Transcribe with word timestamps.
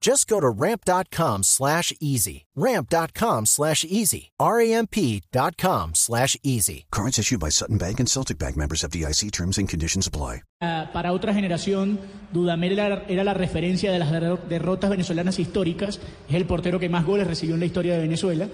Just 0.00 0.28
go 0.28 0.40
to 0.40 0.48
ramp.com 0.48 1.42
slash 1.42 1.92
easy. 2.00 2.46
Ramp.com 2.54 3.46
slash 3.46 3.84
easy. 3.84 4.30
R-A-M-P.com 4.38 5.94
slash 5.94 6.36
easy. 6.42 6.86
Cards 6.90 7.18
issued 7.18 7.40
by 7.40 7.50
Sutton 7.50 7.78
Bank 7.78 8.00
and 8.00 8.08
Celtic 8.08 8.38
Bank 8.38 8.56
members 8.56 8.84
of 8.84 8.90
DIC 8.90 9.32
terms 9.32 9.58
and 9.58 9.68
conditions 9.68 10.06
apply. 10.06 10.42
Uh, 10.60 10.86
para 10.92 11.12
otra 11.12 11.32
generación, 11.32 12.00
Dudamel 12.32 12.72
era, 12.72 13.04
era, 13.08 13.22
la 13.22 13.34
referencia 13.34 13.92
de 13.92 14.00
las 14.00 14.10
derrotas 14.48 14.90
venezolanas 14.90 15.38
históricas. 15.38 16.00
Es 16.28 16.34
el 16.34 16.46
portero 16.46 16.80
que 16.80 16.88
más 16.88 17.04
goles 17.04 17.28
recibió 17.28 17.54
en 17.54 17.60
la 17.60 17.66
historia 17.66 17.94
de 17.94 18.00
Venezuela. 18.00 18.48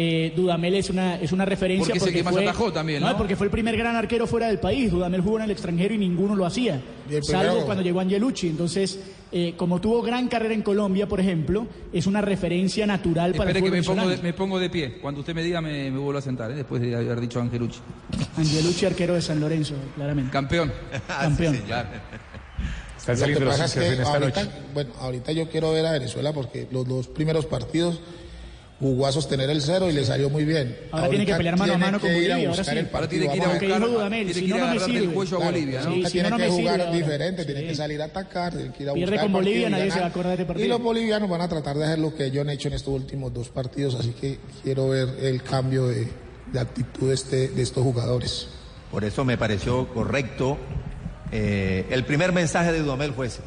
Eh, 0.00 0.32
Dudamel 0.36 0.76
es 0.76 0.90
una, 0.90 1.16
es 1.16 1.32
una 1.32 1.44
referencia. 1.44 1.92
Porque, 1.92 2.22
porque, 2.22 2.22
fue, 2.22 2.42
atajó 2.44 2.72
también, 2.72 3.02
¿no? 3.02 3.16
Porque 3.16 3.34
fue 3.34 3.46
el 3.46 3.50
primer 3.50 3.76
gran 3.76 3.96
arquero 3.96 4.28
fuera 4.28 4.46
del 4.46 4.60
país. 4.60 4.92
Dudamel 4.92 5.22
jugó 5.22 5.38
en 5.38 5.46
el 5.46 5.50
extranjero 5.50 5.92
y 5.92 5.98
ninguno 5.98 6.36
lo 6.36 6.46
hacía. 6.46 6.80
Salvo 7.20 7.64
cuando 7.66 7.82
llegó 7.82 7.98
Angelucci. 7.98 8.46
Entonces, 8.46 9.00
eh, 9.32 9.54
como 9.56 9.80
tuvo 9.80 10.00
gran 10.00 10.28
carrera 10.28 10.54
en 10.54 10.62
Colombia, 10.62 11.08
por 11.08 11.18
ejemplo, 11.18 11.66
es 11.92 12.06
una 12.06 12.20
referencia 12.20 12.86
natural 12.86 13.34
para 13.34 13.50
el 13.50 13.56
que 13.60 13.70
me 13.72 13.82
pongo, 13.82 14.08
de, 14.08 14.18
me 14.18 14.32
pongo, 14.32 14.60
de, 14.60 14.70
pie. 14.70 14.98
Cuando 15.00 15.18
usted 15.18 15.34
me 15.34 15.42
diga, 15.42 15.60
me, 15.60 15.90
me 15.90 15.98
vuelvo 15.98 16.20
a 16.20 16.22
sentar, 16.22 16.52
¿eh? 16.52 16.54
después 16.54 16.80
de 16.80 16.94
haber 16.94 17.20
dicho 17.20 17.40
Angelucci. 17.40 17.80
Angelucci, 18.36 18.86
arquero 18.86 19.14
de 19.14 19.22
San 19.22 19.40
Lorenzo, 19.40 19.74
claramente. 19.96 20.30
Campeón. 20.30 20.72
Campeón. 21.08 21.56
sí, 21.56 21.62
claro. 21.62 21.88
Están 22.96 23.16
saliendo 23.16 23.46
los 23.46 23.58
es 23.58 23.74
que 23.74 24.00
ahorita, 24.00 24.48
Bueno, 24.72 24.92
ahorita 25.00 25.32
yo 25.32 25.48
quiero 25.48 25.72
ver 25.72 25.86
a 25.86 25.92
Venezuela 25.92 26.32
porque 26.32 26.68
los 26.70 26.86
dos 26.86 27.08
primeros 27.08 27.46
partidos 27.46 28.00
jugó 28.80 29.06
a 29.06 29.12
sostener 29.12 29.50
el 29.50 29.60
cero 29.60 29.90
y 29.90 29.92
le 29.92 30.04
salió 30.04 30.30
muy 30.30 30.44
bien. 30.44 30.76
Ahora 30.92 31.06
Ahorita 31.06 31.10
tiene 31.10 31.26
que 31.26 31.34
pelear 31.34 31.58
mano 31.58 31.74
a 31.74 31.78
mano 31.78 32.00
con 32.00 32.10
Bolivia. 32.12 32.36
Ahora, 32.36 32.64
sí. 32.64 32.70
ahora 32.92 33.08
tiene 33.08 33.28
que 33.28 33.36
ir 33.36 33.42
a 33.42 33.48
buscar, 33.48 33.58
tiene 33.58 34.32
que 34.32 34.40
ir 34.40 34.54
a 34.54 34.88
me 34.88 34.98
el 34.98 35.10
cuello 35.10 35.42
a 35.42 35.44
Bolivia. 35.44 35.82
¿no? 35.82 35.94
Sí, 35.94 36.04
si 36.04 36.12
tiene 36.12 36.30
no, 36.30 36.36
que 36.36 36.48
jugar 36.48 36.80
sirve 36.80 36.96
diferente, 36.96 37.42
ahora. 37.42 37.54
tiene 37.54 37.68
que 37.68 37.74
salir 37.74 38.02
a 38.02 38.04
atacar, 38.04 38.52
tiene 38.54 38.72
que 38.72 38.82
ir 38.84 38.88
a 38.88 38.92
Pierde 38.92 39.10
buscar 39.10 39.24
con 39.24 39.32
Bolivia, 39.32 39.70
nadie 39.70 39.90
se 39.90 39.98
va 39.98 40.06
a 40.06 40.08
acordar 40.08 40.28
de 40.28 40.34
este 40.34 40.46
partido. 40.46 40.66
Y 40.66 40.68
los 40.68 40.80
bolivianos 40.80 41.28
van 41.28 41.40
a 41.40 41.48
tratar 41.48 41.76
de 41.76 41.84
hacer 41.84 41.98
lo 41.98 42.14
que 42.14 42.26
ellos 42.26 42.42
han 42.42 42.50
hecho 42.50 42.68
en 42.68 42.74
estos 42.74 42.94
últimos 42.94 43.34
dos 43.34 43.48
partidos, 43.48 43.96
así 43.96 44.10
que 44.10 44.38
quiero 44.62 44.90
ver 44.90 45.08
el 45.22 45.42
cambio 45.42 45.88
de, 45.88 46.06
de 46.52 46.60
actitud 46.60 47.08
de, 47.08 47.14
este, 47.14 47.48
de 47.48 47.62
estos 47.62 47.82
jugadores. 47.82 48.48
Por 48.92 49.04
eso 49.04 49.24
me 49.24 49.36
pareció 49.36 49.88
correcto. 49.88 50.56
Eh, 51.32 51.84
el 51.90 52.04
primer 52.04 52.32
mensaje 52.32 52.72
de 52.72 52.80
Dudamel 52.80 53.12
fue 53.12 53.26
ese. 53.26 53.40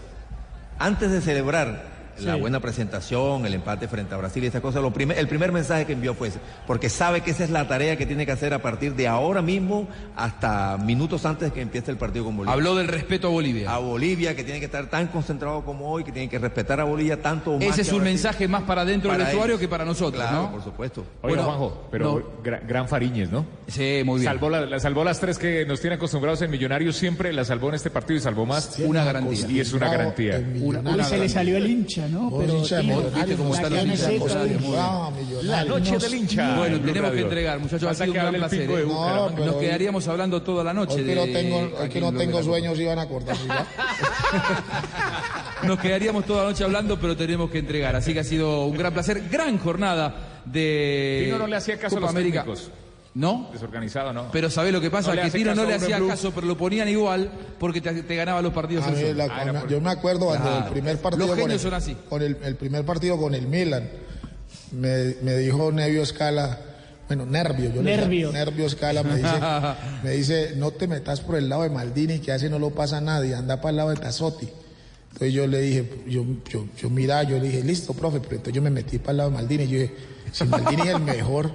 Antes 0.78 1.12
de 1.12 1.22
celebrar 1.22 1.91
la 2.24 2.36
buena 2.36 2.60
presentación, 2.60 3.46
el 3.46 3.54
empate 3.54 3.88
frente 3.88 4.14
a 4.14 4.18
Brasil 4.18 4.44
y 4.44 4.48
esa 4.48 4.62
cosa, 4.62 4.80
lo 4.80 4.92
primer, 4.94 5.18
el 5.18 5.28
primer 5.28 5.52
mensaje 5.52 5.86
que 5.86 5.94
envió 5.94 6.14
fue 6.14 6.30
ese, 6.30 6.40
porque 6.68 6.90
sabe 6.90 7.22
que 7.22 7.32
esa 7.32 7.44
es 7.44 7.50
la 7.50 7.68
tarea 7.68 7.96
que 7.98 8.06
tiene 8.06 8.26
que 8.26 8.32
hacer 8.32 8.54
a 8.54 8.62
partir 8.62 8.96
de 8.96 9.08
ahora 9.08 9.42
mismo 9.42 9.88
hasta 10.16 10.78
minutos 10.78 11.26
antes 11.26 11.50
de 11.50 11.54
que 11.54 11.62
empiece 11.62 11.92
el 11.92 11.98
partido 11.98 12.26
con 12.26 12.38
Bolivia. 12.38 12.54
Habló 12.54 12.76
del 12.76 12.88
respeto 12.88 13.28
a 13.28 13.32
Bolivia. 13.32 13.74
A 13.74 13.78
Bolivia, 13.80 14.36
que 14.36 14.44
tiene 14.44 14.60
que 14.60 14.66
estar 14.66 14.90
tan 14.90 15.08
concentrado 15.08 15.64
como 15.64 15.90
hoy, 15.92 16.04
que 16.04 16.12
tiene 16.12 16.30
que 16.30 16.40
respetar 16.40 16.80
a 16.80 16.84
Bolivia 16.84 17.22
tanto 17.22 17.52
o 17.52 17.60
más. 17.60 17.68
Ese 17.68 17.82
es 17.82 17.92
un 17.92 18.04
mensaje 18.04 18.48
más 18.48 18.64
para 18.64 18.86
dentro 18.86 19.10
para 19.10 19.20
del 19.20 19.28
vestuario 19.28 19.58
que 19.60 19.68
para 19.68 19.86
nosotros, 19.86 20.22
Claro, 20.22 20.44
¿no? 20.44 20.52
por 20.52 20.64
supuesto. 20.64 21.06
Bueno, 21.22 21.44
Juanjo, 21.44 21.88
pero 21.92 22.06
no. 22.20 22.42
gran, 22.44 22.62
gran 22.68 22.88
Fariñez, 22.88 23.30
¿no? 23.32 23.46
Sí, 23.68 24.02
muy 24.06 24.20
bien. 24.22 24.32
Salvó, 24.32 24.50
la, 24.50 24.66
la- 24.66 24.80
salvó 24.80 25.04
las 25.04 25.20
tres 25.20 25.38
que 25.38 25.66
nos 25.66 25.80
tiene 25.82 25.96
acostumbrados 25.96 26.42
en 26.42 26.52
Millonarios 26.52 26.96
siempre, 26.96 27.32
la 27.34 27.46
salvó 27.46 27.70
en 27.70 27.76
este 27.76 27.90
partido 27.90 28.18
y 28.18 28.22
salvó 28.22 28.46
más. 28.46 28.78
Una 28.80 29.04
garantía. 29.04 29.48
Y 29.50 29.60
es 29.60 29.74
una 29.74 29.90
garantía. 29.90 30.42
Uy, 30.62 31.04
se 31.04 31.18
le 31.18 31.30
salió 31.30 31.58
el 31.58 31.68
hincha, 31.70 32.08
¿no? 32.12 32.32
Pero, 32.38 32.62
¿viste 32.62 33.36
cómo 33.36 33.54
la 33.54 33.62
están 33.62 33.74
bien. 33.74 34.60
uy. 34.64 35.46
La 35.46 35.64
noche 35.64 35.98
del 35.98 36.14
hincha. 36.14 36.58
Bueno, 36.58 36.80
tenemos 36.82 37.12
que 37.12 37.22
entregar, 37.22 37.60
muchachos. 37.60 37.90
Ha 37.90 37.96
sido 37.96 38.12
un 38.12 38.18
gran 38.18 38.34
placer. 38.36 38.70
¿eh? 38.70 38.86
Nos 39.46 39.56
quedaríamos 39.56 40.08
hablando 40.08 40.42
toda 40.42 40.64
la 40.64 40.74
noche 40.74 40.96
Hoy 40.96 41.90
que 41.90 42.02
no 42.02 42.12
tengo, 42.14 42.44
sueños 42.44 42.80
iban 42.80 43.00
a 43.00 43.04
acordar. 43.04 43.36
¿sí, 43.36 43.48
ya? 43.48 43.66
Nos 45.68 45.80
quedaríamos 45.80 46.26
toda 46.26 46.44
la 46.44 46.50
noche 46.50 46.64
hablando, 46.64 47.00
pero 47.00 47.16
tenemos 47.16 47.52
que 47.52 47.60
entregar. 47.60 47.96
Así 47.96 48.14
que 48.14 48.22
ha 48.22 48.24
sido 48.24 48.66
un 48.66 48.76
gran 48.78 48.94
placer. 48.94 49.30
Gran 49.30 49.60
jornada 49.60 50.42
de 50.46 51.36
no 51.38 51.48
le 51.48 51.56
hacía 51.56 51.78
caso 51.78 51.98
a 51.98 52.00
Copa 52.00 52.02
los 52.02 52.10
América. 52.10 52.44
técnicos. 52.44 52.72
¿No? 53.14 53.50
Desorganizado, 53.52 54.14
¿no? 54.14 54.32
Pero 54.32 54.50
¿sabés 54.50 54.72
lo 54.72 54.80
que 54.80 54.90
pasa? 54.90 55.10
No 55.10 55.16
le 55.16 55.24
que 55.30 55.38
Tino 55.38 55.54
no 55.54 55.66
le 55.66 55.74
hacía 55.76 55.98
Blue. 55.98 56.08
caso, 56.08 56.32
pero 56.34 56.48
lo 56.48 56.56
ponían 56.58 56.88
igual 56.88 57.30
porque 57.60 57.82
te, 57.82 58.04
te 58.04 58.16
ganaba 58.16 58.42
los 58.42 58.54
partidos. 58.54 58.86
La- 59.16 59.26
Ah, 59.26 59.60
por- 59.62 59.70
yo 59.70 59.82
me 59.82 59.90
acuerdo 59.90 60.28
cuando 60.28 60.46
Claro. 60.50 60.66
el 60.68 60.72
primer 60.72 60.98
partido 61.02 61.28
Los 61.28 61.38
con 61.40 61.52
el, 61.52 61.60
son 61.60 61.74
así. 61.74 61.98
con 62.10 62.22
el, 62.22 62.38
el 62.42 62.56
primer 62.56 62.86
partido 62.86 63.18
con 63.18 63.36
el 63.36 63.48
Milan 63.48 63.90
me, 64.72 65.16
me 65.24 65.36
dijo 65.38 65.72
Nevio 65.74 66.04
Escala 66.04 66.58
bueno 67.08 67.26
Nervio 67.26 67.74
yo 67.74 67.82
le 67.82 67.98
Nervio. 67.98 68.28
decía, 68.32 68.46
Nervio 68.46 68.66
Escala 68.66 69.04
me 69.04 69.16
dice 69.18 69.30
me 70.04 70.12
dice 70.12 70.54
no 70.56 70.72
te 70.72 70.88
metas 70.88 71.20
por 71.20 71.36
el 71.36 71.50
lado 71.50 71.64
de 71.64 71.70
Maldini 71.70 72.20
que 72.20 72.32
así 72.32 72.48
no 72.48 72.58
lo 72.60 72.70
pasa 72.70 72.98
a 73.00 73.02
nadie 73.02 73.36
anda 73.36 73.58
para 73.60 73.72
el 73.72 73.76
lado 73.78 73.90
de 73.90 73.98
Tazotti 73.98 74.48
entonces 75.08 75.34
yo 75.34 75.46
le 75.48 75.60
dije 75.60 76.04
yo 76.08 76.24
yo, 76.50 76.66
yo 76.78 76.90
mira 76.90 77.24
yo 77.24 77.38
le 77.38 77.48
dije 77.50 77.64
listo 77.64 77.94
profe 77.94 78.20
pero 78.22 78.36
entonces 78.38 78.54
yo 78.54 78.62
me 78.62 78.70
metí 78.70 78.98
para 78.98 79.12
el 79.12 79.18
lado 79.18 79.30
de 79.32 79.36
Maldini 79.36 79.68
yo 79.68 79.80
dije 79.80 79.94
si 80.32 80.46
Maldini 80.46 80.84
es 80.84 80.88
el 80.96 81.02
mejor 81.02 81.52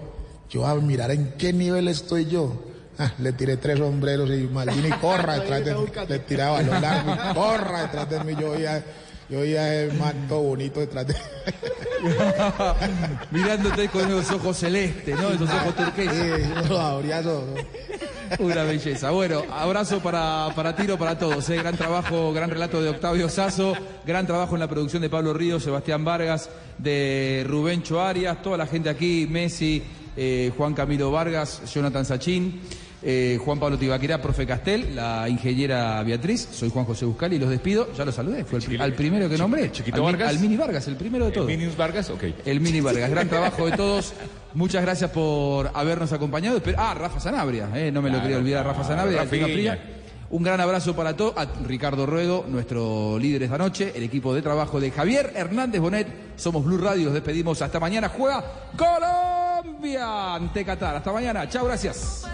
yo 0.51 0.67
a 0.67 0.75
mirar 0.77 1.11
en 1.11 1.35
qué 1.39 1.53
nivel 1.53 1.89
estoy 1.89 2.27
yo 2.27 2.67
Ah, 2.99 3.13
le 3.19 3.33
tiré 3.33 3.59
tres 3.59 3.79
sombreros 3.79 4.31
y 4.31 4.49
Maldini 4.51 4.89
corra 5.01 5.35
detrás 5.35 5.65
de 5.65 5.75
mí. 5.75 5.85
Le 6.09 6.19
tiraba 6.21 6.63
balón 6.63 6.81
largo 6.81 7.15
y 7.15 7.35
corra 7.35 7.83
detrás 7.83 8.09
de 8.09 8.25
mí. 8.25 8.35
Yo 8.41 8.53
oía, 8.53 8.83
yo 9.29 9.41
oía 9.41 9.83
el 9.83 9.93
manto 9.95 10.41
bonito 10.41 10.81
detrás 10.81 11.07
de 11.07 11.15
Mirándote 13.31 13.89
con 13.89 14.07
esos 14.07 14.31
ojos 14.33 14.57
celestes, 14.57 15.19
¿no? 15.21 15.31
Esos 15.31 15.51
ojos 15.51 15.77
turqueses. 15.77 16.47
Sí, 16.47 17.13
todo. 17.23 17.55
Una 18.39 18.63
belleza. 18.63 19.11
Bueno, 19.11 19.43
abrazo 19.53 20.01
para, 20.01 20.49
para 20.57 20.75
Tiro, 20.75 20.97
para 20.97 21.19
todos. 21.19 21.51
¿eh? 21.51 21.57
Gran 21.57 21.77
trabajo, 21.77 22.33
gran 22.33 22.49
relato 22.49 22.81
de 22.81 22.89
Octavio 22.89 23.29
Sazo, 23.29 23.75
gran 24.07 24.27
trabajo 24.27 24.55
en 24.55 24.61
la 24.61 24.69
producción 24.69 25.03
de 25.03 25.11
Pablo 25.11 25.35
Ríos, 25.35 25.63
Sebastián 25.63 26.03
Vargas, 26.05 26.49
de 26.79 27.45
Rubén 27.47 27.83
Arias, 28.01 28.41
toda 28.43 28.57
la 28.57 28.67
gente 28.67 28.89
aquí, 28.89 29.27
Messi, 29.31 29.83
eh, 30.17 30.51
Juan 30.57 30.75
Camilo 30.75 31.11
Vargas, 31.11 31.63
Jonathan 31.73 32.05
Sachín. 32.05 32.61
eh, 33.03 33.39
Juan 33.45 33.61
Pablo 33.61 33.79
Tibaquirá, 33.79 34.21
profe 34.21 34.47
Castel, 34.47 34.97
la 34.97 35.29
ingeniera 35.29 36.03
Beatriz, 36.03 36.49
soy 36.51 36.71
Juan 36.71 36.85
José 36.87 37.05
Buscali, 37.05 37.39
los 37.39 37.51
despido, 37.51 37.93
ya 37.97 38.05
lo 38.05 38.11
saludé, 38.11 38.45
fue 38.45 38.59
el, 38.59 38.81
al 38.81 38.95
primero 38.95 39.29
que 39.29 39.37
nombré, 39.39 39.71
Chiquito 39.71 39.99
al, 39.99 40.03
Vargas. 40.03 40.29
al 40.31 40.39
Mini 40.41 40.57
Vargas, 40.57 40.89
el 40.89 40.97
primero 40.97 41.27
de 41.27 41.33
todos. 41.33 41.47
Minius 41.47 41.77
Vargas, 41.77 42.11
ok. 42.11 42.25
El 42.45 42.61
Mini 42.61 42.81
Vargas, 42.81 43.09
gran 43.11 43.29
trabajo 43.37 43.67
de 43.67 43.77
todos. 43.77 44.13
Muchas 44.55 44.83
gracias 44.83 45.11
por 45.11 45.71
habernos 45.75 46.13
acompañado. 46.13 46.61
Ah, 46.77 46.95
Rafa 46.95 47.21
Sanabria, 47.21 47.69
eh, 47.75 47.93
no 47.93 48.03
me 48.03 48.09
lo 48.09 48.15
Claro, 48.15 48.23
quería 48.25 48.39
olvidar, 48.39 48.67
Rafa 48.67 48.83
Sanabria. 48.83 49.19
Rafiña. 49.23 49.47
Fría. 49.47 49.93
Un 50.31 50.43
gran 50.43 50.61
abrazo 50.61 50.97
para 50.97 51.15
todos. 51.17 51.35
A 51.37 51.45
Ricardo 51.65 52.07
Ruedo, 52.07 52.45
nuestro 52.49 53.17
líder 53.21 53.45
esta 53.45 53.59
noche, 53.59 53.93
el 53.95 54.03
equipo 54.03 54.35
de 54.35 54.43
trabajo 54.43 54.81
de 54.81 54.91
Javier 54.91 55.33
Hernández 55.37 55.81
Bonet. 55.81 56.09
Somos 56.37 56.65
Blue 56.65 56.79
Radio, 56.79 57.05
nos 57.05 57.15
despedimos. 57.15 57.63
Hasta 57.63 57.79
mañana. 57.79 58.09
Juega 58.09 58.43
Colombia 59.67 60.35
ante 60.35 60.65
Qatar. 60.65 60.97
Hasta 60.97 61.13
mañana. 61.13 61.49
Chao, 61.49 61.65
gracias. 61.67 62.25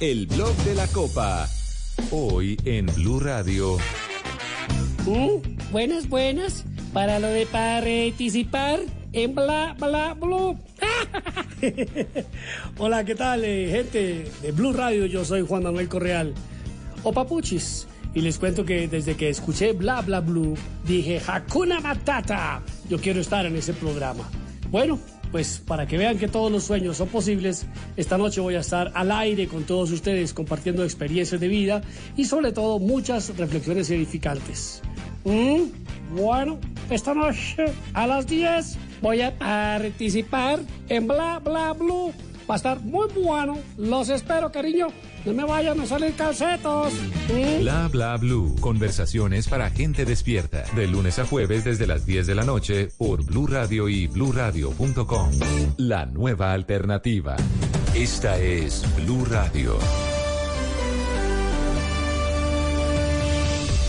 El 0.00 0.26
blog 0.26 0.54
de 0.58 0.74
la 0.74 0.86
copa. 0.88 1.48
Hoy 2.10 2.56
en 2.64 2.86
Blue 2.86 3.18
Radio. 3.18 3.78
Mm, 5.06 5.72
buenas, 5.72 6.08
buenas. 6.08 6.64
Para 6.92 7.18
lo 7.18 7.26
de 7.28 7.46
participar 7.46 8.80
en 9.12 9.34
bla, 9.34 9.74
bla, 9.78 10.14
blue. 10.14 10.56
Hola, 12.78 13.04
¿qué 13.04 13.14
tal, 13.14 13.44
eh, 13.44 13.68
gente 13.70 14.30
de 14.40 14.52
Blue 14.52 14.72
Radio? 14.72 15.06
Yo 15.06 15.24
soy 15.24 15.44
Juan 15.44 15.64
Manuel 15.64 15.88
Correal. 15.88 16.32
O 17.02 17.12
Papuchis. 17.12 17.86
Y 18.14 18.20
les 18.20 18.38
cuento 18.38 18.64
que 18.64 18.88
desde 18.88 19.16
que 19.16 19.28
escuché 19.28 19.72
Bla 19.72 20.00
Bla 20.00 20.20
Blue, 20.20 20.56
dije 20.86 21.20
Hakuna 21.26 21.80
Matata. 21.80 22.62
Yo 22.88 22.98
quiero 22.98 23.20
estar 23.20 23.44
en 23.46 23.56
ese 23.56 23.74
programa. 23.74 24.28
Bueno, 24.70 24.98
pues 25.30 25.62
para 25.66 25.86
que 25.86 25.98
vean 25.98 26.18
que 26.18 26.28
todos 26.28 26.50
los 26.50 26.64
sueños 26.64 26.96
son 26.96 27.08
posibles, 27.08 27.66
esta 27.96 28.18
noche 28.18 28.40
voy 28.40 28.54
a 28.54 28.60
estar 28.60 28.92
al 28.94 29.10
aire 29.12 29.46
con 29.48 29.64
todos 29.64 29.90
ustedes 29.90 30.32
compartiendo 30.32 30.84
experiencias 30.84 31.40
de 31.40 31.48
vida 31.48 31.82
y 32.16 32.24
sobre 32.24 32.52
todo 32.52 32.78
muchas 32.78 33.36
reflexiones 33.36 33.90
edificantes. 33.90 34.82
Mm, 35.24 35.64
Bueno, 36.16 36.58
esta 36.88 37.12
noche 37.12 37.66
a 37.92 38.06
las 38.06 38.26
10 38.26 38.78
voy 39.02 39.20
a 39.20 39.38
participar 39.38 40.60
en 40.88 41.06
Bla 41.06 41.38
Bla 41.38 41.74
Blue. 41.74 42.12
Va 42.50 42.54
a 42.54 42.56
estar 42.56 42.80
muy 42.80 43.08
bueno. 43.12 43.58
Los 43.76 44.08
espero, 44.08 44.50
cariño. 44.50 44.88
No 45.28 45.34
me 45.34 45.44
vayan 45.44 45.78
a 45.78 45.84
salir 45.84 46.14
calcetos. 46.14 46.94
Mm. 47.28 47.60
Bla 47.60 47.88
bla 47.88 48.16
blue. 48.16 48.56
Conversaciones 48.60 49.46
para 49.46 49.68
gente 49.68 50.06
despierta. 50.06 50.64
De 50.74 50.86
lunes 50.86 51.18
a 51.18 51.26
jueves 51.26 51.64
desde 51.64 51.86
las 51.86 52.06
10 52.06 52.28
de 52.28 52.34
la 52.34 52.44
noche 52.44 52.88
por 52.96 53.22
Blue 53.26 53.46
Radio 53.46 53.90
y 53.90 54.06
bluradio.com. 54.06 55.30
La 55.76 56.06
nueva 56.06 56.54
alternativa. 56.54 57.36
Esta 57.94 58.38
es 58.38 58.82
Blue 58.96 59.26
Radio. 59.26 59.78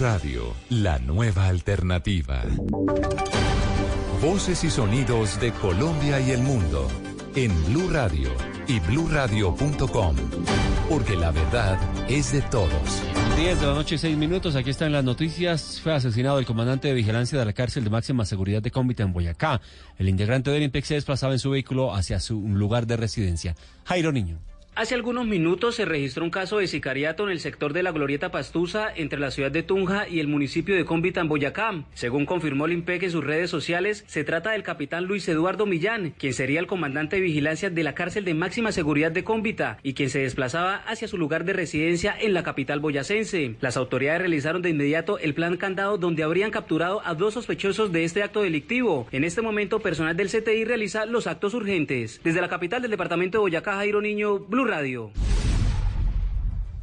Radio, 0.00 0.54
la 0.70 0.98
nueva 0.98 1.46
alternativa. 1.48 2.42
Voces 4.22 4.64
y 4.64 4.70
sonidos 4.70 5.38
de 5.40 5.52
Colombia 5.52 6.18
y 6.20 6.30
el 6.30 6.40
mundo 6.40 6.88
en 7.34 7.52
Blue 7.66 7.90
Radio 7.90 8.30
y 8.66 8.80
bluradio.com, 8.80 10.16
porque 10.88 11.16
la 11.16 11.30
verdad 11.32 11.78
es 12.08 12.32
de 12.32 12.40
todos. 12.40 13.02
10 13.36 13.60
de 13.60 13.66
la 13.66 13.74
noche, 13.74 13.98
6 13.98 14.16
minutos. 14.16 14.56
Aquí 14.56 14.70
están 14.70 14.92
las 14.92 15.04
noticias. 15.04 15.78
Fue 15.82 15.92
asesinado 15.92 16.38
el 16.38 16.46
comandante 16.46 16.88
de 16.88 16.94
vigilancia 16.94 17.38
de 17.38 17.44
la 17.44 17.52
cárcel 17.52 17.84
de 17.84 17.90
máxima 17.90 18.24
seguridad 18.24 18.62
de 18.62 18.70
Cómbita 18.70 19.02
en 19.02 19.12
Boyacá. 19.12 19.60
El 19.98 20.08
integrante 20.08 20.50
del 20.50 20.62
IMPEX 20.62 20.88
se 20.88 20.94
desplazaba 20.94 21.34
en 21.34 21.38
su 21.38 21.50
vehículo 21.50 21.94
hacia 21.94 22.20
su 22.20 22.40
lugar 22.40 22.86
de 22.86 22.96
residencia. 22.96 23.54
Jairo 23.84 24.12
Niño. 24.12 24.49
Hace 24.80 24.94
algunos 24.94 25.26
minutos 25.26 25.74
se 25.74 25.84
registró 25.84 26.24
un 26.24 26.30
caso 26.30 26.56
de 26.56 26.66
sicariato 26.66 27.24
en 27.24 27.32
el 27.32 27.40
sector 27.40 27.74
de 27.74 27.82
la 27.82 27.92
Glorieta 27.92 28.30
Pastusa 28.30 28.88
entre 28.96 29.20
la 29.20 29.30
ciudad 29.30 29.50
de 29.50 29.62
Tunja 29.62 30.08
y 30.08 30.20
el 30.20 30.26
municipio 30.26 30.74
de 30.74 30.86
Cómbita 30.86 31.20
en 31.20 31.28
Boyacá. 31.28 31.84
Según 31.92 32.24
confirmó 32.24 32.64
el 32.64 32.72
IMPEC 32.72 33.02
en 33.02 33.10
sus 33.10 33.22
redes 33.22 33.50
sociales, 33.50 34.04
se 34.06 34.24
trata 34.24 34.52
del 34.52 34.62
capitán 34.62 35.04
Luis 35.04 35.28
Eduardo 35.28 35.66
Millán, 35.66 36.14
quien 36.16 36.32
sería 36.32 36.60
el 36.60 36.66
comandante 36.66 37.16
de 37.16 37.20
vigilancia 37.20 37.68
de 37.68 37.82
la 37.82 37.92
cárcel 37.92 38.24
de 38.24 38.32
máxima 38.32 38.72
seguridad 38.72 39.12
de 39.12 39.22
Cómbita 39.22 39.76
y 39.82 39.92
quien 39.92 40.08
se 40.08 40.20
desplazaba 40.20 40.76
hacia 40.76 41.08
su 41.08 41.18
lugar 41.18 41.44
de 41.44 41.52
residencia 41.52 42.16
en 42.18 42.32
la 42.32 42.42
capital 42.42 42.80
boyacense. 42.80 43.56
Las 43.60 43.76
autoridades 43.76 44.22
realizaron 44.22 44.62
de 44.62 44.70
inmediato 44.70 45.18
el 45.18 45.34
plan 45.34 45.58
candado 45.58 45.98
donde 45.98 46.22
habrían 46.22 46.50
capturado 46.50 47.02
a 47.04 47.12
dos 47.12 47.34
sospechosos 47.34 47.92
de 47.92 48.04
este 48.04 48.22
acto 48.22 48.40
delictivo. 48.40 49.06
En 49.12 49.24
este 49.24 49.42
momento, 49.42 49.80
personal 49.80 50.16
del 50.16 50.30
CTI 50.30 50.64
realiza 50.64 51.04
los 51.04 51.26
actos 51.26 51.52
urgentes. 51.52 52.18
Desde 52.24 52.40
la 52.40 52.48
capital 52.48 52.80
del 52.80 52.90
departamento 52.90 53.36
de 53.36 53.42
Boyacá, 53.42 53.74
Jairo 53.74 54.00
Niño, 54.00 54.38
Blue 54.38 54.69
Radio. 54.70 55.10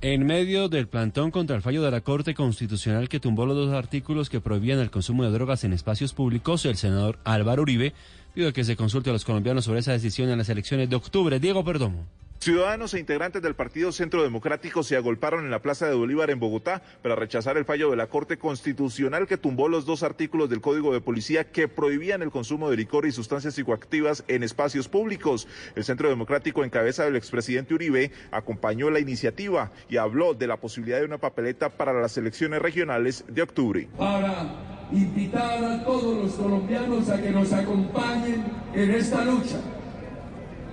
En 0.02 0.26
medio 0.26 0.68
del 0.68 0.90
plantón 0.90 1.32
contra 1.32 1.56
el 1.56 1.62
fallo 1.62 1.82
de 1.82 1.90
la 1.90 2.02
Corte 2.02 2.34
Constitucional 2.34 3.08
que 3.08 3.22
tumbó 3.22 3.46
los 3.46 3.56
dos 3.56 3.74
artículos 3.74 4.30
que 4.30 4.42
prohibían 4.42 4.80
el 4.80 4.92
consumo 4.92 5.24
de 5.24 5.32
drogas 5.32 5.64
en 5.64 5.72
espacios 5.72 6.14
públicos, 6.14 6.66
el 6.66 6.76
senador 6.76 7.18
Álvaro 7.24 7.62
Uribe 7.62 7.94
pidió 8.34 8.52
que 8.52 8.66
se 8.66 8.76
consulte 8.76 9.10
a 9.10 9.14
los 9.14 9.24
colombianos 9.24 9.64
sobre 9.64 9.80
esa 9.80 9.94
decisión 9.94 10.30
en 10.30 10.38
las 10.38 10.50
elecciones 10.50 10.90
de 10.90 10.98
octubre. 10.98 11.40
Diego 11.40 11.64
Perdomo. 11.64 12.06
Ciudadanos 12.40 12.94
e 12.94 13.00
integrantes 13.00 13.42
del 13.42 13.56
Partido 13.56 13.92
Centro 13.92 14.22
Democrático 14.22 14.84
se 14.84 14.96
agolparon 14.96 15.44
en 15.44 15.52
la 15.52 15.62
Plaza 15.62 15.88
de 15.88 15.96
Bolívar 15.96 16.30
en 16.30 16.40
Bogotá 16.40 16.84
para 17.02 17.16
rechazar 17.16 17.58
el 17.58 17.66
fallo 17.66 17.90
de 17.90 17.98
la 17.98 18.08
Corte 18.08 18.38
Constitucional 18.38 19.28
que 19.28 19.38
tumbó 19.38 19.68
los 19.68 19.86
dos 19.86 20.04
artículos 20.04 20.50
del 20.50 20.62
Código 20.62 20.94
de 20.94 21.02
Policía 21.02 21.52
que 21.52 21.68
prohibían 21.68 22.22
el 22.22 22.30
consumo 22.30 22.70
de 22.70 22.78
licor 22.78 23.08
y 23.08 23.12
sustancias 23.12 23.56
psicoactivas 23.56 24.24
en 24.28 24.44
espacios 24.44 24.88
públicos. 24.88 25.48
El 25.76 25.84
Centro 25.84 26.10
Democrático, 26.10 26.64
en 26.64 26.70
cabeza 26.70 27.04
del 27.04 27.16
expresidente 27.16 27.74
Uribe, 27.74 28.12
acompañó 28.32 28.92
la 28.92 29.00
iniciativa 29.00 29.72
y 29.90 29.98
habló 29.98 30.36
de 30.36 30.48
la 30.48 30.58
posibilidad 30.58 31.00
de 31.00 31.06
una 31.06 31.18
papeleta 31.18 31.70
para 31.70 31.92
las 31.92 32.18
elecciones 32.18 32.62
regionales 32.62 33.26
de 33.28 33.42
octubre. 33.42 33.90
para 33.98 34.46
invitar 34.94 35.62
a 35.66 35.84
todos 35.84 36.24
los 36.24 36.34
colombianos 36.34 37.10
a 37.10 37.22
que 37.22 37.32
nos 37.32 37.52
acompañen 37.52 38.46
en 38.74 38.92
esta 38.92 39.26
lucha 39.26 39.60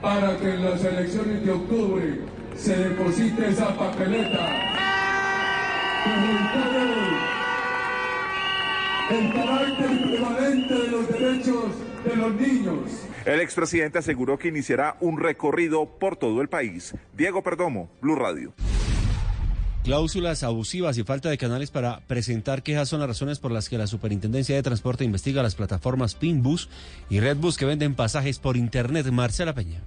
para 0.05 0.37
que 0.37 0.51
en 0.51 0.63
las 0.63 0.85
elecciones 0.85 1.47
de 1.47 1.51
octubre 1.51 2.21
se 2.55 2.77
deposite 2.77 3.49
esa 3.49 3.75
papeleta. 3.75 4.51
El 9.11 9.33
carácter 9.33 10.03
prevalente 10.03 10.75
de 10.75 10.89
los 10.89 11.09
derechos 11.09 11.65
de 12.05 12.17
los 12.17 12.35
niños. 12.35 13.07
El 13.25 13.41
expresidente 13.41 13.99
aseguró 13.99 14.39
que 14.39 14.49
iniciará 14.49 14.99
un 15.01 15.19
recorrido 15.19 15.87
por 15.87 16.17
todo 16.17 16.43
el 16.43 16.49
país. 16.49 16.95
Diego 17.15 17.43
Perdomo, 17.43 17.89
Blue 18.03 18.15
Radio. 18.15 18.53
Cláusulas 19.85 20.43
abusivas 20.45 20.97
y 20.97 21.03
falta 21.03 21.29
de 21.29 21.37
canales 21.37 21.71
para 21.71 22.01
presentar 22.07 22.63
quejas 22.63 22.89
son 22.89 23.01
las 23.01 23.09
razones 23.09 23.39
por 23.39 23.53
las 23.53 23.69
que 23.69 23.77
la 23.77 23.87
Superintendencia 23.87 24.57
de 24.57 24.63
Transporte 24.63 25.05
investiga 25.05 25.43
las 25.43 25.57
plataformas 25.57 26.15
Pinbus 26.15 26.71
y 27.11 27.21
Redbus 27.21 27.59
que 27.59 27.67
venden 27.67 27.95
pasajes 27.95 28.39
por 28.39 28.57
Internet. 28.57 29.05
Marcela 29.11 29.53
Peña. 29.55 29.83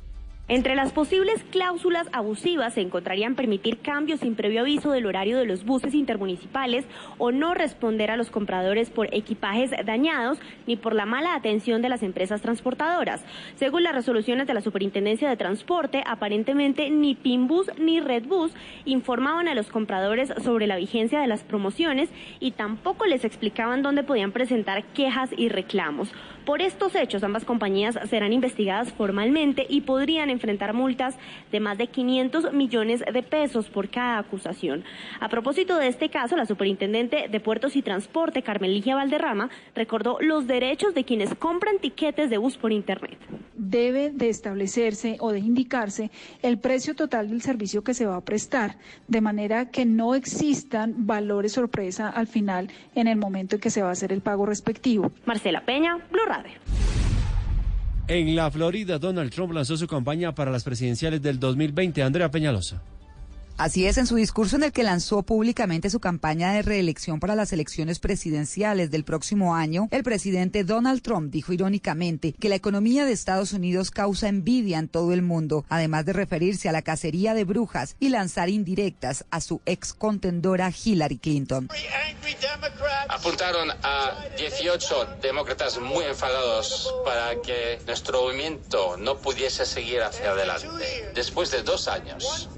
Entre 0.50 0.76
las 0.76 0.94
posibles 0.94 1.44
cláusulas 1.52 2.08
abusivas 2.14 2.74
se 2.74 2.80
encontrarían 2.80 3.36
permitir 3.36 3.80
cambios 3.80 4.22
sin 4.22 4.36
previo 4.36 4.62
aviso 4.62 4.92
del 4.92 5.06
horario 5.06 5.38
de 5.38 5.46
los 5.46 5.66
buses 5.66 5.94
intermunicipales 5.94 6.86
o 7.18 7.34
no 7.34 7.54
responder 7.54 8.12
a 8.12 8.16
los 8.16 8.30
compradores 8.30 8.90
por 8.90 9.14
equipajes 9.14 9.72
dañados 9.86 10.40
ni 10.66 10.78
por 10.78 10.96
la 10.96 11.06
mala 11.06 11.36
atención 11.36 11.82
de 11.82 11.90
las 11.90 12.02
empresas 12.02 12.42
transportadoras. 12.42 13.26
Según 13.56 13.84
las 13.84 13.94
resoluciones 13.94 14.48
de 14.48 14.54
la 14.54 14.62
Superintendencia 14.62 15.28
de 15.28 15.36
Transporte, 15.36 16.02
aparentemente 16.08 16.90
ni 16.92 17.14
Pinbus 17.14 17.70
ni 17.78 18.00
Redbus 18.00 18.54
informaban 18.86 19.50
a 19.50 19.56
los 19.56 19.68
compradores 19.68 20.34
sobre 20.46 20.66
la 20.66 20.78
vigencia 20.78 21.20
de 21.20 21.28
las 21.28 21.44
promociones 21.44 22.10
y 22.40 22.52
tampoco 22.52 23.06
les 23.06 23.26
explicaban 23.26 23.82
dónde 23.82 24.04
podían 24.04 24.32
presentar 24.32 24.86
quejas 24.94 25.30
y 25.36 25.50
reclamos. 25.50 26.10
Por 26.48 26.62
estos 26.62 26.96
hechos, 26.96 27.26
ambas 27.26 27.44
compañías 27.44 28.00
serán 28.10 28.32
investigadas 28.32 28.94
formalmente 28.94 29.66
y 29.68 29.82
podrían 29.82 30.30
enfrentar 30.30 30.74
multas 30.74 31.18
de 31.52 31.60
más 31.60 31.78
de 31.78 31.88
500 31.88 32.54
millones 32.54 33.04
de 33.12 33.22
pesos 33.22 33.68
por 33.68 33.90
cada 33.90 34.20
acusación. 34.20 34.86
A 35.20 35.28
propósito 35.28 35.76
de 35.76 35.90
este 35.90 36.08
caso, 36.08 36.38
la 36.38 36.46
superintendente 36.46 37.28
de 37.28 37.40
Puertos 37.42 37.76
y 37.76 37.82
Transporte, 37.82 38.44
Carmen 38.44 38.72
Ligia 38.72 38.96
Valderrama, 38.96 39.50
recordó 39.76 40.20
los 40.22 40.48
derechos 40.48 40.94
de 40.94 41.04
quienes 41.04 41.36
compran 41.36 41.80
tiquetes 41.80 42.30
de 42.30 42.38
bus 42.38 42.56
por 42.56 42.72
Internet. 42.72 43.18
debe 43.58 44.12
de 44.12 44.30
establecerse 44.30 45.18
o 45.20 45.34
de 45.34 45.40
indicarse 45.40 46.12
el 46.42 46.60
precio 46.60 46.96
total 46.96 47.28
del 47.30 47.42
servicio 47.42 47.84
que 47.84 47.94
se 47.94 48.06
va 48.06 48.16
a 48.16 48.22
prestar, 48.22 48.78
de 49.10 49.20
manera 49.20 49.70
que 49.72 49.86
no 49.86 50.16
existan 50.16 50.94
valores 51.06 51.52
sorpresa 51.52 52.08
al 52.08 52.28
final 52.28 52.70
en 52.96 53.08
el 53.08 53.18
momento 53.18 53.56
en 53.56 53.62
que 53.62 53.70
se 53.70 53.82
va 53.82 53.90
a 53.90 53.92
hacer 53.92 54.14
el 54.14 54.22
pago 54.22 54.46
respectivo. 54.46 55.12
Marcela 55.26 55.66
Peña, 55.66 55.98
Blue 56.10 56.26
Radio. 56.26 56.37
En 58.08 58.36
la 58.36 58.50
Florida, 58.50 59.00
Donald 59.00 59.32
Trump 59.32 59.54
lanzó 59.54 59.76
su 59.76 59.86
campaña 59.86 60.34
para 60.34 60.50
las 60.50 60.64
presidenciales 60.64 61.22
del 61.22 61.40
2020. 61.40 62.04
Andrea 62.04 62.32
Peñalosa. 62.32 62.82
Así 63.58 63.88
es, 63.88 63.98
en 63.98 64.06
su 64.06 64.16
discurso 64.16 64.56
en 64.56 64.62
el 64.62 64.72
que 64.72 64.84
lanzó 64.84 65.24
públicamente 65.24 65.90
su 65.90 66.00
campaña 66.00 66.54
de 66.54 66.62
reelección 66.62 67.20
para 67.20 67.34
las 67.34 67.52
elecciones 67.52 67.98
presidenciales 67.98 68.92
del 68.92 69.04
próximo 69.04 69.56
año, 69.56 69.88
el 69.90 70.04
presidente 70.04 70.64
Donald 70.64 71.02
Trump 71.02 71.32
dijo 71.32 71.54
irónicamente 71.54 72.34
que 72.34 72.50
la 72.50 72.56
economía 72.56 73.04
de 73.06 73.14
Estados 73.14 73.54
Unidos 73.54 73.90
causa 73.90 74.28
envidia 74.28 74.78
en 74.78 74.88
todo 74.88 75.12
el 75.12 75.24
mundo, 75.24 75.66
además 75.70 76.06
de 76.06 76.14
referirse 76.14 76.70
a 76.70 76.72
la 76.72 76.84
cacería 76.84 77.34
de 77.34 77.46
brujas 77.46 77.96
y 78.00 78.10
lanzar 78.10 78.50
indirectas 78.50 79.26
a 79.32 79.42
su 79.42 79.60
ex 79.66 79.92
contendora 79.92 80.72
Hillary 80.72 81.18
Clinton. 81.18 81.68
Apuntaron 83.10 83.72
a 83.82 84.24
18 84.38 85.18
demócratas 85.22 85.80
muy 85.80 86.06
enfadados 86.06 86.94
para 87.04 87.42
que 87.42 87.80
nuestro 87.88 88.22
movimiento 88.22 88.98
no 88.98 89.18
pudiese 89.18 89.66
seguir 89.66 90.04
hacia 90.04 90.32
adelante. 90.32 90.68
Después 91.16 91.50
de 91.50 91.64
dos 91.64 91.88
años, 91.88 92.50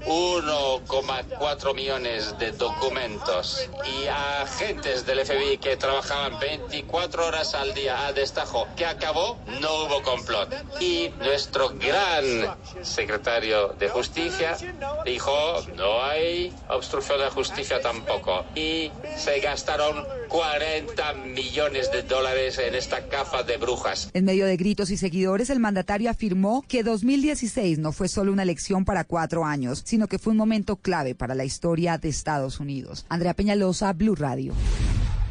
1,4 0.90 1.76
millones 1.76 2.38
de 2.40 2.52
documentos 2.52 3.70
y 3.86 4.08
agentes 4.08 5.06
del 5.06 5.26
FBI 5.26 5.58
que 5.60 5.78
trabajaban 5.78 6.40
24 6.40 7.28
horas 7.28 7.54
al 7.54 7.74
día 7.74 8.08
a 8.08 8.14
destajo, 8.14 8.68
que 8.76 8.86
acabó, 8.86 9.38
no 9.62 9.84
hubo 9.84 10.02
complot. 10.02 10.54
Y 10.80 11.12
nuestro 11.20 11.70
gran 11.70 12.58
secretario 12.82 13.70
de 13.80 13.88
Justicia 13.90 14.58
dijo, 15.06 15.62
no 15.76 16.04
hay 16.04 16.54
obstrucción 16.70 17.20
de 17.20 17.30
justicia 17.30 17.80
tampoco. 17.82 18.46
Y 18.56 18.92
se 19.16 19.40
gastaron 19.40 20.06
40 20.30 21.14
millones 21.36 21.92
de 21.92 22.04
dólares 22.04 22.60
en 22.60 22.76
esta 22.76 23.08
capa 23.08 23.44
de 23.44 23.58
brujas. 23.58 24.12
En 24.14 24.26
medio 24.26 24.46
de 24.46 24.58
gritos 24.58 24.92
y 24.92 24.98
seguidores, 24.98 25.50
el 25.50 25.60
mandatario 25.60 26.10
afirmó 26.10 26.64
que 26.68 26.84
2016 26.84 27.80
no 27.80 27.92
fue 27.92 28.08
solo 28.08 28.32
una 28.32 28.44
elección 28.44 28.86
para 28.86 29.04
cuatro 29.04 29.44
años, 29.44 29.82
sino 29.86 30.08
que 30.08 30.20
fue 30.20 30.32
un 30.32 30.38
momento 30.38 30.76
clave 30.76 31.16
para 31.16 31.34
la 31.34 31.46
historia 31.46 31.98
de 31.98 32.10
Estados 32.10 32.60
Unidos. 32.60 33.06
Andrea 33.10 33.34
Peñalosa, 33.34 33.92
Blue 33.94 34.16
Radio. 34.16 34.54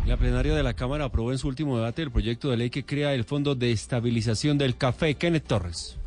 La 0.04 0.16
plenaria 0.16 0.54
de 0.54 0.62
la 0.62 0.72
Cámara 0.72 1.04
aprobó 1.04 1.32
en 1.32 1.38
su 1.38 1.48
último 1.48 1.76
debate 1.76 2.00
el 2.00 2.10
proyecto 2.10 2.50
de 2.50 2.56
ley 2.56 2.70
que 2.70 2.84
crea 2.84 3.12
el 3.12 3.24
Fondo 3.24 3.54
de 3.54 3.72
Estabilización 3.72 4.56
del 4.56 4.74
Café. 4.74 5.14
Kenneth 5.16 5.46
Torres. 5.46 5.97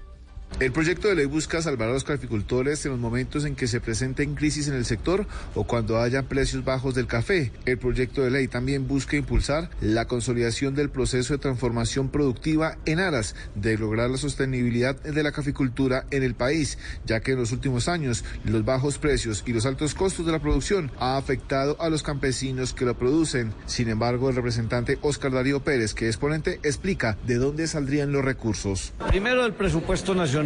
El 0.59 0.71
proyecto 0.71 1.07
de 1.07 1.15
ley 1.15 1.25
busca 1.25 1.59
salvar 1.61 1.89
a 1.89 1.93
los 1.93 2.03
caficultores 2.03 2.85
en 2.85 2.91
los 2.91 2.99
momentos 2.99 3.45
en 3.45 3.55
que 3.55 3.65
se 3.65 3.81
presenten 3.81 4.35
crisis 4.35 4.67
en 4.67 4.75
el 4.75 4.85
sector 4.85 5.25
o 5.55 5.63
cuando 5.63 5.99
haya 5.99 6.23
precios 6.23 6.63
bajos 6.63 6.93
del 6.93 7.07
café. 7.07 7.51
El 7.65 7.79
proyecto 7.79 8.21
de 8.21 8.29
ley 8.29 8.47
también 8.47 8.87
busca 8.87 9.17
impulsar 9.17 9.71
la 9.81 10.05
consolidación 10.05 10.75
del 10.75 10.91
proceso 10.91 11.33
de 11.33 11.39
transformación 11.39 12.09
productiva 12.09 12.77
en 12.85 12.99
aras 12.99 13.35
de 13.55 13.75
lograr 13.75 14.11
la 14.11 14.17
sostenibilidad 14.17 15.01
de 15.01 15.23
la 15.23 15.31
caficultura 15.31 16.05
en 16.11 16.21
el 16.21 16.35
país, 16.35 16.77
ya 17.05 17.21
que 17.21 17.31
en 17.31 17.39
los 17.39 17.51
últimos 17.51 17.87
años 17.87 18.23
los 18.43 18.63
bajos 18.63 18.99
precios 18.99 19.43
y 19.47 19.53
los 19.53 19.65
altos 19.65 19.95
costos 19.95 20.27
de 20.27 20.31
la 20.31 20.39
producción 20.39 20.91
ha 20.99 21.17
afectado 21.17 21.75
a 21.81 21.89
los 21.89 22.03
campesinos 22.03 22.73
que 22.73 22.85
lo 22.85 22.95
producen. 22.95 23.51
Sin 23.65 23.89
embargo, 23.89 24.29
el 24.29 24.35
representante 24.35 24.99
Oscar 25.01 25.31
Darío 25.31 25.61
Pérez, 25.61 25.95
que 25.95 26.07
es 26.07 26.17
ponente, 26.17 26.59
explica 26.61 27.17
de 27.25 27.35
dónde 27.35 27.65
saldrían 27.65 28.11
los 28.11 28.23
recursos. 28.23 28.93
Primero, 29.07 29.43
el 29.43 29.53
presupuesto 29.53 30.13
nacional. 30.13 30.40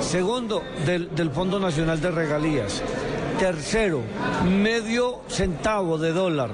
Segundo, 0.00 0.62
del, 0.84 1.14
del 1.14 1.30
Fondo 1.30 1.58
Nacional 1.58 2.00
de 2.00 2.10
Regalías. 2.10 2.82
Tercero, 3.38 4.00
medio 4.48 5.20
centavo 5.28 5.98
de 5.98 6.12
dólar 6.12 6.50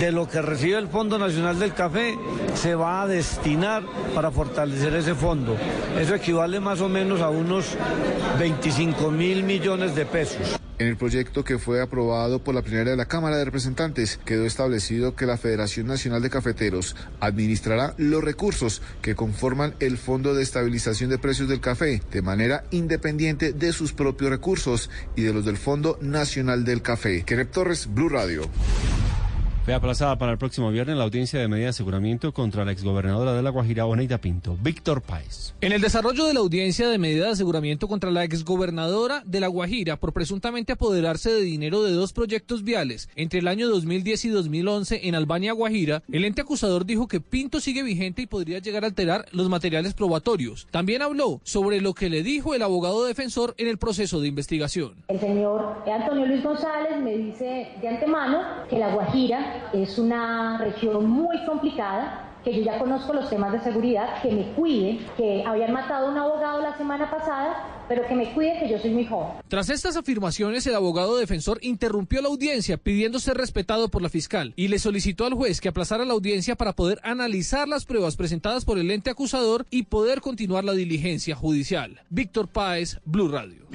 de 0.00 0.10
lo 0.10 0.26
que 0.26 0.42
recibe 0.42 0.76
el 0.76 0.88
Fondo 0.88 1.18
Nacional 1.18 1.58
del 1.60 1.72
Café 1.72 2.18
se 2.54 2.74
va 2.74 3.02
a 3.02 3.06
destinar 3.06 3.84
para 4.12 4.32
fortalecer 4.32 4.94
ese 4.94 5.14
fondo. 5.14 5.56
Eso 6.00 6.16
equivale 6.16 6.58
más 6.58 6.80
o 6.80 6.88
menos 6.88 7.20
a 7.20 7.28
unos 7.28 7.76
25 8.40 9.10
mil 9.12 9.44
millones 9.44 9.94
de 9.94 10.04
pesos. 10.04 10.58
En 10.78 10.88
el 10.88 10.96
proyecto 10.98 11.42
que 11.42 11.58
fue 11.58 11.80
aprobado 11.80 12.44
por 12.44 12.54
la 12.54 12.60
plenaria 12.60 12.90
de 12.90 12.98
la 12.98 13.06
Cámara 13.06 13.38
de 13.38 13.46
Representantes 13.46 14.20
quedó 14.26 14.44
establecido 14.44 15.16
que 15.16 15.24
la 15.24 15.38
Federación 15.38 15.86
Nacional 15.86 16.20
de 16.20 16.28
Cafeteros 16.28 16.96
administrará 17.18 17.94
los 17.96 18.22
recursos 18.22 18.82
que 19.00 19.14
conforman 19.14 19.74
el 19.80 19.96
Fondo 19.96 20.34
de 20.34 20.42
Estabilización 20.42 21.08
de 21.08 21.18
Precios 21.18 21.48
del 21.48 21.60
Café 21.60 22.02
de 22.12 22.20
manera 22.20 22.64
independiente 22.70 23.54
de 23.54 23.72
sus 23.72 23.94
propios 23.94 24.30
recursos 24.30 24.90
y 25.16 25.22
de 25.22 25.32
los 25.32 25.46
del 25.46 25.56
Fondo 25.56 25.98
Nacional 26.02 26.66
del 26.66 26.82
Café. 26.82 27.22
Kenneth 27.24 27.52
Torres, 27.52 27.88
Blue 27.90 28.10
Radio. 28.10 28.42
Fue 29.66 29.74
aplazada 29.74 30.16
para 30.16 30.30
el 30.30 30.38
próximo 30.38 30.70
viernes 30.70 30.96
la 30.96 31.02
audiencia 31.02 31.40
de 31.40 31.48
medida 31.48 31.64
de 31.64 31.70
aseguramiento 31.70 32.32
contra 32.32 32.64
la 32.64 32.70
exgobernadora 32.70 33.32
de 33.32 33.42
La 33.42 33.50
Guajira, 33.50 33.84
Oneida 33.84 34.18
Pinto, 34.18 34.56
Víctor 34.62 35.02
Páez. 35.02 35.56
En 35.60 35.72
el 35.72 35.80
desarrollo 35.80 36.24
de 36.24 36.34
la 36.34 36.38
audiencia 36.38 36.86
de 36.88 36.98
medida 36.98 37.24
de 37.24 37.32
aseguramiento 37.32 37.88
contra 37.88 38.12
la 38.12 38.22
exgobernadora 38.22 39.24
de 39.26 39.40
La 39.40 39.48
Guajira 39.48 39.96
por 39.96 40.12
presuntamente 40.12 40.74
apoderarse 40.74 41.32
de 41.32 41.40
dinero 41.40 41.82
de 41.82 41.90
dos 41.90 42.12
proyectos 42.12 42.62
viales 42.62 43.08
entre 43.16 43.40
el 43.40 43.48
año 43.48 43.66
2010 43.68 44.26
y 44.26 44.28
2011 44.28 45.08
en 45.08 45.16
Albania, 45.16 45.52
Guajira, 45.52 46.04
el 46.12 46.24
ente 46.24 46.42
acusador 46.42 46.86
dijo 46.86 47.08
que 47.08 47.20
Pinto 47.20 47.58
sigue 47.58 47.82
vigente 47.82 48.22
y 48.22 48.26
podría 48.28 48.60
llegar 48.60 48.84
a 48.84 48.86
alterar 48.86 49.26
los 49.32 49.48
materiales 49.48 49.94
probatorios. 49.94 50.68
También 50.70 51.02
habló 51.02 51.40
sobre 51.42 51.80
lo 51.80 51.92
que 51.92 52.08
le 52.08 52.22
dijo 52.22 52.54
el 52.54 52.62
abogado 52.62 53.04
defensor 53.04 53.56
en 53.58 53.66
el 53.66 53.78
proceso 53.78 54.20
de 54.20 54.28
investigación. 54.28 55.02
El 55.08 55.18
señor 55.18 55.82
Antonio 55.92 56.24
Luis 56.24 56.44
González 56.44 57.00
me 57.02 57.16
dice 57.16 57.66
de 57.80 57.88
antemano 57.88 58.64
que 58.70 58.78
La 58.78 58.94
Guajira 58.94 59.55
es 59.72 59.98
una 59.98 60.58
región 60.58 61.08
muy 61.08 61.44
complicada, 61.44 62.22
que 62.46 62.54
yo 62.54 62.62
ya 62.62 62.78
conozco 62.78 63.12
los 63.12 63.28
temas 63.28 63.52
de 63.52 63.60
seguridad, 63.60 64.22
que 64.22 64.30
me 64.30 64.52
cuide, 64.52 65.00
que 65.16 65.42
habían 65.44 65.72
matado 65.72 66.06
a 66.06 66.10
un 66.12 66.16
abogado 66.16 66.62
la 66.62 66.76
semana 66.76 67.10
pasada, 67.10 67.84
pero 67.88 68.06
que 68.06 68.14
me 68.14 68.32
cuide 68.34 68.58
que 68.60 68.68
yo 68.68 68.78
soy 68.78 68.90
muy 68.90 69.04
joven. 69.04 69.32
Tras 69.48 69.68
estas 69.68 69.96
afirmaciones, 69.96 70.64
el 70.68 70.76
abogado 70.76 71.16
defensor 71.16 71.58
interrumpió 71.60 72.22
la 72.22 72.28
audiencia 72.28 72.76
pidiendo 72.76 73.18
ser 73.18 73.36
respetado 73.36 73.88
por 73.88 74.00
la 74.00 74.08
fiscal 74.08 74.52
y 74.54 74.68
le 74.68 74.78
solicitó 74.78 75.24
al 75.26 75.34
juez 75.34 75.60
que 75.60 75.70
aplazara 75.70 76.04
la 76.04 76.12
audiencia 76.12 76.54
para 76.54 76.72
poder 76.72 77.00
analizar 77.02 77.66
las 77.66 77.84
pruebas 77.84 78.14
presentadas 78.14 78.64
por 78.64 78.78
el 78.78 78.92
ente 78.92 79.10
acusador 79.10 79.66
y 79.70 79.82
poder 79.82 80.20
continuar 80.20 80.62
la 80.62 80.72
diligencia 80.72 81.34
judicial. 81.34 82.02
Víctor 82.10 82.46
Páez, 82.46 83.00
Blue 83.04 83.28
Radio. 83.28 83.66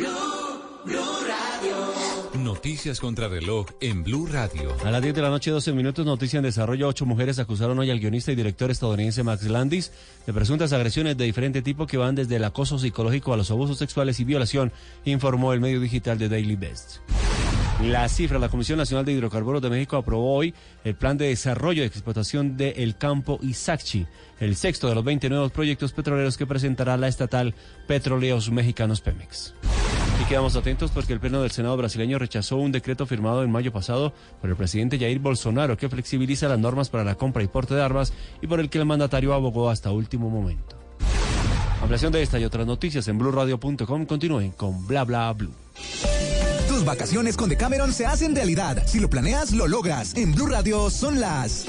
Noticias 2.38 3.02
contra 3.02 3.28
reloj 3.28 3.68
en 3.82 4.04
Blue 4.04 4.26
Radio. 4.26 4.74
A 4.86 4.90
las 4.90 5.02
10 5.02 5.16
de 5.16 5.22
la 5.22 5.30
noche, 5.30 5.52
12 5.52 5.74
minutos, 5.74 6.06
noticia 6.06 6.38
en 6.38 6.44
desarrollo. 6.44 6.88
Ocho 6.88 7.06
mujeres 7.06 7.40
acusaron 7.40 7.78
hoy 7.78 7.92
al 7.92 8.00
guionista 8.00 8.32
y 8.32 8.36
director 8.36 8.72
estadounidense 8.72 9.22
Max 9.22 9.44
Landis 9.44 9.92
de 10.26 10.32
presuntas 10.32 10.72
agresiones 10.72 11.18
de 11.18 11.26
diferente 11.26 11.62
tipo 11.62 11.86
que 11.86 11.98
van 11.98 12.16
desde 12.16 12.38
el 12.38 12.44
acoso 12.46 12.80
psicológico 12.80 13.34
a 13.34 13.38
los 13.38 13.52
abusos 13.52 13.78
sexuales 13.78 14.20
y 14.22 14.24
violación, 14.24 14.72
informó 15.04 15.52
el 15.52 15.60
medio 15.60 15.82
digital 15.82 16.18
de 16.18 16.30
Daily 16.30 16.56
Best. 16.56 17.00
La 17.84 18.08
cifra, 18.08 18.40
la 18.40 18.50
Comisión 18.50 18.78
Nacional 18.78 19.04
de 19.04 19.12
Hidrocarburos 19.12 19.62
de 19.62 19.70
México 19.70 19.98
aprobó 19.98 20.36
hoy 20.36 20.54
el 20.86 20.96
plan 20.96 21.18
de 21.18 21.28
desarrollo 21.28 21.84
y 21.84 21.88
explotación 21.88 22.56
de 22.56 22.70
El 22.78 22.96
Campo 22.96 23.40
Isachi, 23.42 24.06
el 24.40 24.56
sexto 24.56 24.88
de 24.88 24.96
los 24.96 25.04
20 25.04 25.30
nuevos 25.30 25.52
proyectos 25.52 25.92
petroleros 25.92 26.38
que 26.38 26.48
presentará 26.48 26.96
la 26.96 27.10
estatal 27.10 27.56
Petróleos 27.88 28.50
Mexicanos 28.52 29.02
Pemex. 29.02 29.54
Y 30.22 30.24
quedamos 30.26 30.56
atentos 30.56 30.92
porque 30.92 31.14
el 31.14 31.20
Pleno 31.20 31.42
del 31.42 31.50
Senado 31.50 31.76
brasileño 31.78 32.20
rechazó 32.20 32.58
un 32.58 32.72
decreto 32.72 33.08
firmado 33.08 33.44
en 33.44 33.50
mayo 33.50 33.74
pasado 33.74 34.14
por 34.40 34.52
el 34.52 34.56
presidente 34.56 35.00
Jair 35.00 35.18
Bolsonaro 35.18 35.78
que 35.78 35.90
flexibiliza 35.90 36.48
las 36.48 36.60
normas 36.60 36.90
para 36.90 37.04
la 37.04 37.16
compra 37.16 37.42
y 37.42 37.48
porte 37.48 37.74
de 37.74 37.82
armas 37.82 38.14
y 38.40 38.46
por 38.46 38.60
el 38.60 38.70
que 38.70 38.78
el 38.78 38.86
mandatario 38.86 39.34
abogó 39.34 39.72
hasta 39.72 39.90
último 39.90 40.30
momento. 40.30 40.78
Ampliación 41.82 42.12
de 42.12 42.22
esta 42.22 42.40
y 42.40 42.46
otras 42.46 42.68
noticias 42.68 43.08
en 43.08 43.18
blurradio.com. 43.18 44.06
Continúen 44.06 44.52
con 44.52 44.86
Bla 44.86 45.06
Bla 45.06 45.34
Blue. 45.34 45.56
Tus 46.68 46.86
vacaciones 46.86 47.36
con 47.36 47.50
Decameron 47.50 47.92
se 47.92 48.06
hacen 48.06 48.36
realidad. 48.36 48.84
Si 48.86 49.00
lo 49.00 49.10
planeas, 49.10 49.52
lo 49.54 49.68
logras. 49.68 50.16
En 50.16 50.36
Blue 50.36 50.46
Radio 50.46 50.92
son 50.92 51.20
las 51.20 51.66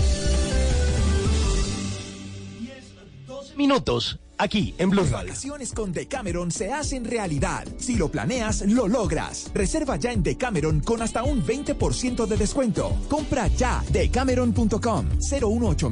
minutos. 3.57 4.19
Aquí 4.43 4.75
en 4.79 4.91
Blue 4.91 5.05
Radio. 5.05 5.29
vacaciones 5.29 5.73
con 5.73 5.93
Decameron 5.93 6.51
se 6.51 6.73
hacen 6.73 7.05
realidad. 7.05 7.67
Si 7.79 7.97
lo 7.97 8.11
planeas, 8.11 8.63
lo 8.63 8.89
logras. 8.89 9.51
Reserva 9.55 9.97
ya 9.97 10.13
en 10.13 10.23
Decameron 10.23 10.81
con 10.81 11.03
hasta 11.03 11.23
un 11.23 11.45
20% 11.45 12.27
de 12.27 12.37
descuento. 12.37 12.97
Compra 13.09 13.47
ya 13.49 13.83
decameron.com 13.91 15.07
018 15.19 15.91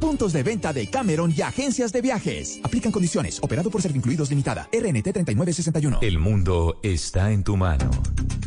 Puntos 0.00 0.32
de 0.32 0.42
venta 0.42 0.72
de 0.72 0.88
Cameron 0.88 1.32
y 1.36 1.42
agencias 1.42 1.92
de 1.92 2.00
viajes. 2.00 2.60
Aplican 2.62 2.92
condiciones. 2.92 3.38
Operado 3.42 3.70
por 3.70 3.82
Servincluidos 3.82 4.30
Limitada. 4.30 4.68
RNT 4.72 5.12
3961. 5.12 5.98
El 6.02 6.18
mundo 6.18 6.80
está 6.82 7.30
en 7.30 7.44
tu 7.44 7.56
mano. 7.56 7.90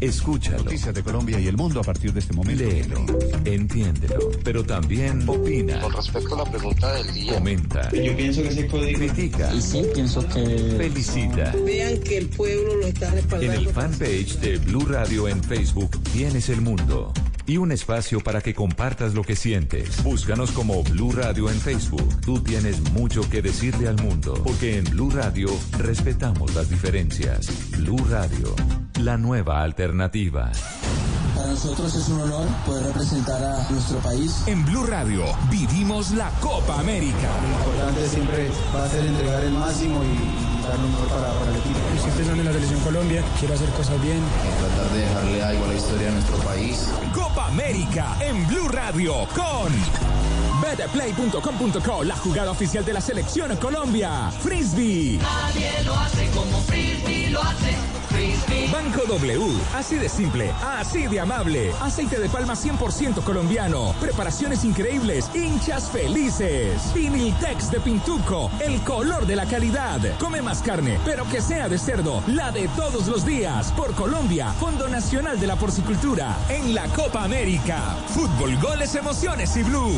Escúchalo. 0.01 0.63
Noticias 0.63 0.93
de 0.95 1.03
Colombia 1.03 1.39
y 1.39 1.47
el 1.47 1.55
mundo 1.55 1.79
a 1.79 1.83
partir 1.83 2.11
de 2.11 2.21
este 2.21 2.33
momento. 2.33 2.63
Léelo, 2.63 3.05
entiéndelo, 3.45 4.31
pero 4.43 4.63
también 4.63 5.29
opina. 5.29 5.79
Con 5.79 5.93
respecto 5.93 6.33
a 6.33 6.43
la 6.43 6.51
pregunta 6.51 6.91
del 6.93 7.13
día. 7.13 7.33
Comenta. 7.35 7.89
Yo 8.03 8.15
pienso 8.17 8.43
que 8.43 8.51
se 8.51 8.63
puede. 8.65 8.93
Critica. 8.93 9.53
Y 9.53 9.61
sí, 9.61 9.83
pienso 9.93 10.25
que. 10.27 10.75
Felicita. 10.77 11.53
Vean 11.65 11.99
que 11.99 12.17
el 12.17 12.27
pueblo 12.29 12.75
lo 12.75 12.87
está 12.87 13.07
En 13.09 13.15
respaldando. 13.15 13.53
el 13.59 13.69
fanpage 13.69 14.37
de 14.39 14.57
Blue 14.57 14.85
Radio 14.85 15.27
en 15.27 15.43
Facebook 15.43 16.01
tienes 16.13 16.49
el 16.49 16.61
mundo. 16.61 17.13
Y 17.47 17.57
un 17.57 17.71
espacio 17.71 18.19
para 18.21 18.39
que 18.41 18.53
compartas 18.53 19.13
lo 19.13 19.23
que 19.23 19.35
sientes. 19.35 20.01
Búscanos 20.03 20.51
como 20.51 20.83
Blue 20.83 21.11
Radio 21.11 21.49
en 21.49 21.59
Facebook. 21.59 22.21
Tú 22.21 22.39
tienes 22.39 22.79
mucho 22.91 23.27
que 23.29 23.41
decirle 23.41 23.87
al 23.87 23.97
mundo. 24.01 24.33
Porque 24.43 24.77
en 24.77 24.85
Blue 24.85 25.09
Radio 25.09 25.49
respetamos 25.77 26.53
las 26.55 26.69
diferencias. 26.69 27.47
Blue 27.77 27.97
Radio, 28.09 28.55
la 29.01 29.17
nueva 29.17 29.63
alternativa. 29.63 30.51
Para 31.41 31.53
nosotros 31.53 31.95
es 31.95 32.07
un 32.09 32.21
honor 32.21 32.47
poder 32.67 32.83
representar 32.83 33.43
a 33.43 33.67
nuestro 33.71 33.97
país. 33.97 34.43
En 34.45 34.63
Blue 34.63 34.85
Radio 34.85 35.25
vivimos 35.49 36.11
la 36.11 36.29
Copa 36.39 36.79
América. 36.79 37.17
Lo 37.41 37.57
importante 37.57 38.07
siempre 38.07 38.51
va 38.75 38.83
a 38.83 38.87
ser 38.87 39.03
entregar 39.07 39.43
el 39.43 39.53
máximo 39.53 40.03
y 40.03 40.61
dar 40.61 40.77
lo 40.77 40.87
mejor 40.87 41.07
para, 41.07 41.33
para 41.33 41.49
el 41.49 41.57
equipo. 41.57 41.79
Estoy 41.95 42.11
pensando 42.11 42.41
en 42.41 42.45
la 42.45 42.53
selección 42.53 42.79
Colombia, 42.81 43.23
quiero 43.39 43.55
hacer 43.55 43.69
cosas 43.69 43.99
bien. 44.03 44.21
Tratar 44.59 44.93
de 44.93 44.99
dejarle 44.99 45.43
algo 45.43 45.65
a 45.65 45.67
la 45.69 45.73
historia 45.73 46.05
de 46.05 46.11
nuestro 46.11 46.37
país. 46.37 46.87
Copa 47.11 47.47
América 47.47 48.17
en 48.19 48.47
Blue 48.47 48.67
Radio 48.67 49.27
con 49.33 50.10
betplay.com.co, 50.61 52.03
la 52.03 52.15
jugada 52.15 52.51
oficial 52.51 52.85
de 52.85 52.93
la 52.93 53.01
selección 53.01 53.41
Colombia. 53.57 54.31
Frisbee. 54.39 55.17
Nadie 55.21 55.83
lo 55.83 55.95
hace 55.95 56.29
como 56.31 56.61
Frisbee 56.61 57.29
lo 57.31 57.41
hace. 57.41 57.75
Frisbee. 58.09 58.69
Banco 58.71 59.03
W, 59.07 59.57
así 59.73 59.95
de 59.95 60.09
simple, 60.09 60.51
así 60.61 61.07
de 61.07 61.19
amable. 61.19 61.71
Aceite 61.81 62.19
de 62.19 62.29
palma 62.29 62.53
100% 62.53 63.23
colombiano. 63.23 63.95
Preparaciones 63.99 64.63
increíbles, 64.63 65.29
hinchas 65.33 65.89
felices. 65.89 66.93
Viniltex 66.93 67.71
de 67.71 67.79
Pintuco, 67.79 68.51
el 68.59 68.81
color 68.81 69.25
de 69.25 69.35
la 69.35 69.45
calidad. 69.45 69.99
Come 70.19 70.41
más 70.41 70.61
carne, 70.61 70.99
pero 71.05 71.25
que 71.25 71.41
sea 71.41 71.69
de 71.69 71.77
cerdo, 71.77 72.21
la 72.27 72.51
de 72.51 72.67
todos 72.69 73.07
los 73.07 73.25
días. 73.25 73.71
Por 73.71 73.95
Colombia, 73.95 74.51
Fondo 74.59 74.87
Nacional 74.87 75.39
de 75.39 75.47
la 75.47 75.55
Porcicultura. 75.55 76.37
En 76.49 76.75
la 76.75 76.87
Copa 76.89 77.23
América. 77.23 77.95
Fútbol, 78.07 78.57
goles, 78.59 78.93
emociones 78.95 79.55
y 79.55 79.63
blue. 79.63 79.97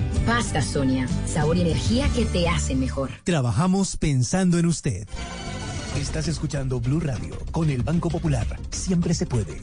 Pasta 0.25 0.61
Sonia, 0.61 1.07
sabor 1.25 1.57
y 1.57 1.61
energía 1.61 2.07
que 2.15 2.25
te 2.25 2.47
hacen 2.47 2.79
mejor. 2.79 3.09
Trabajamos 3.23 3.97
pensando 3.97 4.59
en 4.59 4.65
usted. 4.67 5.07
Estás 5.99 6.27
escuchando 6.27 6.79
Blue 6.79 6.99
Radio 6.99 7.37
con 7.51 7.69
el 7.69 7.83
Banco 7.83 8.09
Popular. 8.09 8.47
Siempre 8.69 9.13
se 9.13 9.25
puede. 9.25 9.61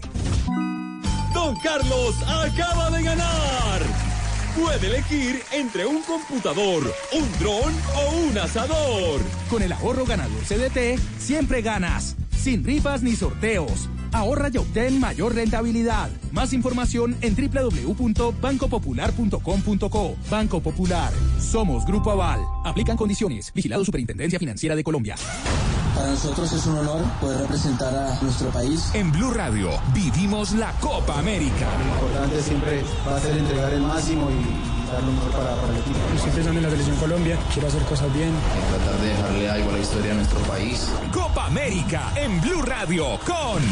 Don 1.33 1.57
Carlos 1.61 2.15
acaba 2.27 2.91
de 2.91 3.03
ganar. 3.03 3.81
Puede 4.61 4.89
elegir 4.89 5.41
entre 5.53 5.87
un 5.87 6.03
computador, 6.03 6.83
un 7.13 7.39
dron 7.39 7.75
o 7.97 8.17
un 8.29 8.39
asador. 8.39 9.21
Con 9.49 9.63
el 9.63 9.73
ahorro 9.73 10.05
ganador 10.05 10.43
CDT, 10.43 11.01
siempre 11.19 11.63
ganas. 11.63 12.17
Sin 12.37 12.65
rifas 12.65 13.03
ni 13.03 13.15
sorteos. 13.15 13.89
Ahorra 14.13 14.51
y 14.53 14.59
obtén 14.59 15.01
mayor 15.01 15.35
rentabilidad. 15.35 16.11
Más 16.33 16.53
información 16.53 17.17
en 17.21 17.35
www.bancopopular.com.co. 17.35 20.17
Banco 20.31 20.61
Popular. 20.61 21.13
Somos 21.41 21.87
Grupo 21.87 22.11
Aval. 22.11 22.41
Aplican 22.65 22.97
condiciones. 22.97 23.53
Vigilado 23.55 23.85
Superintendencia 23.85 24.39
Financiera 24.39 24.75
de 24.77 24.85
Colombia. 24.85 25.17
Para 25.95 26.11
nosotros 26.11 26.53
es 26.53 26.67
un 26.67 26.77
honor 26.79 27.03
poder 27.21 27.41
representar 27.41 27.95
a 27.95 28.21
nuestro 28.23 28.49
país. 28.51 28.91
En 28.95 29.11
Blue 29.11 29.33
Radio 29.33 29.71
vivimos 29.93 30.53
la 30.53 30.73
Copa 30.81 31.19
América. 31.19 31.67
Lo 31.79 31.85
importante 31.95 32.41
siempre 32.41 32.85
va 33.07 33.17
a 33.17 33.21
ser 33.21 33.37
entregar 33.37 33.73
el 33.73 33.83
máximo 33.83 34.31
y 34.31 34.78
dar 34.93 35.03
lo 35.03 35.13
mejor 35.13 35.31
para, 35.33 35.55
para 35.55 35.73
el 35.73 35.79
equipo. 35.79 35.99
Estoy 36.15 36.31
pensando 36.33 36.59
en 36.59 36.65
la 36.65 36.71
selección 36.71 36.97
Colombia, 36.97 37.39
quiero 37.53 37.69
hacer 37.69 37.83
cosas 37.83 38.13
bien. 38.13 38.33
Tratar 38.71 39.01
de 39.01 39.09
dejarle 39.09 39.51
algo 39.51 39.71
a 39.71 39.73
la 39.75 39.79
historia 39.79 40.11
de 40.11 40.15
nuestro 40.17 40.41
país. 40.41 40.89
Copa 41.13 41.47
América 41.47 42.13
en 42.17 42.41
Blue 42.41 42.63
Radio 42.63 43.19
con 43.27 43.63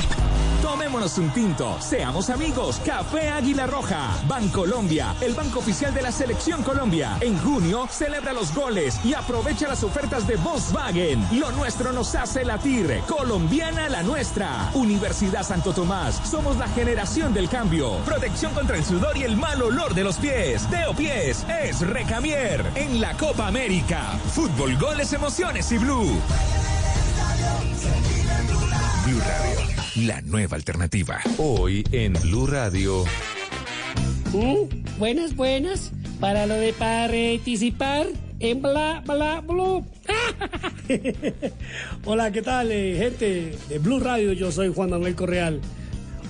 Tomémonos 0.63 1.19
un 1.19 1.31
tinto, 1.31 1.77
seamos 1.81 2.31
amigos, 2.31 2.81
Café 2.85 3.29
Águila 3.29 3.67
Roja, 3.67 4.11
Bancolombia, 4.27 5.15
el 5.21 5.35
banco 5.35 5.59
oficial 5.59 5.93
de 5.95 6.03
la 6.03 6.11
Selección 6.11 6.63
Colombia. 6.63 7.17
En 7.21 7.39
junio 7.39 7.87
celebra 7.91 8.33
los 8.33 8.55
goles 8.55 8.99
y 9.05 9.15
aprovecha 9.15 9.69
las 9.69 9.85
ofertas 9.85 10.27
de 10.27 10.37
Volkswagen. 10.37 11.27
Lo 11.39 11.53
nuestro 11.53 11.93
nos 11.93 12.15
hace 12.15 12.45
latir, 12.45 13.01
colombiana 13.07 13.89
la 13.89 14.03
nuestra. 14.03 14.71
Universidad 14.75 15.45
Santo 15.45 15.73
Tomás, 15.73 16.21
somos 16.29 16.57
la 16.57 16.69
generación 16.69 17.35
del 17.35 17.49
cambio. 17.49 17.99
Protección 18.05 18.53
contra 18.55 18.77
el 18.77 18.85
sudor 18.85 19.17
y 19.17 19.25
el 19.25 19.37
mal 19.37 19.61
olor 19.63 19.95
de 19.95 20.05
los 20.05 20.17
pies. 20.17 20.67
Teo 20.69 20.95
Pies 20.95 21.45
es 21.63 21.81
Recamier 21.81 22.65
en 22.75 23.01
la 23.01 23.17
Copa 23.17 23.47
América. 23.47 24.19
Fútbol, 24.35 24.77
goles, 24.79 25.13
emociones 25.13 25.71
y 25.73 25.79
blue. 25.79 26.21
Blue 29.07 29.21
Radio, 29.21 30.07
la 30.09 30.21
nueva 30.23 30.57
alternativa. 30.57 31.21
Hoy 31.39 31.85
en 31.93 32.13
Blue 32.15 32.49
Radio. 32.49 33.05
Mm, 34.33 34.99
buenas, 34.99 35.37
buenas. 35.37 35.93
Para 36.19 36.45
lo 36.47 36.55
de 36.55 36.73
participar 36.73 38.09
en 38.41 38.63
bla, 38.63 39.05
bla, 39.07 39.43
blue. 39.43 39.87
Hola, 42.05 42.33
¿qué 42.33 42.43
tal, 42.43 42.73
eh, 42.73 42.97
gente 42.99 43.57
de 43.69 43.79
Blue 43.79 44.01
Radio? 44.01 44.33
Yo 44.33 44.51
soy 44.51 44.73
Juan 44.75 44.91
Manuel 44.91 45.15
Correal. 45.15 45.61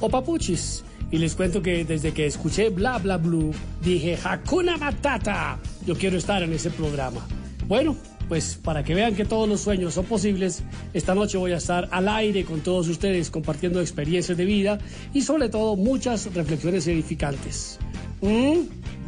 O 0.01 0.11
Papuchis. 0.11 0.85
Y 1.11 1.17
les 1.17 1.35
cuento 1.35 1.63
que 1.63 1.83
desde 1.87 2.13
que 2.13 2.27
escuché 2.27 2.69
Bla 2.69 2.99
Bla 2.99 3.17
Blue, 3.17 3.55
dije 3.81 4.19
Hakuna 4.23 4.77
Matata. 4.77 5.59
Yo 5.87 5.97
quiero 5.97 6.19
estar 6.19 6.43
en 6.43 6.53
ese 6.53 6.69
programa. 6.69 7.27
Bueno, 7.67 7.97
pues 8.29 8.59
para 8.63 8.83
que 8.83 8.95
vean 8.95 9.15
que 9.15 9.25
todos 9.25 9.49
los 9.49 9.61
sueños 9.61 9.95
son 9.95 10.05
posibles, 10.07 10.63
esta 10.95 11.15
noche 11.15 11.39
voy 11.39 11.53
a 11.53 11.57
estar 11.59 11.89
al 11.91 12.09
aire 12.09 12.45
con 12.45 12.61
todos 12.61 12.89
ustedes 12.89 13.31
compartiendo 13.31 13.81
experiencias 13.81 14.37
de 14.37 14.45
vida 14.45 14.79
y 15.15 15.23
sobre 15.23 15.49
todo 15.49 15.77
muchas 15.77 16.33
reflexiones 16.35 16.87
edificantes. 16.87 17.79
Mm, 18.21 18.61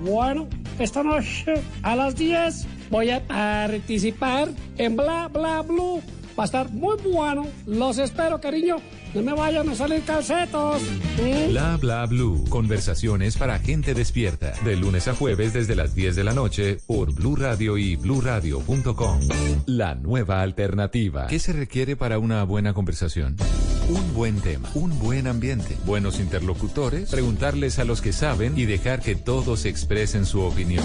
Bueno, 0.04 0.46
esta 0.78 1.02
noche 1.02 1.54
a 1.82 1.96
las 1.96 2.14
10 2.14 2.66
voy 2.88 3.10
a 3.10 3.26
participar 3.26 4.48
en 4.76 4.96
Bla 4.96 5.28
Bla 5.28 5.62
Blue. 5.62 6.00
Va 6.38 6.44
a 6.44 6.46
estar 6.46 6.70
muy 6.70 6.96
bueno. 7.02 7.44
Los 7.66 7.98
espero, 7.98 8.40
cariño. 8.40 8.76
No 9.14 9.22
me 9.22 9.32
vayan 9.32 9.68
a 9.68 9.74
salir 9.74 10.02
calcetos. 10.02 10.82
Mm. 10.82 11.50
Bla 11.50 11.76
bla 11.76 12.06
blue. 12.06 12.44
Conversaciones 12.48 13.36
para 13.36 13.58
gente 13.58 13.94
despierta. 13.94 14.52
De 14.64 14.76
lunes 14.76 15.08
a 15.08 15.14
jueves 15.14 15.52
desde 15.52 15.74
las 15.74 15.94
10 15.94 16.16
de 16.16 16.24
la 16.24 16.34
noche 16.34 16.78
por 16.86 17.14
Blue 17.14 17.36
Radio 17.36 17.78
y 17.78 17.96
bluradio.com. 17.96 19.20
La 19.66 19.94
nueva 19.94 20.42
alternativa. 20.42 21.26
¿Qué 21.26 21.38
se 21.38 21.52
requiere 21.52 21.96
para 21.96 22.18
una 22.18 22.44
buena 22.44 22.74
conversación? 22.74 23.36
Un 23.88 24.12
buen 24.12 24.40
tema, 24.40 24.68
un 24.74 24.98
buen 24.98 25.26
ambiente, 25.26 25.76
buenos 25.86 26.20
interlocutores, 26.20 27.10
preguntarles 27.10 27.78
a 27.78 27.84
los 27.84 28.02
que 28.02 28.12
saben 28.12 28.58
y 28.58 28.66
dejar 28.66 29.00
que 29.00 29.14
todos 29.16 29.64
expresen 29.64 30.26
su 30.26 30.42
opinión. 30.42 30.84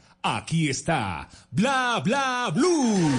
Aquí 0.23 0.69
está 0.69 1.27
Bla 1.49 1.99
Bla 2.03 2.51
Blue. 2.53 3.09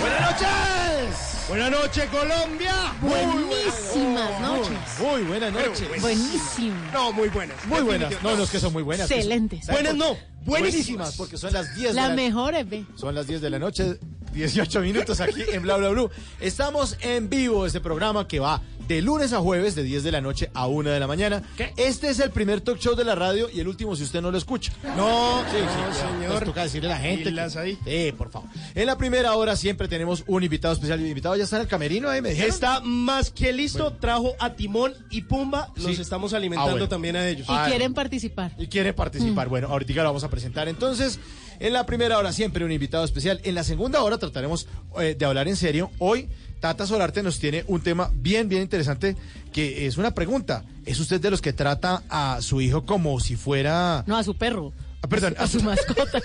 Buenas 0.00 0.20
noches. 0.22 1.44
Buenas 1.48 1.70
noches, 1.70 2.04
Colombia. 2.06 2.92
Buenísimas 3.00 4.40
noches. 4.40 4.76
Muy 5.00 5.22
buenas 5.22 5.52
noches. 5.52 6.00
Buenísimo. 6.00 6.74
No, 6.92 7.12
muy 7.12 7.28
buenas. 7.28 7.64
Muy 7.66 7.82
buenas. 7.82 8.20
No, 8.24 8.36
no 8.36 8.42
es 8.42 8.50
que 8.50 8.58
son 8.58 8.72
muy 8.72 8.82
buenas. 8.82 9.08
Excelentes. 9.08 9.68
Buenas 9.68 9.94
no. 9.94 10.16
Buenísimas, 10.44 11.16
porque 11.16 11.36
son 11.36 11.52
las 11.52 11.74
10 11.74 11.88
de 11.90 11.94
La 11.94 12.08
la 12.08 12.14
mejor 12.14 12.54
es 12.54 12.68
ve. 12.68 12.84
Son 12.94 13.14
las 13.14 13.26
10 13.26 13.40
de 13.40 13.50
la 13.50 13.58
noche, 13.58 13.98
18 14.32 14.80
minutos 14.80 15.20
aquí 15.20 15.42
en 15.52 15.62
Bla 15.62 15.76
Bla 15.76 15.88
Blue. 15.88 16.10
Estamos 16.40 16.96
en 17.00 17.28
vivo 17.28 17.66
este 17.66 17.80
programa 17.80 18.28
que 18.28 18.38
va 18.38 18.62
de 18.86 19.02
lunes 19.02 19.32
a 19.32 19.38
jueves 19.40 19.74
de 19.74 19.82
10 19.82 20.04
de 20.04 20.12
la 20.12 20.20
noche 20.20 20.48
a 20.54 20.68
1 20.68 20.90
de 20.90 21.00
la 21.00 21.08
mañana. 21.08 21.42
Este 21.76 22.08
es 22.08 22.20
el 22.20 22.30
primer 22.30 22.60
talk 22.60 22.78
show 22.78 22.94
de 22.94 23.04
la 23.04 23.16
radio 23.16 23.48
y 23.52 23.58
el 23.58 23.66
último 23.66 23.96
si 23.96 24.04
usted 24.04 24.22
no 24.22 24.30
lo 24.30 24.38
escucha. 24.38 24.72
No, 24.96 25.40
Sí, 25.50 25.56
sí, 25.56 25.62
no, 25.64 25.66
cuidado. 25.66 25.94
señor. 25.94 26.22
Entonces 26.22 26.44
toca 26.44 26.62
decirle 26.62 26.92
a 26.92 26.94
la 26.94 26.98
gente. 27.00 27.24
Pilas 27.24 27.52
que- 27.54 27.58
ahí. 27.58 27.78
Sí, 27.84 28.12
por 28.16 28.30
favor. 28.30 28.48
En 28.76 28.86
la 28.86 28.96
primera 28.96 29.34
hora 29.34 29.56
siempre 29.56 29.88
tenemos 29.88 30.22
un 30.28 30.44
invitado 30.44 30.72
especial. 30.74 31.00
El 31.00 31.08
invitado 31.08 31.34
ya 31.34 31.42
está 31.42 31.56
en 31.56 31.62
el 31.62 31.68
camerino 31.68 32.08
ahí, 32.08 32.22
me 32.22 32.28
dijeron. 32.30 32.48
Está 32.52 32.78
más 32.82 33.32
que 33.32 33.52
listo, 33.52 33.92
trajo 33.94 34.34
a 34.38 34.54
Timón 34.54 34.94
y 35.10 35.22
Pumba, 35.22 35.72
los 35.74 35.96
Sí. 35.96 36.00
estamos 36.00 36.32
alimentando 36.32 36.68
Ah, 36.70 36.72
bueno. 36.74 36.88
también 36.88 37.16
a 37.16 37.26
ellos. 37.28 37.48
Y 37.50 37.68
quieren 37.68 37.92
participar. 37.92 38.52
y 38.56 38.68
quiere 38.68 38.92
participar. 38.92 39.48
Bueno, 39.48 39.66
ahorita 39.66 39.94
lo 39.94 40.04
vamos 40.04 40.22
a 40.22 40.30
presentar. 40.36 40.68
Entonces, 40.68 41.18
en 41.60 41.72
la 41.72 41.86
primera 41.86 42.18
hora 42.18 42.30
siempre 42.30 42.62
un 42.62 42.70
invitado 42.70 43.04
especial. 43.04 43.40
En 43.42 43.54
la 43.54 43.64
segunda 43.64 44.02
hora 44.02 44.18
trataremos 44.18 44.68
eh, 45.00 45.16
de 45.18 45.24
hablar 45.24 45.48
en 45.48 45.56
serio. 45.56 45.90
Hoy 45.98 46.28
Tata 46.60 46.86
Solarte 46.86 47.22
nos 47.22 47.38
tiene 47.38 47.64
un 47.68 47.80
tema 47.80 48.10
bien, 48.14 48.46
bien 48.50 48.60
interesante 48.60 49.16
que 49.50 49.86
es 49.86 49.96
una 49.96 50.12
pregunta. 50.12 50.64
¿Es 50.84 51.00
usted 51.00 51.22
de 51.22 51.30
los 51.30 51.40
que 51.40 51.54
trata 51.54 52.02
a 52.10 52.42
su 52.42 52.60
hijo 52.60 52.84
como 52.84 53.18
si 53.18 53.36
fuera... 53.36 54.04
No, 54.06 54.18
a 54.18 54.24
su 54.24 54.36
perro. 54.36 54.74
Ah, 55.06 55.08
perdón, 55.08 55.36
A 55.38 55.46
su 55.46 55.62
mascota. 55.62 56.20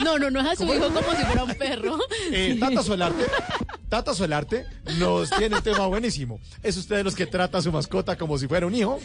No, 0.00 0.18
no, 0.18 0.28
no 0.28 0.40
es 0.40 0.46
a 0.48 0.56
su 0.56 0.64
hijo 0.64 0.88
como 0.92 1.12
si 1.12 1.24
fuera 1.24 1.44
un 1.44 1.54
perro. 1.54 1.98
Eh, 2.32 2.56
Tata 2.58 2.82
Solarte, 2.82 3.24
Tata 3.88 4.14
Solarte 4.14 4.66
nos 4.98 5.30
tiene 5.30 5.56
un 5.56 5.62
tema 5.62 5.86
buenísimo. 5.86 6.40
¿Es 6.62 6.76
usted 6.76 6.96
de 6.96 7.04
los 7.04 7.14
que 7.14 7.26
trata 7.26 7.58
a 7.58 7.62
su 7.62 7.70
mascota 7.70 8.16
como 8.16 8.36
si 8.36 8.48
fuera 8.48 8.66
un 8.66 8.74
hijo? 8.74 8.98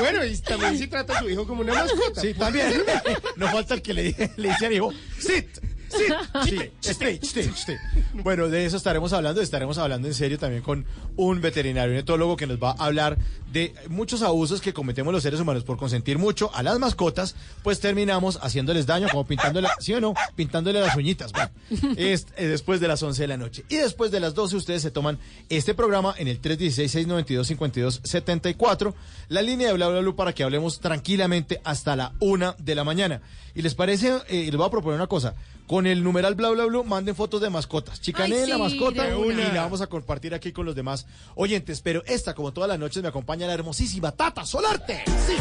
Bueno, 0.00 0.24
y 0.24 0.36
también 0.38 0.76
si 0.78 0.88
trata 0.88 1.16
a 1.16 1.20
su 1.20 1.30
hijo 1.30 1.46
como 1.46 1.62
una 1.62 1.74
mascota. 1.74 2.20
Sí, 2.20 2.34
también. 2.34 2.72
No 3.36 3.48
falta 3.48 3.74
el 3.74 3.82
que 3.82 3.94
le, 3.94 4.32
le 4.36 4.48
dice 4.48 4.66
al 4.66 4.72
hijo, 4.72 4.92
sit, 5.18 5.46
sit, 5.90 6.12
sí, 6.44 6.58
stay, 6.82 7.18
stay, 7.22 7.50
stay. 7.54 7.76
Bueno, 8.14 8.48
de 8.48 8.64
eso 8.64 8.76
estaremos 8.76 9.12
hablando, 9.12 9.40
estaremos 9.40 9.78
hablando 9.78 10.08
en 10.08 10.14
serio 10.14 10.38
también 10.38 10.62
con 10.62 10.84
un 11.16 11.40
veterinario, 11.40 11.92
un 11.92 11.98
etólogo 11.98 12.36
que 12.36 12.46
nos 12.46 12.62
va 12.62 12.70
a 12.70 12.84
hablar 12.84 13.18
de 13.52 13.74
muchos 13.88 14.22
abusos 14.22 14.60
que 14.60 14.72
cometemos 14.72 15.12
los 15.12 15.22
seres 15.22 15.40
humanos 15.40 15.64
por 15.64 15.76
consentir 15.76 16.18
mucho 16.18 16.50
a 16.54 16.62
las 16.62 16.78
mascotas, 16.78 17.34
pues 17.62 17.80
terminamos 17.80 18.38
haciéndoles 18.42 18.86
daño, 18.86 19.08
como 19.10 19.26
pintándole, 19.26 19.68
¿sí 19.80 19.92
o 19.94 20.00
no? 20.00 20.14
Pintándole 20.36 20.80
las 20.80 20.96
uñitas. 20.96 21.32
Bueno, 21.32 21.50
es 21.96 22.28
eh, 22.36 22.46
después 22.46 22.80
de 22.80 22.88
las 22.88 23.02
11 23.02 23.22
de 23.22 23.28
la 23.28 23.36
noche. 23.36 23.64
Y 23.68 23.76
después 23.76 24.10
de 24.10 24.20
las 24.20 24.34
12 24.34 24.56
ustedes 24.56 24.80
se 24.82 24.90
toman 24.90 25.18
este 25.48 25.74
programa 25.74 26.14
en 26.16 26.26
el 26.28 26.40
316-692-5274, 26.40 28.94
la 29.28 29.42
línea 29.42 29.68
de 29.68 29.74
bla 29.74 29.88
bla 29.88 30.00
bla 30.00 30.10
para 30.14 30.32
que 30.32 30.42
hablemos 30.42 30.80
tranquilamente 30.80 31.60
hasta 31.64 31.94
la 31.96 32.14
una 32.20 32.54
de 32.58 32.74
la 32.74 32.84
mañana. 32.84 33.20
Y 33.54 33.62
les 33.62 33.74
parece, 33.74 34.18
eh, 34.28 34.46
les 34.46 34.56
voy 34.56 34.66
a 34.66 34.70
proponer 34.70 34.96
una 34.96 35.06
cosa. 35.06 35.34
Con 35.70 35.86
el 35.86 36.02
numeral 36.02 36.34
bla 36.34 36.50
bla 36.50 36.64
bla 36.64 36.82
manden 36.82 37.14
fotos 37.14 37.40
de 37.40 37.48
mascotas. 37.48 38.00
Chicaneen 38.00 38.48
la 38.48 38.58
mascota 38.58 39.08
y 39.08 39.34
la 39.34 39.62
vamos 39.62 39.80
a 39.80 39.86
compartir 39.86 40.34
aquí 40.34 40.50
con 40.50 40.66
los 40.66 40.74
demás 40.74 41.06
oyentes. 41.36 41.80
Pero 41.80 42.02
esta, 42.06 42.34
como 42.34 42.52
todas 42.52 42.66
las 42.66 42.76
noches, 42.76 43.00
me 43.04 43.08
acompaña 43.08 43.46
la 43.46 43.54
hermosísima 43.54 44.10
Tata 44.10 44.44
Solarte. 44.44 45.04
Sí. 45.28 45.36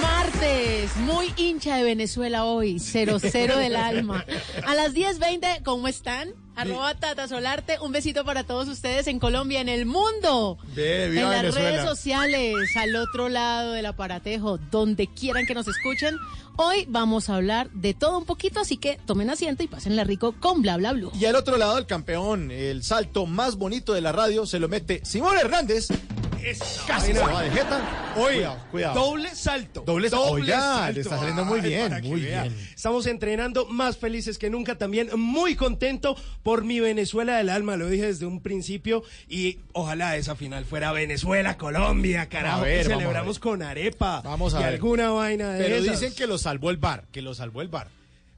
Martes, 0.00 0.96
muy 0.98 1.32
hincha 1.36 1.76
de 1.76 1.82
Venezuela 1.84 2.44
hoy, 2.44 2.78
00 2.78 3.18
del 3.58 3.76
alma. 3.76 4.24
A 4.66 4.74
las 4.74 4.94
10.20, 4.94 5.62
¿cómo 5.62 5.88
están? 5.88 6.30
Arroba 6.54 6.94
Tata 6.94 7.26
Solarte, 7.28 7.78
un 7.80 7.92
besito 7.92 8.24
para 8.24 8.44
todos 8.44 8.68
ustedes 8.68 9.06
en 9.06 9.18
Colombia, 9.18 9.60
en 9.60 9.68
el 9.68 9.86
mundo. 9.86 10.58
Ve, 10.74 11.06
en 11.06 11.10
viva 11.12 11.30
las 11.30 11.40
Venezuela. 11.42 11.70
redes 11.70 11.84
sociales, 11.84 12.54
al 12.76 12.94
otro 12.96 13.28
lado 13.28 13.72
del 13.72 13.86
aparatejo, 13.86 14.58
donde 14.70 15.06
quieran 15.06 15.46
que 15.46 15.54
nos 15.54 15.66
escuchen. 15.66 16.16
Hoy 16.56 16.84
vamos 16.88 17.30
a 17.30 17.36
hablar 17.36 17.70
de 17.70 17.94
todo 17.94 18.18
un 18.18 18.26
poquito, 18.26 18.60
así 18.60 18.76
que 18.76 18.98
tomen 19.06 19.30
asiento 19.30 19.62
y 19.62 19.68
pásenla 19.68 20.04
rico 20.04 20.34
con 20.38 20.60
bla 20.60 20.76
bla 20.76 20.92
blue. 20.92 21.10
Y 21.18 21.24
al 21.24 21.36
otro 21.36 21.56
lado, 21.56 21.78
el 21.78 21.86
campeón, 21.86 22.50
el 22.50 22.82
salto 22.82 23.24
más 23.24 23.56
bonito 23.56 23.94
de 23.94 24.02
la 24.02 24.12
radio, 24.12 24.44
se 24.44 24.58
lo 24.58 24.68
mete 24.68 25.00
Simón 25.04 25.38
Hernández. 25.38 25.88
Casi 26.86 27.12
se 27.12 27.18
va 27.20 27.42
de 27.42 27.50
jeta. 27.50 28.12
Oiga, 28.16 28.22
Cuidado, 28.34 28.58
cuidado. 28.70 28.94
doble 29.00 29.34
salto. 29.34 29.82
Doble 29.86 30.10
salto. 30.10 30.30
Oiga, 30.32 30.60
salto. 30.60 30.92
le 30.94 31.00
está 31.00 31.18
saliendo 31.18 31.44
muy 31.44 31.60
bien, 31.60 31.92
muy 32.02 32.20
vea. 32.22 32.42
bien. 32.44 32.68
Estamos 32.74 33.06
entrenando 33.06 33.66
más 33.66 33.96
felices 33.96 34.38
que 34.38 34.50
nunca, 34.50 34.76
también 34.76 35.08
muy 35.16 35.54
contento 35.56 36.16
por 36.42 36.64
mi 36.64 36.80
Venezuela 36.80 37.36
del 37.36 37.48
alma, 37.48 37.76
lo 37.76 37.88
dije 37.88 38.06
desde 38.06 38.26
un 38.26 38.40
principio 38.40 39.02
y 39.28 39.60
ojalá 39.72 40.16
esa 40.16 40.34
final 40.36 40.64
fuera 40.64 40.92
Venezuela-Colombia, 40.92 42.28
carajo, 42.28 42.60
A 42.62 42.64
ver, 42.64 42.86
que 42.86 42.92
celebramos 42.92 43.38
con 43.38 43.62
arepa 43.62 44.20
Vamos 44.22 44.54
a 44.54 44.60
y 44.60 44.64
ver. 44.64 44.74
alguna 44.74 45.10
vaina 45.10 45.50
de 45.52 45.62
Pero 45.64 45.76
esas. 45.76 46.00
dicen 46.00 46.14
que 46.14 46.26
lo 46.26 46.38
salvó 46.38 46.70
el 46.70 46.76
bar, 46.76 47.04
que 47.12 47.22
lo 47.22 47.34
salvó 47.34 47.62
el 47.62 47.68
bar. 47.68 47.88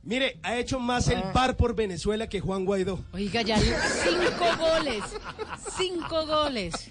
Mire, 0.03 0.37
ha 0.43 0.59
hecho 0.59 0.79
más 0.79 1.09
el 1.09 1.23
bar 1.33 1.57
por 1.57 1.75
Venezuela 1.75 2.29
que 2.29 2.39
Juan 2.41 2.67
Guaidó. 2.67 3.03
Oiga, 3.15 3.41
ya 3.41 3.59
cinco 3.59 4.45
goles, 4.59 5.03
cinco 5.79 6.27
goles. 6.27 6.91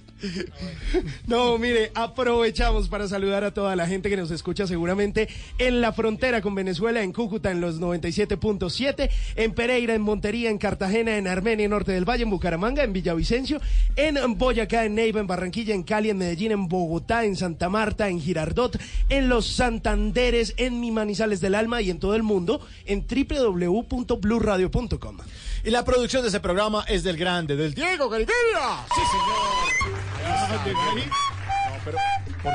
No, 1.27 1.57
mire, 1.57 1.91
aprovechamos 1.95 2.89
para 2.89 3.07
saludar 3.07 3.43
a 3.43 3.53
toda 3.53 3.75
la 3.75 3.87
gente 3.87 4.09
que 4.09 4.17
nos 4.17 4.31
escucha 4.31 4.67
seguramente 4.67 5.27
en 5.57 5.81
la 5.81 5.93
frontera 5.93 6.41
con 6.41 6.55
Venezuela, 6.55 7.01
en 7.01 7.11
Cúcuta 7.11 7.51
en 7.51 7.61
los 7.61 7.79
97.7, 7.79 9.09
en 9.35 9.53
Pereira, 9.53 9.93
en 9.93 10.01
Montería, 10.01 10.49
en 10.49 10.57
Cartagena, 10.57 11.17
en 11.17 11.27
Armenia, 11.27 11.67
Norte 11.67 11.91
del 11.91 12.07
Valle, 12.07 12.23
en 12.23 12.29
Bucaramanga, 12.29 12.83
en 12.83 12.93
Villavicencio, 12.93 13.59
en 13.95 14.37
Boyacá, 14.37 14.85
en 14.85 14.95
Neiva, 14.95 15.19
en 15.19 15.27
Barranquilla, 15.27 15.75
en 15.75 15.83
Cali, 15.83 16.09
en 16.09 16.17
Medellín, 16.17 16.51
en 16.51 16.67
Bogotá, 16.67 17.25
en 17.25 17.35
Santa 17.35 17.69
Marta, 17.69 18.09
en 18.09 18.21
Girardot, 18.21 18.79
en 19.09 19.29
los 19.29 19.47
Santanderes, 19.47 20.53
en 20.57 20.79
mi 20.79 20.91
Manizales 20.91 21.41
del 21.41 21.55
Alma 21.55 21.81
y 21.81 21.89
en 21.89 21.99
todo 21.99 22.15
el 22.15 22.23
mundo 22.23 22.61
en 22.85 23.05
www.bluradio.com. 23.07 25.17
Y 25.63 25.69
la 25.71 25.85
producción 25.85 26.21
de 26.23 26.27
ese 26.29 26.39
programa 26.41 26.83
es 26.87 27.03
del 27.03 27.15
grande, 27.17 27.55
del 27.55 27.73
Diego 27.73 28.09
Garibella. 28.09 28.85
Sí, 28.93 29.01
señor. 29.11 29.95
Ahí 30.25 30.69
está, 30.69 30.91
ahí. 30.91 31.05
No, 31.05 31.81
pero 31.85 31.97
¿por, 32.43 32.53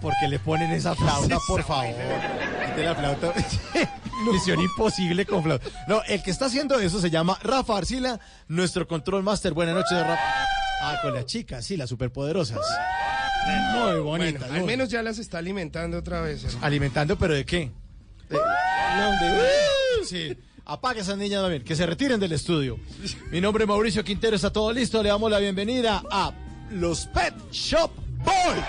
por 0.00 0.12
qué 0.20 0.28
le 0.28 0.38
ponen 0.40 0.72
esa 0.72 0.94
flauta, 0.96 1.38
por 1.46 1.62
favor? 1.62 1.94
Quite 1.94 2.82
la 2.84 2.94
flauta. 2.96 3.32
Misión 4.32 4.60
imposible 4.60 5.24
con 5.24 5.44
flauta. 5.44 5.68
No, 5.86 6.02
el 6.02 6.20
que 6.22 6.32
está 6.32 6.46
haciendo 6.46 6.80
eso 6.80 7.00
se 7.00 7.10
llama 7.10 7.38
Rafa 7.42 7.76
Arcila, 7.78 8.18
nuestro 8.48 8.88
control 8.88 9.22
master. 9.22 9.52
Buenas 9.52 9.76
noches, 9.76 9.92
Rafa. 10.00 10.18
Ah, 10.82 10.98
con 11.02 11.14
las 11.14 11.26
chicas, 11.26 11.64
sí, 11.64 11.76
las 11.76 11.88
superpoderosas. 11.88 12.58
Muy 13.72 14.00
bonitas. 14.00 14.40
Bueno, 14.48 14.54
al 14.56 14.64
menos 14.64 14.88
ya 14.88 15.02
las 15.02 15.18
está 15.18 15.38
alimentando 15.38 15.98
otra 15.98 16.20
vez. 16.22 16.42
hermano. 16.44 16.66
Alimentando, 16.66 17.16
pero 17.16 17.34
¿de 17.34 17.44
qué? 17.44 17.70
De- 18.28 18.36
no, 18.36 19.10
de- 19.20 20.04
Sí. 20.04 20.36
Apague 20.70 21.00
esas 21.00 21.16
niñas 21.16 21.40
también, 21.40 21.64
que 21.64 21.74
se 21.74 21.86
retiren 21.86 22.20
del 22.20 22.32
estudio. 22.32 22.78
Mi 23.30 23.40
nombre 23.40 23.64
es 23.64 23.68
Mauricio 23.68 24.04
Quintero, 24.04 24.36
está 24.36 24.52
todo 24.52 24.70
listo. 24.70 25.02
Le 25.02 25.08
damos 25.08 25.30
la 25.30 25.38
bienvenida 25.38 26.02
a 26.10 26.30
los 26.70 27.06
Pet 27.06 27.32
Shop 27.50 27.90
Boys. 28.22 28.64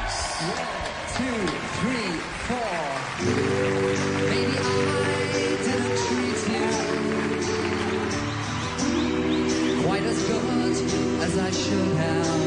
quite 9.83 10.03
as 10.03 10.23
good 10.27 11.21
as 11.21 11.37
I 11.37 11.51
should 11.51 11.97
have. 11.97 12.38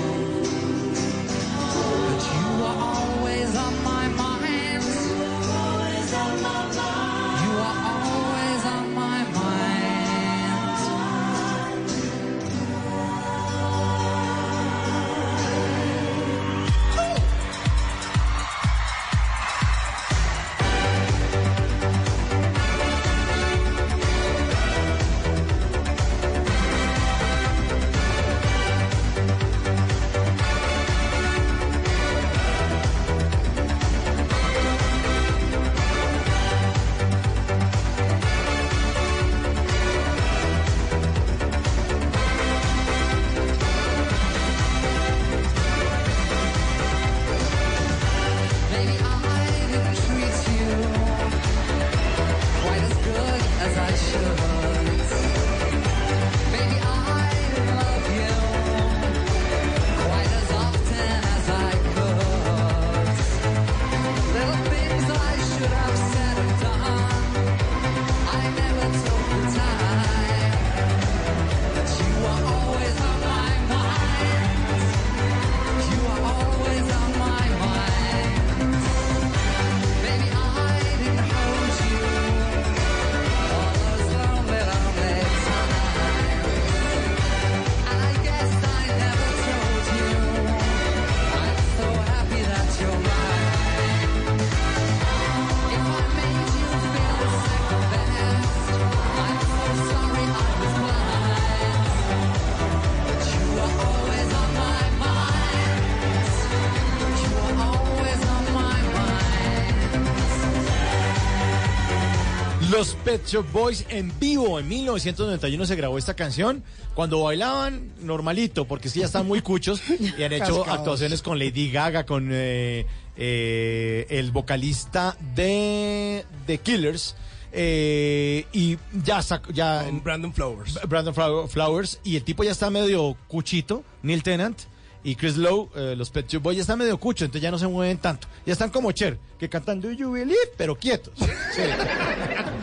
Pet 113.05 113.27
Shop 113.27 113.45
Boys 113.53 113.85
en 113.89 114.13
vivo. 114.21 114.59
En 114.61 114.69
1991 114.69 115.67
se 115.67 115.77
grabó 115.77 115.99
esta 115.99 116.15
canción 116.15 116.63
cuando 116.95 117.23
bailaban 117.23 117.91
normalito, 118.01 118.65
porque 118.67 118.89
es 118.89 118.95
que 118.95 119.01
ya 119.01 119.07
están 119.07 119.27
muy 119.27 119.43
cuchos 119.43 119.83
y 119.99 120.23
han 120.23 120.33
hecho 120.33 120.59
Cascados. 120.59 120.69
actuaciones 120.69 121.23
con 121.23 121.39
Lady 121.39 121.71
Gaga, 121.73 122.07
con 122.07 122.29
eh, 122.33 122.87
eh, 123.17 124.07
el 124.09 124.31
vocalista 124.31 125.17
de 125.35 126.25
The 126.47 126.59
Killers. 126.59 127.17
eh, 127.53 128.47
y 128.53 128.79
ya 129.05 129.21
sacó, 129.21 129.51
ya 129.53 129.85
Brandon 130.03 130.33
Flowers. 130.33 130.79
Brandon 130.89 131.15
Flow- 131.15 131.49
Flowers 131.49 131.99
y 132.05 132.17
el 132.17 132.23
tipo 132.23 132.45
ya 132.45 132.53
está 132.53 132.71
medio 132.71 133.17
cuchito, 133.29 133.83
Neil 134.03 134.23
Tennant 134.23 134.59
y 135.05 135.17
Chris 135.17 135.37
Lowe, 135.37 135.69
eh, 135.75 135.95
los 135.97 136.11
Pet 136.11 136.29
Shop 136.29 136.41
Boys 136.43 136.57
ya 136.57 136.61
están 136.63 136.79
medio 136.79 136.97
cucho, 136.99 137.25
entonces 137.25 137.43
ya 137.43 137.51
no 137.51 137.59
se 137.59 137.67
mueven 137.67 137.99
tanto. 137.99 138.29
Ya 138.47 138.53
están 138.53 138.71
como 138.71 138.93
Cher, 138.93 139.19
que 139.39 139.49
cantan 139.49 139.81
Do 139.81 139.91
You 139.91 140.13
Believe, 140.13 140.53
pero 140.57 140.77
quietos. 140.77 141.13
Sí. 141.19 141.27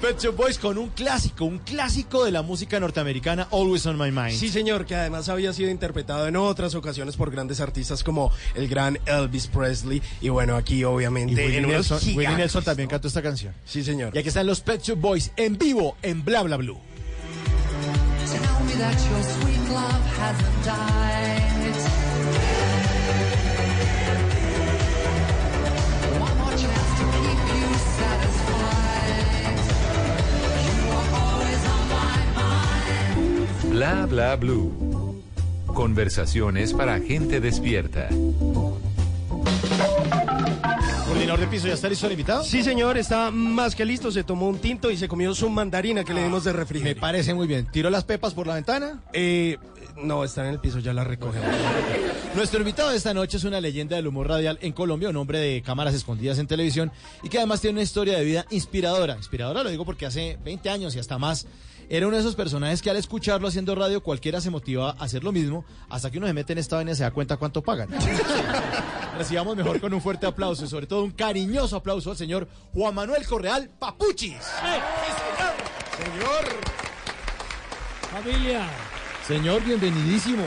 Pet 0.00 0.18
Shop 0.20 0.36
Boys 0.36 0.58
con 0.58 0.78
un 0.78 0.88
clásico, 0.90 1.44
un 1.44 1.58
clásico 1.58 2.24
de 2.24 2.30
la 2.30 2.42
música 2.42 2.78
norteamericana, 2.78 3.48
Always 3.50 3.84
on 3.86 3.98
My 3.98 4.12
Mind. 4.12 4.32
Sí, 4.38 4.48
señor, 4.48 4.86
que 4.86 4.94
además 4.94 5.28
había 5.28 5.52
sido 5.52 5.70
interpretado 5.70 6.28
en 6.28 6.36
otras 6.36 6.74
ocasiones 6.74 7.16
por 7.16 7.30
grandes 7.30 7.60
artistas 7.60 8.04
como 8.04 8.30
el 8.54 8.68
gran 8.68 8.98
Elvis 9.06 9.48
Presley. 9.48 10.00
Y 10.20 10.28
bueno, 10.28 10.56
aquí 10.56 10.78
Y 10.78 10.84
obviamente 10.84 11.44
Willie 11.44 11.58
en 11.58 11.64
unos 11.64 11.90
Nelson, 11.90 12.16
Willie 12.16 12.36
Nelson 12.36 12.62
también 12.62 12.86
¿no? 12.86 12.90
cantó 12.90 13.08
esta 13.08 13.22
canción. 13.22 13.52
Sí, 13.64 13.82
señor. 13.82 14.14
Y 14.14 14.18
aquí 14.18 14.28
están 14.28 14.46
los 14.46 14.60
Pet 14.60 14.80
Shop 14.82 14.98
Boys 15.00 15.32
en 15.36 15.58
vivo 15.58 15.96
en 16.02 16.24
Bla 16.24 16.42
Bla 16.42 16.56
Blue. 16.56 16.78
Tell 18.30 18.40
me 18.64 18.72
that 18.74 18.94
your 19.10 19.22
sweet 19.22 19.68
love 19.70 20.06
hasn't 20.18 20.64
died. 20.64 21.57
Bla 33.78 34.06
bla 34.06 34.34
blue. 34.34 35.22
Conversaciones 35.68 36.74
para 36.74 36.98
gente 36.98 37.38
despierta. 37.38 38.08
Coordinador 41.06 41.38
de 41.38 41.46
piso, 41.46 41.68
¿ya 41.68 41.74
está 41.74 41.88
listo 41.88 42.06
el 42.06 42.12
invitado? 42.14 42.42
Sí, 42.42 42.64
señor, 42.64 42.98
está 42.98 43.30
más 43.30 43.76
que 43.76 43.84
listo. 43.84 44.10
Se 44.10 44.24
tomó 44.24 44.48
un 44.48 44.58
tinto 44.58 44.90
y 44.90 44.96
se 44.96 45.06
comió 45.06 45.32
su 45.32 45.48
mandarina 45.48 46.02
que 46.02 46.12
le 46.12 46.24
dimos 46.24 46.42
de 46.42 46.50
Me 46.50 46.58
refrigerio. 46.58 47.00
parece 47.00 47.34
muy 47.34 47.46
bien. 47.46 47.68
¿Tiró 47.70 47.88
las 47.88 48.02
pepas 48.02 48.34
por 48.34 48.48
la 48.48 48.56
ventana? 48.56 49.00
Eh, 49.12 49.58
no, 50.02 50.24
está 50.24 50.44
en 50.44 50.54
el 50.54 50.58
piso, 50.58 50.80
ya 50.80 50.92
la 50.92 51.04
recogemos. 51.04 51.48
Nuestro 52.34 52.58
invitado 52.58 52.90
de 52.90 52.96
esta 52.96 53.14
noche 53.14 53.36
es 53.36 53.44
una 53.44 53.60
leyenda 53.60 53.94
del 53.94 54.08
humor 54.08 54.26
radial 54.26 54.58
en 54.60 54.72
Colombia, 54.72 55.08
un 55.08 55.16
hombre 55.18 55.38
de 55.38 55.62
cámaras 55.62 55.94
escondidas 55.94 56.40
en 56.40 56.48
televisión 56.48 56.90
y 57.22 57.28
que 57.28 57.38
además 57.38 57.60
tiene 57.60 57.74
una 57.74 57.82
historia 57.82 58.18
de 58.18 58.24
vida 58.24 58.44
inspiradora. 58.50 59.16
Inspiradora 59.16 59.62
lo 59.62 59.70
digo 59.70 59.84
porque 59.84 60.04
hace 60.04 60.36
20 60.44 60.68
años 60.68 60.96
y 60.96 60.98
hasta 60.98 61.16
más 61.16 61.46
era 61.90 62.06
uno 62.06 62.16
de 62.16 62.20
esos 62.20 62.34
personajes 62.34 62.82
que 62.82 62.90
al 62.90 62.96
escucharlo 62.96 63.48
haciendo 63.48 63.74
radio 63.74 64.02
cualquiera 64.02 64.40
se 64.40 64.50
motiva 64.50 64.90
a 64.90 65.04
hacer 65.04 65.24
lo 65.24 65.32
mismo 65.32 65.64
hasta 65.88 66.10
que 66.10 66.18
uno 66.18 66.26
se 66.26 66.34
mete 66.34 66.52
en 66.52 66.58
esta 66.58 66.76
vaina 66.76 66.92
y 66.92 66.94
se 66.94 67.02
da 67.02 67.10
cuenta 67.10 67.36
cuánto 67.38 67.62
pagan. 67.62 67.88
Recibamos 69.18 69.56
mejor 69.56 69.80
con 69.80 69.92
un 69.94 70.00
fuerte 70.00 70.26
aplauso 70.26 70.64
y 70.64 70.68
sobre 70.68 70.86
todo 70.86 71.02
un 71.02 71.10
cariñoso 71.12 71.76
aplauso 71.76 72.10
al 72.10 72.16
señor 72.16 72.46
Juan 72.74 72.94
Manuel 72.94 73.26
Correal 73.26 73.70
Papuchis. 73.78 74.36
Señor. 75.96 76.44
Familia. 78.12 78.68
Señor, 79.26 79.64
bienvenidísimo. 79.64 80.44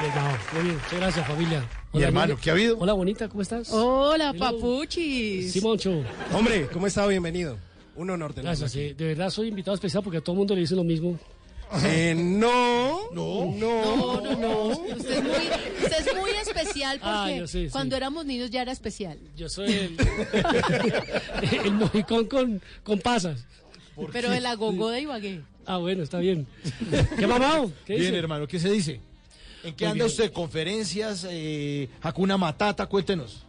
Bien, 0.00 0.12
no, 0.14 0.30
muy 0.54 0.62
bien. 0.64 0.74
Muchas 0.76 1.00
gracias, 1.00 1.26
familia. 1.26 1.68
Mi 1.92 2.02
hermano. 2.02 2.36
¿qué 2.40 2.50
ha 2.50 2.52
habido? 2.52 2.76
Hola, 2.78 2.92
bonita, 2.92 3.28
¿cómo 3.28 3.42
estás? 3.42 3.70
Hola, 3.72 4.30
Hello. 4.30 4.38
papuchis. 4.38 5.52
Simoncho. 5.52 6.02
Hombre, 6.32 6.68
¿cómo 6.72 6.86
está? 6.86 7.06
Bienvenido. 7.06 7.56
Un 7.96 8.10
honor 8.10 8.32
tenerlo 8.34 8.50
Gracias, 8.50 8.70
aquí. 8.72 8.80
eh, 8.80 8.94
de 8.94 9.04
verdad 9.06 9.30
soy 9.30 9.48
invitado 9.48 9.74
especial 9.74 10.02
porque 10.02 10.18
a 10.18 10.20
todo 10.20 10.32
el 10.34 10.38
mundo 10.38 10.54
le 10.54 10.60
dice 10.60 10.74
lo 10.74 10.84
mismo. 10.84 11.18
Eh, 11.84 12.14
no, 12.16 13.10
no, 13.10 13.52
No, 13.56 14.20
no, 14.20 14.36
no. 14.36 14.68
Usted 14.68 15.18
es 15.18 15.22
muy, 15.24 15.84
usted 15.84 16.06
es 16.08 16.16
muy 16.16 16.30
especial 16.30 16.98
porque 17.00 17.40
Ah, 17.42 17.46
sí. 17.46 17.68
cuando 17.72 17.96
éramos 17.96 18.24
niños 18.24 18.50
ya 18.50 18.62
era 18.62 18.70
especial. 18.72 19.18
Yo 19.36 19.48
soy 19.48 19.72
el, 19.72 19.96
el 21.64 21.72
mojicón 21.72 22.26
con, 22.26 22.62
con 22.84 22.98
pasas. 23.00 23.44
Pero 24.12 24.32
el 24.32 24.46
agogó 24.46 24.90
de 24.90 25.00
Ibagué. 25.00 25.40
Ah, 25.64 25.78
bueno, 25.78 26.02
está 26.04 26.18
bien. 26.18 26.46
¿Qué 27.18 27.26
mamado? 27.26 27.72
¿Qué 27.84 27.94
Bien, 27.94 28.06
dice? 28.12 28.18
hermano, 28.18 28.46
¿qué 28.46 28.60
se 28.60 28.70
dice? 28.70 29.00
¿En 29.64 29.74
qué 29.74 29.86
Muy 29.86 29.92
anda 29.92 30.04
bien. 30.04 30.06
usted? 30.06 30.32
¿Conferencias? 30.32 31.26
Eh, 31.28 31.88
¿Hakuna 32.02 32.36
Matata? 32.36 32.86
Cuéntenos. 32.86 33.42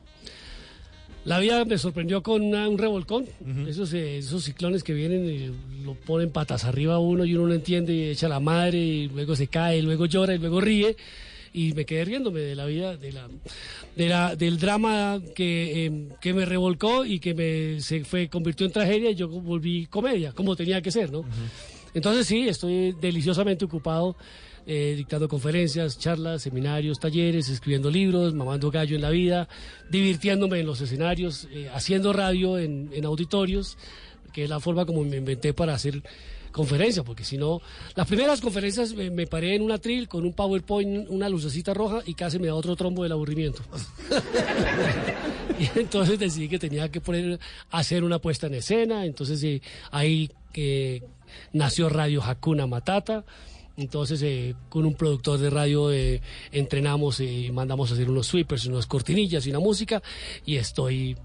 La 1.28 1.40
vida 1.40 1.66
me 1.66 1.78
sorprendió 1.78 2.24
con 2.24 2.42
una- 2.42 2.68
un 2.70 2.78
revolcón. 2.78 3.26
esos, 3.68 3.94
eh, 3.94 4.18
esos 4.20 4.44
ciclones 4.44 4.84
que 4.84 4.94
vienen 4.94 5.26
y 5.30 5.84
lo 5.84 5.94
ponen 5.96 6.32
patas 6.32 6.64
arriba 6.66 6.96
a 6.96 7.00
uno 7.00 7.26
y 7.26 7.36
uno 7.36 7.48
no 7.48 7.54
entiende 7.54 7.94
y 7.94 8.04
echa 8.10 8.28
la 8.30 8.40
madre 8.40 8.78
y 8.80 9.08
luego 9.10 9.36
se 9.36 9.48
cae, 9.48 9.80
y 9.80 9.82
luego 9.82 10.06
llora 10.06 10.34
y 10.34 10.38
luego 10.38 10.62
ríe. 10.62 10.96
Y 11.54 11.74
me 11.74 11.86
quedé 11.86 12.06
riéndome 12.06 12.40
de 12.42 12.56
la 12.56 12.66
vida, 12.66 12.96
de 12.98 13.12
la, 13.12 13.28
de 13.96 14.08
la, 14.10 14.36
del 14.36 14.58
drama 14.60 15.20
que, 15.36 15.86
eh, 15.88 16.08
que 16.22 16.34
me 16.34 16.46
revolcó 16.46 17.04
y 17.06 17.20
que 17.20 17.34
me 17.34 17.82
se 17.82 18.04
fue, 18.04 18.30
convirtió 18.30 18.66
en 18.66 18.72
tragedia 18.72 19.10
y 19.12 19.16
yo 19.16 19.28
volví 19.28 19.88
comedia, 19.88 20.32
como 20.34 20.56
tenía 20.56 20.82
que 20.82 20.92
ser, 20.92 21.12
¿no? 21.12 21.26
Entonces 21.94 22.28
sí, 22.28 22.48
estoy 22.48 22.94
deliciosamente 23.02 23.66
ocupado 23.66 24.16
eh, 24.70 24.96
dictando 24.98 25.30
conferencias, 25.30 25.98
charlas, 25.98 26.42
seminarios, 26.42 27.00
talleres, 27.00 27.48
escribiendo 27.48 27.90
libros, 27.90 28.34
mamando 28.34 28.70
gallo 28.70 28.98
en 28.98 29.02
la 29.02 29.10
vida, 29.10 29.48
divirtiéndome 29.90 30.60
en 30.60 30.66
los 30.66 30.82
escenarios, 30.82 31.48
eh, 31.52 31.70
haciendo 31.74 32.12
radio 32.12 32.58
en, 32.60 33.06
auditorios, 33.06 33.78
que 34.34 34.44
es 34.44 34.50
la 34.50 34.60
forma 34.60 34.86
como 34.86 35.06
me 35.06 35.16
inventé 35.16 35.54
para 35.54 35.74
hacer 35.74 36.04
conferencias, 36.52 37.06
porque 37.06 37.24
si 37.24 37.38
no, 37.38 37.62
las 37.96 38.08
primeras 38.08 38.42
conferencias 38.42 38.94
me, 38.94 39.26
paré 39.26 39.56
en 39.56 39.62
un 39.62 39.72
atril 39.72 40.10
con 40.10 40.26
un 40.26 40.34
PowerPoint, 40.34 41.10
una 41.10 41.30
lucecita 41.30 41.74
roja 41.74 42.02
y 42.06 42.14
casi 42.14 42.38
me 42.38 42.48
da 42.48 42.56
otro 42.56 42.76
trombo 42.76 43.04
del 43.04 43.14
aburrimiento. 43.14 43.62
y 45.60 45.80
entonces 45.80 46.20
decidí 46.20 46.50
que 46.50 46.60
tenía 46.60 46.92
que 46.92 47.00
poner, 47.00 47.40
hacer 47.72 48.04
una 48.04 48.20
puesta 48.20 48.48
en 48.48 48.56
escena, 48.56 49.06
entonces 49.06 49.42
eh, 49.44 49.62
ahí 49.92 50.30
nació 51.54 51.88
Radio 51.88 52.22
Hakuna 52.22 52.68
Matata. 52.68 53.24
Entonces, 53.78 54.22
eh, 54.24 54.56
con 54.70 54.86
un 54.88 54.96
productor 54.96 55.38
de 55.38 55.52
radio 55.52 55.92
eh, 55.92 56.20
entrenamos 56.52 57.20
y 57.20 57.52
mandamos 57.52 57.92
a 57.92 57.94
hacer 57.94 58.10
unos 58.10 58.26
sweepers, 58.26 58.66
unas 58.66 58.88
cortinillas 58.88 59.46
y 59.46 59.52
una 59.52 59.60
música. 59.60 60.02
Y 60.46 60.56
estoy 60.56 61.16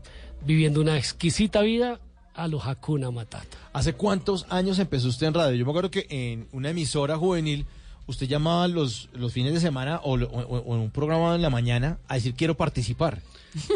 viviendo 0.45 0.83
una 0.83 0.99
exquisita 0.99 1.63
vida 1.63 1.99
a 2.35 2.49
lo 2.49 2.63
Hakuna 2.63 3.11
Matata. 3.11 3.57
¿Hace 3.73 3.95
cuántos 3.95 4.45
años 4.51 4.79
empezó 4.79 5.09
usted 5.09 5.29
en 5.29 5.35
radio? 5.35 5.57
Yo 5.57 5.65
me 5.65 5.71
acuerdo 5.71 5.91
que 5.91 6.07
en 6.11 6.47
una 6.53 6.71
emisora 6.71 7.17
juvenil 7.17 7.65
usted 8.07 8.27
llamaba 8.27 8.69
los, 8.69 9.09
los 9.15 9.33
fines 9.33 9.55
de 9.55 9.61
semana 9.61 10.01
o, 10.05 10.19
lo- 10.19 10.29
o- 10.29 10.59
o 10.59 10.75
en 10.75 10.81
un 10.83 10.91
programa 10.91 11.35
en 11.35 11.41
la 11.41 11.49
mañana 11.51 12.01
a 12.07 12.15
decir 12.17 12.35
quiero 12.35 12.55
participar. 12.55 13.23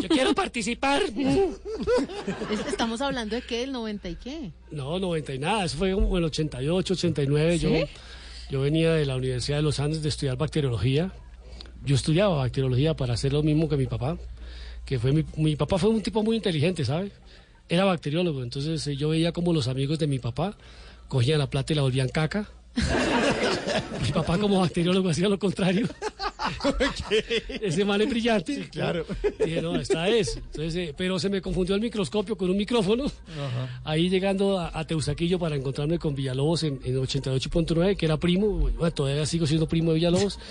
Yo 0.03 0.09
quiero 0.09 0.35
participar. 0.35 1.03
Es- 2.51 2.67
Estamos 2.67 3.01
hablando 3.01 3.37
de 3.37 3.43
qué, 3.43 3.61
del 3.61 3.73
90 3.73 4.09
y 4.11 4.17
qué. 4.17 4.53
No, 4.71 4.99
90 4.99 5.35
y 5.35 5.39
nada, 5.39 5.65
eso 5.65 5.79
fue 5.79 5.93
como 5.95 6.09
en 6.11 6.17
el 6.19 6.25
88, 6.25 6.93
89. 6.95 7.59
Yo, 7.59 7.69
¿Sí? 7.71 7.75
yo 7.81 7.87
venía 8.51 8.93
de 8.93 9.07
la 9.07 9.17
Universidad 9.17 9.59
de 9.59 9.63
los 9.63 9.81
Andes 9.81 10.03
de 10.03 10.09
estudiar 10.09 10.37
bacteriología. 10.37 11.13
Yo 11.85 11.95
estudiaba 11.95 12.37
bacteriología 12.37 12.95
para 12.95 13.15
hacer 13.15 13.33
lo 13.33 13.43
mismo 13.43 13.69
que 13.69 13.77
mi 13.77 13.87
papá, 13.87 14.17
que 14.85 14.99
fue 14.99 15.13
mi, 15.13 15.57
papá 15.57 15.79
fue 15.79 15.91
un 15.91 16.01
tipo 16.03 16.23
muy 16.23 16.37
inteligente, 16.37 16.85
¿sabe? 16.85 17.11
Era 17.69 17.85
bacteriólogo, 17.85 18.43
entonces 18.43 18.87
eh, 18.87 18.97
yo 18.97 19.09
veía 19.09 19.33
como 19.33 19.53
los 19.53 19.69
amigos 19.69 19.99
de 19.99 20.07
mi 20.07 20.19
papá 20.19 20.57
cogían 21.09 21.39
la 21.39 21.51
plata 21.51 21.73
y 21.73 21.77
la 21.77 21.83
volvían 21.83 22.09
caca. 22.09 22.49
mi 24.03 24.13
papá 24.13 24.39
como 24.39 24.61
bacteriólogo 24.61 25.09
hacía 25.09 25.29
lo 25.29 25.39
contrario. 25.39 25.89
Ese 27.61 27.85
man 27.85 28.01
es 28.01 28.09
brillante. 28.11 28.55
Sí, 28.55 28.63
claro. 28.71 29.05
Dije, 29.45 29.63
no, 29.63 29.77
esta 29.77 30.09
es. 30.09 30.37
Entonces, 30.37 30.77
eh, 30.77 30.95
pero 30.97 31.19
se 31.19 31.29
me 31.29 31.41
confundió 31.41 31.75
el 31.75 31.81
microscopio 31.81 32.37
con 32.37 32.51
un 32.51 32.57
micrófono. 32.57 33.05
Ahí 33.85 34.09
llegando 34.09 34.59
a, 34.59 34.79
a 34.79 34.87
Teusaquillo 34.87 35.39
para 35.39 35.57
encontrarme 35.57 35.99
con 35.99 36.15
Villalobos 36.15 36.63
en, 36.65 36.81
en 36.85 36.97
88.9, 36.97 37.97
que 37.97 38.07
era 38.07 38.17
primo. 38.17 38.49
Bueno, 38.49 38.91
todavía 38.93 39.27
sigo 39.27 39.47
siendo 39.47 39.69
primo 39.69 39.91
de 39.91 39.97
Villalobos. 39.97 40.39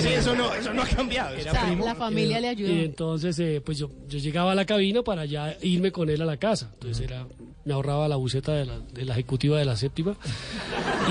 Sí, 0.00 0.08
eso 0.08 0.34
no, 0.34 0.52
eso 0.54 0.72
no 0.72 0.82
ha 0.82 0.86
cambiado. 0.86 1.36
O 1.36 1.40
sea, 1.40 1.74
la 1.74 1.94
familia 1.94 2.40
le 2.40 2.48
ayudó. 2.48 2.72
Y 2.72 2.80
entonces, 2.84 3.38
eh, 3.38 3.60
pues 3.64 3.78
yo, 3.78 3.90
yo 4.08 4.18
llegaba 4.18 4.52
a 4.52 4.54
la 4.54 4.64
cabina 4.64 5.02
para 5.02 5.24
ya 5.24 5.56
irme 5.62 5.92
con 5.92 6.08
él 6.10 6.20
a 6.22 6.24
la 6.24 6.36
casa. 6.36 6.70
Entonces 6.74 7.04
era, 7.04 7.26
me 7.64 7.72
ahorraba 7.72 8.08
la 8.08 8.16
buceta 8.16 8.52
de 8.52 8.66
la, 8.66 8.78
de 8.78 9.04
la 9.04 9.12
ejecutiva 9.12 9.58
de 9.58 9.64
la 9.64 9.76
séptima. 9.76 10.16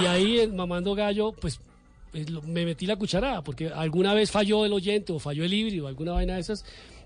Y 0.02 0.06
ahí, 0.06 0.40
eh, 0.40 0.48
mamando 0.48 0.96
gallo, 0.96 1.32
pues 1.34 1.56
eh, 1.56 1.60
me 2.48 2.66
metí 2.66 2.86
la 2.86 2.96
cucharada, 2.96 3.44
porque 3.44 3.70
alguna 3.70 4.14
vez 4.14 4.32
falló 4.32 4.66
el 4.66 4.74
oyente 4.74 5.12
o 5.14 5.20
falló 5.20 5.44
el 5.46 5.54
híbrido 5.54 5.86
o 5.86 5.88
alguna 5.88 6.12
vaina 6.14 6.36
de 6.36 6.42
esas, 6.42 6.66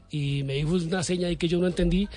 y 0.10 0.44
me 0.44 0.54
dijo 0.56 0.74
una 0.76 1.04
seña 1.04 1.28
ahí 1.28 1.36
que 1.38 1.48
yo 1.48 1.60
no 1.60 1.68
entendí. 1.68 2.08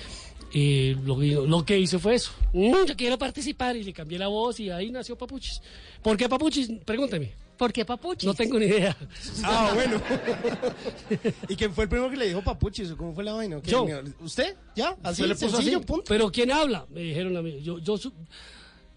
Y 0.51 0.95
lo, 1.05 1.19
que- 1.19 1.27
lo 1.47 1.63
que 1.63 1.77
hice 1.77 1.99
fue 1.99 2.15
eso. 2.15 2.31
"Mm, 2.53 2.85
yo 2.87 2.95
quiero 2.97 3.19
participar 3.19 3.75
y 3.75 3.83
le 3.83 3.93
cambié 3.93 4.17
la 4.17 4.27
voz 4.29 4.59
y 4.59 4.71
ahí 4.71 4.89
nació 4.89 5.15
Papuchis. 5.15 5.61
¿Por 6.01 6.17
qué 6.17 6.27
Papuchis? 6.27 6.71
Pregúnteme. 6.85 7.31
¿Por 7.55 7.73
qué 7.73 7.83
papuchis? 7.83 8.25
No 8.25 8.33
tengo 8.33 8.57
ni 8.57 8.67
idea. 8.67 8.95
Ah, 9.43 9.71
bueno. 9.75 10.01
¿Y 11.49 11.55
quién 11.57 11.73
fue 11.73 11.83
el 11.83 11.89
primero 11.89 12.09
que 12.09 12.15
le 12.15 12.27
dijo 12.29 12.41
papuchis? 12.41 12.89
o 12.91 12.95
¿Cómo 12.97 13.13
fue 13.13 13.21
la 13.21 13.33
vaina? 13.33 13.59
Yo. 13.63 13.85
¿Usted? 14.21 14.55
¿Ya? 14.77 14.95
¿Así? 15.03 15.23
¿Se 15.23 15.27
le 15.27 15.35
puso 15.35 15.57
sencillo, 15.57 15.77
así? 15.79 15.85
punto. 15.85 16.05
Pero 16.07 16.31
¿quién 16.31 16.51
habla? 16.53 16.85
Me 16.89 17.01
dijeron 17.01 17.35
a 17.35 17.41
mí. 17.41 17.59
Yo, 17.61 17.77
yo 17.79 17.97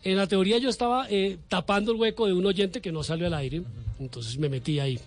en 0.04 0.16
la 0.16 0.26
teoría 0.26 0.58
yo 0.58 0.68
estaba 0.68 1.06
eh, 1.10 1.38
tapando 1.48 1.92
el 1.92 1.98
hueco 2.00 2.26
de 2.26 2.32
un 2.32 2.44
oyente 2.46 2.80
que 2.80 2.92
no 2.92 3.02
salió 3.02 3.26
al 3.26 3.34
aire, 3.34 3.62
entonces 3.98 4.36
me 4.38 4.48
metí 4.48 4.78
ahí. 4.80 4.98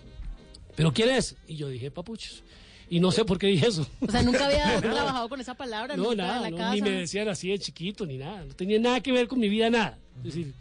¿Pero 0.74 0.92
quién 0.92 1.10
es? 1.10 1.36
Y 1.48 1.56
yo 1.56 1.68
dije 1.68 1.90
papuchos. 1.90 2.42
Y 2.88 3.00
no 3.00 3.10
sé 3.10 3.24
por 3.24 3.38
qué 3.38 3.48
dije 3.48 3.66
eso. 3.66 3.86
O 4.00 4.10
sea, 4.10 4.22
nunca 4.22 4.46
había 4.46 4.80
trabajado 4.80 5.28
con 5.28 5.40
esa 5.40 5.54
palabra, 5.54 5.96
No, 5.96 6.04
nunca 6.10 6.16
nada, 6.16 6.40
la 6.42 6.50
no, 6.50 6.56
casa. 6.56 6.74
ni 6.74 6.82
me 6.82 6.90
decían 6.90 7.28
así 7.28 7.48
de 7.48 7.58
chiquito, 7.58 8.06
ni 8.06 8.16
nada. 8.16 8.44
No 8.44 8.54
tenía 8.54 8.78
nada 8.78 9.00
que 9.00 9.10
ver 9.10 9.26
con 9.26 9.40
mi 9.40 9.48
vida, 9.48 9.68
nada. 9.70 9.98
Es 10.18 10.24
decir, 10.24 10.52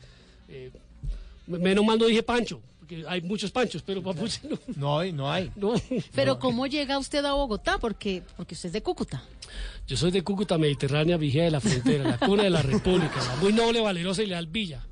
eh, 0.49 0.71
menos 1.47 1.85
mal 1.85 1.99
no 1.99 2.05
dije 2.07 2.23
Pancho, 2.23 2.61
porque 2.87 3.03
hay 3.07 3.21
muchos 3.21 3.51
Panchos, 3.51 3.81
pero 3.81 4.01
Papuche 4.03 4.41
no. 4.49 4.59
No 4.75 4.99
hay, 4.99 5.11
no 5.11 5.31
hay. 5.31 5.51
No. 5.55 5.73
Pero 6.13 6.37
¿cómo 6.39 6.67
llega 6.67 6.99
usted 6.99 7.25
a 7.25 7.33
Bogotá? 7.33 7.79
Porque, 7.79 8.21
porque 8.37 8.53
usted 8.53 8.67
es 8.67 8.73
de 8.73 8.81
Cúcuta. 8.83 9.23
Yo 9.87 9.97
soy 9.97 10.11
de 10.11 10.23
Cúcuta 10.23 10.57
Mediterránea, 10.57 11.17
vigía 11.17 11.43
de 11.45 11.51
la 11.51 11.59
frontera, 11.61 12.03
la 12.03 12.17
cuna 12.19 12.43
de 12.43 12.49
la 12.51 12.61
República, 12.61 13.15
la 13.17 13.35
muy 13.37 13.53
noble, 13.53 13.81
valerosa 13.81 14.21
y 14.23 14.27
leal 14.27 14.47
villa. 14.47 14.85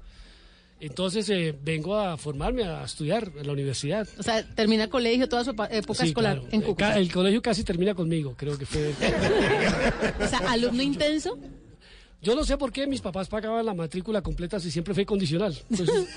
Entonces 0.80 1.30
eh, 1.30 1.56
vengo 1.64 1.96
a 1.98 2.18
formarme, 2.18 2.64
a 2.64 2.84
estudiar 2.84 3.32
en 3.38 3.48
la 3.48 3.54
universidad. 3.54 4.08
O 4.20 4.24
sea, 4.24 4.44
termina 4.44 4.88
colegio, 4.90 5.30
toda 5.30 5.44
su 5.46 5.52
época 5.52 6.02
Sí, 6.02 6.08
escolar 6.10 6.40
claro. 6.40 6.48
en 6.52 6.62
Eh, 6.62 6.66
Cúcuta. 6.66 6.98
El 6.98 7.12
colegio 7.12 7.42
casi 7.42 7.64
termina 7.64 7.94
conmigo, 7.94 8.34
creo 8.36 8.58
que 8.58 8.66
fue. 8.66 8.94
O 10.24 10.28
sea, 10.28 10.40
alumno 10.50 10.82
intenso. 10.92 11.38
Yo 12.24 12.36
no 12.36 12.44
sé 12.46 12.58
por 12.58 12.72
qué 12.72 12.88
mis 12.88 13.02
papás 13.02 13.28
pagaban 13.28 13.66
la 13.66 13.74
matrícula 13.74 14.22
completa 14.22 14.58
si 14.60 14.72
siempre 14.72 14.94
fue 14.94 15.06
condicional. 15.06 15.54
Entonces, 15.70 16.08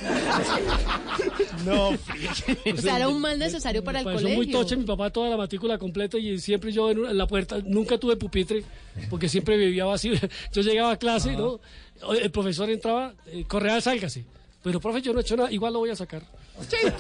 no, 1.65 1.89
O 1.89 2.77
sea, 2.81 2.97
era 2.97 3.09
un 3.09 3.21
mal 3.21 3.39
necesario 3.39 3.83
para 3.83 3.99
el 4.01 4.05
colegio. 4.05 4.37
muy 4.37 4.47
toche 4.51 4.77
mi 4.77 4.85
papá 4.85 5.11
toda 5.11 5.29
la 5.31 5.37
matrícula 5.37 5.79
completa 5.79 6.17
y 6.19 6.39
siempre 6.39 6.71
yo 6.73 6.91
en, 6.91 7.01
una- 7.01 7.11
en 7.11 7.19
la 7.19 7.27
puerta, 7.27 7.59
nunca 7.65 7.99
tuve 7.99 8.17
pupitre 8.17 8.63
porque 9.11 9.29
siempre 9.29 9.57
vivía 9.57 9.85
vacío. 9.85 10.15
Yo 10.53 10.63
llegaba 10.63 10.93
a 10.93 10.97
clase, 10.97 11.37
¿no? 11.37 11.61
El 12.21 12.31
profesor 12.31 12.71
entraba, 12.71 13.15
eh, 13.27 13.45
correa, 13.47 13.81
sálgase. 13.81 14.25
Pero, 14.63 14.81
profe, 14.81 15.01
yo 15.03 15.13
no 15.13 15.19
he 15.21 15.23
hecho 15.23 15.37
nada, 15.37 15.51
igual 15.53 15.73
lo 15.73 15.79
voy 15.81 15.91
a 15.91 15.97
sacar. 15.97 16.23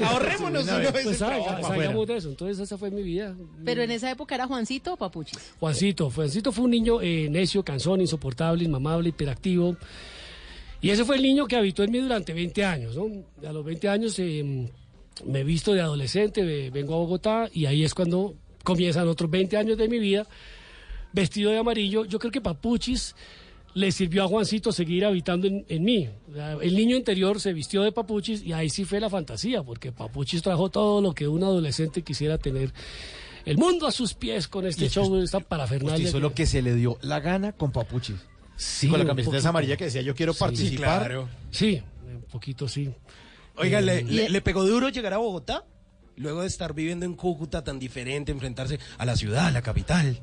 Ahorrémonos 0.04 0.64
Una 0.64 0.78
vez. 0.78 0.92
Pues 1.04 1.18
trabajo. 1.18 1.66
salgamos 1.66 2.06
de 2.06 2.16
eso. 2.16 2.28
Entonces, 2.28 2.58
esa 2.58 2.76
fue 2.78 2.90
mi 2.90 3.02
vida. 3.02 3.34
Pero 3.64 3.82
en 3.82 3.90
esa 3.90 4.10
época 4.10 4.34
era 4.34 4.46
Juancito 4.46 4.94
o 4.94 4.96
Papuchis. 4.96 5.54
Juancito, 5.58 6.10
Juancito 6.10 6.52
fue 6.52 6.64
un 6.64 6.70
niño 6.70 7.00
eh, 7.00 7.28
necio, 7.30 7.62
cansón, 7.64 8.00
insoportable, 8.00 8.64
inmamable, 8.64 9.08
hiperactivo. 9.10 9.76
Y 10.80 10.90
ese 10.90 11.04
fue 11.04 11.16
el 11.16 11.22
niño 11.22 11.46
que 11.46 11.56
habitó 11.56 11.82
en 11.82 11.90
mí 11.90 11.98
durante 11.98 12.32
20 12.32 12.64
años, 12.64 12.96
¿no? 12.96 13.08
A 13.48 13.52
los 13.52 13.64
20 13.64 13.88
años 13.88 14.18
eh, 14.18 14.70
me 15.24 15.40
he 15.40 15.44
visto 15.44 15.72
de 15.72 15.80
adolescente, 15.80 16.44
ve- 16.44 16.70
vengo 16.70 16.94
a 16.94 16.98
Bogotá 16.98 17.48
y 17.52 17.64
ahí 17.66 17.82
es 17.82 17.94
cuando 17.94 18.34
comienzan 18.62 19.08
otros 19.08 19.30
20 19.30 19.56
años 19.56 19.78
de 19.78 19.88
mi 19.88 19.98
vida 19.98 20.26
vestido 21.12 21.50
de 21.50 21.58
amarillo. 21.58 22.04
Yo 22.04 22.18
creo 22.18 22.30
que 22.30 22.40
Papuchis 22.42 23.14
le 23.76 23.92
sirvió 23.92 24.24
a 24.24 24.26
Juancito 24.26 24.72
seguir 24.72 25.04
habitando 25.04 25.46
en, 25.46 25.66
en 25.68 25.84
mí. 25.84 26.08
El 26.62 26.74
niño 26.74 26.96
interior 26.96 27.38
se 27.42 27.52
vistió 27.52 27.82
de 27.82 27.92
Papuchis 27.92 28.42
y 28.42 28.54
ahí 28.54 28.70
sí 28.70 28.86
fue 28.86 29.00
la 29.00 29.10
fantasía, 29.10 29.62
porque 29.62 29.92
Papuchis 29.92 30.40
trajo 30.40 30.70
todo 30.70 31.02
lo 31.02 31.12
que 31.12 31.28
un 31.28 31.42
adolescente 31.44 32.00
quisiera 32.02 32.38
tener. 32.38 32.72
El 33.44 33.58
mundo 33.58 33.86
a 33.86 33.92
sus 33.92 34.14
pies 34.14 34.48
con 34.48 34.66
este 34.66 34.88
show, 34.88 35.14
esta 35.22 35.40
parafernalia. 35.40 35.96
Usted 35.96 36.08
hizo 36.08 36.20
lo 36.20 36.32
que 36.32 36.46
se 36.46 36.62
le 36.62 36.74
dio 36.74 36.96
la 37.02 37.20
gana 37.20 37.52
con 37.52 37.70
Papuchis. 37.70 38.16
Sí, 38.56 38.88
con 38.88 38.98
la 38.98 39.04
camiseta 39.04 39.46
amarilla 39.50 39.76
que 39.76 39.84
decía 39.84 40.00
yo 40.00 40.14
quiero 40.14 40.32
Sí, 40.32 40.38
participar. 40.40 40.98
claro. 41.00 41.28
Sí, 41.50 41.82
un 42.06 42.22
poquito 42.22 42.66
sí. 42.68 42.90
Oiga, 43.56 43.82
¿le, 43.82 43.98
Eh, 43.98 44.04
le- 44.04 44.28
le 44.30 44.40
pegó 44.40 44.64
duro 44.64 44.88
llegar 44.88 45.12
a 45.12 45.18
Bogotá? 45.18 45.64
Luego 46.16 46.40
de 46.40 46.46
estar 46.46 46.72
viviendo 46.72 47.04
en 47.04 47.12
Cúcuta 47.14 47.62
tan 47.62 47.78
diferente, 47.78 48.32
enfrentarse 48.32 48.78
a 48.96 49.04
la 49.04 49.16
ciudad, 49.16 49.48
a 49.48 49.50
la 49.50 49.60
capital. 49.60 50.18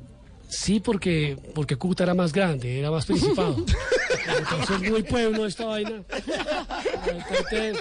Sí, 0.56 0.80
porque, 0.80 1.36
porque 1.54 1.76
Cúcuta 1.76 2.04
era 2.04 2.14
más 2.14 2.32
grande, 2.32 2.78
era 2.78 2.90
más 2.90 3.06
principado. 3.06 3.56
Entonces, 4.38 4.90
muy 4.90 5.02
pueblo 5.02 5.46
esta 5.46 5.66
vaina. 5.66 6.02
Entonces, 7.06 7.78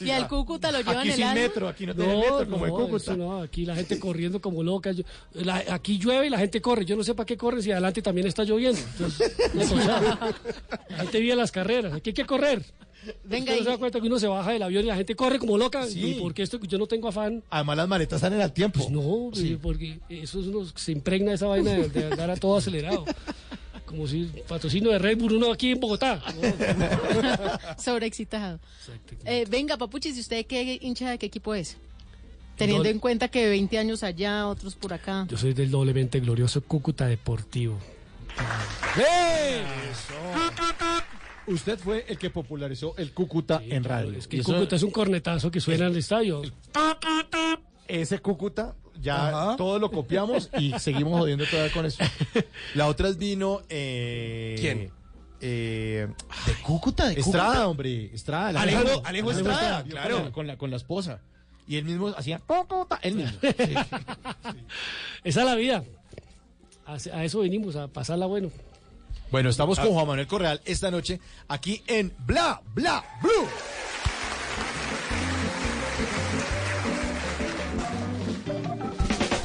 y 0.00 0.10
al 0.10 0.26
Cúcuta 0.26 0.72
lo 0.72 0.78
llevan 0.78 0.98
Aquí 0.98 1.08
el 1.10 1.14
sin 1.14 1.24
alma. 1.24 1.40
metro, 1.42 1.68
aquí 1.68 1.86
no 1.86 1.94
tiene 1.94 2.16
metro 2.16 2.48
como 2.50 2.66
en 2.66 2.72
Cúcuta. 2.72 2.96
eso 2.96 3.16
no, 3.16 3.42
aquí 3.42 3.64
la 3.66 3.74
gente 3.74 3.98
corriendo 4.00 4.40
como 4.40 4.62
loca. 4.62 4.92
Yo- 4.92 5.04
la- 5.34 5.62
aquí 5.70 5.98
llueve 5.98 6.26
y 6.26 6.30
la 6.30 6.38
gente 6.38 6.60
corre. 6.60 6.84
Yo 6.84 6.96
no 6.96 7.04
sé 7.04 7.14
para 7.14 7.26
qué 7.26 7.36
corre 7.36 7.62
si 7.62 7.70
adelante 7.72 8.00
también 8.02 8.26
está 8.26 8.42
lloviendo. 8.44 8.80
Entonces, 8.80 9.36
la 10.88 10.96
gente 10.98 11.20
vive 11.20 11.36
las 11.36 11.52
carreras. 11.52 11.92
Aquí 11.92 12.10
hay 12.10 12.14
que 12.14 12.26
correr. 12.26 12.64
Venga, 13.24 13.52
Usted 13.52 13.54
no 13.56 13.60
y- 13.60 13.64
se 13.64 13.70
da 13.70 13.78
cuenta 13.78 14.00
que 14.00 14.06
uno 14.06 14.18
se 14.18 14.26
baja 14.26 14.50
del 14.52 14.62
avión 14.62 14.84
y 14.84 14.86
la 14.88 14.96
gente 14.96 15.14
corre 15.16 15.38
como 15.38 15.56
loca. 15.58 15.86
Sí. 15.86 16.12
Y 16.12 16.14
porque 16.20 16.42
esto 16.42 16.58
yo 16.60 16.78
no 16.78 16.86
tengo 16.86 17.08
afán. 17.08 17.42
Además 17.50 17.76
las 17.76 17.88
maletas 17.88 18.16
están 18.16 18.32
en 18.34 18.40
el 18.40 18.52
tiempo. 18.52 18.78
Pues 18.80 18.90
no, 18.90 19.30
Sí. 19.34 19.58
porque 19.60 19.98
eso 20.08 20.40
es 20.40 20.46
uno, 20.46 20.64
se 20.74 20.92
impregna 20.92 21.32
esa 21.34 21.46
vaina 21.46 21.72
de, 21.72 21.88
de 21.88 22.04
andar 22.06 22.30
a 22.30 22.36
todo 22.36 22.56
acelerado. 22.56 23.04
Como 23.84 24.06
si 24.08 24.24
patrocinio 24.48 24.90
de 24.90 24.98
Red 24.98 25.18
Bull 25.18 25.34
uno 25.34 25.52
aquí 25.52 25.70
en 25.70 25.78
Bogotá. 25.80 26.20
Sobreexcitado. 27.78 28.58
Eh, 29.24 29.44
venga, 29.48 29.76
Papuchis, 29.76 30.16
¿y 30.16 30.20
usted 30.20 30.44
qué 30.46 30.78
hincha 30.82 31.10
de 31.10 31.18
qué 31.18 31.26
equipo 31.26 31.54
es? 31.54 31.76
Teniendo 32.56 32.84
No- 32.84 32.90
en 32.90 32.98
cuenta 32.98 33.28
que 33.28 33.48
20 33.48 33.78
años 33.78 34.02
allá, 34.02 34.46
otros 34.48 34.74
por 34.74 34.92
acá. 34.94 35.26
Yo 35.28 35.36
soy 35.36 35.52
del 35.54 35.70
doblemente 35.70 36.18
glorioso 36.20 36.62
Cúcuta 36.62 37.06
Deportivo. 37.06 37.78
Usted 41.46 41.78
fue 41.78 42.04
el 42.08 42.18
que 42.18 42.30
popularizó 42.30 42.94
el 42.96 43.12
Cúcuta 43.12 43.62
en 43.64 43.84
radio. 43.84 44.12
Es 44.18 44.26
que 44.26 44.38
Y 44.38 44.40
eso- 44.40 44.52
Cúcuta 44.52 44.76
es 44.76 44.82
un 44.82 44.90
cornetazo 44.90 45.50
que 45.50 45.60
suena 45.60 45.86
en 45.86 45.92
el 45.92 45.98
estadio. 45.98 46.42
ese 47.88 48.18
Cúcuta 48.18 48.74
ya 49.00 49.54
todo 49.56 49.78
lo 49.78 49.90
copiamos 49.90 50.50
y 50.58 50.72
seguimos 50.78 51.20
jodiendo 51.20 51.44
todavía 51.46 51.72
con 51.72 51.86
eso. 51.86 52.02
La 52.74 52.86
otra 52.88 53.08
es 53.08 53.16
vino. 53.18 53.62
Eh, 53.68 54.56
¿Quién? 54.60 54.90
Eh, 55.40 56.08
¿De 56.46 56.52
Cúcuta? 56.62 57.08
¿De 57.08 57.20
Estrada, 57.20 57.46
Cúcuta? 57.50 57.68
hombre. 57.68 58.06
Estrada. 58.14 58.50
el 58.50 58.56
Alejo- 58.56 58.80
Alejo- 58.80 59.02
Alejo 59.04 59.30
Estrada, 59.32 59.80
Con 59.82 59.90
claro. 59.90 60.24
la- 60.24 60.32
Con 60.32 60.46
la, 60.46 60.56
con 60.58 60.70
la 60.70 60.76
esposa. 60.76 61.20
Y 61.68 61.76
él 61.76 61.84
mismo 61.84 62.08
hacía 62.08 62.38
Cúcuta. 62.38 62.98
Él 63.02 63.14
mismo. 63.16 63.38
Esa 65.24 65.40
es 65.40 65.46
la 65.46 65.54
vida. 65.54 65.84
A, 66.86 66.94
a 66.94 67.24
eso 67.24 67.40
venimos, 67.40 67.76
a 67.76 67.88
pasarla 67.88 68.26
bueno. 68.26 68.50
Bueno, 69.30 69.50
estamos 69.50 69.78
con 69.78 69.88
Juan 69.92 70.06
Manuel 70.06 70.26
Correal 70.26 70.60
esta 70.64 70.90
noche 70.90 71.20
aquí 71.48 71.82
en 71.86 72.12
Bla 72.26 72.62
Bla 72.74 73.04
Blue. 73.20 73.48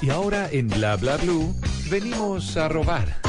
Y 0.01 0.09
ahora 0.09 0.49
en 0.51 0.67
Bla 0.67 0.95
Bla 0.97 1.17
Blue 1.17 1.55
venimos 1.89 2.57
a 2.57 2.67
robar. 2.67 3.21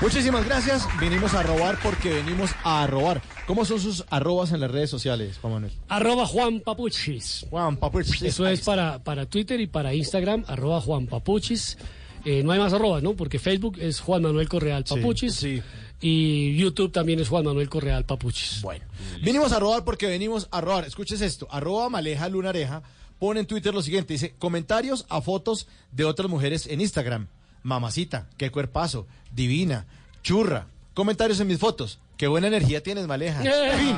Muchísimas 0.00 0.46
gracias. 0.46 0.88
Venimos 0.98 1.34
a 1.34 1.42
robar 1.42 1.78
porque 1.82 2.10
venimos 2.10 2.50
a 2.64 2.86
robar. 2.86 3.20
¿Cómo 3.46 3.64
son 3.64 3.80
sus 3.80 4.04
arrobas 4.08 4.52
en 4.52 4.60
las 4.60 4.70
redes 4.70 4.88
sociales, 4.88 5.38
Juan 5.38 5.54
Manuel? 5.54 5.72
Arroba 5.88 6.26
Juan 6.26 6.60
Papuchis. 6.60 7.46
Juan 7.50 7.76
Papuchis. 7.76 8.22
Eso 8.22 8.46
es 8.46 8.60
para, 8.62 9.00
para 9.00 9.26
Twitter 9.26 9.60
y 9.60 9.66
para 9.66 9.92
Instagram, 9.92 10.44
arroba 10.46 10.80
Juan 10.80 11.06
Papuchis. 11.06 11.76
Eh, 12.24 12.42
no 12.42 12.52
hay 12.52 12.58
más 12.58 12.72
arrobas, 12.72 13.02
¿no? 13.02 13.14
Porque 13.14 13.38
Facebook 13.38 13.78
es 13.80 14.00
Juan 14.00 14.22
Manuel 14.22 14.48
Correal 14.48 14.84
Papuchis. 14.84 15.34
sí. 15.34 15.62
Y 16.02 16.56
YouTube 16.56 16.92
también 16.92 17.20
es 17.20 17.28
Juan 17.28 17.44
Manuel 17.44 17.68
Correal 17.68 18.06
Papuchis. 18.06 18.62
Bueno. 18.62 18.86
Venimos 19.22 19.52
a 19.52 19.58
robar 19.58 19.84
porque 19.84 20.06
venimos 20.06 20.48
a 20.50 20.62
robar. 20.62 20.86
Escuches 20.86 21.20
esto. 21.20 21.46
Arroba 21.50 21.90
Maleja 21.90 22.26
Lunareja 22.30 22.82
pone 23.18 23.40
en 23.40 23.46
Twitter 23.46 23.74
lo 23.74 23.82
siguiente. 23.82 24.14
Dice, 24.14 24.34
comentarios 24.38 25.04
a 25.10 25.20
fotos 25.20 25.66
de 25.92 26.06
otras 26.06 26.30
mujeres 26.30 26.66
en 26.66 26.80
Instagram. 26.80 27.26
Mamacita, 27.62 28.28
qué 28.38 28.50
cuerpazo, 28.50 29.06
divina, 29.30 29.86
churra. 30.22 30.68
Comentarios 30.94 31.38
en 31.40 31.48
mis 31.48 31.58
fotos. 31.58 31.98
Qué 32.20 32.28
buena 32.28 32.48
energía 32.48 32.82
tienes, 32.82 33.06
Maleja. 33.06 33.40
Fin. 33.40 33.96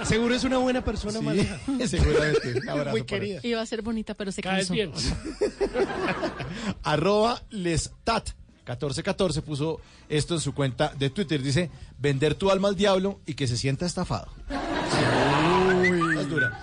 Seguro 0.06 0.34
es 0.34 0.42
una 0.42 0.56
buena 0.56 0.82
persona, 0.82 1.18
Sí, 1.18 1.22
Maleja. 1.22 1.60
seguramente. 1.86 2.60
Un 2.62 2.68
abrazo 2.70 2.90
Muy 2.92 3.02
para 3.02 3.20
querida. 3.20 3.40
Iba 3.42 3.60
a 3.60 3.66
ser 3.66 3.82
bonita, 3.82 4.14
pero 4.14 4.32
se 4.32 4.40
cansó. 4.40 4.72
bien. 4.72 4.90
Arroba 6.82 7.42
lestat. 7.50 8.30
1414 8.60 9.42
puso 9.42 9.80
esto 10.08 10.32
en 10.32 10.40
su 10.40 10.54
cuenta 10.54 10.94
de 10.98 11.10
Twitter. 11.10 11.42
Dice, 11.42 11.68
vender 11.98 12.36
tu 12.36 12.50
alma 12.50 12.68
al 12.68 12.76
diablo 12.76 13.20
y 13.26 13.34
que 13.34 13.46
se 13.46 13.58
sienta 13.58 13.84
estafado. 13.84 14.32
Es 16.18 16.26
dura. 16.30 16.58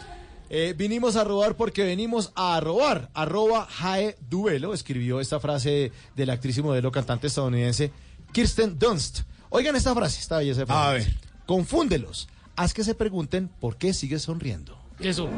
Eh, 0.49 0.73
vinimos 0.75 1.15
a 1.17 1.23
robar 1.23 1.55
porque 1.55 1.83
venimos 1.83 2.31
a 2.33 2.59
robar. 2.61 3.11
Arroba 3.13 3.67
Jae 3.67 4.17
Duelo 4.27 4.73
escribió 4.73 5.19
esta 5.19 5.39
frase 5.39 5.91
de 6.15 6.25
la 6.25 6.33
actriz 6.33 6.57
y 6.57 6.63
modelo 6.63 6.91
cantante 6.91 7.27
estadounidense 7.27 7.91
Kirsten 8.31 8.77
Dunst. 8.77 9.21
Oigan 9.49 9.75
esta 9.75 9.93
frase, 9.93 10.19
esta 10.19 10.37
belleza 10.37 10.61
de 10.61 10.65
frase. 10.65 10.81
A 10.81 10.91
ver. 10.91 11.13
Confúndelos. 11.45 12.27
Haz 12.55 12.73
que 12.73 12.83
se 12.83 12.93
pregunten 12.93 13.49
por 13.59 13.77
qué 13.77 13.93
sigues 13.93 14.21
sonriendo. 14.21 14.77
Eso. 14.99 15.29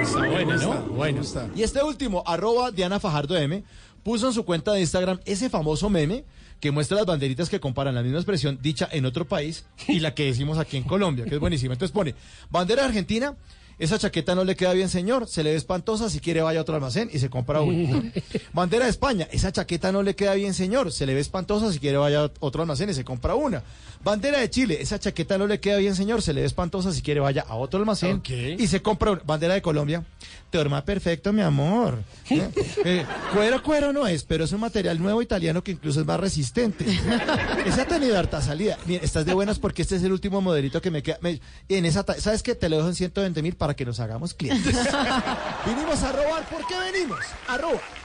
Está 0.00 0.26
bueno, 0.28 0.56
¿no? 0.56 0.82
Bueno. 0.94 1.22
Y 1.56 1.62
este 1.62 1.82
último, 1.82 2.22
arroba 2.24 2.70
Diana 2.70 3.00
Fajardo 3.00 3.36
M, 3.36 3.64
puso 4.02 4.28
en 4.28 4.32
su 4.32 4.44
cuenta 4.44 4.72
de 4.72 4.80
Instagram 4.80 5.20
ese 5.24 5.50
famoso 5.50 5.90
meme 5.90 6.24
que 6.60 6.70
muestra 6.70 6.96
las 6.96 7.06
banderitas 7.06 7.48
que 7.48 7.58
comparan 7.58 7.94
la 7.94 8.02
misma 8.02 8.18
expresión 8.18 8.58
dicha 8.62 8.88
en 8.92 9.06
otro 9.06 9.26
país 9.26 9.64
y 9.88 10.00
la 10.00 10.14
que 10.14 10.26
decimos 10.26 10.58
aquí 10.58 10.76
en 10.76 10.84
Colombia, 10.84 11.24
que 11.24 11.34
es 11.34 11.40
buenísima. 11.40 11.72
Entonces 11.72 11.92
pone, 11.92 12.14
bandera 12.50 12.82
de 12.82 12.88
Argentina, 12.88 13.34
esa 13.80 13.98
chaqueta 13.98 14.34
no 14.34 14.44
le 14.44 14.56
queda 14.56 14.74
bien, 14.74 14.90
señor, 14.90 15.26
se 15.26 15.42
le 15.42 15.52
ve 15.52 15.56
espantosa, 15.56 16.10
si 16.10 16.20
quiere 16.20 16.42
vaya 16.42 16.60
a 16.60 16.62
otro 16.62 16.74
almacén 16.74 17.08
y 17.12 17.18
se 17.18 17.30
compra 17.30 17.62
una. 17.62 18.12
bandera 18.52 18.84
de 18.84 18.90
España, 18.90 19.26
esa 19.32 19.50
chaqueta 19.52 19.90
no 19.90 20.02
le 20.02 20.14
queda 20.14 20.34
bien, 20.34 20.52
señor, 20.52 20.92
se 20.92 21.06
le 21.06 21.14
ve 21.14 21.20
espantosa, 21.20 21.72
si 21.72 21.78
quiere 21.78 21.96
vaya 21.96 22.24
a 22.24 22.30
otro 22.40 22.60
almacén 22.60 22.90
y 22.90 22.94
se 22.94 23.04
compra 23.04 23.34
una. 23.34 23.62
Bandera 24.02 24.38
de 24.38 24.48
Chile, 24.48 24.78
esa 24.80 24.98
chaqueta 24.98 25.36
no 25.36 25.46
le 25.46 25.60
queda 25.60 25.76
bien, 25.76 25.94
señor, 25.94 26.22
se 26.22 26.32
le 26.32 26.40
ve 26.40 26.46
espantosa, 26.46 26.90
si 26.92 27.02
quiere 27.02 27.20
vaya 27.20 27.44
a 27.46 27.54
otro 27.56 27.78
almacén 27.78 28.22
y 28.58 28.66
se 28.66 28.80
compra 28.80 29.10
una. 29.12 29.20
Bandera 29.24 29.52
de 29.54 29.60
Colombia, 29.62 30.02
te 30.48 30.56
duerma 30.56 30.82
perfecto, 30.84 31.32
mi 31.34 31.42
amor. 31.42 31.98
¿Eh? 32.30 32.48
Eh, 32.84 33.06
cuero, 33.34 33.62
cuero 33.62 33.92
no 33.92 34.06
es, 34.06 34.24
pero 34.24 34.44
es 34.44 34.52
un 34.52 34.60
material 34.60 34.98
nuevo 35.00 35.20
italiano 35.20 35.62
que 35.62 35.72
incluso 35.72 36.00
es 36.00 36.06
más 36.06 36.18
resistente. 36.18 36.86
Esa 37.66 37.82
ha 37.82 37.86
tenido 37.86 38.18
harta 38.18 38.40
salida. 38.40 38.78
Mira, 38.86 39.04
estás 39.04 39.26
de 39.26 39.34
buenas 39.34 39.58
porque 39.58 39.82
este 39.82 39.96
es 39.96 40.02
el 40.02 40.12
último 40.12 40.40
modelito 40.40 40.80
que 40.80 40.90
me 40.90 41.02
queda. 41.02 41.18
me- 41.20 41.40
en 41.68 41.84
esa, 41.84 42.02
¿Sabes 42.18 42.42
qué? 42.42 42.54
Te 42.54 42.68
lo 42.70 42.76
dejo 42.78 42.88
en 42.88 42.94
120 42.94 43.42
mil 43.42 43.54
para 43.54 43.74
que 43.76 43.84
nos 43.84 44.00
hagamos 44.00 44.32
clientes. 44.32 44.74
Vinimos 45.66 46.02
a 46.02 46.12
robar. 46.12 46.48
¿Por 46.48 46.66
qué 46.66 46.74
venimos? 46.92 47.20
A 47.48 47.58
robar. 47.58 47.99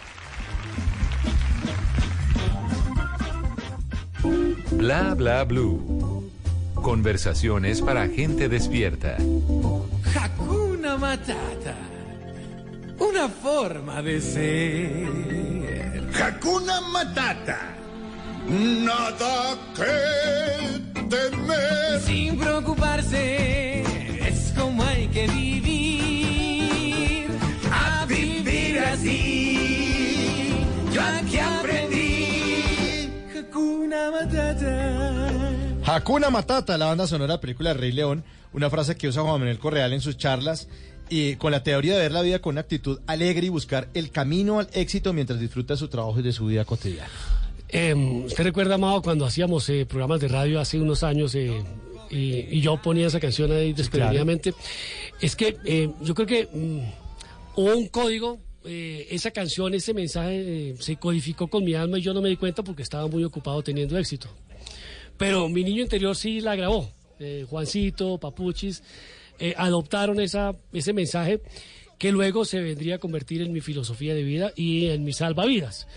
Bla 4.71 5.13
bla 5.15 5.43
blue. 5.43 6.31
Conversaciones 6.75 7.81
para 7.81 8.07
gente 8.07 8.47
despierta. 8.49 9.17
Hakuna 10.15 10.97
Matata. 10.97 11.75
Una 12.99 13.27
forma 13.27 14.01
de 14.01 14.21
ser. 14.21 16.03
Hakuna 16.21 16.81
Matata. 16.91 17.59
Nada 18.47 19.57
que 19.75 21.01
temer. 21.09 21.99
Sin 22.05 22.37
preocuparse, 22.37 23.81
es 24.27 24.53
como 24.55 24.83
hay 24.83 25.07
que 25.07 25.27
vivir. 25.27 27.27
A 27.71 28.05
vivir 28.05 28.79
así. 28.79 29.34
Hakuna 33.95 34.11
Matata. 34.11 35.41
Hakuna 35.85 36.29
Matata, 36.29 36.77
la 36.77 36.87
banda 36.87 37.07
sonora 37.07 37.27
de 37.27 37.37
la 37.37 37.41
película 37.41 37.73
Rey 37.73 37.91
León, 37.93 38.23
una 38.51 38.69
frase 38.69 38.97
que 38.97 39.07
usa 39.07 39.21
Juan 39.23 39.39
Manuel 39.39 39.57
Correal 39.57 39.93
en 39.93 40.01
sus 40.01 40.17
charlas 40.17 40.67
y 41.09 41.35
con 41.37 41.51
la 41.51 41.63
teoría 41.63 41.93
de 41.93 41.99
ver 42.01 42.11
la 42.11 42.21
vida 42.21 42.39
con 42.39 42.55
una 42.55 42.61
actitud 42.61 42.99
alegre 43.07 43.45
y 43.45 43.49
buscar 43.49 43.87
el 43.93 44.11
camino 44.11 44.59
al 44.59 44.67
éxito 44.73 45.13
mientras 45.13 45.39
disfruta 45.39 45.75
de 45.75 45.77
su 45.77 45.87
trabajo 45.87 46.19
y 46.19 46.23
de 46.23 46.33
su 46.33 46.45
vida 46.47 46.65
cotidiana. 46.65 47.09
Eh, 47.69 47.93
¿Usted 47.93 48.43
recuerda, 48.43 48.75
Amado, 48.75 49.01
cuando 49.01 49.25
hacíamos 49.25 49.69
eh, 49.69 49.85
programas 49.85 50.19
de 50.19 50.27
radio 50.27 50.59
hace 50.59 50.79
unos 50.79 51.03
años 51.03 51.33
eh, 51.35 51.63
y, 52.09 52.57
y 52.57 52.61
yo 52.61 52.81
ponía 52.81 53.07
esa 53.07 53.19
canción 53.19 53.51
ahí 53.51 53.71
desprevenidamente? 53.73 54.53
Es 55.21 55.35
que 55.35 55.57
eh, 55.63 55.89
yo 56.01 56.15
creo 56.15 56.27
que 56.27 56.49
mm, 56.51 57.59
hubo 57.61 57.75
un 57.75 57.87
código, 57.87 58.39
eh, 58.65 59.07
esa 59.11 59.31
canción, 59.31 59.73
ese 59.73 59.93
mensaje 59.93 60.69
eh, 60.71 60.75
se 60.79 60.95
codificó 60.97 61.47
con 61.47 61.63
mi 61.63 61.73
alma 61.73 61.97
y 61.99 62.01
yo 62.01 62.13
no 62.13 62.21
me 62.21 62.29
di 62.29 62.37
cuenta 62.37 62.63
porque 62.63 62.83
estaba 62.83 63.07
muy 63.07 63.23
ocupado 63.23 63.61
teniendo 63.63 63.97
éxito. 63.97 64.27
Pero 65.17 65.47
mi 65.49 65.63
niño 65.63 65.81
interior 65.81 66.15
sí 66.15 66.41
la 66.41 66.55
grabó. 66.55 66.89
Eh, 67.19 67.45
Juancito, 67.49 68.17
Papuchis, 68.17 68.83
adoptaron 69.57 70.19
esa, 70.19 70.55
ese 70.73 70.93
mensaje 70.93 71.41
que 71.97 72.11
luego 72.11 72.43
se 72.45 72.59
vendría 72.61 72.95
a 72.95 72.99
convertir 72.99 73.41
en 73.41 73.53
mi 73.53 73.61
filosofía 73.61 74.13
de 74.13 74.23
vida 74.23 74.51
y 74.55 74.87
en 74.87 75.03
mi 75.03 75.13
salvavidas. 75.13 75.87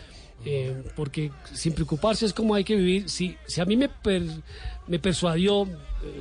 Porque 0.95 1.33
sin 1.53 1.73
preocuparse 1.73 2.25
es 2.27 2.33
como 2.33 2.55
hay 2.55 2.63
que 2.65 2.77
vivir. 2.77 3.09
Si, 3.09 3.37
si 3.47 3.61
a 3.61 3.65
mí 3.65 3.77
me, 3.77 3.91
me 4.87 4.99
persuadió, 5.01 5.63
o 5.63 5.69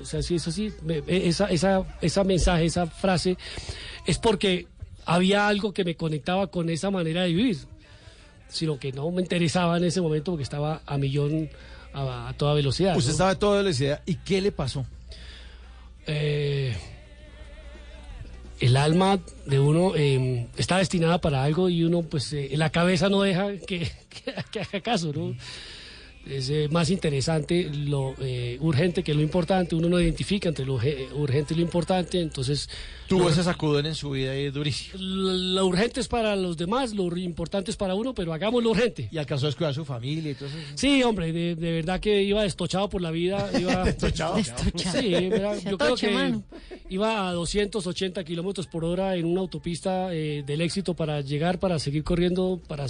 sea, 0.05 0.23
si 0.23 0.35
eso 0.35 0.51
sí, 0.51 0.71
me- 0.83 0.97
eh, 0.97 1.27
esa, 1.27 1.45
esa, 1.51 1.85
esa 2.01 2.23
mensaje, 2.23 2.65
esa 2.65 2.87
frase, 2.87 3.37
es 4.07 4.17
porque 4.17 4.65
había 5.07 5.47
algo 5.47 5.73
que 5.73 5.83
me 5.83 5.95
conectaba 5.95 6.47
con 6.47 6.69
esa 6.69 6.91
manera 6.91 7.23
de 7.23 7.29
vivir 7.33 7.57
sino 8.49 8.79
que 8.79 8.91
no 8.91 9.09
me 9.11 9.21
interesaba 9.21 9.77
en 9.77 9.83
ese 9.83 10.01
momento 10.01 10.31
porque 10.31 10.43
estaba 10.43 10.81
a 10.85 10.97
millón 10.97 11.49
a, 11.93 12.29
a 12.29 12.33
toda 12.33 12.53
velocidad. 12.53 12.95
Usted 12.95 13.09
¿no? 13.09 13.13
estaba 13.13 13.29
de 13.31 13.39
toda 13.39 13.57
velocidad. 13.57 14.01
¿Y 14.05 14.15
qué 14.15 14.41
le 14.41 14.51
pasó? 14.51 14.85
Eh, 16.05 16.75
el 18.59 18.77
alma 18.77 19.19
de 19.45 19.59
uno 19.59 19.93
eh, 19.95 20.47
está 20.57 20.77
destinada 20.77 21.19
para 21.19 21.43
algo 21.43 21.69
y 21.69 21.83
uno, 21.83 22.03
pues, 22.03 22.31
eh, 22.33 22.49
la 22.53 22.69
cabeza 22.69 23.09
no 23.09 23.21
deja 23.21 23.57
que, 23.57 23.91
que, 24.09 24.33
que 24.51 24.61
haga 24.61 24.81
caso, 24.81 25.11
¿no? 25.13 25.35
Es 26.29 26.49
eh, 26.49 26.67
más 26.71 26.89
interesante 26.89 27.69
lo 27.73 28.15
eh, 28.19 28.57
urgente 28.61 29.03
que 29.03 29.13
lo 29.13 29.21
importante. 29.21 29.75
Uno 29.75 29.89
no 29.89 29.99
identifica 30.01 30.49
entre 30.49 30.65
lo 30.65 30.77
ge- 30.77 31.07
urgente 31.13 31.53
y 31.53 31.57
lo 31.57 31.63
importante, 31.63 32.19
entonces... 32.21 32.69
Tuvo 33.07 33.23
lo- 33.25 33.29
ese 33.29 33.43
sacudón 33.43 33.85
en 33.85 33.95
su 33.95 34.09
vida 34.11 34.37
y 34.37 34.45
es 34.45 34.53
durísimo. 34.53 34.97
lo, 35.01 35.31
lo 35.33 35.65
urgente 35.65 35.99
es 36.01 36.07
para 36.07 36.35
los 36.35 36.57
demás, 36.57 36.93
lo 36.93 37.15
importante 37.17 37.71
es 37.71 37.77
para 37.77 37.95
uno, 37.95 38.13
pero 38.13 38.33
hagamos 38.33 38.63
lo 38.63 38.71
urgente. 38.71 39.07
Y 39.11 39.17
alcanzó 39.17 39.45
a 39.45 39.49
descuidar 39.49 39.71
a 39.71 39.73
su 39.75 39.85
familia 39.85 40.31
y 40.31 40.35
todo 40.35 40.49
eso. 40.49 40.57
Sí, 40.75 41.01
hombre, 41.03 41.31
de, 41.31 41.55
de 41.55 41.71
verdad 41.71 41.99
que 41.99 42.21
iba 42.23 42.43
destochado 42.43 42.89
por 42.89 43.01
la 43.01 43.11
vida. 43.11 43.49
Iba, 43.59 43.83
Destochado. 43.85 44.37
Sí, 44.43 45.13
era- 45.13 45.57
yo 45.59 45.77
creo 45.77 45.95
que 45.95 46.09
mano. 46.11 46.43
iba 46.89 47.29
a 47.29 47.33
280 47.33 48.23
kilómetros 48.23 48.67
por 48.67 48.83
hora 48.83 49.15
en 49.15 49.25
una 49.25 49.41
autopista 49.41 50.13
eh, 50.13 50.43
del 50.45 50.61
éxito 50.61 50.93
para 50.95 51.21
llegar, 51.21 51.59
para 51.59 51.79
seguir 51.79 52.03
corriendo, 52.03 52.61
para... 52.67 52.85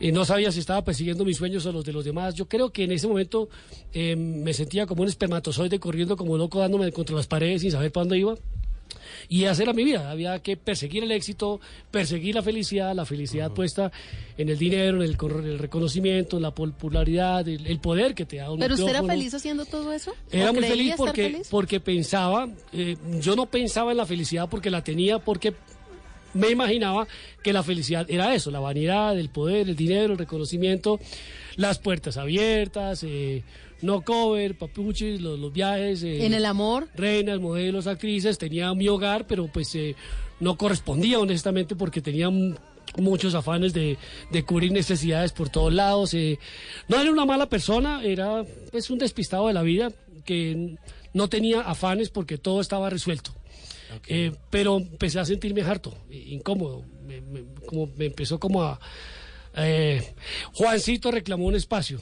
eh, 0.00 0.12
no 0.12 0.24
sabía 0.24 0.50
si 0.50 0.60
estaba 0.60 0.84
persiguiendo 0.84 1.24
mis 1.24 1.36
sueños 1.36 1.64
o 1.66 1.72
los 1.72 1.84
de 1.84 1.92
los 1.92 2.04
demás. 2.04 2.34
Yo 2.34 2.46
creo 2.46 2.70
que 2.70 2.84
en 2.84 2.92
ese 2.92 3.06
momento 3.06 3.48
eh, 3.92 4.16
me 4.16 4.52
sentía 4.52 4.86
como 4.86 5.02
un 5.02 5.08
espermatozoide 5.08 5.78
corriendo 5.78 6.16
como 6.16 6.36
loco 6.36 6.58
dándome 6.58 6.90
contra 6.92 7.16
las 7.16 7.26
paredes 7.26 7.62
sin 7.62 7.70
saber 7.70 7.92
para 7.92 8.02
dónde 8.04 8.18
iba. 8.18 8.34
Y 9.28 9.44
esa 9.44 9.62
era 9.62 9.72
mi 9.72 9.84
vida. 9.84 10.10
Había 10.10 10.38
que 10.40 10.56
perseguir 10.56 11.02
el 11.04 11.12
éxito, 11.12 11.60
perseguir 11.90 12.34
la 12.34 12.42
felicidad, 12.42 12.94
la 12.94 13.06
felicidad 13.06 13.52
puesta 13.52 13.90
en 14.36 14.48
el 14.48 14.58
dinero, 14.58 15.02
en 15.02 15.10
el, 15.10 15.16
el 15.46 15.58
reconocimiento, 15.58 16.36
en 16.36 16.42
la 16.42 16.54
popularidad, 16.54 17.46
el, 17.48 17.66
el 17.66 17.78
poder 17.80 18.14
que 18.14 18.26
te 18.26 18.36
da 18.36 18.50
un 18.50 18.58
¿Pero 18.58 18.74
usted 18.74 18.88
era 18.88 19.02
feliz 19.02 19.34
haciendo 19.34 19.64
todo 19.64 19.92
eso? 19.92 20.12
Era 20.30 20.50
¿O 20.50 20.54
muy 20.54 20.64
feliz 20.64 20.94
porque, 20.96 21.22
feliz? 21.30 21.48
porque 21.50 21.80
pensaba, 21.80 22.48
eh, 22.72 22.96
yo 23.20 23.34
no 23.36 23.46
pensaba 23.46 23.92
en 23.92 23.96
la 23.96 24.06
felicidad 24.06 24.48
porque 24.48 24.70
la 24.70 24.84
tenía, 24.84 25.18
porque 25.18 25.54
me 26.34 26.50
imaginaba 26.50 27.06
que 27.42 27.52
la 27.52 27.62
felicidad 27.62 28.06
era 28.10 28.34
eso, 28.34 28.50
la 28.50 28.60
vanidad, 28.60 29.18
el 29.18 29.28
poder, 29.30 29.68
el 29.68 29.76
dinero, 29.76 30.12
el 30.12 30.18
reconocimiento, 30.18 30.98
las 31.56 31.78
puertas 31.78 32.16
abiertas, 32.16 33.02
eh, 33.04 33.42
no 33.82 34.02
cover, 34.02 34.56
papuchis, 34.56 35.20
los, 35.20 35.38
los 35.38 35.52
viajes. 35.52 36.02
eh, 36.02 36.24
En 36.26 36.34
el 36.34 36.44
amor. 36.44 36.88
reinas, 36.96 37.40
modelos, 37.40 37.86
actrices, 37.86 38.38
tenía 38.38 38.72
mi 38.74 38.88
hogar, 38.88 39.26
pero 39.26 39.46
pues 39.46 39.74
eh, 39.74 39.94
no 40.40 40.56
correspondía 40.56 41.18
honestamente 41.18 41.76
porque 41.76 42.00
tenía 42.00 42.30
muchos 42.96 43.34
afanes 43.34 43.72
de, 43.72 43.96
de 44.30 44.44
cubrir 44.44 44.72
necesidades 44.72 45.32
por 45.32 45.48
todos 45.48 45.72
lados. 45.72 46.14
eh. 46.14 46.38
No 46.88 47.00
era 47.00 47.10
una 47.10 47.24
mala 47.24 47.48
persona, 47.48 48.02
era 48.04 48.44
pues 48.70 48.90
un 48.90 48.98
despistado 48.98 49.48
de 49.48 49.54
la 49.54 49.62
vida 49.62 49.92
que 50.24 50.76
no 51.12 51.28
tenía 51.28 51.60
afanes 51.60 52.08
porque 52.10 52.38
todo 52.38 52.60
estaba 52.60 52.88
resuelto. 52.90 53.32
Eh, 54.08 54.32
pero 54.50 54.76
empecé 54.78 55.18
a 55.20 55.24
sentirme 55.24 55.62
harto, 55.62 55.94
eh, 56.10 56.24
incómodo, 56.28 56.84
me- 57.06 57.22
como 57.66 57.86
me 57.96 58.06
empezó 58.06 58.38
como 58.38 58.62
a... 58.62 58.78
eh, 59.56 60.14
Juancito 60.54 61.10
reclamó 61.10 61.46
un 61.46 61.54
espacio, 61.54 62.00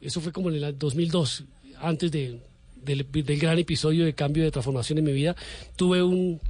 eso 0.00 0.20
fue 0.20 0.32
como 0.32 0.48
en 0.50 0.62
el 0.62 0.78
2002, 0.78 1.44
antes 1.80 2.10
de, 2.10 2.40
del, 2.76 3.06
del 3.10 3.38
gran 3.38 3.58
episodio 3.58 4.04
de 4.04 4.14
cambio 4.14 4.42
de 4.44 4.50
transformación 4.50 4.98
en 4.98 5.04
mi 5.04 5.12
vida, 5.12 5.34
tuve 5.76 6.02
un... 6.02 6.40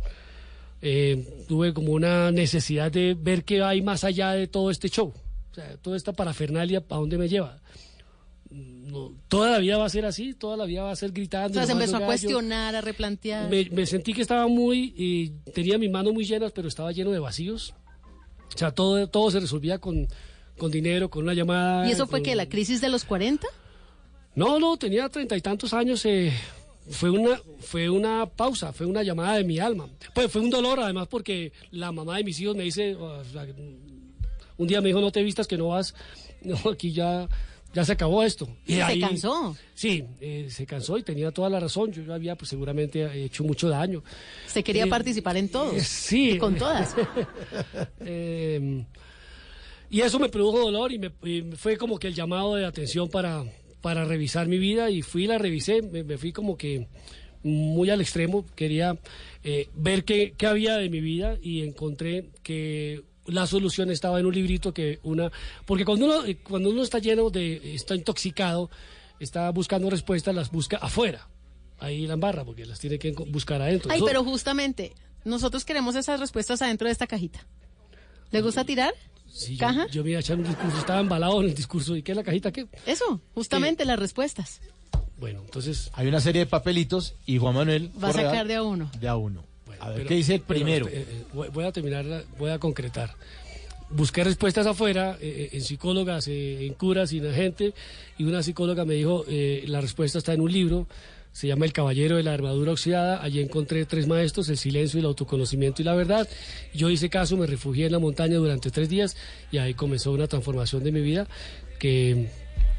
tuve 1.49 1.73
como 1.73 1.93
una 1.93 2.31
necesidad 2.31 2.93
de 2.93 3.15
ver 3.19 3.45
qué 3.45 3.63
hay 3.63 3.83
más 3.83 4.05
allá 4.05 4.33
de 4.33 4.47
todo 4.47 4.71
este 4.71 4.89
show, 4.89 5.13
o 5.51 5.55
sea, 5.55 5.77
toda 5.79 5.97
esta 5.97 6.13
parafernalia, 6.13 6.79
¿a 6.89 6.97
dónde 6.97 7.19
me 7.19 7.29
lleva? 7.29 7.61
No, 8.95 9.13
toda 9.29 9.51
la 9.51 9.59
vida 9.59 9.77
va 9.77 9.87
a 9.87 9.89
ser 9.89 10.05
así, 10.07 10.35
toda 10.35 10.57
la 10.57 10.65
vida 10.65 10.83
va 10.85 10.93
a 10.93 10.97
ser 10.97 11.11
O 11.11 11.13
gritando. 11.13 11.55
sea, 11.55 11.67
se 11.67 11.73
empezó 11.73 11.97
a 11.97 12.07
cuestionar, 12.07 12.75
a 12.77 12.81
replantear. 12.81 13.51
Me, 13.51 13.69
me 13.71 13.87
sentí 13.87 14.13
que 14.15 14.23
estaba 14.23 14.47
muy, 14.47 15.33
tenía 15.53 15.77
mis 15.79 15.91
manos 15.91 16.13
muy 16.15 16.25
llenas, 16.25 16.53
pero 16.53 16.69
estaba 16.69 16.93
lleno 16.93 17.11
de 17.11 17.19
vacíos. 17.19 17.75
O 18.55 18.59
sea, 18.59 18.71
todo, 18.71 19.07
todo 19.09 19.31
se 19.33 19.41
resolvía 19.41 19.79
con, 19.79 20.07
con 20.59 20.71
dinero, 20.71 21.11
con 21.11 21.25
una 21.25 21.35
llamada. 21.35 21.89
¿Y 21.89 21.93
eso 21.93 22.07
fue 22.07 22.21
con- 22.21 22.25
que 22.25 22.35
la 22.37 22.49
crisis 22.49 22.81
de 22.81 22.89
los 22.89 23.05
40? 23.05 23.47
No, 24.37 24.59
no, 24.61 24.77
tenía 24.77 25.09
treinta 25.09 25.37
y 25.37 25.41
tantos 25.41 25.73
años. 25.75 26.05
eh, 26.07 26.33
fue 26.91 27.09
una, 27.11 27.41
fue 27.61 27.89
una 27.89 28.27
pausa, 28.27 28.73
fue 28.73 28.85
una 28.87 29.03
llamada 29.03 29.37
de 29.37 29.45
mi 29.45 29.59
alma. 29.59 29.89
Pues 30.15 30.31
fue 30.31 30.41
un 30.43 30.51
dolor, 30.51 30.79
además, 30.81 31.09
porque 31.09 31.53
la 31.71 31.91
mamá 31.93 32.19
de 32.19 32.25
mis 32.25 32.39
hijos 32.41 32.55
me 32.57 32.63
dice, 32.65 32.95
o 32.95 33.25
sea, 33.25 33.47
un 34.57 34.67
día 34.67 34.81
me 34.81 34.89
dijo, 34.89 35.01
no 35.01 35.11
te 35.11 35.23
vistas 35.23 35.47
que 35.49 35.57
no 35.57 35.69
vas, 35.69 35.95
no, 36.43 36.57
aquí 36.71 36.93
ya 36.93 37.29
ya 37.75 37.85
se 37.85 37.93
acabó 37.93 38.23
esto. 38.23 38.49
Y 38.67 38.75
se 38.77 38.99
cansó. 39.01 39.57
Sí, 39.75 40.05
eh, 40.21 40.47
se 40.49 40.65
cansó 40.65 40.97
y 40.97 41.03
tenía 41.03 41.31
toda 41.33 41.51
la 41.51 41.59
razón. 41.61 41.93
Yo 41.93 42.13
había 42.15 42.37
pues, 42.37 42.49
seguramente 42.49 43.25
hecho 43.25 43.45
mucho 43.45 43.69
daño. 43.69 44.03
Se 44.47 44.63
quería 44.63 44.85
Eh, 44.85 44.89
participar 44.89 45.37
en 45.37 45.49
todos. 45.49 45.75
eh, 45.75 45.81
sí. 45.85 46.31
Y 46.33 46.39
con 46.39 46.55
todas. 46.57 46.95
Eh, 48.01 48.85
y 49.91 50.01
eso 50.01 50.19
me 50.19 50.29
produjo 50.29 50.59
dolor 50.61 50.93
y, 50.93 50.99
me, 50.99 51.13
y 51.25 51.43
fue 51.57 51.77
como 51.77 51.99
que 51.99 52.09
el 52.09 52.15
llamado 52.15 52.55
de 52.57 52.65
atención 52.65 53.09
para, 53.09 53.45
para 53.81 54.05
revisar 54.05 54.49
mi 54.49 54.59
vida 54.59 54.91
y 54.91 55.03
fui 55.03 55.25
y 55.25 55.27
la 55.27 55.39
revisé, 55.39 55.83
me, 55.83 56.03
me 56.03 56.19
fui 56.19 56.33
como 56.33 56.57
que 56.57 56.89
muy 57.43 57.91
al 57.91 58.01
extremo, 58.01 58.45
quería 58.57 58.99
eh, 59.45 59.69
ver 59.75 60.05
qué, 60.05 60.35
qué 60.37 60.47
había 60.47 60.77
de 60.79 60.89
mi 60.89 61.01
vida 61.01 61.37
y 61.43 61.63
encontré 61.63 62.31
que 62.43 63.03
la 63.27 63.47
solución 63.47 63.91
estaba 63.91 64.21
en 64.21 64.27
un 64.27 64.35
librito 64.35 64.73
que 64.75 65.01
una... 65.03 65.31
Porque 65.67 65.85
cuando 65.85 66.07
uno, 66.07 66.23
cuando 66.49 66.71
uno 66.71 66.83
está 66.83 66.99
lleno 66.99 67.31
de... 67.31 67.75
está 67.75 67.95
intoxicado, 67.95 68.71
está 69.21 69.51
buscando 69.51 69.89
respuestas, 69.91 70.35
las 70.35 70.51
busca 70.51 70.77
afuera. 70.79 71.29
Ahí 71.79 72.07
la 72.07 72.15
embarra, 72.15 72.45
porque 72.45 72.67
las 72.67 72.79
tiene 72.79 72.99
que 72.99 73.13
buscar 73.13 73.61
adentro. 73.63 73.91
Ay, 73.91 73.99
Eso- 73.99 74.07
pero 74.07 74.25
justamente, 74.25 74.93
nosotros 75.25 75.65
queremos 75.65 75.95
esas 75.97 76.21
respuestas 76.21 76.63
adentro 76.63 76.87
de 76.87 76.93
esta 76.93 77.07
cajita. 77.07 77.47
¿Le 78.31 78.41
gusta 78.43 78.65
tirar? 78.65 78.95
Sí, 79.33 79.57
yo- 79.57 79.61
¿Caja? 79.67 79.87
Yo, 79.89 80.05
me 80.05 80.11
iba 80.11 80.19
a 80.19 80.21
echar 80.21 80.37
un 80.39 80.45
discurso, 80.45 80.79
estaba 80.79 81.01
embalado 81.01 81.41
en 81.43 81.49
el 81.49 81.55
discurso. 81.55 81.97
¿Y 81.97 82.03
qué 82.03 82.13
es 82.13 82.17
la 82.17 82.23
cajita? 82.25 82.53
¿Qué? 82.53 82.67
Eso, 82.87 83.21
justamente 83.35 83.85
las 83.85 83.99
respuestas. 83.99 84.61
Bueno, 85.19 85.41
entonces... 85.45 85.91
Hay 85.95 86.07
una 86.09 86.21
serie 86.21 86.41
de 86.41 86.47
papelitos 86.47 87.15
y 87.27 87.39
Juan 87.39 87.55
Manuel 87.55 87.91
Va 88.03 88.09
a 88.09 88.13
sacar 88.13 88.47
de 88.47 88.55
a 88.57 88.63
uno. 88.63 88.91
de 88.99 89.09
a 89.09 89.17
uno. 89.17 89.45
A 89.81 89.89
ver 89.89 89.97
Pero- 89.99 90.09
qué 90.09 90.15
dice 90.15 90.35
el 90.37 90.41
pero, 90.41 90.61
primero. 90.61 90.89
eh, 90.89 91.05
eh, 91.09 91.25
voy 91.53 91.65
a 91.65 91.73
terminar, 91.73 92.25
voy 92.39 92.51
a 92.51 92.59
concretar. 92.59 93.15
Busqué 93.91 94.25
respuestas 94.25 94.67
afuera, 94.67 95.19
eh, 95.21 95.51
en 95.53 95.61
psicólogas, 95.61 96.27
eh, 96.29 96.67
en 96.67 96.75
curas 96.75 97.13
y 97.13 97.19
en 97.19 97.33
gente, 97.35 97.75
y 98.19 98.25
una 98.25 98.43
psicóloga 98.43 98.85
me 98.85 98.95
dijo, 98.95 99.25
eh, 99.29 99.65
la 99.69 99.81
respuesta 99.81 100.19
está 100.19 100.33
en 100.33 100.41
un 100.41 100.51
libro, 100.53 100.87
se 101.33 101.49
llama 101.49 101.65
El 101.67 101.73
Caballero 101.73 102.17
de 102.17 102.23
la 102.23 102.33
Armadura 102.33 102.73
Oxidada, 102.73 103.23
allí 103.23 103.41
encontré 103.41 103.85
tres 103.87 104.07
maestros, 104.07 104.49
el 104.49 104.57
silencio, 104.57 104.99
el 105.01 105.07
autoconocimiento 105.07 105.83
y 105.83 105.85
la 105.85 105.95
verdad. 105.95 106.29
Yo 106.73 106.91
hice 106.91 107.11
caso, 107.11 107.37
me 107.37 107.47
refugié 107.47 107.87
en 107.87 107.93
la 107.93 107.99
montaña 107.99 108.37
durante 108.37 108.71
tres 108.71 108.89
días 108.89 109.17
y 109.53 109.59
ahí 109.59 109.75
comenzó 109.75 110.13
una 110.13 110.29
transformación 110.29 110.83
de 110.85 110.93
mi 110.93 111.01
vida 111.01 111.27
que, 111.79 112.29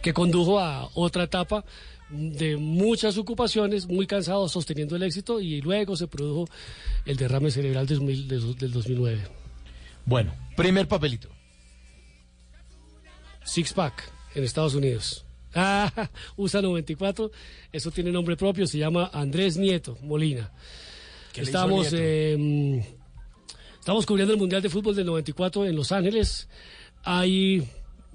que 0.02 0.14
condujo 0.14 0.60
a 0.60 0.90
otra 0.96 1.24
etapa 1.26 1.66
de 2.10 2.58
muchas 2.58 3.18
ocupaciones, 3.18 3.88
muy 3.88 4.06
cansado 4.08 4.48
sosteniendo 4.48 4.96
el 4.96 5.04
éxito 5.04 5.40
y 5.40 5.62
luego 5.62 5.96
se 5.98 6.08
produjo 6.08 6.48
el 7.06 7.18
derrame 7.18 7.50
cerebral 7.52 7.88
del, 7.88 7.98
2000 8.00 8.28
del- 8.28 8.56
del 8.56 8.72
2009. 8.72 9.22
Bueno, 10.06 10.34
primer 10.56 10.88
papelito. 10.88 11.30
Six 13.44 13.74
Pack 13.74 14.12
en 14.36 14.44
Estados 14.44 14.76
Unidos. 14.76 15.22
Ah, 15.58 16.10
USA 16.36 16.62
94, 16.62 17.32
eso 17.72 17.90
tiene 17.90 18.12
nombre 18.12 18.36
propio, 18.36 18.68
se 18.68 18.78
llama 18.78 19.10
Andrés 19.14 19.56
Nieto 19.56 19.98
Molina. 20.02 20.52
¿Qué 21.32 21.44
le 21.44 21.50
hizo 21.50 21.58
Estamos, 21.58 21.82
Nieto? 21.94 21.98
eh, 21.98 22.36
mm, 22.38 22.80
estamos 23.80 24.06
cubriendo 24.06 24.34
el 24.34 24.40
Mundial 24.40 24.62
de 24.62 24.68
Fútbol 24.70 24.94
del 24.98 25.06
94 25.06 25.66
en 25.66 25.74
Los 25.78 25.94
Ángeles. 25.94 26.50
Hay 27.06 27.66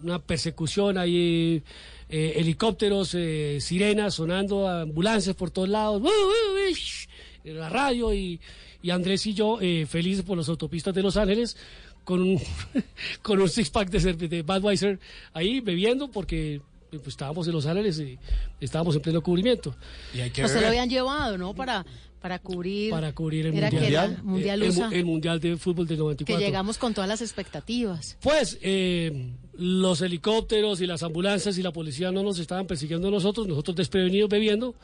una 0.03 0.19
persecución, 0.19 0.99
hay 0.99 1.63
eh, 2.11 2.35
helicópteros, 2.37 3.15
eh, 3.15 3.59
sirenas 3.61 4.15
sonando, 4.15 4.69
ambulancias 4.69 5.37
por 5.37 5.51
todos 5.51 5.69
lados, 5.69 6.03
¡uh, 6.03 6.07
uh, 6.07 6.09
uh! 6.09 7.49
la 7.55 7.69
radio 7.69 8.13
y, 8.13 8.41
y 8.83 8.91
Andrés 8.91 9.25
y 9.27 9.35
yo 9.35 9.59
eh, 9.61 9.87
felices 9.87 10.25
por 10.25 10.37
las 10.37 10.49
autopistas 10.49 10.95
de 10.95 11.03
Los 11.03 11.17
Ángeles 11.17 11.57
con 12.05 12.21
un, 12.21 12.41
con 13.23 13.41
un 13.41 13.49
six 13.49 13.71
pack 13.71 13.91
de, 13.91 14.29
de 14.29 14.43
Budweiser 14.43 14.99
ahí 15.33 15.61
bebiendo 15.61 16.11
porque 16.11 16.55
eh, 16.55 16.61
pues, 16.91 17.09
estábamos 17.09 17.47
en 17.47 17.53
Los 17.53 17.67
Ángeles 17.67 17.99
y 18.01 18.19
estábamos 18.61 18.97
en 18.97 19.03
pleno 19.03 19.23
cubrimiento. 19.23 19.75
Y 20.13 20.21
hay 20.21 20.31
O 20.31 20.49
sea, 20.49 20.61
lo 20.61 20.69
habían 20.69 20.89
llevado, 20.89 21.39
¿no? 21.39 21.55
Para, 21.55 21.87
para 22.21 22.39
cubrir. 22.39 22.91
para 22.91 23.13
cubrir 23.13 23.47
el 23.47 23.53
que 23.55 23.61
mundial. 23.61 24.13
era 24.13 24.23
Mundial 24.23 24.63
el, 24.63 24.71
USA. 24.71 24.89
el 24.93 25.05
mundial 25.05 25.41
de 25.41 25.57
fútbol 25.57 25.87
del 25.87 25.97
que 25.97 26.03
94. 26.03 26.47
llegamos 26.47 26.79
con 26.79 26.93
todas 26.93 27.09
las 27.09 27.23
expectativas. 27.23 28.17
Pues 28.21 28.59
eh, 28.63 29.33
los 29.63 30.01
helicópteros 30.01 30.81
y 30.81 30.87
las 30.87 31.03
ambulancias 31.03 31.59
y 31.59 31.63
la 31.63 31.71
policía 31.71 32.11
no 32.11 32.23
nos 32.23 32.39
estaban 32.39 32.67
persiguiendo 32.67 33.09
a 33.09 33.11
nosotros, 33.11 33.47
nosotros 33.47 33.77
desprevenidos 33.77 34.31
bebiendo. 34.31 34.75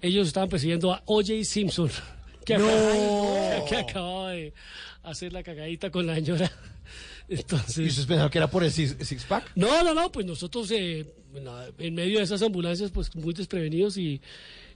Ellos 0.00 0.28
estaban 0.28 0.48
persiguiendo 0.48 0.92
a 0.94 1.02
O.J. 1.06 1.42
Simpson, 1.44 1.90
que, 2.46 2.56
No. 2.56 2.66
acaba- 2.68 3.64
que 3.68 3.76
acababa 3.76 4.30
de 4.30 4.54
hacer 5.02 5.32
la 5.32 5.42
cagadita 5.42 5.90
con 5.90 6.06
la 6.06 6.14
señora. 6.14 6.50
Entonces, 7.28 7.78
¿Y 7.78 7.88
ustedes 7.88 8.06
pensaron 8.06 8.30
que 8.30 8.38
era 8.38 8.48
por 8.50 8.62
el 8.64 8.70
six, 8.72 8.96
six 9.00 9.24
pack? 9.24 9.52
no, 9.56 9.82
no, 9.84 9.92
no, 9.92 10.10
pues 10.12 10.24
nosotros 10.26 10.70
eh, 10.70 11.06
en 11.78 11.94
medio 11.94 12.18
de 12.18 12.24
esas 12.24 12.42
ambulancias, 12.42 12.90
pues 12.92 13.14
muy 13.16 13.34
desprevenidos 13.34 13.96
y, 13.96 14.20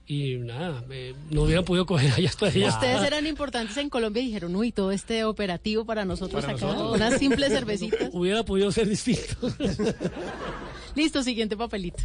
y 0.07 0.35
nada, 0.35 0.83
eh, 0.91 1.15
no 1.31 1.43
hubieran 1.43 1.65
podido 1.65 1.85
coger 1.85 2.11
allá 2.13 2.29
hasta 2.29 2.45
allá. 2.47 2.67
Ustedes 2.69 3.01
eran 3.07 3.25
importantes 3.25 3.75
en 3.77 3.89
Colombia 3.89 4.21
y 4.21 4.27
dijeron, 4.27 4.55
uy, 4.55 4.71
todo 4.71 4.91
este 4.91 5.23
operativo 5.23 5.83
para 5.85 6.05
nosotros 6.05 6.43
Para 6.45 6.55
acá, 6.57 6.65
nosotros. 6.67 6.95
unas 6.95 7.19
simples 7.19 7.49
cervecitas. 7.53 8.09
Hubiera 8.13 8.43
podido 8.43 8.71
ser 8.71 8.87
distinto. 8.87 9.23
Listo, 10.95 11.23
siguiente 11.23 11.57
papelito. 11.57 12.03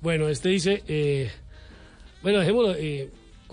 Bueno, 0.00 0.28
este 0.28 0.48
dice, 0.50 0.82
eh, 0.88 1.30
bueno, 2.22 2.40
dejémoslo, 2.40 2.74
eh, 2.76 3.10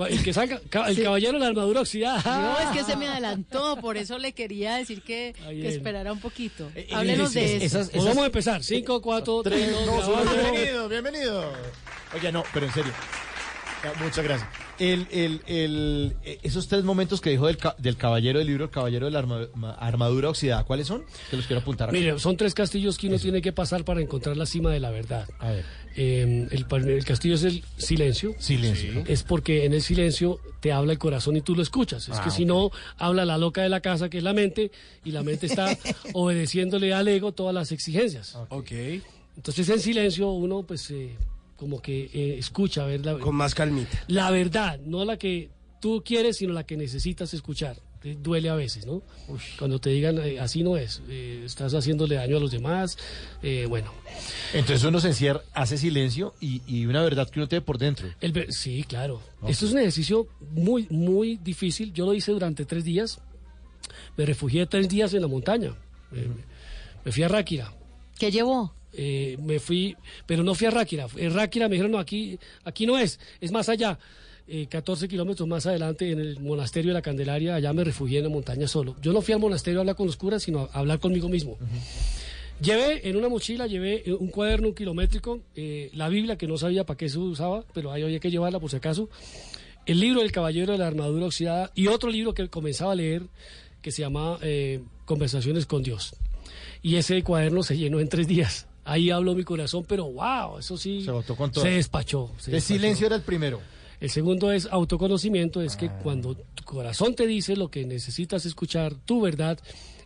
el 0.09 0.23
que 0.23 0.33
salga, 0.33 0.61
ca- 0.69 0.87
el 0.89 0.95
Sí. 0.95 1.03
caballero 1.03 1.33
de 1.33 1.39
la 1.39 1.47
armadura 1.47 1.81
oxidada. 1.81 2.21
No, 2.25 2.71
es 2.71 2.77
que 2.77 2.83
se 2.89 2.95
me 2.97 3.07
adelantó, 3.07 3.77
por 3.81 3.97
eso 3.97 4.17
le 4.17 4.31
quería 4.33 4.75
decir 4.75 5.01
que, 5.01 5.35
esperara 5.63 6.11
un 6.13 6.19
poquito. 6.19 6.71
eh, 6.75 6.87
Háblenos 6.91 7.33
de 7.33 7.57
es- 7.57 7.63
eso. 7.63 7.79
esas- 7.81 7.93
vamos 8.05 8.17
a 8.23 8.25
empezar. 8.27 8.63
5, 8.63 9.01
4, 9.01 9.43
3, 9.43 9.59
Tres, 9.61 9.85
2, 9.85 10.05
dos, 10.07 10.07
uno, 10.07 10.31
bienvenido, 10.41 10.89
bienvenido. 10.89 11.53
Oye, 12.15 12.31
no, 12.31 12.43
pero 12.53 12.65
en 12.67 12.73
serio. 12.73 12.91
Muchas 14.03 14.23
gracias. 14.23 14.49
El, 14.77 15.07
el, 15.11 15.41
el, 15.47 16.15
eh, 16.23 16.39
esos 16.43 16.67
tres 16.67 16.83
momentos 16.83 17.21
que 17.21 17.29
dijo 17.29 17.47
del, 17.47 17.57
del 17.77 17.95
caballero 17.97 18.39
del 18.39 18.47
libro, 18.47 18.65
el 18.65 18.69
caballero 18.71 19.05
de 19.05 19.11
la 19.11 19.19
arma- 19.19 19.47
ma- 19.55 19.71
armadura 19.73 20.29
oxidada, 20.29 20.63
¿cuáles 20.65 20.87
son? 20.87 21.03
Que 21.29 21.37
los 21.37 21.45
quiero 21.47 21.61
apuntar. 21.61 21.91
Mire, 21.91 22.17
son 22.19 22.35
tres 22.37 22.53
castillos 22.53 22.97
que 22.97 23.07
uno 23.07 23.17
tiene 23.17 23.41
que 23.41 23.51
pasar 23.53 23.83
para 23.85 24.01
encontrar 24.01 24.35
la 24.37 24.45
cima 24.45 24.71
de 24.71 24.79
la 24.79 24.89
verdad. 24.91 25.27
A 25.39 25.51
ver. 25.51 25.65
Eh, 25.95 26.47
el, 26.51 27.03
castillo 27.05 27.35
es 27.35 27.43
el 27.43 27.63
silencio. 27.77 28.33
Silencio. 28.39 29.03
Es 29.07 29.23
porque 29.23 29.65
en 29.65 29.73
el 29.73 29.81
silencio 29.81 30.39
te 30.61 30.71
habla 30.71 30.93
el 30.93 30.99
corazón 30.99 31.35
y 31.37 31.41
tú 31.41 31.55
lo 31.55 31.61
escuchas. 31.61 32.07
Es 32.07 32.17
Ah, 32.17 32.21
que 32.23 32.31
si 32.31 32.45
no, 32.45 32.71
habla 32.97 33.25
la 33.25 33.37
loca 33.37 33.61
de 33.61 33.69
la 33.69 33.79
casa, 33.81 34.09
que 34.09 34.17
es 34.19 34.23
la 34.23 34.33
mente, 34.33 34.71
y 35.03 35.11
la 35.11 35.23
mente 35.23 35.45
está 35.47 35.77
obedeciéndole 36.13 36.93
al 36.93 37.07
ego 37.07 37.31
todas 37.33 37.53
las 37.53 37.71
exigencias. 37.71 38.35
Ok. 38.49 38.71
Entonces 39.37 39.69
en 39.69 39.79
silencio 39.79 40.29
uno 40.31 40.63
pues 40.63 40.89
eh, 40.91 41.15
como 41.59 41.81
que 41.81 42.09
eh, 42.13 42.37
escucha, 42.39 42.85
ver 42.85 43.05
la, 43.05 43.17
Con 43.19 43.35
más 43.35 43.53
calmita. 43.53 44.03
la 44.07 44.31
verdad, 44.31 44.79
no 44.85 45.03
la 45.03 45.17
que 45.17 45.49
tú 45.81 46.01
quieres, 46.05 46.37
sino 46.37 46.53
la 46.53 46.65
que 46.65 46.77
necesitas 46.77 47.33
escuchar. 47.33 47.77
Duele 48.21 48.47
a 48.47 48.55
veces, 48.55 48.85
¿no? 48.85 49.01
Cuando 49.57 49.77
te 49.79 49.89
digan, 49.89 50.19
eh, 50.19 50.39
así 50.39 50.63
no 50.63 50.77
es, 50.77 51.01
eh, 51.09 51.41
estás 51.45 51.73
haciéndole 51.73 52.15
daño 52.15 52.37
a 52.37 52.39
los 52.39 52.49
demás, 52.49 52.97
eh, 53.43 53.65
bueno. 53.67 53.91
Entonces 54.53 54.85
uno 54.85 55.01
se 55.01 55.09
encierra, 55.09 55.41
hace 55.53 55.77
silencio 55.77 56.33
y, 56.39 56.61
y 56.65 56.85
una 56.85 57.03
verdad 57.03 57.29
que 57.29 57.39
uno 57.41 57.49
tiene 57.49 57.61
por 57.61 57.77
dentro. 57.77 58.07
El 58.21 58.53
sí, 58.53 58.85
claro. 58.87 59.21
Esto 59.45 59.65
es 59.65 59.73
un 59.73 59.79
ejercicio 59.79 60.27
muy, 60.53 60.87
muy 60.89 61.35
difícil. 61.43 61.91
Yo 61.91 62.05
lo 62.05 62.13
hice 62.13 62.31
durante 62.31 62.63
tres 62.63 62.85
días. 62.85 63.19
Me 64.15 64.25
refugié 64.25 64.65
tres 64.65 64.87
días 64.87 65.13
en 65.13 65.21
la 65.21 65.27
montaña. 65.27 65.75
Eh, 66.13 66.27
me 67.03 67.11
fui 67.11 67.23
a 67.23 67.27
Ráquira. 67.27 67.73
¿Qué 68.17 68.31
llevó? 68.31 68.73
Eh, 69.01 69.37
me 69.41 69.59
fui, 69.59 69.95
pero 70.25 70.43
no 70.43 70.53
fui 70.55 70.67
a 70.67 70.71
Ráquira. 70.71 71.07
En 71.15 71.33
Ráquira 71.33 71.69
me 71.69 71.75
dijeron, 71.75 71.93
no, 71.93 71.99
aquí, 71.99 72.37
aquí 72.65 72.85
no 72.85 72.97
es, 72.97 73.17
es 73.39 73.49
más 73.51 73.69
allá. 73.69 73.97
Eh, 74.45 74.67
14 74.67 75.07
kilómetros 75.07 75.47
más 75.47 75.65
adelante, 75.67 76.11
en 76.11 76.19
el 76.19 76.39
monasterio 76.39 76.89
de 76.89 76.95
la 76.95 77.01
Candelaria, 77.01 77.55
allá 77.55 77.71
me 77.71 77.83
refugié 77.83 78.17
en 78.17 78.25
la 78.25 78.29
montaña 78.29 78.67
solo. 78.67 78.97
Yo 79.01 79.13
no 79.13 79.21
fui 79.21 79.33
al 79.33 79.39
monasterio 79.39 79.79
a 79.79 79.81
hablar 79.81 79.95
con 79.95 80.07
los 80.07 80.17
curas, 80.17 80.43
sino 80.43 80.69
a 80.73 80.79
hablar 80.79 80.99
conmigo 80.99 81.29
mismo. 81.29 81.57
Llevé 82.61 83.07
en 83.07 83.15
una 83.15 83.29
mochila, 83.29 83.67
llevé 83.67 84.03
eh, 84.05 84.13
un 84.13 84.27
cuaderno 84.27 84.69
un 84.69 84.73
kilométrico, 84.73 85.39
eh, 85.55 85.89
la 85.93 86.09
Biblia, 86.09 86.37
que 86.37 86.45
no 86.45 86.57
sabía 86.57 86.85
para 86.85 86.97
qué 86.97 87.07
se 87.07 87.17
usaba, 87.17 87.63
pero 87.73 87.91
ahí 87.91 88.03
había 88.03 88.19
que 88.19 88.29
llevarla 88.29 88.59
por 88.59 88.69
si 88.69 88.75
acaso, 88.75 89.09
el 89.85 89.99
libro 89.99 90.21
del 90.21 90.31
Caballero 90.31 90.73
de 90.73 90.77
la 90.77 90.87
Armadura 90.87 91.27
Oxidada 91.27 91.71
y 91.73 91.87
otro 91.87 92.09
libro 92.09 92.33
que 92.33 92.49
comenzaba 92.49 92.91
a 92.91 92.95
leer 92.95 93.23
que 93.81 93.91
se 93.91 94.01
llamaba 94.01 94.39
eh, 94.41 94.81
Conversaciones 95.05 95.65
con 95.65 95.83
Dios. 95.83 96.15
Y 96.81 96.95
ese 96.95 97.23
cuaderno 97.23 97.63
se 97.63 97.77
llenó 97.77 97.99
en 97.99 98.09
tres 98.09 98.27
días. 98.27 98.68
Ahí 98.91 99.09
habló 99.11 99.35
mi 99.35 99.43
corazón, 99.43 99.85
pero 99.87 100.05
wow, 100.05 100.57
eso 100.59 100.77
sí. 100.77 101.03
Se 101.03 101.11
botó 101.11 101.35
con 101.35 101.51
todo. 101.51 101.63
Se 101.63 101.71
despachó. 101.71 102.31
se 102.39 102.51
El 102.51 102.55
despachó. 102.55 102.73
silencio 102.79 103.07
era 103.07 103.15
el 103.17 103.21
primero. 103.21 103.61
El 104.01 104.09
segundo 104.09 104.51
es 104.51 104.65
autoconocimiento, 104.71 105.61
es 105.61 105.75
que 105.75 105.89
cuando 105.89 106.35
tu 106.55 106.63
corazón 106.63 107.15
te 107.15 107.27
dice 107.27 107.55
lo 107.55 107.69
que 107.69 107.85
necesitas 107.85 108.45
escuchar, 108.45 108.95
tu 108.95 109.21
verdad, 109.21 109.59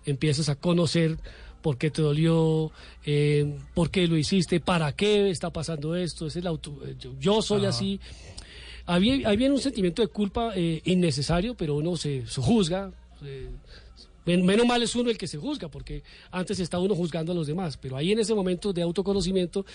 empiezas 0.05 0.49
a 0.49 0.55
conocer 0.55 1.17
por 1.61 1.77
qué 1.77 1.91
te 1.91 2.01
dolió, 2.01 2.71
eh, 3.05 3.55
por 3.73 3.89
qué 3.91 4.07
lo 4.07 4.17
hiciste, 4.17 4.59
para 4.59 4.91
qué 4.93 5.29
está 5.29 5.51
pasando 5.51 5.95
esto, 5.95 6.25
es 6.27 6.35
el 6.35 6.47
auto, 6.47 6.77
eh, 6.85 6.95
yo, 6.99 7.11
yo 7.19 7.41
soy 7.41 7.65
Ah. 7.65 7.69
así. 7.69 7.99
Había, 8.85 9.29
había 9.29 9.49
un 9.51 9.59
sentimiento 9.59 10.01
de 10.01 10.09
culpa 10.09 10.51
eh, 10.55 10.81
innecesario, 10.85 11.55
pero 11.55 11.75
uno 11.75 11.95
se, 11.95 12.25
se 12.27 12.41
juzga, 12.41 12.91
eh, 13.23 13.47
Menos 14.25 14.65
mal 14.65 14.81
es 14.81 14.95
uno 14.95 15.09
el 15.09 15.17
que 15.17 15.27
se 15.27 15.37
juzga, 15.37 15.67
porque 15.67 16.03
antes 16.31 16.59
está 16.59 16.79
uno 16.79 16.95
juzgando 16.95 17.31
a 17.31 17.35
los 17.35 17.47
demás, 17.47 17.77
pero 17.77 17.97
ahí 17.97 18.11
en 18.11 18.19
ese 18.19 18.33
momento 18.33 18.71
de 18.71 18.81
autoconocimiento 18.81 19.65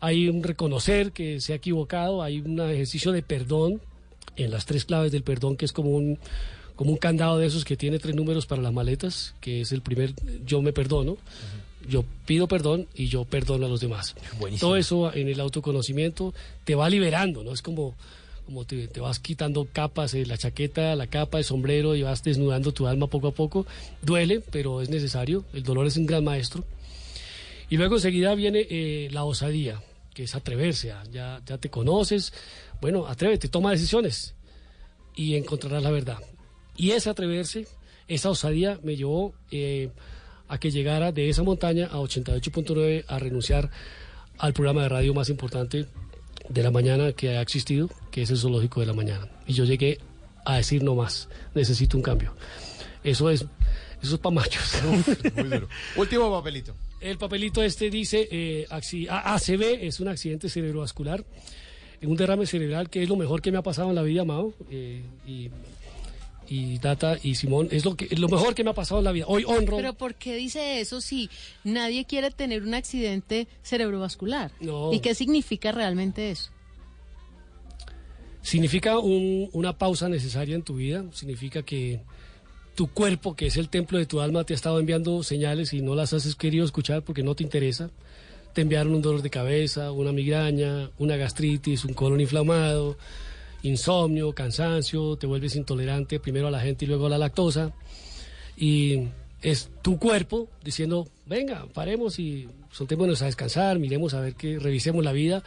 hay 0.00 0.28
un 0.28 0.42
reconocer 0.42 1.12
que 1.12 1.40
se 1.40 1.52
ha 1.52 1.56
equivocado, 1.56 2.22
hay 2.22 2.40
un 2.40 2.60
ejercicio 2.60 3.12
de 3.12 3.22
perdón 3.22 3.80
en 4.36 4.50
las 4.50 4.66
tres 4.66 4.84
claves 4.84 5.12
del 5.12 5.22
perdón, 5.22 5.56
que 5.56 5.64
es 5.64 5.72
como 5.72 5.90
un, 5.90 6.18
como 6.74 6.90
un 6.90 6.96
candado 6.96 7.38
de 7.38 7.46
esos 7.46 7.64
que 7.64 7.76
tiene 7.76 7.98
tres 7.98 8.14
números 8.14 8.46
para 8.46 8.62
las 8.62 8.72
maletas, 8.72 9.34
que 9.40 9.62
es 9.62 9.72
el 9.72 9.80
primer 9.80 10.14
yo 10.44 10.62
me 10.62 10.72
perdono, 10.72 11.16
yo 11.88 12.04
pido 12.26 12.48
perdón 12.48 12.86
y 12.94 13.08
yo 13.08 13.24
perdono 13.24 13.66
a 13.66 13.68
los 13.68 13.80
demás. 13.80 14.14
Todo 14.60 14.76
eso 14.76 15.12
en 15.14 15.28
el 15.28 15.40
autoconocimiento 15.40 16.34
te 16.64 16.74
va 16.74 16.90
liberando, 16.90 17.44
¿no? 17.44 17.52
Es 17.52 17.62
como, 17.62 17.94
como 18.46 18.64
te, 18.64 18.88
te 18.88 19.00
vas 19.00 19.18
quitando 19.18 19.66
capas, 19.70 20.14
eh, 20.14 20.24
la 20.24 20.38
chaqueta, 20.38 20.96
la 20.96 21.08
capa, 21.08 21.38
el 21.38 21.44
sombrero 21.44 21.94
y 21.94 22.02
vas 22.02 22.22
desnudando 22.22 22.72
tu 22.72 22.86
alma 22.86 23.08
poco 23.08 23.28
a 23.28 23.32
poco. 23.32 23.66
Duele, 24.02 24.40
pero 24.40 24.80
es 24.80 24.88
necesario. 24.88 25.44
El 25.52 25.64
dolor 25.64 25.86
es 25.86 25.96
un 25.96 26.06
gran 26.06 26.24
maestro. 26.24 26.64
Y 27.68 27.76
luego 27.76 27.96
enseguida 27.96 28.34
viene 28.34 28.66
eh, 28.70 29.08
la 29.10 29.24
osadía, 29.24 29.82
que 30.14 30.22
es 30.22 30.34
atreverse. 30.34 30.94
ya, 31.10 31.42
ya 31.44 31.58
te 31.58 31.68
conoces. 31.68 32.32
Bueno, 32.80 33.06
atrévete, 33.06 33.48
toma 33.48 33.72
decisiones 33.72 34.34
y 35.16 35.34
encontrarás 35.34 35.82
la 35.82 35.90
verdad. 35.90 36.18
Y 36.76 36.92
ese 36.92 37.10
atreverse, 37.10 37.66
esa 38.06 38.30
osadía 38.30 38.78
me 38.84 38.96
llevó 38.96 39.34
eh, 39.50 39.90
a 40.46 40.58
que 40.58 40.70
llegara 40.70 41.10
de 41.10 41.28
esa 41.28 41.42
montaña 41.42 41.86
a 41.86 41.96
88.9 41.96 43.04
a 43.08 43.18
renunciar 43.18 43.70
al 44.38 44.52
programa 44.52 44.82
de 44.82 44.90
radio 44.90 45.14
más 45.14 45.30
importante 45.30 45.86
de 46.48 46.62
la 46.62 46.70
mañana 46.70 47.12
que 47.12 47.36
ha 47.36 47.40
existido, 47.40 47.90
que 48.10 48.22
es 48.22 48.30
el 48.30 48.38
Zoológico 48.38 48.80
de 48.80 48.86
la 48.86 48.92
Mañana. 48.92 49.28
Y 49.46 49.52
yo 49.52 49.64
llegué 49.64 49.98
a 50.44 50.56
decir 50.56 50.82
no 50.82 50.94
más, 50.94 51.28
necesito 51.54 51.96
un 51.96 52.02
cambio. 52.02 52.34
Eso 53.02 53.30
es, 53.30 53.44
eso 54.02 54.14
es 54.14 54.20
para 54.20 54.34
machos. 54.34 54.80
Último 55.96 56.30
papelito. 56.30 56.74
El 57.00 57.18
papelito 57.18 57.62
este 57.62 57.90
dice 57.90 58.28
eh, 58.30 58.66
ACV 58.68 59.78
es 59.82 60.00
un 60.00 60.08
accidente 60.08 60.48
cerebrovascular, 60.48 61.24
un 62.02 62.16
derrame 62.16 62.46
cerebral 62.46 62.88
que 62.88 63.02
es 63.02 63.08
lo 63.08 63.16
mejor 63.16 63.42
que 63.42 63.50
me 63.52 63.58
ha 63.58 63.62
pasado 63.62 63.88
en 63.90 63.94
la 63.94 64.02
vida, 64.02 64.24
Mao. 64.24 64.54
eh, 64.70 65.02
y, 65.26 65.50
y 66.48 66.78
Data 66.78 67.16
y 67.22 67.34
Simón, 67.34 67.68
es 67.70 67.84
lo, 67.84 67.96
que, 67.96 68.14
lo 68.16 68.28
mejor 68.28 68.54
que 68.54 68.64
me 68.64 68.70
ha 68.70 68.74
pasado 68.74 68.98
en 69.00 69.04
la 69.04 69.12
vida. 69.12 69.24
Hoy 69.28 69.44
honro. 69.46 69.76
Pero 69.76 69.94
¿por 69.94 70.14
qué 70.14 70.34
dice 70.36 70.80
eso 70.80 71.00
si 71.00 71.28
nadie 71.64 72.04
quiere 72.04 72.30
tener 72.30 72.62
un 72.62 72.74
accidente 72.74 73.48
cerebrovascular? 73.62 74.52
No. 74.60 74.92
¿Y 74.92 75.00
qué 75.00 75.14
significa 75.14 75.72
realmente 75.72 76.30
eso? 76.30 76.50
Significa 78.42 78.98
un- 78.98 79.48
una 79.52 79.76
pausa 79.76 80.08
necesaria 80.08 80.54
en 80.54 80.62
tu 80.62 80.76
vida, 80.76 81.04
significa 81.12 81.62
que 81.62 82.00
tu 82.76 82.86
cuerpo, 82.88 83.34
que 83.34 83.46
es 83.46 83.56
el 83.56 83.68
templo 83.68 83.98
de 83.98 84.06
tu 84.06 84.20
alma, 84.20 84.44
te 84.44 84.52
ha 84.52 84.56
estado 84.56 84.78
enviando 84.78 85.22
señales 85.22 85.72
y 85.72 85.80
no 85.82 85.94
las 85.94 86.12
has 86.12 86.34
querido 86.36 86.64
escuchar 86.64 87.02
porque 87.02 87.22
no 87.22 87.34
te 87.34 87.42
interesa. 87.42 87.90
Te 88.52 88.60
enviaron 88.62 88.94
un 88.94 89.02
dolor 89.02 89.22
de 89.22 89.30
cabeza, 89.30 89.90
una 89.92 90.12
migraña, 90.12 90.90
una 90.98 91.16
gastritis, 91.16 91.84
un 91.84 91.94
colon 91.94 92.20
inflamado, 92.20 92.96
insomnio, 93.66 94.32
cansancio, 94.32 95.16
te 95.16 95.26
vuelves 95.26 95.56
intolerante 95.56 96.20
primero 96.20 96.48
a 96.48 96.50
la 96.50 96.60
gente 96.60 96.84
y 96.84 96.88
luego 96.88 97.06
a 97.06 97.10
la 97.10 97.18
lactosa. 97.18 97.72
Y 98.56 99.08
es 99.42 99.70
tu 99.82 99.98
cuerpo 99.98 100.48
diciendo, 100.64 101.08
venga, 101.26 101.66
paremos 101.72 102.18
y 102.18 102.48
soltémonos 102.70 103.22
a 103.22 103.26
descansar, 103.26 103.78
miremos 103.78 104.14
a 104.14 104.20
ver 104.20 104.34
que 104.34 104.58
revisemos 104.58 105.04
la 105.04 105.12
vida. 105.12 105.42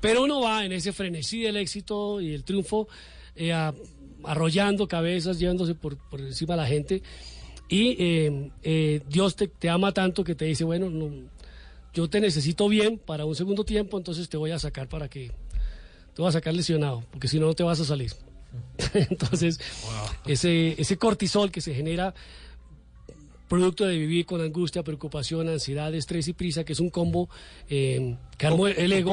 Pero 0.00 0.24
uno 0.24 0.40
va 0.40 0.64
en 0.64 0.72
ese 0.72 0.92
frenesí 0.92 1.42
del 1.42 1.56
éxito 1.56 2.20
y 2.20 2.34
el 2.34 2.44
triunfo, 2.44 2.88
eh, 3.36 3.52
arrollando 4.24 4.86
cabezas, 4.86 5.38
llevándose 5.38 5.74
por, 5.74 5.96
encima 6.18 6.54
a 6.54 6.58
la 6.58 6.66
gente. 6.66 7.02
Y 7.68 7.96
eh, 7.98 8.50
eh, 8.62 9.00
Dios 9.08 9.36
te, 9.36 9.68
ama 9.68 9.92
tanto 9.92 10.24
que 10.24 10.34
te 10.34 10.46
dice, 10.46 10.64
bueno, 10.64 10.88
no, 10.90 11.10
yo 11.94 12.08
te 12.08 12.20
necesito 12.20 12.68
bien 12.68 12.98
para 12.98 13.24
un 13.24 13.34
segundo 13.34 13.64
tiempo, 13.64 13.98
entonces 13.98 14.28
te 14.28 14.36
voy 14.36 14.50
a 14.50 14.58
sacar 14.58 14.88
para 14.88 15.08
que 15.08 15.32
te 16.18 16.22
voy 16.22 16.30
a 16.30 16.32
sacar 16.32 16.52
lesionado, 16.52 17.04
porque 17.12 17.28
si 17.28 17.38
no, 17.38 17.46
no 17.46 17.54
te 17.54 17.62
vas 17.62 17.78
a 17.78 17.84
salir. 17.84 18.10
entonces, 18.92 19.60
ese, 20.26 20.74
ese 20.76 20.96
cortisol 20.96 21.52
que 21.52 21.60
se 21.60 21.72
genera 21.72 22.12
producto 23.46 23.86
de 23.86 23.96
vivir 23.96 24.26
con 24.26 24.40
angustia, 24.40 24.82
preocupación, 24.82 25.48
ansiedad, 25.48 25.94
estrés 25.94 26.26
y 26.26 26.32
prisa, 26.32 26.64
que 26.64 26.72
es 26.72 26.80
un 26.80 26.90
combo 26.90 27.28
eh, 27.70 28.16
que 28.36 28.46
armó 28.48 28.66
el 28.66 28.92
ego. 28.92 29.12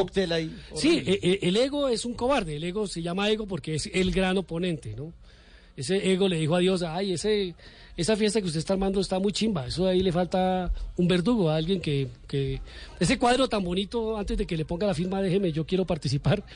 Sí, 0.74 1.04
e- 1.06 1.20
e- 1.22 1.40
el 1.48 1.58
ego 1.58 1.90
es 1.90 2.06
un 2.06 2.16
cobarde, 2.16 2.56
el 2.56 2.64
ego 2.64 2.88
se 2.88 3.04
llama 3.04 3.30
ego 3.30 3.46
porque 3.46 3.76
es 3.76 3.88
el 3.94 4.10
gran 4.10 4.40
oponente, 4.40 4.96
¿no? 4.96 5.14
Ese 5.78 6.12
ego 6.12 6.28
le 6.28 6.38
dijo 6.38 6.56
a 6.56 6.60
Dios, 6.60 6.84
ay, 6.84 7.14
ese, 7.14 7.54
esa 7.98 8.16
fiesta 8.16 8.42
que 8.42 8.48
usted 8.48 8.60
está 8.60 8.74
armando 8.74 9.00
está 9.00 9.20
muy 9.20 9.32
chimba, 9.32 9.68
eso 9.68 9.88
ahí 9.88 10.02
le 10.02 10.12
falta 10.12 10.72
un 10.98 11.08
verdugo, 11.08 11.50
a 11.50 11.56
alguien 11.56 11.80
que, 11.82 12.08
que... 12.28 12.62
Ese 13.00 13.18
cuadro 13.18 13.48
tan 13.50 13.64
bonito, 13.64 14.18
antes 14.18 14.38
de 14.38 14.46
que 14.46 14.56
le 14.58 14.66
ponga 14.66 14.88
la 14.88 14.94
firma, 14.94 15.22
déjeme, 15.22 15.52
yo 15.52 15.66
quiero 15.66 15.86
participar. 15.86 16.44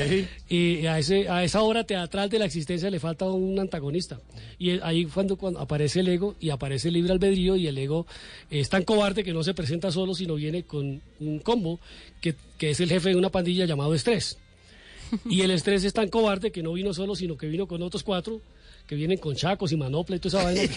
Y 0.48 0.86
a, 0.86 0.98
ese, 0.98 1.28
a 1.28 1.44
esa 1.44 1.62
obra 1.62 1.84
teatral 1.84 2.28
de 2.28 2.38
la 2.38 2.44
existencia 2.44 2.90
le 2.90 2.98
falta 2.98 3.26
un 3.26 3.58
antagonista. 3.58 4.18
Y 4.58 4.80
ahí 4.80 5.04
cuando, 5.06 5.36
cuando 5.36 5.60
aparece 5.60 6.00
el 6.00 6.08
ego 6.08 6.34
y 6.40 6.50
aparece 6.50 6.88
el 6.88 6.94
libre 6.94 7.12
albedrío 7.12 7.56
y 7.56 7.66
el 7.66 7.78
ego 7.78 8.06
es 8.50 8.68
tan 8.68 8.82
cobarde 8.82 9.24
que 9.24 9.32
no 9.32 9.42
se 9.42 9.54
presenta 9.54 9.90
solo, 9.92 10.14
sino 10.14 10.34
viene 10.34 10.64
con 10.64 11.00
un 11.20 11.38
combo 11.38 11.80
que, 12.20 12.34
que 12.58 12.70
es 12.70 12.80
el 12.80 12.88
jefe 12.88 13.10
de 13.10 13.16
una 13.16 13.30
pandilla 13.30 13.64
llamado 13.64 13.94
estrés. 13.94 14.38
Y 15.28 15.42
el 15.42 15.50
estrés 15.50 15.84
es 15.84 15.92
tan 15.92 16.08
cobarde 16.08 16.50
que 16.52 16.62
no 16.62 16.72
vino 16.72 16.92
solo, 16.94 17.14
sino 17.14 17.36
que 17.36 17.46
vino 17.48 17.66
con 17.66 17.82
otros 17.82 18.02
cuatro 18.02 18.40
que 18.86 18.96
vienen 18.96 19.18
con 19.18 19.36
chacos 19.36 19.70
y 19.70 19.76
manopla 19.76 20.16
y 20.16 20.18
toda 20.18 20.50
esa 20.52 20.62
vaina. 20.64 20.76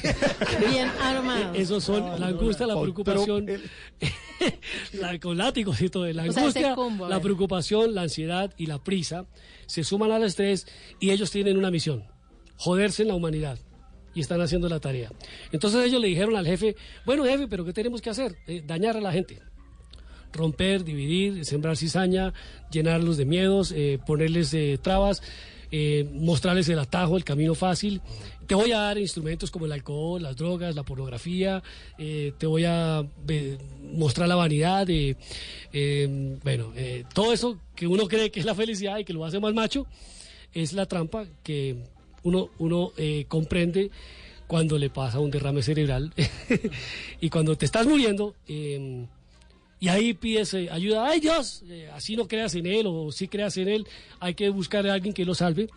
Bien 0.69 0.87
armado. 1.01 1.53
Esos 1.55 1.83
son 1.83 2.19
la 2.19 2.27
angustia, 2.27 2.67
la 2.67 2.79
preocupación, 2.79 3.47
la- 4.93 5.19
con 5.19 5.37
látigos 5.37 5.81
y 5.81 5.89
todo. 5.89 6.05
La 6.11 6.23
O 6.23 6.25
sea, 6.25 6.29
ese 6.31 6.39
angustia, 6.41 6.75
combo, 6.75 7.07
la 7.07 7.19
preocupación, 7.19 7.95
la 7.95 8.03
ansiedad 8.03 8.53
y 8.57 8.67
la 8.67 8.83
prisa 8.83 9.25
se 9.65 9.83
suman 9.83 10.11
al 10.11 10.23
estrés 10.23 10.67
y 10.99 11.09
ellos 11.11 11.31
tienen 11.31 11.57
una 11.57 11.71
misión, 11.71 12.03
joderse 12.57 13.01
en 13.01 13.07
la 13.09 13.15
humanidad. 13.15 13.57
Y 14.15 14.19
están 14.21 14.41
haciendo 14.41 14.69
la 14.69 14.79
tarea. 14.79 15.09
Entonces 15.51 15.83
ellos 15.83 15.99
le 15.99 16.07
dijeron 16.07 16.35
al 16.35 16.45
jefe, 16.45 16.75
bueno 17.03 17.23
jefe, 17.25 17.47
pero 17.47 17.65
¿qué 17.65 17.73
tenemos 17.73 17.99
que 17.99 18.11
hacer? 18.11 18.35
Eh, 18.45 18.61
dañar 18.63 18.95
a 18.95 19.01
la 19.01 19.11
gente 19.11 19.39
romper, 20.33 20.83
dividir, 20.83 21.45
sembrar 21.45 21.77
cizaña, 21.77 22.33
llenarlos 22.71 23.17
de 23.17 23.25
miedos, 23.25 23.71
eh, 23.71 23.99
ponerles 24.05 24.53
eh, 24.53 24.77
trabas, 24.81 25.21
eh, 25.75 26.07
mostrarles 26.13 26.69
el 26.69 26.77
atajo, 26.77 27.17
el 27.17 27.23
camino 27.23 27.55
fácil. 27.55 27.99
Te 28.45 28.53
voy 28.53 28.71
a 28.73 28.79
dar 28.79 28.99
instrumentos 28.99 29.49
como 29.49 29.65
el 29.65 29.71
alcohol, 29.71 30.21
las 30.21 30.35
drogas, 30.35 30.75
la 30.75 30.83
pornografía, 30.83 31.63
eh, 31.97 32.33
te 32.37 32.45
voy 32.45 32.65
a 32.65 33.03
mostrar 33.81 34.27
la 34.27 34.35
vanidad, 34.35 34.87
eh, 34.89 35.15
eh, 35.71 36.37
bueno, 36.43 36.73
todo 37.13 37.33
eso 37.33 37.57
que 37.75 37.87
uno 37.87 38.07
cree 38.07 38.29
que 38.29 38.39
es 38.39 38.45
la 38.45 38.53
felicidad 38.53 38.99
y 38.99 39.03
que 39.03 39.13
lo 39.13 39.25
hace 39.25 39.39
más 39.39 39.55
macho, 39.55 39.87
es 40.53 40.73
la 40.73 40.85
trampa 40.85 41.25
que 41.41 41.77
uno, 42.21 42.49
uno 42.59 42.91
comprende 43.27 43.89
cuando 44.45 44.77
le 44.77 44.91
pasa 44.91 45.19
un 45.19 45.31
derrame 45.31 45.63
cerebral 45.63 46.13
y 47.19 47.29
cuando 47.31 47.57
te 47.57 47.65
estás 47.65 47.87
muriendo. 47.87 48.35
Y 49.83 49.89
ahí 49.89 50.13
pides 50.13 50.53
eh, 50.53 50.69
ayuda. 50.71 51.09
¡Ay, 51.09 51.19
Dios! 51.19 51.61
eh, 51.67 51.89
así 51.93 52.15
no 52.15 52.25
creas 52.25 52.55
en 52.55 52.67
Él 52.67 52.85
o 52.87 53.11
si 53.11 53.27
creas 53.27 53.57
en 53.57 53.67
Él, 53.67 53.85
hay 54.21 54.33
que 54.33 54.47
buscar 54.47 54.87
a 54.87 54.93
alguien 54.93 55.13
que 55.13 55.25
lo 55.25 55.35
salve. 55.35 55.67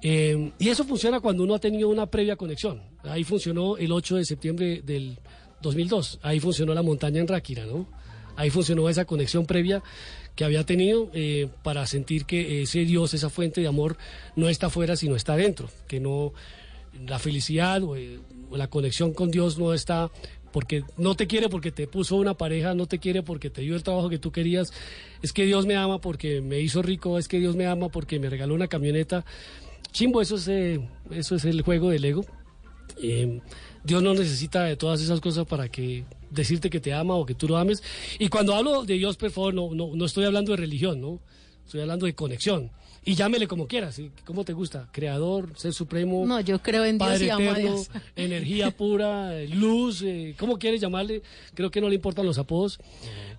Eh, 0.00 0.50
y 0.58 0.68
eso 0.70 0.84
funciona 0.84 1.20
cuando 1.20 1.42
uno 1.42 1.56
ha 1.56 1.58
tenido 1.58 1.90
una 1.90 2.06
previa 2.06 2.36
conexión. 2.36 2.80
Ahí 3.02 3.22
funcionó 3.22 3.76
el 3.76 3.92
8 3.92 4.16
de 4.16 4.24
septiembre 4.24 4.80
del 4.82 5.18
2002. 5.60 6.20
Ahí 6.22 6.40
funcionó 6.40 6.72
la 6.72 6.80
montaña 6.80 7.20
en 7.20 7.28
Ráquira, 7.28 7.66
¿no? 7.66 7.86
Ahí 8.34 8.48
funcionó 8.48 8.88
esa 8.88 9.04
conexión 9.04 9.44
previa 9.44 9.82
que 10.34 10.44
había 10.44 10.64
tenido 10.64 11.10
eh, 11.12 11.50
para 11.62 11.86
sentir 11.86 12.24
que 12.24 12.62
ese 12.62 12.86
Dios, 12.86 13.12
esa 13.12 13.28
fuente 13.28 13.60
de 13.60 13.66
amor, 13.66 13.98
no 14.36 14.48
está 14.48 14.68
afuera, 14.68 14.96
sino 14.96 15.16
está 15.16 15.36
dentro. 15.36 15.68
Que 15.86 16.00
no, 16.00 16.32
la 17.06 17.18
felicidad 17.18 17.82
o, 17.82 17.94
eh, 17.94 18.20
o 18.48 18.56
la 18.56 18.68
conexión 18.68 19.12
con 19.12 19.30
Dios 19.30 19.58
no 19.58 19.74
está 19.74 20.10
porque 20.52 20.84
no 20.96 21.14
te 21.14 21.26
quiere 21.26 21.48
porque 21.48 21.70
te 21.70 21.86
puso 21.86 22.16
una 22.16 22.34
pareja, 22.34 22.74
no 22.74 22.86
te 22.86 22.98
quiere 22.98 23.22
porque 23.22 23.50
te 23.50 23.62
dio 23.62 23.76
el 23.76 23.82
trabajo 23.82 24.08
que 24.08 24.18
tú 24.18 24.32
querías. 24.32 24.72
Es 25.22 25.32
que 25.32 25.44
Dios 25.44 25.66
me 25.66 25.76
ama 25.76 26.00
porque 26.00 26.40
me 26.40 26.60
hizo 26.60 26.82
rico, 26.82 27.18
es 27.18 27.28
que 27.28 27.38
Dios 27.38 27.56
me 27.56 27.66
ama 27.66 27.88
porque 27.88 28.18
me 28.18 28.28
regaló 28.28 28.54
una 28.54 28.68
camioneta. 28.68 29.24
Chimbo, 29.92 30.20
eso 30.20 30.36
es, 30.36 30.48
eh, 30.48 30.80
eso 31.10 31.36
es 31.36 31.44
el 31.44 31.62
juego 31.62 31.90
del 31.90 32.04
ego. 32.04 32.24
Eh, 33.02 33.40
Dios 33.84 34.02
no 34.02 34.14
necesita 34.14 34.64
de 34.64 34.76
todas 34.76 35.00
esas 35.00 35.20
cosas 35.20 35.46
para 35.46 35.68
que 35.68 36.04
decirte 36.30 36.70
que 36.70 36.80
te 36.80 36.92
ama 36.92 37.14
o 37.14 37.24
que 37.24 37.34
tú 37.34 37.48
lo 37.48 37.56
ames. 37.56 37.82
Y 38.18 38.28
cuando 38.28 38.54
hablo 38.54 38.84
de 38.84 38.94
Dios, 38.94 39.16
por 39.16 39.30
favor, 39.30 39.54
no, 39.54 39.74
no, 39.74 39.90
no 39.94 40.04
estoy 40.04 40.24
hablando 40.24 40.52
de 40.52 40.58
religión, 40.58 41.00
¿no? 41.00 41.20
Estoy 41.64 41.80
hablando 41.82 42.06
de 42.06 42.14
conexión. 42.14 42.70
Y 43.04 43.14
llámele 43.14 43.48
como 43.48 43.66
quieras, 43.66 43.94
¿sí? 43.94 44.10
¿cómo 44.26 44.44
te 44.44 44.52
gusta? 44.52 44.88
Creador, 44.92 45.52
ser 45.56 45.72
supremo. 45.72 46.24
No, 46.26 46.38
yo 46.40 46.60
creo 46.60 46.84
en 46.84 46.98
Dios 46.98 47.08
Padre 47.08 47.26
y 47.26 47.30
amo 47.30 47.50
a 47.50 47.54
Dios. 47.54 47.90
energía 48.16 48.70
pura, 48.70 49.34
eh, 49.40 49.48
luz, 49.48 50.02
eh, 50.02 50.34
¿cómo 50.38 50.58
quieres 50.58 50.80
llamarle? 50.82 51.22
Creo 51.54 51.70
que 51.70 51.80
no 51.80 51.88
le 51.88 51.94
importan 51.94 52.26
los 52.26 52.36
apodos. 52.38 52.78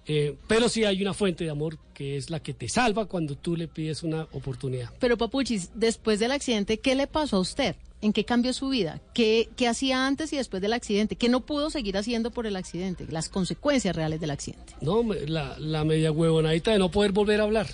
Eh, 0.08 0.36
pero 0.48 0.68
sí 0.68 0.84
hay 0.84 1.00
una 1.02 1.14
fuente 1.14 1.44
de 1.44 1.52
amor 1.52 1.78
que 1.94 2.18
es 2.18 2.32
la 2.32 2.40
que 2.42 2.56
te 2.56 2.68
salva 2.68 3.06
cuando 3.06 3.36
tú 3.36 3.56
le 3.56 3.68
pides 3.68 4.02
una 4.02 4.24
oportunidad. 4.32 4.90
Pero 5.00 5.16
Papuchis, 5.16 5.70
después 5.76 6.20
del 6.20 6.32
accidente, 6.32 6.80
¿qué 6.80 6.96
le 6.96 7.06
pasó 7.06 7.38
a 7.38 7.40
usted? 7.42 7.76
¿En 8.02 8.14
qué 8.14 8.26
cambió 8.26 8.52
su 8.54 8.70
vida? 8.70 9.00
¿Qué, 9.14 9.48
¿Qué 9.56 9.68
hacía 9.68 10.08
antes 10.08 10.34
y 10.34 10.38
después 10.38 10.60
del 10.64 10.74
accidente? 10.74 11.16
¿Qué 11.16 11.30
no 11.30 11.42
pudo 11.42 11.70
seguir 11.70 11.98
haciendo 11.98 12.32
por 12.32 12.48
el 12.48 12.56
accidente? 12.56 13.06
Las 13.12 13.30
consecuencias 13.30 13.96
reales 13.96 14.20
del 14.20 14.32
accidente. 14.32 14.74
No, 14.82 15.04
me- 15.04 15.28
la, 15.28 15.56
la 15.60 15.84
media 15.86 16.12
huevonadita 16.12 16.72
de 16.72 16.80
no 16.80 16.90
poder 16.90 17.12
volver 17.12 17.40
a 17.40 17.44
hablar. 17.44 17.68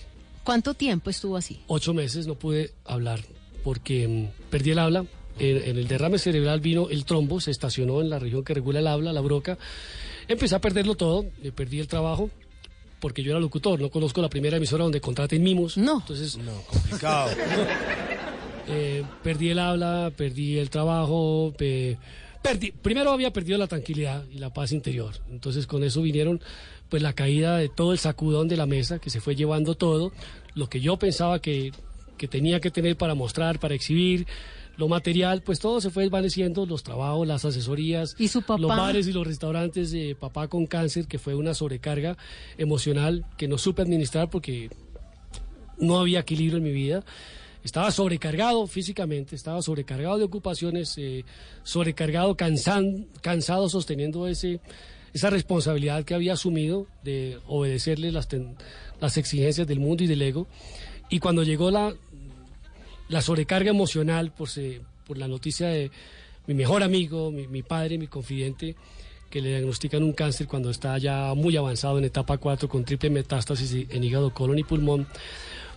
¿Cuánto 0.48 0.74
tiempo 0.74 1.10
estuvo 1.10 1.36
así? 1.36 1.60
Ocho 1.68 1.93
meses 1.93 2.26
no 2.26 2.36
pude 2.36 2.72
hablar 2.86 3.20
porque 3.66 4.08
mm, 4.08 4.50
perdí 4.50 4.72
el 4.72 4.80
habla. 4.80 5.06
En, 5.39 5.58
en 5.58 5.78
el 5.78 5.89
derrame 5.89 6.18
cerebral 6.20 6.62
vino 6.62 6.88
el 6.89 7.04
trombo, 7.04 7.41
se 7.41 7.52
estacionó 7.52 8.00
en 8.00 8.10
la 8.10 8.18
región 8.18 8.45
que 8.45 8.54
regula 8.54 8.80
el 8.80 8.88
habla, 8.88 9.12
la 9.12 9.20
broca. 9.20 9.58
Empecé 10.30 10.56
a 10.56 10.62
perderlo 10.62 10.95
todo, 10.95 11.26
eh, 11.43 11.52
perdí 11.54 11.80
el 11.82 11.88
trabajo 11.89 12.30
porque 13.02 13.24
yo 13.24 13.32
era 13.32 13.39
locutor, 13.41 13.80
no 13.82 13.89
conozco 13.89 14.22
la 14.22 14.30
primera 14.30 14.56
emisora 14.56 14.84
donde 14.86 15.02
contraten 15.02 15.43
mimos. 15.43 15.78
No. 15.78 16.00
Entonces, 16.00 16.38
no, 16.38 16.54
complicado. 16.72 17.30
Eh, 18.70 19.02
perdí 19.24 19.50
el 19.50 19.60
habla, 19.60 20.12
perdí 20.18 20.58
el 20.58 20.70
trabajo, 20.70 21.54
pe- 21.58 21.98
perdí, 22.43 22.72
primero 22.74 23.12
había 23.12 23.32
perdido 23.32 23.58
la 23.58 23.66
tranquilidad 23.68 24.26
y 24.30 24.39
la 24.39 24.52
paz 24.54 24.74
interior. 24.74 25.14
Entonces 25.32 25.66
con 25.66 25.86
eso 25.86 26.02
vinieron 26.02 26.41
pues 26.89 27.03
la 27.03 27.13
caída 27.13 27.57
de 27.57 27.69
todo 27.69 27.91
el 27.91 27.99
sacudón 27.99 28.47
de 28.47 28.57
la 28.57 28.65
mesa 28.65 28.99
que 28.99 29.09
se 29.09 29.19
fue 29.21 29.35
llevando 29.35 29.75
todo, 29.75 30.11
lo 30.55 30.69
que 30.69 30.79
yo 30.79 30.97
pensaba 30.97 31.39
que, 31.39 31.71
que 32.17 32.27
tenía 32.27 32.59
que 32.59 32.71
tener 32.71 32.95
para 32.97 33.13
mostrar, 33.15 33.59
para 33.59 33.75
exhibir. 33.75 34.25
Lo 34.77 34.88
material, 34.88 35.41
pues 35.41 35.59
todo 35.59 35.81
se 35.81 35.89
fue 35.89 36.03
desvaneciendo, 36.03 36.67
los 36.67 36.83
trabajos, 36.83 37.25
las 37.27 37.43
asesorías, 37.45 38.15
¿Y 38.19 38.27
su 38.27 38.43
papá? 38.43 38.61
los 38.61 38.69
bares 38.69 39.07
y 39.07 39.11
los 39.11 39.25
restaurantes, 39.25 39.91
eh, 39.93 40.15
papá 40.19 40.47
con 40.47 40.67
cáncer, 40.67 41.07
que 41.07 41.17
fue 41.17 41.33
una 41.33 41.55
sobrecarga 41.55 42.15
emocional 42.59 43.25
que 43.38 43.47
no 43.47 43.57
supe 43.57 43.81
administrar 43.81 44.29
porque 44.29 44.69
no 45.79 45.99
había 45.99 46.19
equilibrio 46.19 46.57
en 46.57 46.63
mi 46.63 46.71
vida. 46.71 47.03
Estaba 47.63 47.89
sobrecargado 47.91 48.65
físicamente, 48.67 49.35
estaba 49.35 49.61
sobrecargado 49.63 50.19
de 50.19 50.23
ocupaciones, 50.25 50.93
eh, 50.97 51.25
sobrecargado, 51.63 52.38
cansan- 52.38 53.07
cansado 53.21 53.67
sosteniendo 53.69 54.27
ese, 54.27 54.61
esa 55.18 55.30
responsabilidad 55.30 56.03
que 56.05 56.13
había 56.15 56.34
asumido 56.34 56.88
de 57.03 57.38
obedecerle 57.47 58.11
las, 58.11 58.28
las 59.01 59.18
exigencias 59.18 59.68
del 59.68 59.80
mundo 59.80 60.03
y 60.03 60.07
del 60.07 60.22
ego. 60.22 60.47
Y 61.09 61.20
cuando 61.20 61.43
llegó 61.43 61.70
la, 61.72 61.93
la 63.09 63.22
sobrecarga 63.22 63.70
emocional 63.70 64.32
por, 64.32 64.49
se- 64.49 64.82
por 65.05 65.18
la 65.18 65.28
noticia 65.28 65.68
de 65.68 65.91
mi 66.47 66.53
mejor 66.53 66.84
amigo, 66.84 67.32
mi, 67.32 67.47
mi 67.47 67.61
padre, 67.63 67.97
mi 67.97 68.07
confidente, 68.07 68.76
que 69.30 69.41
le 69.41 69.49
diagnostican 69.49 70.03
un 70.03 70.13
cáncer 70.13 70.47
cuando 70.47 70.70
está 70.70 70.97
ya 70.97 71.34
muy 71.36 71.57
avanzado 71.57 71.97
en 71.97 72.05
etapa 72.05 72.38
4 72.38 72.70
con 72.70 72.86
triple 72.86 73.09
metástasis 73.09 73.86
en 73.89 74.03
hígado, 74.03 74.34
colon 74.34 74.57
y 74.59 74.63
pulmón. 74.63 75.05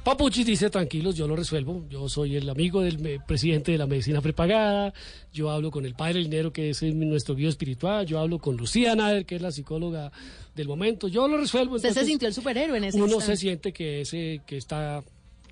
Papuchis 0.05 0.47
dice, 0.47 0.71
tranquilos, 0.71 1.15
yo 1.15 1.29
lo 1.29 1.37
resuelvo. 1.37 1.85
Yo 1.91 2.09
soy 2.09 2.37
el 2.37 2.49
amigo 2.49 2.81
del 2.81 2.99
me- 3.01 3.21
presidente 3.21 3.73
de 3.73 3.79
la 3.79 3.87
medicina 3.87 4.23
prepagada. 4.23 4.95
Yo 5.33 5.51
hablo 5.51 5.71
con 5.71 5.85
el 5.85 5.95
padre 5.95 6.21
Linero, 6.21 6.53
que 6.53 6.71
es 6.71 6.83
nuestro 6.83 7.35
guía 7.35 7.51
espiritual. 7.51 8.07
Yo 8.07 8.19
hablo 8.19 8.39
con 8.39 8.57
Lucía 8.57 8.95
Nader, 8.97 9.27
que 9.27 9.37
es 9.37 9.43
la 9.43 9.53
psicóloga 9.53 10.11
del 10.57 10.69
momento. 10.69 11.07
Yo 11.07 11.29
lo 11.29 11.37
resuelvo. 11.37 11.77
Usted 11.77 11.93
se 11.93 12.07
sintió 12.07 12.27
el 12.29 12.35
superhéroe 12.35 12.79
en 12.79 12.85
ese 12.85 12.97
uno 12.97 13.07
instante. 13.07 13.27
se 13.27 13.41
siente 13.41 13.73
que 13.73 14.01
ese 14.01 14.41
que 14.47 14.57
está 14.57 15.03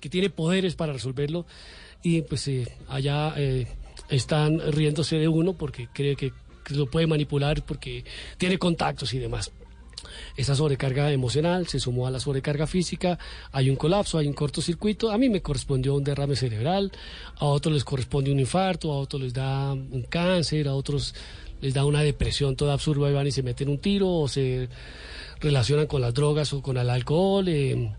que 0.01 0.09
tiene 0.09 0.29
poderes 0.29 0.75
para 0.75 0.93
resolverlo 0.93 1.45
y 2.01 2.21
pues 2.23 2.47
eh, 2.47 2.65
allá 2.87 3.33
eh, 3.37 3.67
están 4.09 4.59
riéndose 4.71 5.17
de 5.17 5.27
uno 5.27 5.53
porque 5.53 5.89
cree 5.93 6.15
que 6.15 6.31
lo 6.69 6.85
puede 6.89 7.05
manipular 7.05 7.63
porque 7.65 8.03
tiene 8.37 8.57
contactos 8.57 9.13
y 9.13 9.19
demás. 9.19 9.51
Esa 10.39 10.55
sobrecarga 10.55 11.11
emocional 11.11 11.67
se 11.67 11.81
sumó 11.81 12.07
a 12.07 12.11
la 12.11 12.21
sobrecarga 12.21 12.65
física, 12.65 13.19
hay 13.51 13.69
un 13.69 13.75
colapso, 13.75 14.17
hay 14.17 14.25
un 14.25 14.33
cortocircuito, 14.33 15.11
a 15.11 15.17
mí 15.17 15.27
me 15.27 15.41
correspondió 15.41 15.93
un 15.95 16.03
derrame 16.05 16.37
cerebral, 16.37 16.93
a 17.39 17.45
otros 17.45 17.73
les 17.73 17.83
corresponde 17.83 18.31
un 18.31 18.39
infarto, 18.39 18.93
a 18.93 18.99
otros 18.99 19.21
les 19.21 19.33
da 19.33 19.73
un 19.73 20.05
cáncer, 20.09 20.69
a 20.69 20.75
otros 20.75 21.13
les 21.59 21.73
da 21.73 21.83
una 21.83 22.01
depresión 22.03 22.55
toda 22.55 22.71
absurda 22.71 23.09
y 23.09 23.13
van 23.13 23.27
y 23.27 23.31
se 23.33 23.43
meten 23.43 23.67
un 23.67 23.79
tiro 23.79 24.09
o 24.09 24.29
se 24.29 24.69
relacionan 25.41 25.87
con 25.87 25.99
las 25.99 26.13
drogas 26.13 26.53
o 26.53 26.61
con 26.61 26.77
el 26.77 26.89
alcohol, 26.89 27.49
eh, 27.49 27.91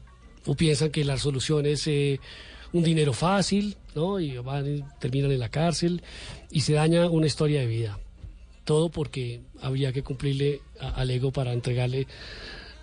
o 0.47 0.55
piensan 0.55 0.88
que 0.88 1.05
la 1.05 1.18
solución 1.18 1.66
es 1.66 1.86
eh, 1.88 2.20
un 2.72 2.82
dinero 2.82 3.12
fácil, 3.12 3.76
¿no? 3.95 4.18
Y 4.18 4.38
van 4.38 4.78
y 4.78 4.82
terminan 4.99 5.30
en 5.30 5.41
la 5.41 5.51
cárcel 5.51 6.03
y 6.51 6.62
se 6.62 6.72
daña 6.72 7.11
una 7.11 7.26
historia 7.26 7.61
de 7.61 7.66
vida. 7.66 7.99
Todo 8.71 8.89
porque 8.89 9.41
había 9.61 9.93
que 9.93 10.05
cumplirle 10.05 10.61
a- 10.81 10.91
al 10.91 11.11
ego 11.11 11.33
para 11.33 11.53
entregarle 11.53 12.07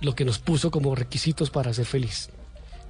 lo 0.01 0.15
que 0.15 0.25
nos 0.25 0.37
puso 0.37 0.69
como 0.69 0.93
requisitos 0.95 1.49
para 1.49 1.73
ser 1.73 1.85
feliz. 1.85 2.29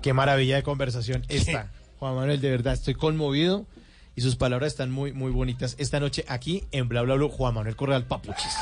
Qué 0.01 0.13
maravilla 0.13 0.55
de 0.55 0.63
conversación 0.63 1.23
esta. 1.29 1.71
Juan 1.99 2.15
Manuel, 2.15 2.41
de 2.41 2.49
verdad 2.49 2.73
estoy 2.73 2.95
conmovido 2.95 3.67
y 4.15 4.21
sus 4.21 4.35
palabras 4.35 4.73
están 4.73 4.89
muy, 4.89 5.13
muy 5.13 5.29
bonitas. 5.31 5.75
Esta 5.77 5.99
noche 5.99 6.25
aquí 6.27 6.63
en 6.71 6.89
Bla 6.89 7.03
Bla 7.03 7.13
Bla, 7.13 7.29
Juan 7.29 7.53
Manuel 7.53 7.75
Correal 7.75 8.03
Papuchis. 8.07 8.55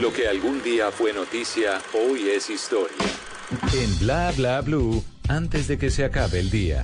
Lo 0.00 0.12
que 0.12 0.28
algún 0.28 0.62
día 0.62 0.90
fue 0.90 1.12
noticia, 1.12 1.80
hoy 1.94 2.28
es 2.30 2.48
historia. 2.48 2.96
En 3.74 3.98
Bla 3.98 4.32
Bla 4.36 4.60
Blue, 4.62 5.04
antes 5.30 5.68
de 5.68 5.78
que 5.78 5.90
se 5.90 6.04
acabe 6.04 6.40
el 6.40 6.50
día. 6.50 6.82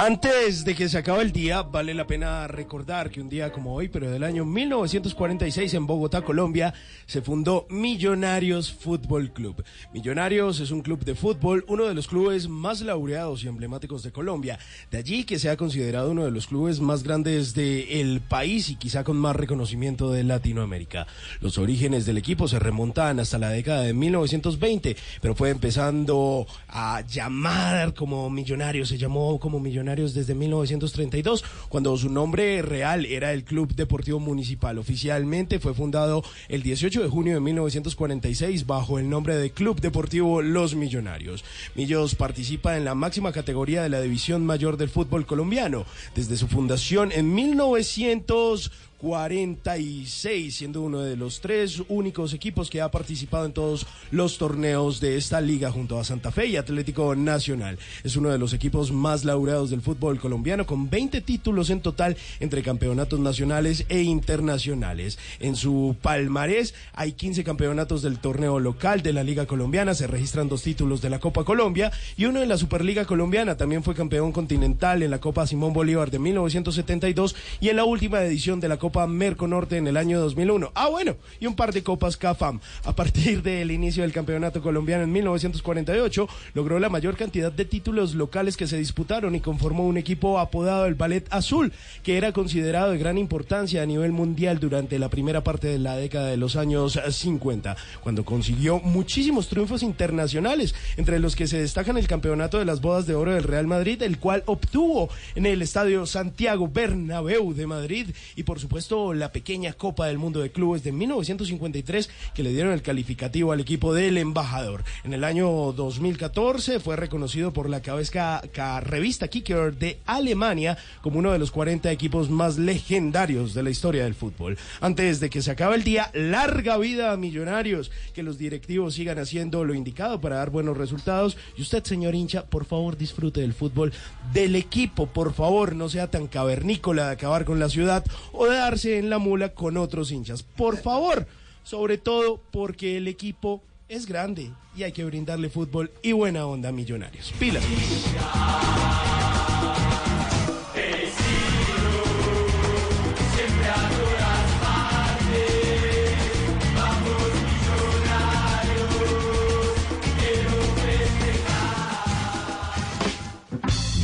Antes 0.00 0.64
de 0.64 0.76
que 0.76 0.88
se 0.88 0.96
acabe 0.96 1.22
el 1.22 1.32
día, 1.32 1.62
vale 1.62 1.92
la 1.92 2.06
pena 2.06 2.46
recordar 2.46 3.10
que 3.10 3.20
un 3.20 3.28
día 3.28 3.50
como 3.50 3.74
hoy, 3.74 3.88
pero 3.88 4.08
del 4.08 4.22
año 4.22 4.44
1946 4.44 5.74
en 5.74 5.88
Bogotá, 5.88 6.22
Colombia, 6.22 6.72
se 7.04 7.20
fundó 7.20 7.66
Millonarios 7.68 8.72
Fútbol 8.72 9.32
Club. 9.32 9.64
Millonarios 9.92 10.60
es 10.60 10.70
un 10.70 10.82
club 10.82 11.04
de 11.04 11.16
fútbol, 11.16 11.64
uno 11.66 11.86
de 11.86 11.94
los 11.94 12.06
clubes 12.06 12.48
más 12.48 12.80
laureados 12.80 13.42
y 13.42 13.48
emblemáticos 13.48 14.04
de 14.04 14.12
Colombia. 14.12 14.60
De 14.92 14.98
allí 14.98 15.24
que 15.24 15.40
sea 15.40 15.56
considerado 15.56 16.12
uno 16.12 16.24
de 16.24 16.30
los 16.30 16.46
clubes 16.46 16.78
más 16.78 17.02
grandes 17.02 17.54
del 17.54 18.20
país 18.20 18.70
y 18.70 18.76
quizá 18.76 19.02
con 19.02 19.16
más 19.16 19.34
reconocimiento 19.34 20.12
de 20.12 20.22
Latinoamérica. 20.22 21.08
Los 21.40 21.58
orígenes 21.58 22.06
del 22.06 22.18
equipo 22.18 22.46
se 22.46 22.60
remontan 22.60 23.18
hasta 23.18 23.36
la 23.36 23.50
década 23.50 23.82
de 23.82 23.94
1920, 23.94 24.96
pero 25.20 25.34
fue 25.34 25.50
empezando 25.50 26.46
a 26.68 27.00
llamar 27.00 27.94
como 27.94 28.30
Millonarios, 28.30 28.90
se 28.90 28.96
llamó 28.96 29.40
como 29.40 29.58
Millonarios 29.58 29.87
desde 29.96 30.34
1932, 30.34 31.44
cuando 31.70 31.96
su 31.96 32.10
nombre 32.10 32.60
real 32.60 33.06
era 33.06 33.32
el 33.32 33.42
Club 33.42 33.74
Deportivo 33.74 34.20
Municipal. 34.20 34.78
Oficialmente 34.78 35.58
fue 35.58 35.72
fundado 35.72 36.22
el 36.48 36.62
18 36.62 37.02
de 37.02 37.08
junio 37.08 37.34
de 37.34 37.40
1946 37.40 38.66
bajo 38.66 38.98
el 38.98 39.08
nombre 39.08 39.36
de 39.36 39.50
Club 39.50 39.80
Deportivo 39.80 40.42
Los 40.42 40.74
Millonarios. 40.74 41.42
Millos 41.74 42.14
participa 42.14 42.76
en 42.76 42.84
la 42.84 42.94
máxima 42.94 43.32
categoría 43.32 43.82
de 43.82 43.88
la 43.88 44.02
división 44.02 44.44
mayor 44.44 44.76
del 44.76 44.90
fútbol 44.90 45.24
colombiano 45.24 45.86
desde 46.14 46.36
su 46.36 46.48
fundación 46.48 47.10
en 47.10 47.34
1900 47.34 48.70
46, 48.98 50.56
siendo 50.56 50.82
uno 50.82 51.00
de 51.00 51.16
los 51.16 51.40
tres 51.40 51.82
únicos 51.88 52.34
equipos 52.34 52.68
que 52.68 52.80
ha 52.80 52.90
participado 52.90 53.46
en 53.46 53.52
todos 53.52 53.86
los 54.10 54.38
torneos 54.38 55.00
de 55.00 55.16
esta 55.16 55.40
liga 55.40 55.70
junto 55.70 55.98
a 55.98 56.04
Santa 56.04 56.32
Fe 56.32 56.46
y 56.46 56.56
Atlético 56.56 57.14
Nacional. 57.14 57.78
Es 58.02 58.16
uno 58.16 58.30
de 58.30 58.38
los 58.38 58.52
equipos 58.52 58.90
más 58.90 59.24
laureados 59.24 59.70
del 59.70 59.82
fútbol 59.82 60.18
colombiano 60.18 60.66
con 60.66 60.90
20 60.90 61.20
títulos 61.20 61.70
en 61.70 61.80
total 61.80 62.16
entre 62.40 62.62
campeonatos 62.62 63.20
nacionales 63.20 63.86
e 63.88 64.02
internacionales. 64.02 65.18
En 65.38 65.54
su 65.54 65.96
palmarés 66.02 66.74
hay 66.92 67.12
15 67.12 67.44
campeonatos 67.44 68.02
del 68.02 68.18
torneo 68.18 68.58
local 68.58 69.02
de 69.02 69.12
la 69.12 69.22
Liga 69.22 69.46
Colombiana, 69.46 69.94
se 69.94 70.08
registran 70.08 70.48
dos 70.48 70.62
títulos 70.62 71.00
de 71.00 71.10
la 71.10 71.20
Copa 71.20 71.44
Colombia 71.44 71.92
y 72.16 72.24
uno 72.24 72.42
en 72.42 72.48
la 72.48 72.58
Superliga 72.58 73.04
Colombiana. 73.04 73.56
También 73.56 73.84
fue 73.84 73.94
campeón 73.94 74.32
continental 74.32 75.04
en 75.04 75.12
la 75.12 75.20
Copa 75.20 75.46
Simón 75.46 75.72
Bolívar 75.72 76.10
de 76.10 76.18
1972 76.18 77.36
y 77.60 77.68
en 77.68 77.76
la 77.76 77.84
última 77.84 78.22
edición 78.22 78.58
de 78.58 78.68
la 78.68 78.76
Copa 78.76 78.87
Merconorte 79.06 79.76
en 79.76 79.86
el 79.86 79.96
año 79.96 80.20
2001. 80.20 80.72
Ah, 80.74 80.88
bueno, 80.88 81.16
y 81.40 81.46
un 81.46 81.54
par 81.54 81.72
de 81.72 81.82
Copas 81.82 82.16
CAFAM. 82.16 82.60
A 82.84 82.94
partir 82.94 83.42
del 83.42 83.70
inicio 83.70 84.02
del 84.02 84.12
campeonato 84.12 84.62
colombiano 84.62 85.04
en 85.04 85.12
1948, 85.12 86.28
logró 86.54 86.78
la 86.78 86.88
mayor 86.88 87.16
cantidad 87.16 87.52
de 87.52 87.64
títulos 87.64 88.14
locales 88.14 88.56
que 88.56 88.66
se 88.66 88.78
disputaron 88.78 89.34
y 89.34 89.40
conformó 89.40 89.86
un 89.86 89.98
equipo 89.98 90.38
apodado 90.38 90.86
el 90.86 90.94
Ballet 90.94 91.26
Azul, 91.30 91.72
que 92.02 92.16
era 92.16 92.32
considerado 92.32 92.92
de 92.92 92.98
gran 92.98 93.18
importancia 93.18 93.82
a 93.82 93.86
nivel 93.86 94.12
mundial 94.12 94.58
durante 94.58 94.98
la 94.98 95.08
primera 95.08 95.44
parte 95.44 95.68
de 95.68 95.78
la 95.78 95.96
década 95.96 96.28
de 96.28 96.36
los 96.36 96.56
años 96.56 96.98
50, 97.08 97.76
cuando 98.02 98.24
consiguió 98.24 98.80
muchísimos 98.80 99.48
triunfos 99.48 99.82
internacionales, 99.82 100.74
entre 100.96 101.18
los 101.18 101.36
que 101.36 101.46
se 101.46 101.60
destacan 101.60 101.98
el 101.98 102.08
campeonato 102.08 102.58
de 102.58 102.64
las 102.64 102.80
bodas 102.80 103.06
de 103.06 103.14
oro 103.14 103.34
del 103.34 103.44
Real 103.44 103.66
Madrid, 103.66 104.02
el 104.02 104.18
cual 104.18 104.42
obtuvo 104.46 105.10
en 105.34 105.46
el 105.46 105.62
estadio 105.62 106.06
Santiago 106.06 106.68
Bernabéu 106.68 107.54
de 107.54 107.66
Madrid 107.66 108.08
y 108.36 108.42
por 108.44 108.58
supuesto 108.58 108.77
supuesto, 108.82 109.12
la 109.14 109.32
pequeña 109.32 109.72
Copa 109.72 110.06
del 110.06 110.18
Mundo 110.18 110.40
de 110.40 110.52
Clubes 110.52 110.84
de 110.84 110.92
1953 110.92 112.10
que 112.34 112.42
le 112.44 112.50
dieron 112.50 112.72
el 112.72 112.82
calificativo 112.82 113.50
al 113.52 113.60
equipo 113.60 113.92
del 113.92 114.16
embajador. 114.18 114.84
En 115.04 115.14
el 115.14 115.24
año 115.24 115.48
2014 115.72 116.78
fue 116.78 116.94
reconocido 116.96 117.52
por 117.52 117.68
la 117.68 117.82
cabeza 117.82 118.40
ca- 118.52 118.80
revista 118.80 119.26
Kicker 119.28 119.74
de 119.76 119.98
Alemania 120.06 120.78
como 121.02 121.18
uno 121.18 121.32
de 121.32 121.38
los 121.40 121.50
40 121.50 121.90
equipos 121.90 122.30
más 122.30 122.56
legendarios 122.58 123.52
de 123.54 123.62
la 123.64 123.70
historia 123.70 124.04
del 124.04 124.14
fútbol. 124.14 124.56
Antes 124.80 125.18
de 125.20 125.28
que 125.30 125.42
se 125.42 125.50
acabe 125.50 125.74
el 125.76 125.82
día, 125.84 126.10
larga 126.14 126.76
vida 126.78 127.10
a 127.12 127.16
Millonarios, 127.16 127.90
que 128.14 128.22
los 128.22 128.38
directivos 128.38 128.94
sigan 128.94 129.18
haciendo 129.18 129.64
lo 129.64 129.74
indicado 129.74 130.20
para 130.20 130.36
dar 130.36 130.50
buenos 130.50 130.76
resultados. 130.76 131.36
Y 131.56 131.62
usted, 131.62 131.82
señor 131.84 132.14
hincha, 132.14 132.44
por 132.46 132.64
favor 132.64 132.96
disfrute 132.96 133.40
del 133.40 133.54
fútbol 133.54 133.92
del 134.32 134.54
equipo, 134.54 135.06
por 135.06 135.34
favor, 135.34 135.74
no 135.74 135.88
sea 135.88 136.08
tan 136.10 136.28
cavernícola 136.28 137.06
de 137.06 137.12
acabar 137.12 137.44
con 137.44 137.58
la 137.58 137.68
ciudad 137.68 138.04
o 138.32 138.46
de 138.46 138.58
en 138.68 139.08
la 139.08 139.18
mula 139.18 139.54
con 139.54 139.76
otros 139.76 140.12
hinchas. 140.12 140.42
Por 140.42 140.76
favor, 140.76 141.26
sobre 141.62 141.96
todo 141.96 142.40
porque 142.50 142.98
el 142.98 143.08
equipo 143.08 143.62
es 143.88 144.06
grande 144.06 144.50
y 144.76 144.82
hay 144.82 144.92
que 144.92 145.04
brindarle 145.04 145.48
fútbol 145.48 145.90
y 146.02 146.12
buena 146.12 146.46
onda 146.46 146.68
a 146.68 146.72
Millonarios. 146.72 147.32
Pilas. 147.38 147.64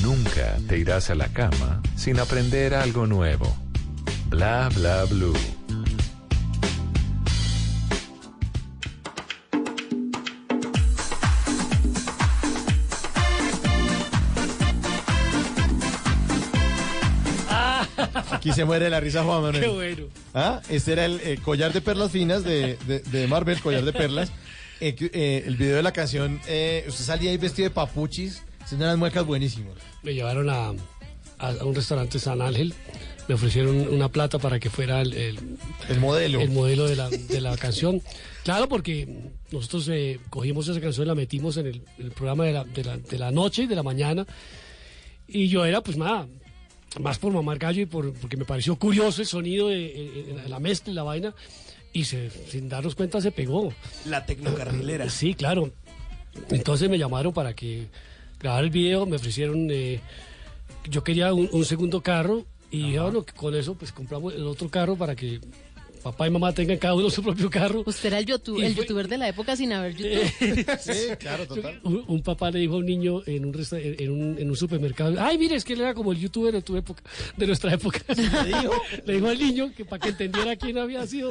Nunca 0.03 0.57
te 0.67 0.79
irás 0.79 1.11
a 1.11 1.15
la 1.15 1.29
cama 1.29 1.83
sin 1.97 2.19
aprender 2.19 2.75
algo 2.75 3.07
nuevo. 3.07 3.64
Bla 4.35 4.69
bla 4.75 5.05
blue. 5.05 5.33
Aquí 18.33 18.53
se 18.53 18.65
muere 18.65 18.91
la 18.91 19.01
risa 19.01 19.23
Juan 19.23 19.43
Manuel. 19.43 19.63
Qué 19.63 19.69
bueno. 19.71 20.03
Ah, 20.35 20.61
Este 20.69 20.93
era 20.93 21.05
el 21.05 21.21
eh, 21.23 21.39
collar 21.43 21.73
de 21.73 21.81
perlas 21.81 22.11
finas 22.11 22.45
de, 22.45 22.77
de, 22.87 23.01
de 23.01 23.27
Marvel, 23.29 23.61
collar 23.61 23.85
de 23.85 23.93
perlas. 23.93 24.31
Eh, 24.81 24.95
eh, 25.13 25.45
el 25.47 25.57
video 25.57 25.77
de 25.77 25.83
la 25.83 25.93
canción, 25.93 26.41
eh, 26.49 26.85
usted 26.89 27.05
salía 27.05 27.31
ahí 27.31 27.37
vestido 27.37 27.69
de 27.69 27.75
papuchis, 27.75 28.43
haciendo 28.61 28.85
unas 28.87 28.99
muecas 28.99 29.25
buenísimas. 29.25 29.75
Me 30.03 30.13
llevaron 30.13 30.51
a, 30.51 30.73
a- 31.49 31.65
un 31.65 31.75
restaurante 31.75 32.19
San 32.19 32.41
Ángel, 32.43 32.75
me 33.29 33.35
ofrecieron 33.35 33.77
una 33.89 34.09
plata 34.11 34.39
para 34.39 34.59
que 34.61 34.69
fuera 34.71 35.01
el, 35.01 35.13
el, 35.15 36.01
modelo. 36.01 36.41
El 36.41 36.51
modelo 36.51 36.87
de 36.87 36.97
la, 36.97 37.09
de 37.09 37.41
la 37.41 37.57
canción. 37.57 38.03
Claro, 38.43 38.69
porque 38.69 39.09
nosotros 39.51 39.89
eh, 39.89 40.21
cogimos 40.31 40.69
esa 40.69 40.81
canción 40.81 41.07
y 41.07 41.09
la 41.09 41.15
metimos 41.15 41.57
en 41.57 41.67
el, 41.67 41.83
el 41.99 42.11
programa 42.11 42.45
de 42.45 42.53
la, 42.53 42.65
de, 42.65 42.85
la, 42.85 42.97
de 42.99 43.19
la 43.19 43.31
noche 43.31 43.63
y 43.63 43.67
de 43.67 43.75
la 43.77 43.83
mañana. 43.83 44.27
Y 45.27 45.49
yo 45.49 45.65
era, 45.65 45.81
pues 45.81 45.97
nada, 45.97 46.27
más 47.01 47.19
por 47.19 47.33
mamar 47.33 47.59
gallo 47.59 47.81
y 47.83 47.87
por, 47.87 48.13
porque 48.13 48.37
me 48.37 48.45
pareció 48.45 48.77
curioso 48.77 49.23
el 49.23 49.27
sonido 49.27 49.69
de, 49.69 49.87
eh, 49.87 49.93
eh, 50.29 50.45
la 50.49 50.59
mezcla 50.61 50.93
y 50.93 50.95
la 50.95 51.03
vaina. 51.03 51.35
Y 51.95 52.05
se, 52.05 52.29
sin 52.51 52.69
darnos 52.69 52.95
cuenta 52.95 53.21
se 53.21 53.31
pegó. 53.31 53.73
La 54.05 54.27
tecnocarrilera. 54.27 55.09
Sí, 55.09 55.33
claro. 55.35 55.71
Entonces 56.51 56.91
me 56.91 56.99
llamaron 56.99 57.33
para 57.33 57.55
que 57.55 57.87
grabara 58.41 58.65
el 58.65 58.71
video, 58.71 59.07
me 59.07 59.17
ofrecieron, 59.17 59.69
eh, 59.71 60.01
yo 60.91 61.03
quería 61.05 61.33
un, 61.35 61.49
un 61.53 61.65
segundo 61.65 62.01
carro 62.03 62.45
y 62.71 62.79
dije, 62.87 63.01
bueno, 63.01 63.25
con 63.37 63.55
eso 63.55 63.75
pues 63.75 63.93
compramos 63.93 64.35
el 64.35 64.45
otro 64.47 64.69
carro 64.69 64.97
para 64.97 65.15
que 65.15 65.41
papá 66.03 66.27
y 66.27 66.31
mamá 66.31 66.53
tengan 66.53 66.77
cada 66.77 66.93
uno 66.95 67.09
su 67.09 67.23
propio 67.23 67.49
carro. 67.49 67.83
Usted 67.87 68.09
era 68.09 68.19
el, 68.19 68.27
youtu- 68.27 68.59
Y 68.61 68.65
el 68.67 68.75
fue- 68.75 68.83
youtuber 68.83 69.09
de 69.09 69.17
la 69.17 69.27
época 69.29 69.57
sin 69.57 69.73
haber 69.73 69.95
YouTube. 69.97 70.67
Sí, 70.79 70.93
claro, 71.19 71.47
total. 71.47 71.81
Un, 71.83 72.05
un 72.07 72.23
papá 72.23 72.51
le 72.51 72.59
dijo 72.59 72.75
a 72.75 72.77
un 72.77 72.85
niño 72.85 73.23
en 73.25 73.47
un, 73.47 73.55
resta- 73.55 73.79
en, 73.81 74.11
un, 74.11 74.39
en 74.39 74.51
un 74.51 74.55
supermercado, 74.57 75.15
ay, 75.19 75.39
mire, 75.39 75.57
es 75.57 75.65
que 75.65 75.73
él 75.73 75.81
era 75.81 75.95
como 75.95 76.13
el 76.13 76.19
youtuber 76.19 76.53
de 76.53 76.61
tu 76.61 76.77
época, 76.77 77.03
de 77.39 77.47
nuestra 77.47 77.73
época. 77.73 78.01
Le 79.07 79.15
dijo 79.15 79.29
al 79.29 79.39
niño 79.39 79.73
que 79.75 79.87
para 79.87 80.01
que 80.01 80.11
entendiera 80.11 80.57
quién 80.57 80.77
había 80.77 81.07
sido. 81.07 81.31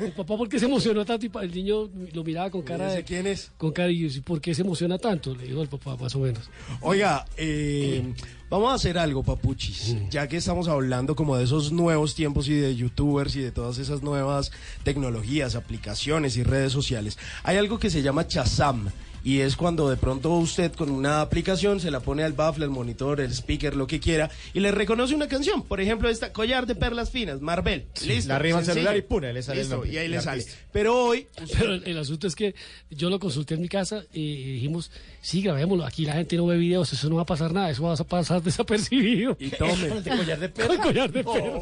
El 0.00 0.10
papá, 0.12 0.36
¿por 0.36 0.48
qué 0.48 0.58
se 0.58 0.64
emocionó 0.66 1.04
tanto? 1.04 1.24
Y 1.26 1.30
el 1.44 1.54
niño 1.54 1.88
lo 2.12 2.24
miraba 2.24 2.50
con 2.50 2.62
cara 2.62 2.92
de... 2.92 3.04
¿Quién 3.04 3.26
es? 3.28 3.52
Con 3.56 3.70
cara 3.70 3.92
y 3.92 4.00
yo, 4.00 4.10
"¿Sí, 4.10 4.20
¿por 4.20 4.40
qué 4.40 4.52
se 4.52 4.62
emociona 4.62 4.98
tanto? 4.98 5.32
Le 5.36 5.44
dijo 5.44 5.62
el 5.62 5.68
papá, 5.68 5.96
más 5.96 6.12
o 6.16 6.18
menos. 6.18 6.50
Oiga, 6.80 7.24
eh, 7.36 8.02
vamos 8.50 8.70
a 8.70 8.74
hacer 8.74 8.98
algo, 8.98 9.22
papuchis. 9.22 9.96
Ya 10.10 10.26
que 10.28 10.36
estamos 10.36 10.68
hablando 10.68 11.14
como 11.14 11.36
de 11.36 11.44
esos 11.44 11.72
nuevos 11.72 12.14
tiempos 12.14 12.48
y 12.48 12.54
de 12.54 12.74
youtubers 12.74 13.36
y 13.36 13.40
de 13.40 13.52
todas 13.52 13.78
esas 13.78 14.02
nuevas 14.02 14.50
tecnologías, 14.84 15.54
aplicaciones 15.54 16.36
y 16.36 16.42
redes 16.42 16.72
sociales. 16.72 17.18
Hay 17.42 17.56
algo 17.56 17.78
que 17.78 17.90
se 17.90 18.02
llama 18.02 18.26
Chazam. 18.26 18.90
Y 19.24 19.40
es 19.40 19.56
cuando 19.56 19.88
de 19.90 19.96
pronto 19.96 20.30
usted 20.32 20.72
con 20.72 20.90
una 20.90 21.20
aplicación 21.20 21.80
se 21.80 21.90
la 21.90 22.00
pone 22.00 22.22
al 22.24 22.32
baffle, 22.32 22.64
al 22.64 22.70
monitor, 22.70 23.20
el 23.20 23.32
speaker, 23.32 23.74
lo 23.76 23.86
que 23.86 24.00
quiera, 24.00 24.30
y 24.54 24.60
le 24.60 24.70
reconoce 24.70 25.14
una 25.14 25.28
canción. 25.28 25.62
Por 25.62 25.80
ejemplo, 25.80 26.08
esta 26.08 26.32
collar 26.32 26.66
de 26.66 26.74
perlas 26.74 27.10
finas, 27.10 27.40
Marvel. 27.40 27.86
Listo. 28.06 28.28
la 28.28 28.36
arriba 28.36 28.58
al 28.58 28.64
sencillo. 28.64 28.86
celular 28.86 28.96
y 28.96 29.02
pum, 29.08 29.24
ahí 29.24 29.32
le 29.32 29.42
sale 29.42 29.60
el 29.60 29.64
Listo, 29.64 29.74
nombre, 29.76 29.92
y 29.92 29.98
ahí 29.98 30.04
el 30.06 30.10
le 30.12 30.20
sale. 30.20 30.40
artista. 30.42 30.58
Pero 30.72 31.04
hoy 31.04 31.26
Pero 31.58 31.74
el, 31.74 31.82
el 31.84 31.98
asunto 31.98 32.26
es 32.26 32.34
que 32.36 32.54
yo 32.90 33.10
lo 33.10 33.18
consulté 33.18 33.54
en 33.54 33.60
mi 33.62 33.68
casa 33.68 34.04
y 34.12 34.52
dijimos, 34.54 34.90
sí, 35.20 35.42
grabémoslo. 35.42 35.84
Aquí 35.84 36.04
la 36.06 36.14
gente 36.14 36.36
no 36.36 36.46
ve 36.46 36.56
videos, 36.56 36.92
eso 36.92 37.08
no 37.08 37.16
va 37.16 37.22
a 37.22 37.26
pasar 37.26 37.52
nada, 37.52 37.70
eso 37.70 37.82
va 37.82 37.94
a 37.94 37.96
pasar 38.04 38.42
desapercibido. 38.48 39.36
Y 39.40 39.50
tome. 39.50 39.88
Con 39.88 39.98
el 39.98 40.04
collar 40.18 40.38
de 40.40 40.50
Con 40.52 40.70
el 40.70 40.78
collar 40.78 41.12
de 41.12 41.24
perro. 41.24 41.60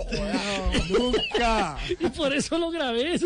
nunca. 0.91 1.79
Y 1.89 2.07
por 2.11 2.33
eso 2.35 2.59
lo 2.59 2.71
grabé. 2.71 3.15
O 3.17 3.19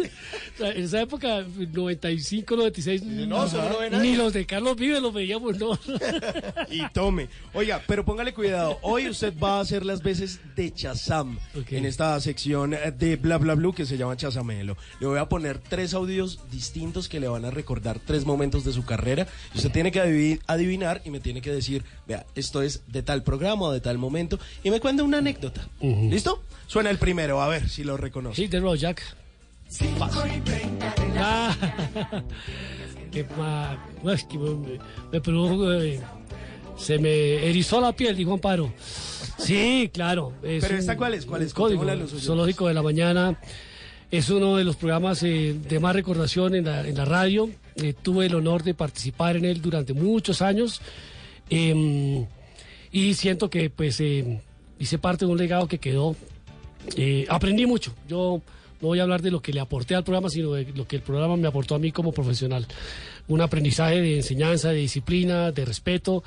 sea, 0.59 0.70
en 0.72 0.85
esa 0.85 1.01
época, 1.01 1.45
95, 1.72 2.57
96, 2.57 3.03
no, 3.03 3.45
eso 3.47 3.57
no 3.62 3.68
lo 3.70 3.78
ve 3.81 3.91
nadie. 3.91 4.11
ni 4.11 4.16
los 4.16 4.30
de 4.33 4.47
Carlos 4.47 4.76
Vives 4.76 5.01
los 5.03 5.12
veíamos, 5.12 5.59
no. 5.59 5.78
y 6.70 6.89
tome. 6.93 7.28
Oiga, 7.55 7.83
pero 7.87 8.05
póngale 8.05 8.33
cuidado. 8.35 8.78
Hoy 8.83 9.09
usted 9.09 9.33
va 9.39 9.59
a 9.59 9.61
hacer 9.61 9.85
las 9.85 10.03
veces 10.03 10.41
de 10.57 10.72
Chazam 10.72 11.39
en 11.68 11.85
esta 11.87 12.18
sección 12.20 12.74
de 12.97 13.16
Bla 13.16 13.39
Bla 13.39 13.55
Blue 13.55 13.72
que 13.72 13.87
se 13.87 13.97
llama 13.97 14.16
Chazamelo. 14.16 14.76
Le 15.01 15.07
voy 15.07 15.18
a 15.18 15.28
poner 15.28 15.59
tres 15.59 15.95
audios 15.95 16.41
distintos 16.51 17.09
que 17.09 17.20
le 17.20 17.28
van 17.28 17.45
a 17.45 17.51
recordar 17.51 17.99
tres 17.99 18.24
momentos 18.24 18.64
de 18.64 18.72
su 18.72 18.85
carrera. 18.85 19.26
Y 19.55 19.59
usted 19.59 19.70
tiene 19.72 19.93
que 19.93 20.01
adivi- 20.03 20.41
adivinar 20.47 21.03
y 21.05 21.11
me 21.11 21.20
tiene 21.20 21.41
que 21.41 21.53
decir, 21.53 21.85
vea, 22.07 22.26
esto 22.35 22.62
es 22.62 22.83
de 22.89 23.03
tal 23.03 23.22
programa 23.22 23.66
o 23.66 23.72
de 23.72 23.81
tal 23.81 23.99
momento. 23.99 24.39
Y 24.62 24.70
me 24.70 24.81
cuenta 24.81 25.03
una 25.03 25.18
anécdota. 25.18 25.68
¿Listo? 25.81 26.43
Suena 26.66 26.91
el 26.91 26.99
primero, 26.99 27.41
a 27.43 27.49
ver 27.49 27.68
si 27.68 27.85
lo 27.85 27.97
reconoce. 27.97 28.43
Sí, 28.43 28.49
de 28.49 28.76
Jack. 28.78 29.03
Ah, 31.16 31.57
que 33.11 33.24
ma- 33.36 33.78
no, 34.02 34.12
es 34.12 34.24
que 34.24 34.38
me, 34.38 34.78
me 35.12 35.20
produjo, 35.20 35.72
eh, 35.72 36.00
se 36.76 36.98
me 36.98 37.46
erizó 37.48 37.80
la 37.80 37.92
piel, 37.92 38.16
dijo 38.16 38.32
Amparo. 38.32 38.72
Sí, 39.38 39.90
claro. 39.92 40.32
es 40.42 40.64
Pero 40.64 40.78
esta, 40.78 40.96
¿cuál 40.96 41.14
es? 41.14 41.26
¿Cuál 41.26 41.42
es? 41.42 41.54
Código. 41.54 41.84
Zoológico 42.18 42.68
de 42.68 42.74
la 42.74 42.82
Mañana. 42.82 43.38
Es 44.11 44.28
uno 44.28 44.56
de 44.56 44.64
los 44.64 44.76
programas 44.76 45.22
eh, 45.22 45.54
de 45.68 45.78
más 45.78 45.94
recordación 45.94 46.54
en 46.54 46.64
la, 46.64 46.86
en 46.86 46.96
la 46.96 47.04
radio. 47.04 47.48
Eh, 47.76 47.94
tuve 48.00 48.26
el 48.26 48.34
honor 48.34 48.62
de 48.64 48.74
participar 48.74 49.36
en 49.36 49.44
él 49.44 49.62
durante 49.62 49.92
muchos 49.94 50.42
años. 50.42 50.80
Em, 51.48 52.26
y 52.92 53.14
siento 53.14 53.48
que 53.50 53.70
pues 53.70 54.00
eh, 54.00 54.40
hice 54.78 54.98
parte 54.98 55.24
de 55.26 55.30
un 55.32 55.38
legado 55.38 55.68
que 55.68 55.78
quedó. 55.78 56.16
Eh, 56.96 57.24
aprendí 57.28 57.66
mucho. 57.66 57.94
Yo 58.08 58.42
no 58.81 58.89
voy 58.89 58.99
a 58.99 59.03
hablar 59.03 59.22
de 59.22 59.31
lo 59.31 59.41
que 59.41 59.53
le 59.53 59.61
aporté 59.61 59.95
al 59.95 60.05
programa, 60.05 60.28
sino 60.31 60.53
de 60.53 60.64
lo 60.74 60.87
que 60.87 60.97
el 60.97 61.03
programa 61.03 61.37
me 61.37 61.47
aportó 61.47 61.74
a 61.74 61.78
mí 61.78 61.93
como 61.93 62.12
profesional. 62.12 62.66
Un 63.28 63.41
aprendizaje 63.41 64.01
de 64.01 64.16
enseñanza, 64.16 64.70
de 64.70 64.76
disciplina, 64.76 65.53
de 65.53 65.64
respeto, 65.64 66.24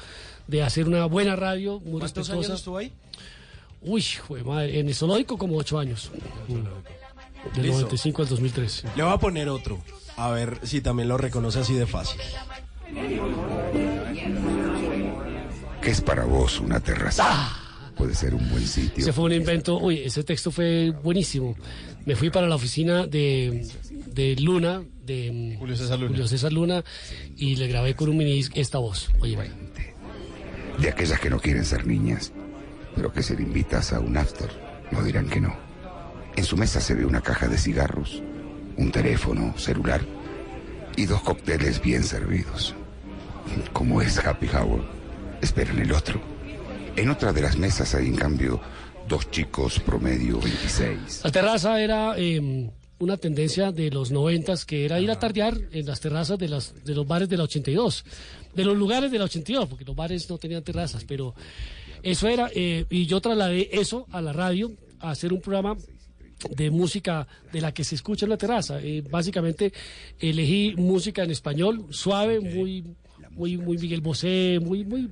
de 0.47 0.64
hacer 0.64 0.88
una 0.88 1.06
buena 1.06 1.36
radio, 1.36 1.80
muy 1.80 1.99
¿Cuántos 1.99 2.28
respetuosa. 2.28 2.49
años 2.49 2.60
estuvo 2.60 2.78
ahí? 2.78 2.91
Uy, 3.82 4.04
jue 4.04 4.43
madre, 4.43 4.80
en 4.80 4.88
el 4.88 4.95
zoológico 4.95 5.38
como 5.38 5.58
ocho 5.58 5.80
años. 5.80 6.12
Del 6.47 7.64
Listo. 7.64 7.82
95 7.82 8.22
al 8.22 8.28
2003. 8.30 8.84
Le 8.95 9.04
voy 9.04 9.12
a 9.12 9.18
poner 9.18 9.49
otro. 9.49 9.80
A 10.16 10.30
ver 10.30 10.60
si 10.64 10.80
también 10.82 11.10
lo 11.10 11.18
reconoce 11.18 11.60
así 11.60 11.74
de 11.74 11.86
fácil. 11.86 12.22
¿Qué 15.82 15.89
es 15.89 16.01
para 16.01 16.24
vos 16.24 16.60
una 16.60 16.80
terraza? 16.80 17.24
Ah. 17.28 17.60
Puede 17.97 18.16
ser 18.16 18.34
un 18.34 18.49
buen 18.49 18.66
sitio. 18.66 19.04
Ese 19.04 19.14
fue 19.14 19.26
un 19.26 19.34
invento, 19.34 19.78
uy, 19.78 19.99
ese 19.99 20.24
texto 20.24 20.49
fue 20.49 20.91
buenísimo. 21.04 21.56
Me 22.06 22.16
fui 22.16 22.30
para 22.30 22.47
la 22.47 22.56
oficina 22.56 23.08
de, 23.08 23.66
de 24.08 24.36
Luna, 24.36 24.84
de 25.06 25.56
Julio 25.58 25.76
César 25.76 26.51
Luna. 26.51 26.84
y 27.38 27.56
le 27.56 27.68
grabé 27.68 27.95
con 27.95 28.10
un 28.10 28.18
mini 28.18 28.34
disc 28.34 28.51
esta 28.56 28.78
voz. 28.78 29.10
Oye, 29.20 29.38
De 30.80 30.89
aquellas 30.89 31.20
que 31.20 31.30
no 31.30 31.39
quieren 31.39 31.64
ser 31.64 31.88
niñas, 31.88 32.34
pero 32.95 33.12
que 33.14 33.24
si 33.24 33.36
le 33.36 33.43
invitas 33.43 33.93
a 33.93 33.99
un 33.99 34.18
after, 34.18 34.49
no 34.91 35.04
dirán 35.04 35.30
que 35.30 35.39
no. 35.39 35.56
En 36.36 36.43
su 36.43 36.58
mesa 36.58 36.82
se 36.82 36.95
ve 36.95 37.06
una 37.06 37.22
caja 37.22 37.47
de 37.47 37.58
cigarros, 37.58 38.22
un 38.76 38.91
teléfono 38.91 39.58
celular 39.58 40.01
y 40.97 41.06
dos 41.06 41.22
cócteles 41.22 41.82
bien 41.82 42.04
servidos. 42.04 42.76
Como 43.72 44.01
es 44.01 44.18
Happy 44.18 44.47
Hour, 44.47 44.84
esperan 45.41 45.80
el 45.80 45.91
otro. 45.91 46.20
En 46.95 47.10
otra 47.10 47.34
de 47.34 47.41
las 47.41 47.58
mesas 47.58 47.95
hay 47.95 48.08
en 48.08 48.16
cambio 48.16 48.62
Dos 49.08 49.30
chicos 49.32 49.80
promedio 49.80 50.39
26. 50.39 51.22
La 51.24 51.32
terraza 51.32 51.82
era 51.82 52.16
eh, 52.18 52.70
una 52.99 53.18
tendencia 53.18 53.72
de 53.72 53.91
los 53.91 54.12
noventas 54.12 54.66
que 54.66 54.86
era 54.86 54.99
ir 54.99 55.12
a 55.12 55.20
tardear 55.20 55.58
en 55.72 55.86
las 55.86 55.99
terrazas 55.99 56.39
de, 56.39 56.47
las, 56.47 56.74
de 56.86 56.95
los 56.95 57.06
bares 57.06 57.28
de 57.28 57.38
la 57.38 57.43
82, 57.43 58.06
de 58.56 58.64
los 58.64 58.78
lugares 58.78 59.12
de 59.12 59.20
la 59.20 59.26
82, 59.26 59.68
porque 59.68 59.84
los 59.84 59.95
bares 59.95 60.30
no 60.30 60.38
tenían 60.38 60.64
terrazas, 60.64 61.04
pero 61.06 61.36
eso 62.01 62.28
era, 62.28 62.49
eh, 62.56 62.86
y 62.89 63.06
yo 63.06 63.20
trasladé 63.20 63.70
eso 63.74 64.08
a 64.12 64.22
la 64.22 64.32
radio, 64.32 64.72
a 64.99 65.12
hacer 65.12 65.34
un 65.34 65.41
programa 65.41 65.76
de 66.49 66.72
música 66.72 67.28
de 67.51 67.62
la 67.62 67.74
que 67.74 67.84
se 67.84 67.95
escucha 67.95 68.26
en 68.26 68.30
la 68.30 68.38
terraza. 68.38 68.82
Eh, 68.82 69.04
básicamente 69.10 69.74
elegí 70.20 70.76
música 70.78 71.24
en 71.24 71.32
español, 71.32 71.88
suave, 71.89 72.39
muy, 72.39 72.95
muy, 73.32 73.58
muy 73.58 73.78
Miguel 73.78 74.01
Bosé, 74.01 74.60
muy, 74.62 74.86
muy, 74.86 75.10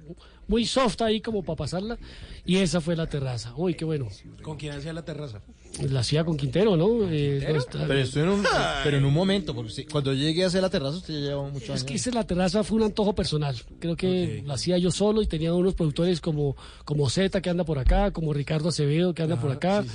muy 0.51 0.65
soft 0.65 1.01
ahí 1.01 1.21
como 1.21 1.41
para 1.43 1.55
pasarla, 1.55 1.97
y 2.45 2.57
esa 2.57 2.81
fue 2.81 2.95
la 2.95 3.07
terraza. 3.07 3.53
Uy, 3.55 3.73
qué 3.73 3.85
bueno. 3.85 4.07
¿Con 4.43 4.57
quién 4.57 4.73
hacía 4.73 4.91
la 4.93 5.03
terraza? 5.05 5.41
La 5.89 6.01
hacía 6.01 6.25
con 6.25 6.35
Quintero, 6.35 6.75
¿no? 6.75 7.09
Eh, 7.09 7.47
no 7.49 7.57
está- 7.57 7.87
Pero 7.87 7.99
esto 7.99 8.19
en 8.21 8.27
un, 8.27 8.43
pero 8.83 8.97
en 8.97 9.05
un 9.05 9.13
momento, 9.13 9.55
porque 9.55 9.85
cuando 9.85 10.13
llegué 10.13 10.43
a 10.43 10.47
hacer 10.47 10.61
la 10.61 10.69
terraza, 10.69 10.97
usted 10.97 11.13
ya 11.13 11.19
lleva 11.29 11.43
muchos 11.43 11.63
Es 11.63 11.69
años. 11.69 11.83
que 11.85 11.93
hice 11.93 12.11
la 12.11 12.25
terraza 12.27 12.63
fue 12.65 12.77
un 12.77 12.83
antojo 12.83 13.15
personal. 13.15 13.55
Creo 13.79 13.95
que 13.95 14.43
la 14.45 14.55
hacía 14.55 14.77
yo 14.77 14.91
solo 14.91 15.21
y 15.21 15.27
tenía 15.27 15.53
unos 15.53 15.73
productores 15.73 16.19
como, 16.19 16.57
como 16.83 17.09
Z 17.09 17.41
que 17.41 17.49
anda 17.49 17.63
por 17.63 17.79
acá, 17.79 18.11
como 18.11 18.33
Ricardo 18.33 18.67
Acevedo 18.67 19.13
que 19.13 19.23
anda 19.23 19.39
por 19.39 19.49
acá, 19.51 19.85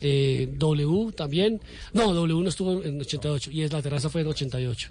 eh, 0.00 0.48
W 0.56 1.12
también. 1.12 1.60
No, 1.92 2.14
W 2.14 2.42
no 2.42 2.48
estuvo 2.48 2.82
en 2.82 2.98
88 2.98 3.50
y 3.52 3.60
es 3.62 3.72
la 3.74 3.82
terraza 3.82 4.08
fue 4.08 4.22
en 4.22 4.28
88. 4.28 4.88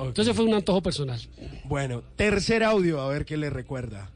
Entonces 0.00 0.34
fue 0.34 0.46
un 0.46 0.54
antojo 0.54 0.80
personal. 0.82 1.20
Bueno, 1.64 2.02
tercer 2.16 2.64
audio, 2.64 3.00
a 3.02 3.08
ver 3.08 3.26
qué 3.26 3.36
le 3.36 3.50
recuerda. 3.50 4.10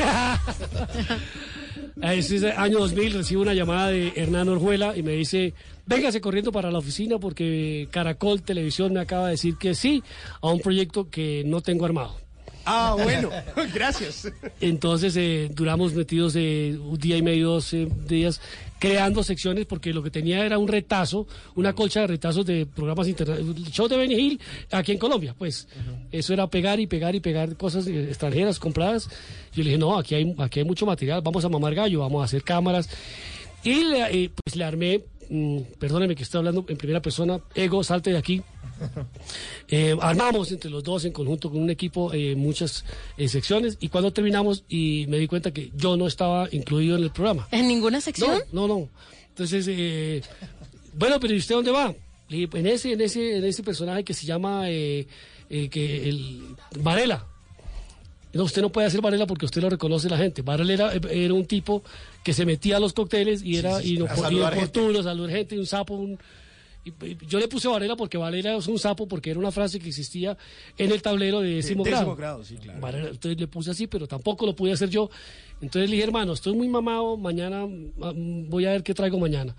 A 2.02 2.14
ese 2.14 2.50
año 2.52 2.78
2000 2.78 3.12
recibo 3.12 3.42
una 3.42 3.52
llamada 3.52 3.88
de 3.88 4.12
Hernán 4.16 4.48
Orjuela 4.48 4.96
y 4.96 5.02
me 5.02 5.12
dice, 5.12 5.52
véngase 5.86 6.20
corriendo 6.20 6.50
para 6.50 6.70
la 6.70 6.78
oficina 6.78 7.18
porque 7.18 7.88
Caracol 7.90 8.42
Televisión 8.42 8.94
me 8.94 9.00
acaba 9.00 9.26
de 9.26 9.32
decir 9.32 9.56
que 9.56 9.74
sí 9.74 10.02
a 10.40 10.50
un 10.50 10.60
proyecto 10.60 11.10
que 11.10 11.42
no 11.44 11.60
tengo 11.60 11.84
armado. 11.84 12.16
Ah, 12.64 12.96
bueno, 13.00 13.30
gracias. 13.74 14.30
Entonces 14.60 15.16
eh, 15.16 15.50
duramos 15.52 15.94
metidos 15.94 16.34
eh, 16.36 16.78
un 16.80 16.98
día 16.98 17.16
y 17.16 17.22
medio, 17.22 17.50
dos 17.50 17.72
eh, 17.72 17.88
días, 18.06 18.40
creando 18.80 19.22
secciones, 19.22 19.66
porque 19.66 19.92
lo 19.92 20.02
que 20.02 20.10
tenía 20.10 20.44
era 20.44 20.58
un 20.58 20.66
retazo, 20.66 21.28
una 21.54 21.74
colcha 21.74 22.00
de 22.00 22.06
retazos 22.08 22.46
de 22.46 22.66
programas 22.66 23.06
internacionales, 23.06 23.70
show 23.70 23.86
de 23.86 23.96
Benny 23.96 24.14
Hill 24.14 24.40
aquí 24.72 24.92
en 24.92 24.98
Colombia, 24.98 25.34
pues. 25.38 25.68
Eso 26.10 26.32
era 26.32 26.48
pegar 26.48 26.80
y 26.80 26.86
pegar 26.86 27.14
y 27.14 27.20
pegar 27.20 27.56
cosas 27.56 27.86
eh, 27.86 28.04
extranjeras 28.04 28.58
compradas. 28.58 29.08
Yo 29.52 29.62
le 29.62 29.70
dije, 29.70 29.78
no, 29.78 29.96
aquí 29.98 30.14
hay, 30.14 30.34
aquí 30.38 30.60
hay 30.60 30.64
mucho 30.64 30.86
material, 30.86 31.20
vamos 31.22 31.44
a 31.44 31.48
mamar 31.48 31.74
gallo, 31.74 32.00
vamos 32.00 32.22
a 32.22 32.24
hacer 32.24 32.42
cámaras. 32.42 32.88
Y 33.62 33.84
le, 33.84 34.24
eh, 34.24 34.30
pues 34.34 34.56
le 34.56 34.64
armé, 34.64 35.04
mm, 35.30 35.78
perdóneme 35.78 36.14
que 36.14 36.22
estoy 36.22 36.38
hablando 36.38 36.64
en 36.68 36.76
primera 36.76 37.00
persona, 37.00 37.40
ego, 37.54 37.82
salte 37.82 38.10
de 38.10 38.18
aquí. 38.18 38.42
Eh, 39.72 39.96
armamos 40.00 40.50
entre 40.50 40.68
los 40.68 40.82
dos 40.82 41.04
en 41.04 41.12
conjunto 41.12 41.48
con 41.48 41.62
un 41.62 41.70
equipo 41.70 42.12
eh, 42.12 42.34
muchas 42.34 42.84
eh, 43.16 43.28
secciones 43.28 43.76
y 43.78 43.88
cuando 43.88 44.12
terminamos 44.12 44.64
y 44.68 45.06
me 45.08 45.18
di 45.18 45.28
cuenta 45.28 45.52
que 45.52 45.70
yo 45.76 45.96
no 45.96 46.08
estaba 46.08 46.48
incluido 46.50 46.96
en 46.96 47.04
el 47.04 47.10
programa. 47.10 47.46
¿En 47.52 47.68
ninguna 47.68 48.00
sección? 48.00 48.42
No, 48.52 48.66
no, 48.66 48.80
no. 48.80 48.88
Entonces, 49.28 49.66
eh, 49.70 50.22
bueno, 50.94 51.20
pero 51.20 51.34
¿y 51.34 51.38
usted 51.38 51.54
dónde 51.54 51.70
va? 51.70 51.94
Le 52.28 52.36
dije, 52.36 52.58
en 52.58 52.66
ese, 52.66 52.92
en 52.92 53.00
ese, 53.00 53.38
en 53.38 53.44
ese 53.44 53.62
personaje 53.62 54.04
que 54.04 54.14
se 54.14 54.26
llama 54.26 54.70
eh, 54.70 55.06
eh, 55.48 55.68
que 55.68 56.08
el 56.08 56.56
Varela. 56.80 57.26
No, 58.32 58.44
usted 58.44 58.62
no 58.62 58.70
puede 58.70 58.86
hacer 58.86 59.00
Varela 59.00 59.26
porque 59.26 59.46
usted 59.46 59.60
lo 59.60 59.70
reconoce 59.70 60.08
la 60.08 60.16
gente. 60.16 60.42
Varela 60.42 60.72
era, 60.72 60.92
era 61.10 61.34
un 61.34 61.46
tipo 61.46 61.82
que 62.22 62.32
se 62.32 62.46
metía 62.46 62.76
a 62.76 62.80
los 62.80 62.92
cócteles 62.92 63.42
y 63.42 63.56
era 63.56 63.80
sí, 63.80 63.94
y 63.94 63.98
no 63.98 64.06
a 64.06 64.16
saludar 64.16 64.52
inoportuno, 64.52 65.02
saludar 65.02 65.30
gente, 65.30 65.58
un 65.58 65.66
sapo, 65.66 65.94
un, 65.94 66.18
yo 67.26 67.38
le 67.38 67.46
puse 67.46 67.68
Varela 67.68 67.94
porque 67.94 68.16
Varela 68.16 68.56
es 68.56 68.66
un 68.66 68.78
sapo, 68.78 69.06
porque 69.06 69.30
era 69.30 69.38
una 69.38 69.50
frase 69.50 69.78
que 69.78 69.88
existía 69.88 70.36
en 70.78 70.90
el 70.90 71.02
tablero 71.02 71.40
de 71.40 71.56
décimo 71.56 71.84
décimo 71.84 72.00
grado. 72.02 72.16
grado, 72.16 72.44
sí, 72.44 72.56
claro. 72.56 72.80
Varela, 72.80 73.08
entonces 73.10 73.38
le 73.38 73.46
puse 73.48 73.70
así, 73.70 73.86
pero 73.86 74.06
tampoco 74.06 74.46
lo 74.46 74.56
pude 74.56 74.72
hacer 74.72 74.88
yo. 74.88 75.10
Entonces 75.60 75.90
le 75.90 75.96
dije, 75.96 76.06
hermano, 76.06 76.32
estoy 76.32 76.54
muy 76.54 76.68
mamado, 76.68 77.18
mañana 77.18 77.66
mm, 77.66 78.48
voy 78.48 78.64
a 78.64 78.70
ver 78.70 78.82
qué 78.82 78.94
traigo 78.94 79.18
mañana. 79.18 79.54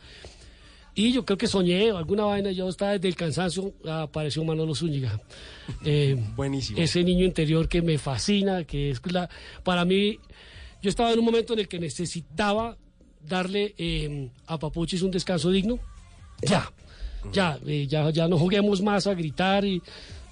Y 0.93 1.13
yo 1.13 1.23
creo 1.25 1.37
que 1.37 1.47
soñé 1.47 1.91
alguna 1.91 2.25
vaina, 2.25 2.51
yo 2.51 2.67
estaba 2.67 2.91
desde 2.91 3.07
el 3.07 3.15
cansancio, 3.15 3.73
apareció 3.89 4.43
Manolo 4.43 4.75
Zúñiga. 4.75 5.21
Eh, 5.85 6.17
Buenísimo. 6.35 6.79
Ese 6.79 7.03
niño 7.03 7.25
interior 7.25 7.69
que 7.69 7.81
me 7.81 7.97
fascina, 7.97 8.65
que 8.65 8.91
es 8.91 9.01
la, 9.11 9.29
para 9.63 9.85
mí, 9.85 10.19
yo 10.81 10.89
estaba 10.89 11.13
en 11.13 11.19
un 11.19 11.25
momento 11.25 11.53
en 11.53 11.59
el 11.59 11.67
que 11.67 11.79
necesitaba 11.79 12.77
darle 13.25 13.73
eh, 13.77 14.29
a 14.47 14.59
Papuchis 14.59 15.01
un 15.01 15.11
descanso 15.11 15.49
digno. 15.49 15.79
Ya, 16.41 16.71
ya, 17.31 17.57
eh, 17.65 17.87
ya, 17.87 18.09
ya 18.09 18.27
no 18.27 18.37
juguemos 18.37 18.81
más 18.81 19.07
a 19.07 19.13
gritar 19.13 19.63
y 19.63 19.81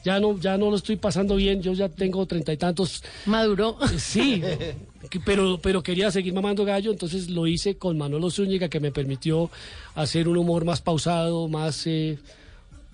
ya 0.03 0.20
no, 0.20 0.38
ya 0.39 0.57
no 0.57 0.70
lo 0.70 0.76
estoy 0.76 0.95
pasando 0.95 1.36
bien, 1.36 1.62
yo 1.62 1.74
ya 1.74 1.88
tengo 1.88 2.26
treinta 2.26 2.51
y 2.51 2.57
tantos. 2.57 3.03
Maduró. 3.26 3.78
Sí, 3.97 4.41
pero, 5.25 5.59
pero 5.61 5.83
quería 5.83 6.11
seguir 6.11 6.33
mamando 6.33 6.65
gallo, 6.65 6.91
entonces 6.91 7.29
lo 7.29 7.47
hice 7.47 7.77
con 7.77 7.97
Manolo 7.97 8.29
Zúñiga, 8.29 8.69
que 8.69 8.79
me 8.79 8.91
permitió 8.91 9.49
hacer 9.95 10.27
un 10.27 10.37
humor 10.37 10.65
más 10.65 10.81
pausado, 10.81 11.47
más, 11.47 11.87
eh, 11.87 12.19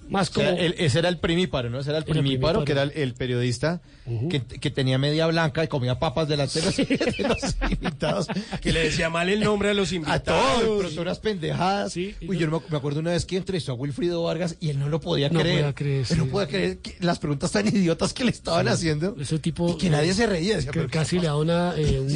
más 0.09 0.29
O 0.29 0.33
sea, 0.33 0.51
como... 0.51 0.61
el- 0.61 0.75
ese 0.77 0.99
era 0.99 1.09
el 1.09 1.17
primíparo, 1.19 1.69
¿no? 1.69 1.79
Ese 1.79 1.89
era 1.89 1.99
el 1.99 2.05
primíparo, 2.05 2.63
que 2.65 2.71
era 2.73 2.83
el, 2.83 2.91
el 2.95 3.13
periodista 3.15 3.81
que, 4.29 4.41
que 4.43 4.69
tenía 4.69 4.97
media 4.97 5.25
blanca 5.27 5.63
y 5.63 5.67
comía 5.67 5.97
papas 5.99 6.27
delante 6.27 6.59
de 6.59 6.65
los, 6.67 6.75
de 6.77 7.25
los 7.27 7.55
invitados. 7.71 8.27
Que 8.61 8.71
le 8.71 8.81
decía 8.83 9.09
mal 9.09 9.29
el 9.29 9.39
nombre 9.41 9.69
a 9.69 9.73
los 9.73 9.91
A 9.91 9.95
invitados. 9.95 10.61
todos, 10.61 10.77
pero 10.77 10.89
son 10.89 10.99
unas 11.03 11.19
pendejadas. 11.19 11.95
Uy, 11.95 12.15
yo 12.37 12.49
me, 12.51 12.59
me 12.69 12.77
acuerdo 12.77 12.99
una 12.99 13.11
vez 13.11 13.25
que 13.25 13.37
entrevistó 13.37 13.71
a 13.71 13.75
Wilfrido 13.75 14.21
Vargas 14.23 14.57
y 14.59 14.69
él 14.69 14.79
no 14.79 14.89
lo 14.89 14.99
podía 14.99 15.29
No 15.29 15.39
creer. 15.39 15.73
creer, 15.73 15.99
Él 16.01 16.05
sí. 16.05 16.15
no 16.17 16.27
podía 16.27 16.47
creer 16.47 16.77
que 16.79 16.95
las 16.99 17.19
preguntas 17.19 17.51
tan 17.51 17.67
idiotas 17.67 18.13
que 18.13 18.23
le 18.25 18.31
estaban 18.31 18.67
haciendo. 18.67 19.15
Ese 19.19 19.39
tipo... 19.39 19.71
Y 19.71 19.77
que 19.77 19.89
nadie 19.89 20.13
se 20.13 20.27
reía. 20.27 20.57
decía, 20.57 20.71
que 20.71 20.85
casi 20.87 21.17
le 21.19 21.25
da 21.27 21.35
una 21.37 21.73
eh, 21.77 21.99
un, 22.01 22.15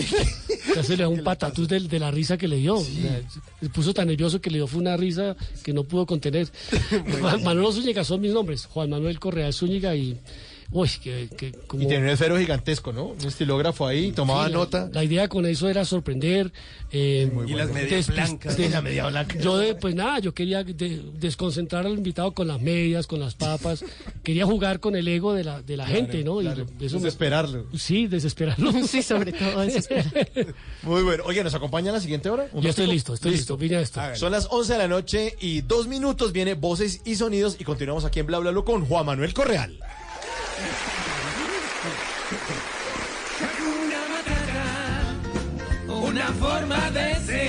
casi 0.75 0.95
le 0.95 1.03
da 1.03 1.09
un 1.09 1.23
patatús 1.23 1.67
de, 1.67 1.79
la 1.99 2.11
risa 2.11 2.37
que 2.37 2.47
le 2.47 2.57
dio. 2.57 2.75
O 2.75 2.83
sea, 2.83 3.21
se 3.61 3.69
puso 3.69 3.93
tan 3.93 4.07
nervioso 4.07 4.39
que 4.41 4.49
le 4.51 4.57
dio 4.59 4.67
fue 4.67 4.79
una 4.81 4.95
risa 4.95 5.35
que 5.63 5.73
no 5.73 5.83
pudo 5.85 6.05
contener. 6.05 6.47
Manuel 7.43 7.65
Zúñiga 7.79 8.03
son 8.03 8.19
mis 8.19 8.33
nombres. 8.33 8.65
Juan 8.65 8.89
Manuel 8.89 9.19
Correa 9.19 9.53
Zúñiga 9.53 9.95
y 9.95 10.17
uy, 10.71 10.89
que, 11.01 11.29
que 11.35 11.51
como 11.67 11.81
Y 11.83 11.87
tenía 11.87 11.99
un 12.03 12.09
esfero 12.09 12.37
gigantesco, 12.37 12.93
¿no? 12.93 13.05
Un 13.07 13.27
estilógrafo 13.27 13.87
ahí, 13.87 14.11
tomaba 14.11 14.47
Sí, 14.47 14.53
nota. 14.53 14.89
La, 14.93 15.03
idea 15.03 15.27
con 15.27 15.45
eso 15.45 15.67
era 15.69 15.83
sorprender. 15.85 16.51
eh, 16.91 17.31
Y 17.47 17.53
las 17.53 17.71
medias 17.71 18.07
despis- 18.07 18.13
blancas. 18.13 18.57
des- 18.57 18.67
Y 18.67 18.69
la 18.71 18.81
media 18.81 19.07
blanca. 19.07 19.39
Yo, 19.39 19.57
de- 19.57 19.75
pues 19.75 19.95
nada, 19.95 20.19
yo 20.19 20.33
quería 20.33 20.63
de- 20.63 21.01
desconcentrar 21.19 21.85
al 21.85 21.93
invitado 21.93 22.33
con 22.33 22.47
las 22.47 22.61
medias, 22.61 23.07
con 23.07 23.19
las 23.19 23.35
papas. 23.35 23.83
quería 24.23 24.45
jugar 24.45 24.79
con 24.79 24.95
el 24.95 25.07
ego 25.07 25.33
de 25.33 25.43
la, 25.43 25.61
de 25.61 25.77
la 25.77 25.85
Claro, 25.85 25.99
gente, 26.01 26.23
¿no? 26.23 26.41
Y 26.41 26.45
me- 26.45 26.65
Desesperarlo. 26.79 27.65
Sí, 27.75 28.07
desesperarlo. 28.07 28.71
Sí, 28.87 29.01
sobre 29.01 29.33
todo. 29.33 29.63
Muy 30.83 31.03
bueno. 31.03 31.23
Oye, 31.25 31.43
¿nos 31.43 31.53
acompaña 31.53 31.91
a 31.91 31.93
la 31.93 31.99
siguiente 32.01 32.29
hora? 32.29 32.47
¿Un 32.53 32.61
Yo 32.63 32.69
estoy 32.69 32.87
listo, 32.87 33.13
estoy 33.13 33.31
listo. 33.31 33.57
Vine 33.57 33.77
a 33.77 33.81
esto. 33.81 34.01
Son 34.15 34.31
las 34.31 34.47
11 34.51 34.73
de 34.73 34.79
la 34.79 34.87
noche 34.87 35.35
y 35.39 35.61
dos 35.61 35.87
minutos 35.87 36.31
viene 36.31 36.53
Voces 36.53 37.01
y 37.05 37.15
Sonidos 37.15 37.57
y 37.59 37.63
continuamos 37.63 38.05
aquí 38.05 38.19
en 38.19 38.25
Bla 38.27 38.39
Bla 38.39 38.51
Bla 38.51 38.61
con 38.63 38.85
Juan 38.85 39.05
Manuel 39.05 39.33
Correal. 39.33 39.79
Hakuna 43.41 43.99
Matata, 44.11 44.67
una 45.87 46.27
forma 46.33 46.91
de 46.91 47.15
ser. 47.25 47.48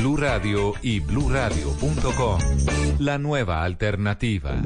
Blue 0.00 0.16
Radio 0.16 0.72
y 0.80 0.98
bluradio.com. 1.00 2.40
La 3.00 3.18
nueva 3.18 3.62
alternativa. 3.62 4.56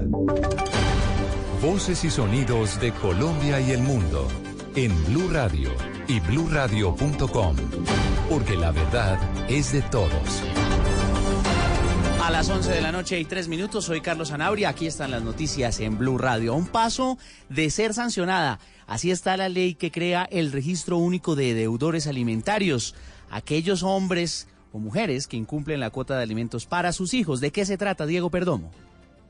Voces 1.61 2.05
y 2.05 2.11
sonidos 2.11 2.78
de 2.80 2.93
Colombia 2.93 3.61
y 3.61 3.72
el 3.72 3.82
mundo 3.82 4.28
en 4.76 4.93
Blue 5.07 5.28
Radio 5.32 5.70
y 6.07 6.20
bluradio.com, 6.20 7.57
porque 8.30 8.57
la 8.57 8.70
verdad 8.70 9.18
es 9.51 9.72
de 9.72 9.82
todos. 9.82 10.41
A 12.22 12.30
las 12.30 12.49
11 12.49 12.70
de 12.70 12.80
la 12.80 12.93
noche 12.93 13.18
y 13.18 13.24
3 13.24 13.49
minutos, 13.49 13.87
soy 13.87 14.01
Carlos 14.01 14.30
Anabria. 14.30 14.68
Aquí 14.68 14.87
están 14.87 15.11
las 15.11 15.24
noticias 15.24 15.80
en 15.80 15.99
Blue 15.99 16.16
Radio. 16.16 16.53
A 16.53 16.57
un 16.57 16.68
paso 16.68 17.18
de 17.49 17.70
ser 17.70 17.93
sancionada. 17.93 18.61
Así 18.87 19.11
está 19.11 19.37
la 19.37 19.49
ley 19.49 19.74
que 19.74 19.91
crea 19.91 20.28
el 20.30 20.53
registro 20.53 20.97
único 20.99 21.35
de 21.35 21.55
deudores 21.55 22.07
alimentarios. 22.07 22.95
Aquellos 23.30 23.82
hombres 23.82 24.47
o 24.74 24.80
mujeres 24.80 25.28
que 25.28 25.36
incumplen 25.36 25.78
la 25.78 25.90
cuota 25.90 26.16
de 26.16 26.24
alimentos 26.24 26.66
para 26.66 26.92
sus 26.92 27.14
hijos. 27.14 27.40
¿De 27.40 27.52
qué 27.52 27.64
se 27.64 27.78
trata, 27.78 28.06
Diego 28.06 28.28
Perdomo? 28.28 28.72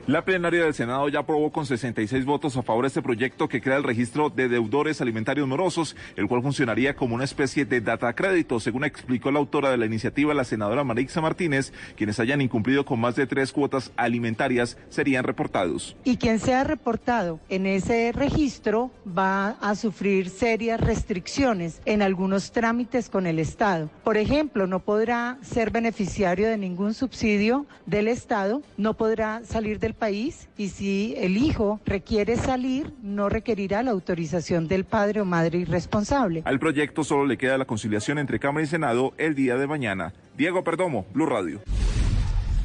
La 0.07 0.23
plenaria 0.23 0.65
del 0.65 0.75
Senado 0.75 1.09
ya 1.09 1.21
aprobó 1.21 1.51
con 1.51 1.65
66 1.65 2.27
votos 2.27 2.59
a 2.59 2.63
favor 2.63 2.85
este 2.85 3.01
proyecto 3.01 3.49
que 3.49 3.63
crea 3.63 3.79
el 3.79 3.83
registro 3.83 4.29
de 4.29 4.51
deudores 4.51 5.01
alimentarios 5.01 5.49
morosos, 5.49 5.97
el 6.17 6.29
cual 6.29 6.43
funcionaría 6.43 6.95
como 6.95 7.15
una 7.15 7.25
especie 7.25 7.65
de 7.65 7.81
data 7.81 8.13
crédito, 8.15 8.61
según 8.61 8.85
explicó 8.85 9.31
la 9.31 9.39
autora 9.39 9.71
de 9.71 9.79
la 9.79 9.87
iniciativa, 9.87 10.35
la 10.35 10.45
senadora 10.45 10.85
Marixa 10.85 11.23
Martínez, 11.23 11.73
quienes 11.97 12.21
hayan 12.21 12.43
incumplido 12.43 12.85
con 12.85 13.01
más 13.01 13.17
de 13.17 13.27
tres 13.27 13.51
cuotas 13.51 13.93
alimentarias 13.97 14.77
serían 14.91 15.25
reportados. 15.25 15.97
Y 16.05 16.19
quien 16.19 16.39
sea 16.39 16.65
reportado 16.65 17.41
en 17.49 17.65
ese 17.65 18.13
registro 18.13 18.91
va 19.07 19.53
a 19.63 19.75
sufrir 19.75 20.29
serias 20.29 20.83
restricciones 20.83 21.81
en 21.87 22.03
algunos 22.03 22.53
trámites 22.53 23.09
con 23.09 23.27
el 23.27 23.39
Estado. 23.39 23.89
Por 24.03 24.19
ejemplo, 24.19 24.67
no 24.67 24.81
podrá 24.81 25.39
ser 25.41 25.71
beneficiario 25.71 26.47
de 26.47 26.59
ningún 26.59 26.93
subsidio 26.93 27.65
del 27.87 28.09
Estado, 28.09 28.61
no 28.77 28.93
podrá 28.99 29.43
salir 29.45 29.79
del 29.85 29.95
país 29.95 30.49
y 30.57 30.71
si 30.71 31.15
el 31.19 31.37
hijo 31.37 31.79
requiere 31.85 32.37
salir, 32.37 32.93
no 33.03 33.29
requerirá 33.29 33.83
la 33.83 33.91
autorización 33.91 34.67
del 34.67 34.85
padre 34.85 35.21
o 35.21 35.25
madre 35.27 35.59
irresponsable. 35.59 36.43
Al 36.47 36.59
proyecto 36.59 37.05
solo 37.05 37.27
le 37.27 37.37
queda 37.37 37.59
la 37.59 37.67
conciliación 37.67 38.19
entre 38.19 38.39
Cámara 38.41 38.65
y 38.65 38.69
Senado 38.69 39.13
el 39.19 39.35
día 39.35 39.57
de 39.57 39.67
mañana. 39.67 40.15
Diego 40.37 40.65
Perdomo, 40.65 41.07
Blue 41.13 41.27
Radio. 41.27 41.61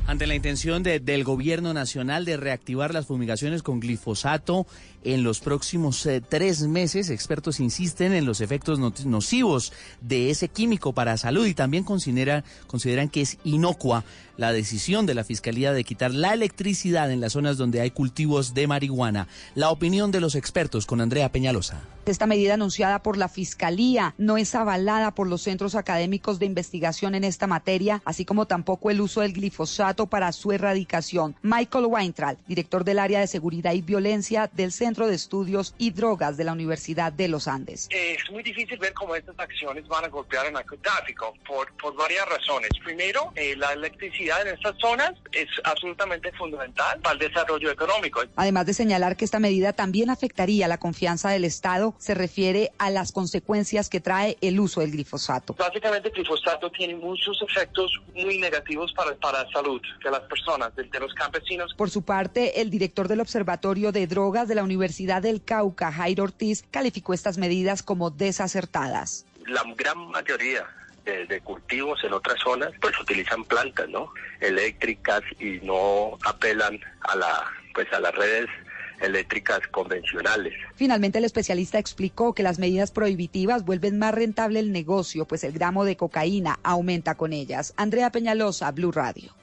Ante 0.08 0.26
la 0.26 0.34
intención 0.34 0.82
de- 0.82 1.00
del 1.00 1.24
gobierno 1.24 1.72
nacional 1.72 2.26
de 2.26 2.36
reactivar 2.36 2.94
las 2.96 3.06
fumigaciones 3.06 3.62
con 3.62 3.80
glifosato 3.80 4.66
en 5.04 5.24
los 5.24 5.40
próximos 5.40 6.06
eh, 6.06 6.22
tres 6.22 6.62
meses, 6.62 7.10
expertos 7.10 7.60
insisten 7.60 8.14
en 8.14 8.26
los 8.26 8.42
efectos 8.42 8.80
no- 8.80 8.94
nocivos 9.06 9.72
de 10.02 10.30
ese 10.30 10.48
químico 10.50 10.94
para 10.94 11.18
salud 11.18 11.46
y 11.46 11.54
también 11.54 11.84
considera- 11.84 12.44
consideran 12.68 13.10
que 13.10 13.22
es 13.22 13.38
inocua 13.44 14.04
la 14.38 14.52
decisión 14.54 15.06
de 15.06 15.16
la 15.16 15.24
Fiscalía 15.26 15.74
de 15.74 15.84
quitar 15.84 16.14
la 16.14 16.34
electricidad 16.34 17.12
en 17.12 17.20
las 17.20 17.34
zonas 17.34 17.58
donde 17.58 17.82
hay 17.82 17.92
cultivos 17.92 18.54
de 18.54 18.68
marihuana. 18.68 19.28
La 19.56 19.70
opinión 19.70 20.12
de 20.12 20.22
los 20.22 20.36
expertos 20.36 20.86
con 20.86 21.02
Andrea 21.02 21.30
Peñalosa. 21.32 21.82
Esta 22.06 22.26
medida 22.26 22.54
anunciada 22.54 23.04
por 23.04 23.18
la 23.18 23.28
Fiscalía 23.28 24.16
no 24.18 24.38
es 24.38 24.56
avalada 24.56 25.14
por 25.14 25.28
los 25.28 25.42
centros 25.42 25.76
académicos 25.76 26.40
de 26.40 26.46
investigación 26.46 27.16
en 27.16 27.24
esta 27.26 27.48
materia, 27.48 28.02
así 28.06 28.24
como 28.24 28.46
tampoco 28.48 28.90
el 28.90 29.02
uso 29.02 29.22
del 29.22 29.34
glifosato 29.34 30.08
para 30.08 30.32
su 30.32 30.52
erradicación. 30.54 31.36
Michael 31.42 31.86
Weintraub, 31.88 32.38
director 32.48 32.86
del 32.86 33.00
área 33.00 33.20
de 33.20 33.28
seguridad 33.28 33.74
y 33.74 33.82
violencia 33.82 34.50
del 34.56 34.72
Centro 34.72 34.89
de 34.90 35.16
Estudios 35.16 35.76
y 35.78 35.92
Drogas 35.92 36.36
de 36.36 36.44
la 36.44 36.54
Universidad 36.54 37.14
de 37.14 37.28
los 37.28 37.48
Andes. 37.48 37.88
Es 37.92 38.30
muy 38.32 38.42
difícil 38.42 38.78
ver 38.80 38.94
cómo 38.94 39.16
estas 39.16 39.38
acciones 39.40 39.88
van 39.88 40.06
a 40.06 40.08
golpear 40.08 40.48
el 40.48 40.54
narcotráfico 40.54 41.36
por, 41.48 41.72
por 41.78 41.96
varias 41.96 42.28
razones. 42.28 42.70
Primero, 42.84 43.32
eh, 43.36 43.56
la 43.56 43.74
electricidad 43.74 44.42
en 44.42 44.56
estas 44.56 44.76
zonas 44.80 45.14
es 45.32 45.48
absolutamente 45.64 46.32
fundamental 46.34 47.00
para 47.02 47.14
el 47.14 47.20
desarrollo 47.20 47.70
económico. 47.70 48.22
Además 48.36 48.66
de 48.66 48.74
señalar 48.74 49.16
que 49.16 49.26
esta 49.26 49.40
medida 49.40 49.74
también 49.74 50.10
afectaría 50.10 50.68
la 50.68 50.80
confianza 50.80 51.30
del 51.30 51.46
Estado, 51.46 51.94
se 52.00 52.16
refiere 52.16 52.72
a 52.80 52.90
las 52.90 53.12
consecuencias 53.12 53.90
que 53.90 54.00
trae 54.00 54.38
el 54.42 54.60
uso 54.60 54.82
del 54.82 54.92
glifosato. 54.92 55.54
Básicamente, 55.54 56.10
el 56.10 56.16
glifosato 56.16 56.72
tiene 56.72 56.96
muchos 56.96 57.40
efectos 57.48 57.92
muy 58.16 58.40
negativos 58.40 58.92
para, 58.94 59.16
para 59.16 59.44
la 59.44 59.52
salud 59.52 59.80
de 60.04 60.10
las 60.12 60.22
personas, 60.22 60.76
de, 60.76 60.84
de 60.84 61.00
los 61.00 61.14
campesinos. 61.14 61.74
Por 61.76 61.92
su 61.92 62.02
parte, 62.02 62.60
el 62.62 62.72
director 62.72 63.08
del 63.08 63.20
Observatorio 63.20 63.92
de 63.92 64.08
Drogas 64.08 64.48
de 64.48 64.56
la 64.56 64.64
Universidad 64.64 64.79
del 64.80 65.44
Cauca, 65.44 65.92
Jairo 65.92 66.24
Ortiz, 66.24 66.64
calificó 66.72 67.14
estas 67.14 67.38
medidas 67.38 67.84
como 67.84 68.10
desacertadas. 68.10 69.26
La 69.46 69.64
gran 69.76 70.10
mayoría 70.10 70.66
de, 71.06 71.26
de 71.26 71.42
cultivos 71.42 72.04
en 72.04 72.14
otras 72.14 72.40
zonas 72.40 72.72
pues 72.82 73.00
utilizan 73.00 73.44
plantas 73.44 73.90
no 73.90 74.12
eléctricas 74.40 75.22
y 75.40 75.60
no 75.66 76.18
apelan 76.26 76.80
a 77.02 77.16
la 77.16 77.52
pues 77.74 77.92
a 77.94 78.00
las 78.00 78.14
redes 78.16 78.48
eléctricas 79.02 79.60
convencionales. 79.72 80.54
Finalmente, 80.76 81.20
el 81.20 81.26
especialista 81.26 81.80
explicó 81.80 82.34
que 82.34 82.44
las 82.44 82.60
medidas 82.60 82.92
prohibitivas 82.92 83.66
vuelven 83.66 83.98
más 83.98 84.14
rentable 84.14 84.60
el 84.60 84.72
negocio, 84.72 85.26
pues 85.26 85.44
el 85.44 85.54
gramo 85.54 85.86
de 85.86 85.96
cocaína 85.96 86.60
aumenta 86.64 87.16
con 87.16 87.34
ellas. 87.34 87.74
Andrea 87.78 88.12
Peñalosa, 88.12 88.72
Blue 88.72 88.92
Radio. 88.92 89.39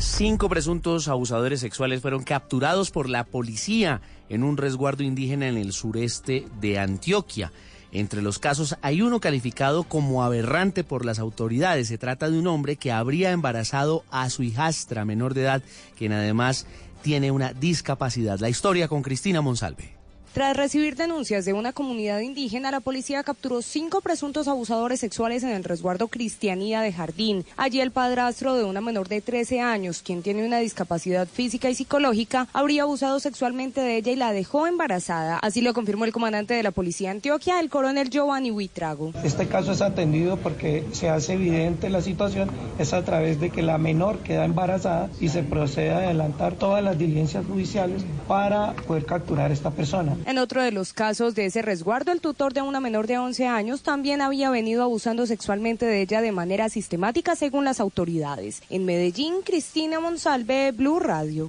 Cinco 0.00 0.48
presuntos 0.48 1.08
abusadores 1.08 1.60
sexuales 1.60 2.00
fueron 2.00 2.22
capturados 2.22 2.90
por 2.90 3.06
la 3.06 3.24
policía 3.24 4.00
en 4.30 4.44
un 4.44 4.56
resguardo 4.56 5.02
indígena 5.02 5.46
en 5.46 5.58
el 5.58 5.72
sureste 5.72 6.46
de 6.58 6.78
Antioquia. 6.78 7.52
Entre 7.92 8.22
los 8.22 8.38
casos 8.38 8.76
hay 8.80 9.02
uno 9.02 9.20
calificado 9.20 9.84
como 9.84 10.24
aberrante 10.24 10.84
por 10.84 11.04
las 11.04 11.18
autoridades. 11.18 11.88
Se 11.88 11.98
trata 11.98 12.30
de 12.30 12.38
un 12.38 12.46
hombre 12.46 12.76
que 12.76 12.92
habría 12.92 13.30
embarazado 13.32 14.02
a 14.10 14.30
su 14.30 14.42
hijastra 14.42 15.04
menor 15.04 15.34
de 15.34 15.42
edad, 15.42 15.62
quien 15.98 16.12
además 16.12 16.66
tiene 17.02 17.30
una 17.30 17.52
discapacidad. 17.52 18.38
La 18.40 18.48
historia 18.48 18.88
con 18.88 19.02
Cristina 19.02 19.42
Monsalve. 19.42 19.99
Tras 20.32 20.56
recibir 20.56 20.94
denuncias 20.94 21.44
de 21.44 21.54
una 21.54 21.72
comunidad 21.72 22.20
indígena, 22.20 22.70
la 22.70 22.78
policía 22.78 23.24
capturó 23.24 23.62
cinco 23.62 24.00
presuntos 24.00 24.46
abusadores 24.46 25.00
sexuales 25.00 25.42
en 25.42 25.48
el 25.48 25.64
resguardo 25.64 26.06
Cristianía 26.06 26.82
de 26.82 26.92
Jardín. 26.92 27.44
Allí 27.56 27.80
el 27.80 27.90
padrastro 27.90 28.54
de 28.54 28.62
una 28.62 28.80
menor 28.80 29.08
de 29.08 29.22
13 29.22 29.60
años, 29.60 30.02
quien 30.02 30.22
tiene 30.22 30.46
una 30.46 30.58
discapacidad 30.58 31.26
física 31.26 31.68
y 31.68 31.74
psicológica, 31.74 32.46
habría 32.52 32.82
abusado 32.82 33.18
sexualmente 33.18 33.80
de 33.80 33.96
ella 33.96 34.12
y 34.12 34.16
la 34.16 34.32
dejó 34.32 34.68
embarazada. 34.68 35.36
Así 35.38 35.62
lo 35.62 35.74
confirmó 35.74 36.04
el 36.04 36.12
comandante 36.12 36.54
de 36.54 36.62
la 36.62 36.70
policía 36.70 37.08
de 37.08 37.16
Antioquia, 37.16 37.58
el 37.58 37.68
coronel 37.68 38.08
Giovanni 38.08 38.52
Huitrago. 38.52 39.12
Este 39.24 39.48
caso 39.48 39.72
es 39.72 39.82
atendido 39.82 40.36
porque 40.36 40.84
se 40.92 41.08
hace 41.08 41.32
evidente 41.32 41.90
la 41.90 42.02
situación, 42.02 42.48
es 42.78 42.92
a 42.92 43.04
través 43.04 43.40
de 43.40 43.50
que 43.50 43.62
la 43.62 43.78
menor 43.78 44.20
queda 44.20 44.44
embarazada 44.44 45.10
y 45.20 45.28
se 45.30 45.42
procede 45.42 45.90
a 45.90 45.98
adelantar 45.98 46.54
todas 46.54 46.84
las 46.84 46.96
diligencias 46.96 47.44
judiciales 47.44 48.04
para 48.28 48.74
poder 48.86 49.06
capturar 49.06 49.50
a 49.50 49.54
esta 49.54 49.72
persona. 49.72 50.19
En 50.26 50.38
otro 50.38 50.62
de 50.62 50.70
los 50.70 50.92
casos 50.92 51.34
de 51.34 51.46
ese 51.46 51.62
resguardo, 51.62 52.12
el 52.12 52.20
tutor 52.20 52.52
de 52.52 52.62
una 52.62 52.80
menor 52.80 53.06
de 53.06 53.18
11 53.18 53.46
años 53.46 53.82
también 53.82 54.20
había 54.20 54.50
venido 54.50 54.82
abusando 54.82 55.26
sexualmente 55.26 55.86
de 55.86 56.02
ella 56.02 56.20
de 56.20 56.32
manera 56.32 56.68
sistemática 56.68 57.36
según 57.36 57.64
las 57.64 57.80
autoridades. 57.80 58.62
En 58.70 58.84
Medellín, 58.84 59.36
Cristina 59.44 59.98
Monsalve, 60.00 60.72
Blue 60.72 61.00
Radio. 61.00 61.48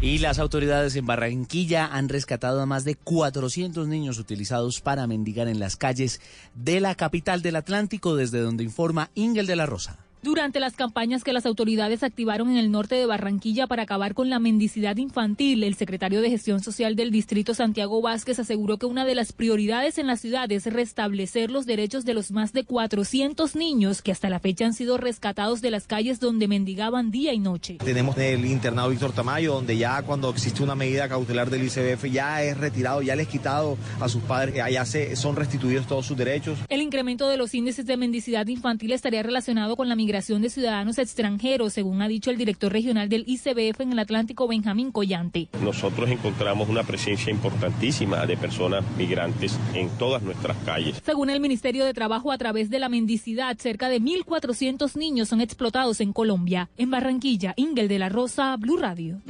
Y 0.00 0.18
las 0.18 0.38
autoridades 0.38 0.94
en 0.94 1.06
Barranquilla 1.06 1.86
han 1.86 2.08
rescatado 2.08 2.60
a 2.60 2.66
más 2.66 2.84
de 2.84 2.94
400 2.94 3.88
niños 3.88 4.18
utilizados 4.18 4.80
para 4.80 5.08
mendigar 5.08 5.48
en 5.48 5.58
las 5.58 5.76
calles 5.76 6.20
de 6.54 6.80
la 6.80 6.94
capital 6.94 7.42
del 7.42 7.56
Atlántico, 7.56 8.14
desde 8.14 8.40
donde 8.40 8.62
informa 8.62 9.10
Ingel 9.14 9.46
de 9.46 9.56
la 9.56 9.66
Rosa. 9.66 9.98
Durante 10.20 10.58
las 10.58 10.74
campañas 10.74 11.22
que 11.22 11.32
las 11.32 11.46
autoridades 11.46 12.02
activaron 12.02 12.50
en 12.50 12.56
el 12.56 12.72
norte 12.72 12.96
de 12.96 13.06
Barranquilla 13.06 13.68
para 13.68 13.84
acabar 13.84 14.14
con 14.14 14.28
la 14.28 14.40
mendicidad 14.40 14.96
infantil, 14.96 15.62
el 15.62 15.76
secretario 15.76 16.20
de 16.20 16.28
Gestión 16.28 16.60
Social 16.60 16.96
del 16.96 17.12
distrito 17.12 17.54
Santiago 17.54 18.02
Vázquez 18.02 18.40
aseguró 18.40 18.78
que 18.78 18.86
una 18.86 19.04
de 19.04 19.14
las 19.14 19.32
prioridades 19.32 19.96
en 19.96 20.08
la 20.08 20.16
ciudad 20.16 20.50
es 20.50 20.66
restablecer 20.66 21.52
los 21.52 21.66
derechos 21.66 22.04
de 22.04 22.14
los 22.14 22.32
más 22.32 22.52
de 22.52 22.64
400 22.64 23.54
niños 23.54 24.02
que 24.02 24.10
hasta 24.10 24.28
la 24.28 24.40
fecha 24.40 24.66
han 24.66 24.74
sido 24.74 24.98
rescatados 24.98 25.60
de 25.60 25.70
las 25.70 25.86
calles 25.86 26.18
donde 26.18 26.48
mendigaban 26.48 27.12
día 27.12 27.32
y 27.32 27.38
noche. 27.38 27.76
Tenemos 27.76 28.18
el 28.18 28.44
internado 28.44 28.90
Víctor 28.90 29.12
Tamayo, 29.12 29.54
donde 29.54 29.76
ya 29.76 30.02
cuando 30.02 30.30
existe 30.30 30.64
una 30.64 30.74
medida 30.74 31.08
cautelar 31.08 31.48
del 31.48 31.62
ICBF 31.62 32.06
ya 32.10 32.42
es 32.42 32.58
retirado, 32.58 33.02
ya 33.02 33.14
les 33.14 33.28
quitado 33.28 33.78
a 34.00 34.08
sus 34.08 34.22
padres, 34.24 34.60
allá 34.60 34.84
se, 34.84 35.14
son 35.14 35.36
restituidos 35.36 35.86
todos 35.86 36.06
sus 36.06 36.16
derechos. 36.16 36.58
El 36.68 36.82
incremento 36.82 37.28
de 37.28 37.36
los 37.36 37.54
índices 37.54 37.86
de 37.86 37.96
mendicidad 37.96 38.48
infantil 38.48 38.90
estaría 38.90 39.22
relacionado 39.22 39.76
con 39.76 39.88
la 39.88 39.94
migración 39.94 40.07
de 40.08 40.48
ciudadanos 40.48 40.96
extranjeros, 40.96 41.74
según 41.74 42.00
ha 42.00 42.08
dicho 42.08 42.30
el 42.30 42.38
director 42.38 42.72
regional 42.72 43.10
del 43.10 43.24
ICBF 43.26 43.80
en 43.82 43.92
el 43.92 43.98
Atlántico, 43.98 44.48
Benjamín 44.48 44.90
Collante. 44.90 45.48
Nosotros 45.62 46.08
encontramos 46.08 46.70
una 46.70 46.82
presencia 46.82 47.30
importantísima 47.30 48.24
de 48.24 48.38
personas 48.38 48.84
migrantes 48.96 49.58
en 49.74 49.90
todas 49.98 50.22
nuestras 50.22 50.56
calles. 50.64 51.02
Según 51.04 51.28
el 51.28 51.40
Ministerio 51.40 51.84
de 51.84 51.92
Trabajo, 51.92 52.32
a 52.32 52.38
través 52.38 52.70
de 52.70 52.78
la 52.78 52.88
mendicidad, 52.88 53.58
cerca 53.58 53.90
de 53.90 54.00
1.400 54.00 54.96
niños 54.96 55.28
son 55.28 55.42
explotados 55.42 56.00
en 56.00 56.14
Colombia. 56.14 56.70
En 56.78 56.90
Barranquilla, 56.90 57.52
Ingel 57.56 57.88
de 57.88 57.98
la 57.98 58.08
Rosa, 58.08 58.56
Blue 58.56 58.78
Radio. 58.78 59.20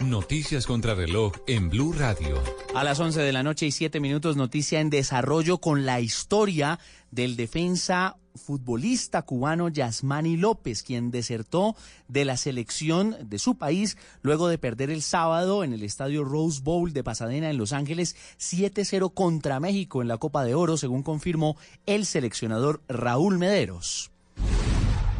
Noticias 0.00 0.66
contra 0.66 0.94
reloj 0.94 1.32
en 1.46 1.68
Blue 1.68 1.92
Radio. 1.92 2.40
A 2.74 2.84
las 2.84 3.00
11 3.00 3.20
de 3.20 3.32
la 3.32 3.42
noche 3.42 3.66
y 3.66 3.70
7 3.72 3.98
minutos, 4.00 4.36
noticia 4.36 4.80
en 4.80 4.90
desarrollo 4.90 5.58
con 5.58 5.84
la 5.84 6.00
historia 6.00 6.78
del 7.10 7.36
defensa 7.36 8.16
futbolista 8.36 9.22
cubano 9.22 9.68
Yasmani 9.68 10.36
López, 10.36 10.82
quien 10.82 11.10
desertó 11.10 11.74
de 12.08 12.24
la 12.24 12.36
selección 12.36 13.16
de 13.22 13.38
su 13.38 13.56
país 13.56 13.96
luego 14.22 14.48
de 14.48 14.58
perder 14.58 14.90
el 14.90 15.02
sábado 15.02 15.64
en 15.64 15.72
el 15.72 15.82
estadio 15.82 16.24
Rose 16.24 16.60
Bowl 16.62 16.92
de 16.92 17.02
Pasadena 17.02 17.50
en 17.50 17.58
Los 17.58 17.72
Ángeles 17.72 18.16
7-0 18.38 19.12
contra 19.12 19.60
México 19.60 20.02
en 20.02 20.08
la 20.08 20.18
Copa 20.18 20.44
de 20.44 20.54
Oro, 20.54 20.76
según 20.76 21.02
confirmó 21.02 21.56
el 21.86 22.06
seleccionador 22.06 22.82
Raúl 22.88 23.38
Mederos. 23.38 24.10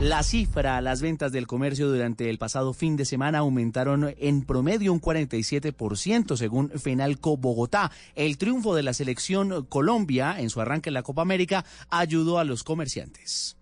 La 0.01 0.23
cifra, 0.23 0.83
las 0.83 1.01
ventas 1.01 1.33
del 1.33 1.47
comercio 1.47 1.89
durante 1.89 2.29
el 2.29 2.37
pasado 2.37 2.75
fin 2.75 2.97
de 2.97 3.07
semana 3.07 3.39
aumentaron 3.39 4.15
en 4.19 4.43
promedio 4.43 4.93
un 4.93 5.01
47% 5.01 6.37
según 6.37 6.69
Fenalco 6.69 7.39
Bogotá. 7.39 7.91
El 8.15 8.37
triunfo 8.37 8.75
de 8.75 8.83
la 8.83 8.93
selección 8.93 9.65
Colombia 9.65 10.37
en 10.39 10.51
su 10.51 10.61
arranque 10.61 10.91
en 10.91 10.95
la 10.95 11.03
Copa 11.03 11.23
América 11.23 11.65
ayudó 11.89 12.39
a 12.39 12.45
los 12.45 12.63
comerciantes. 12.63 13.57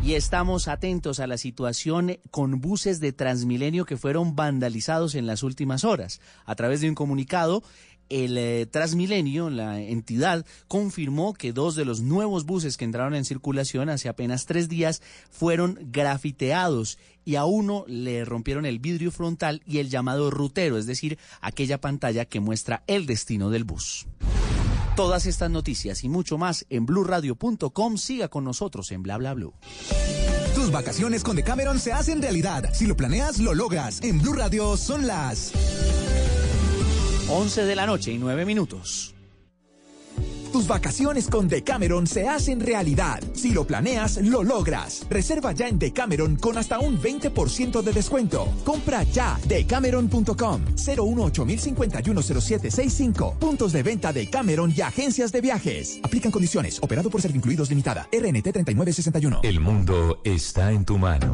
Y 0.00 0.14
estamos 0.14 0.68
atentos 0.68 1.20
a 1.20 1.26
la 1.26 1.38
situación 1.38 2.18
con 2.30 2.60
buses 2.60 2.98
de 2.98 3.12
Transmilenio 3.12 3.84
que 3.84 3.96
fueron 3.96 4.36
vandalizados 4.36 5.14
en 5.16 5.26
las 5.26 5.42
últimas 5.42 5.84
horas. 5.84 6.20
A 6.46 6.54
través 6.54 6.80
de 6.80 6.88
un 6.88 6.94
comunicado, 6.94 7.62
el 8.08 8.38
eh, 8.38 8.66
Transmilenio, 8.66 9.50
la 9.50 9.80
entidad, 9.80 10.44
confirmó 10.66 11.34
que 11.34 11.52
dos 11.52 11.74
de 11.74 11.84
los 11.84 12.00
nuevos 12.00 12.44
buses 12.44 12.76
que 12.76 12.84
entraron 12.84 13.14
en 13.14 13.24
circulación 13.24 13.88
hace 13.88 14.08
apenas 14.08 14.46
tres 14.46 14.68
días 14.68 15.02
fueron 15.30 15.78
grafiteados 15.90 16.98
y 17.24 17.36
a 17.36 17.44
uno 17.44 17.84
le 17.86 18.24
rompieron 18.24 18.64
el 18.64 18.78
vidrio 18.78 19.10
frontal 19.10 19.62
y 19.66 19.78
el 19.78 19.90
llamado 19.90 20.30
rutero, 20.30 20.78
es 20.78 20.86
decir, 20.86 21.18
aquella 21.40 21.80
pantalla 21.80 22.24
que 22.24 22.40
muestra 22.40 22.82
el 22.86 23.06
destino 23.06 23.50
del 23.50 23.64
bus. 23.64 24.06
Todas 24.96 25.26
estas 25.26 25.50
noticias 25.50 26.02
y 26.02 26.08
mucho 26.08 26.38
más 26.38 26.66
en 26.70 26.84
blurradio.com. 26.84 27.96
Siga 27.98 28.26
con 28.26 28.44
nosotros 28.44 28.90
en 28.90 29.04
bla. 29.04 29.36
Tus 30.56 30.72
vacaciones 30.72 31.22
con 31.22 31.36
Decameron 31.36 31.78
se 31.78 31.92
hacen 31.92 32.20
realidad. 32.20 32.72
Si 32.74 32.84
lo 32.84 32.96
planeas, 32.96 33.38
lo 33.38 33.54
logras. 33.54 34.02
En 34.02 34.20
Blue 34.20 34.32
Radio 34.32 34.76
son 34.76 35.06
las 35.06 35.52
11 37.30 37.66
de 37.66 37.76
la 37.76 37.84
noche 37.84 38.10
y 38.10 38.16
9 38.16 38.46
minutos. 38.46 39.14
Tus 40.52 40.66
vacaciones 40.66 41.28
con 41.28 41.46
Decameron 41.46 42.06
se 42.06 42.26
hacen 42.26 42.60
realidad. 42.60 43.20
Si 43.34 43.52
lo 43.52 43.66
planeas, 43.66 44.16
lo 44.18 44.42
logras. 44.42 45.06
Reserva 45.10 45.52
ya 45.52 45.68
en 45.68 45.78
Decameron 45.78 46.36
con 46.36 46.56
hasta 46.56 46.78
un 46.78 46.98
20% 47.00 47.82
de 47.82 47.92
descuento. 47.92 48.48
Compra 48.64 49.02
ya 49.02 49.38
decameron.com 49.46 50.64
018-051-0765. 50.74 53.38
Puntos 53.38 53.72
de 53.72 53.82
venta 53.82 54.10
de 54.12 54.30
Cameron 54.30 54.72
y 54.74 54.80
agencias 54.80 55.32
de 55.32 55.40
viajes. 55.40 55.98
Aplican 56.02 56.32
condiciones. 56.32 56.78
Operado 56.82 57.10
por 57.10 57.20
Servincluidos 57.20 57.68
Limitada. 57.70 58.08
RNT 58.12 58.52
3961. 58.52 59.40
El 59.42 59.58
mundo 59.60 60.20
está 60.24 60.72
en 60.72 60.84
tu 60.84 60.98
mano. 60.98 61.32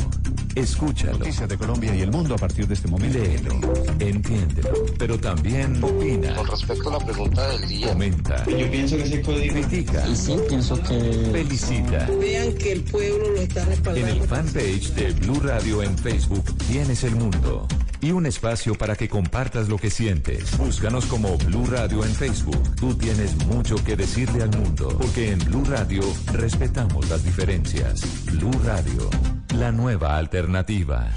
Escúchalo. 0.55 1.19
Noticias 1.19 1.48
de 1.48 1.59
Colombia 1.59 1.94
y 1.94 2.02
el 2.02 2.11
mundo 2.11 2.35
a 2.35 2.39
partir 2.39 2.69
de 2.69 2.74
este 2.74 2.89
momento. 2.89 3.19
Léelo, 3.19 3.61
entiéndelo, 3.98 4.70
pero 4.98 5.19
también 5.19 5.82
opina. 5.82 6.36
Con 6.36 6.47
respecto 6.47 6.90
a 6.90 6.98
la 6.98 7.05
pregunta 7.05 7.48
del 7.48 7.66
día. 7.69 7.89
Comenta. 7.89 8.44
Yo 8.47 8.69
pienso 8.75 8.97
que 8.97 9.07
se 9.07 9.19
puede 9.19 9.49
Critica. 9.49 10.09
Y 10.09 10.17
sí, 10.17 10.37
pienso 10.49 10.81
que... 10.83 11.29
Felicita. 11.33 12.09
Vean 12.21 12.53
que 12.55 12.73
el 12.73 12.81
pueblo 12.83 13.31
lo 13.31 13.41
está 13.41 13.63
En 13.63 13.69
respaldando. 13.69 14.09
el 14.09 14.23
fanpage 14.23 14.95
de 14.95 15.13
Blue 15.13 15.41
Radio 15.41 15.83
en 15.83 15.97
Facebook 15.97 16.45
tienes 16.67 17.05
el 17.05 17.15
mundo 17.15 17.69
y 18.01 18.11
un 18.11 18.27
espacio 18.27 18.75
para 18.75 18.97
que 18.97 19.09
compartas 19.09 19.69
lo 19.69 19.79
que 19.79 19.91
sientes. 19.91 20.59
Búscanos 20.59 21.07
como 21.07 21.39
Blue 21.39 21.67
Radio 21.67 22.05
en 22.05 22.15
Facebook. 22.15 22.77
Tú 22.77 22.95
tienes 22.95 23.35
mucho 23.47 23.77
que 23.77 23.97
decirle 23.97 24.43
al 24.43 24.51
mundo, 24.51 24.89
porque 25.01 25.33
en 25.33 25.39
Blue 25.39 25.65
Radio 25.65 26.03
respetamos 26.33 27.09
las 27.09 27.25
diferencias. 27.25 28.03
Blue 28.27 28.53
Radio, 28.65 29.09
la 29.57 29.73
nueva 29.73 30.19
alternativa. 30.19 31.09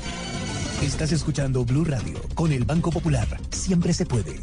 Estás 0.81 1.11
escuchando 1.11 1.65
Blue 1.65 1.83
Radio 1.83 2.21
con 2.35 2.53
el 2.53 2.63
Banco 2.63 2.91
Popular. 2.91 3.27
Siempre 3.49 3.91
se 3.93 4.05
puede. 4.05 4.39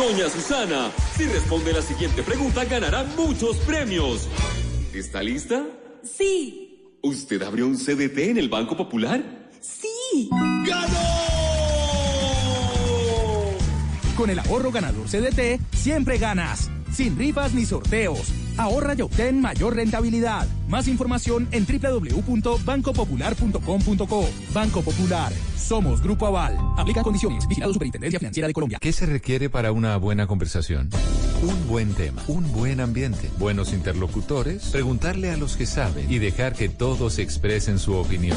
Doña 0.00 0.30
Susana, 0.30 0.90
si 1.14 1.26
responde 1.26 1.74
la 1.74 1.82
siguiente 1.82 2.22
pregunta 2.22 2.64
ganará 2.64 3.04
muchos 3.18 3.58
premios. 3.58 4.28
¿Está 4.94 5.22
lista? 5.22 5.66
Sí, 6.02 6.96
¿Usted 7.02 7.42
abrió 7.42 7.66
un 7.66 7.76
CDT 7.76 8.18
en 8.30 8.38
el 8.38 8.48
Banco 8.48 8.78
Popular? 8.78 9.22
sí. 9.60 10.30
Con 14.16 14.30
el 14.30 14.38
ahorro 14.38 14.70
ganador 14.70 15.06
CDT, 15.06 15.60
siempre 15.74 16.16
ganas. 16.16 16.70
Sin 16.92 17.18
rifas 17.18 17.54
ni 17.54 17.64
sorteos. 17.64 18.32
Ahorra 18.56 18.94
y 18.94 19.02
obtén 19.02 19.40
mayor 19.40 19.76
rentabilidad. 19.76 20.48
Más 20.68 20.88
información 20.88 21.46
en 21.52 21.64
www.bancopopular.com.co. 21.66 24.28
Banco 24.52 24.82
Popular. 24.82 25.32
Somos 25.56 26.02
Grupo 26.02 26.26
Aval. 26.26 26.58
Aplica 26.76 27.02
condiciones. 27.02 27.46
Vigilado 27.48 27.72
Superintendencia 27.72 28.18
Financiera 28.18 28.48
de 28.48 28.52
Colombia. 28.52 28.78
¿Qué 28.80 28.92
se 28.92 29.06
requiere 29.06 29.48
para 29.48 29.70
una 29.72 29.96
buena 29.96 30.26
conversación? 30.26 30.90
Un 31.42 31.68
buen 31.68 31.94
tema, 31.94 32.22
un 32.26 32.52
buen 32.52 32.80
ambiente, 32.80 33.30
buenos 33.38 33.72
interlocutores, 33.72 34.68
preguntarle 34.70 35.30
a 35.30 35.38
los 35.38 35.56
que 35.56 35.64
saben 35.64 36.12
y 36.12 36.18
dejar 36.18 36.54
que 36.54 36.68
todos 36.68 37.18
expresen 37.18 37.78
su 37.78 37.94
opinión. 37.94 38.36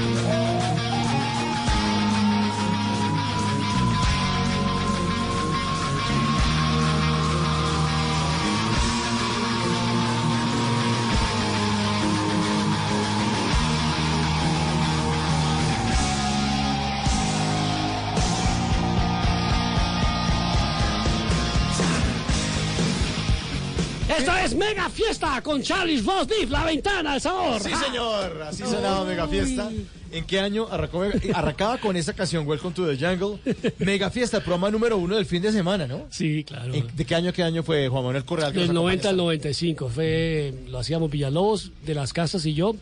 Es 24.51 24.57
Mega 24.57 24.89
Fiesta 24.89 25.41
con 25.41 25.61
Charles 25.61 26.03
Voss 26.03 26.27
Beef, 26.27 26.49
la 26.49 26.65
ventana 26.65 27.13
del 27.13 27.21
sabor. 27.21 27.61
Sí, 27.61 27.69
señor. 27.85 28.41
Así 28.43 28.63
sonaba 28.63 29.05
Mega 29.05 29.27
Fiesta. 29.27 29.69
¿En 30.11 30.25
qué 30.25 30.39
año 30.41 30.67
arrancó 30.69 30.99
Mega- 30.99 31.19
arrancaba 31.37 31.77
con 31.77 31.95
esa 31.95 32.13
canción 32.13 32.45
Welcome 32.45 32.73
to 32.75 32.85
the 32.85 32.97
Jungle? 32.97 33.39
Mega 33.79 34.09
Fiesta, 34.09 34.37
el 34.37 34.43
programa 34.43 34.69
número 34.69 34.97
uno 34.97 35.15
del 35.15 35.25
fin 35.25 35.41
de 35.41 35.51
semana, 35.51 35.87
¿no? 35.87 36.05
Sí, 36.09 36.43
claro. 36.43 36.73
¿En- 36.73 36.87
¿De 36.95 37.05
qué 37.05 37.15
año 37.15 37.29
a 37.29 37.33
qué 37.33 37.43
año 37.43 37.63
fue 37.63 37.87
Juan 37.87 38.03
Manuel 38.03 38.25
Correal? 38.25 38.51
que 38.51 38.59
Del 38.59 38.67
nos 38.69 38.75
90 38.75 39.09
al 39.09 39.15
acompaña? 39.15 39.23
95 39.23 39.89
fue, 39.89 40.53
lo 40.67 40.79
hacíamos 40.79 41.09
Villalobos, 41.09 41.71
de 41.85 41.95
las 41.95 42.11
casas 42.11 42.45
y 42.45 42.53
yo. 42.53 42.75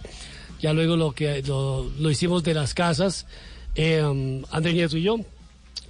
Ya 0.61 0.73
luego 0.73 0.97
lo 0.97 1.11
que 1.13 1.43
lo, 1.43 1.89
lo 1.99 2.09
hicimos 2.09 2.43
de 2.43 2.53
las 2.55 2.73
casas, 2.73 3.27
eh, 3.75 4.01
Andrés 4.51 4.73
Nieto 4.73 4.97
y 4.97 5.03
yo. 5.03 5.17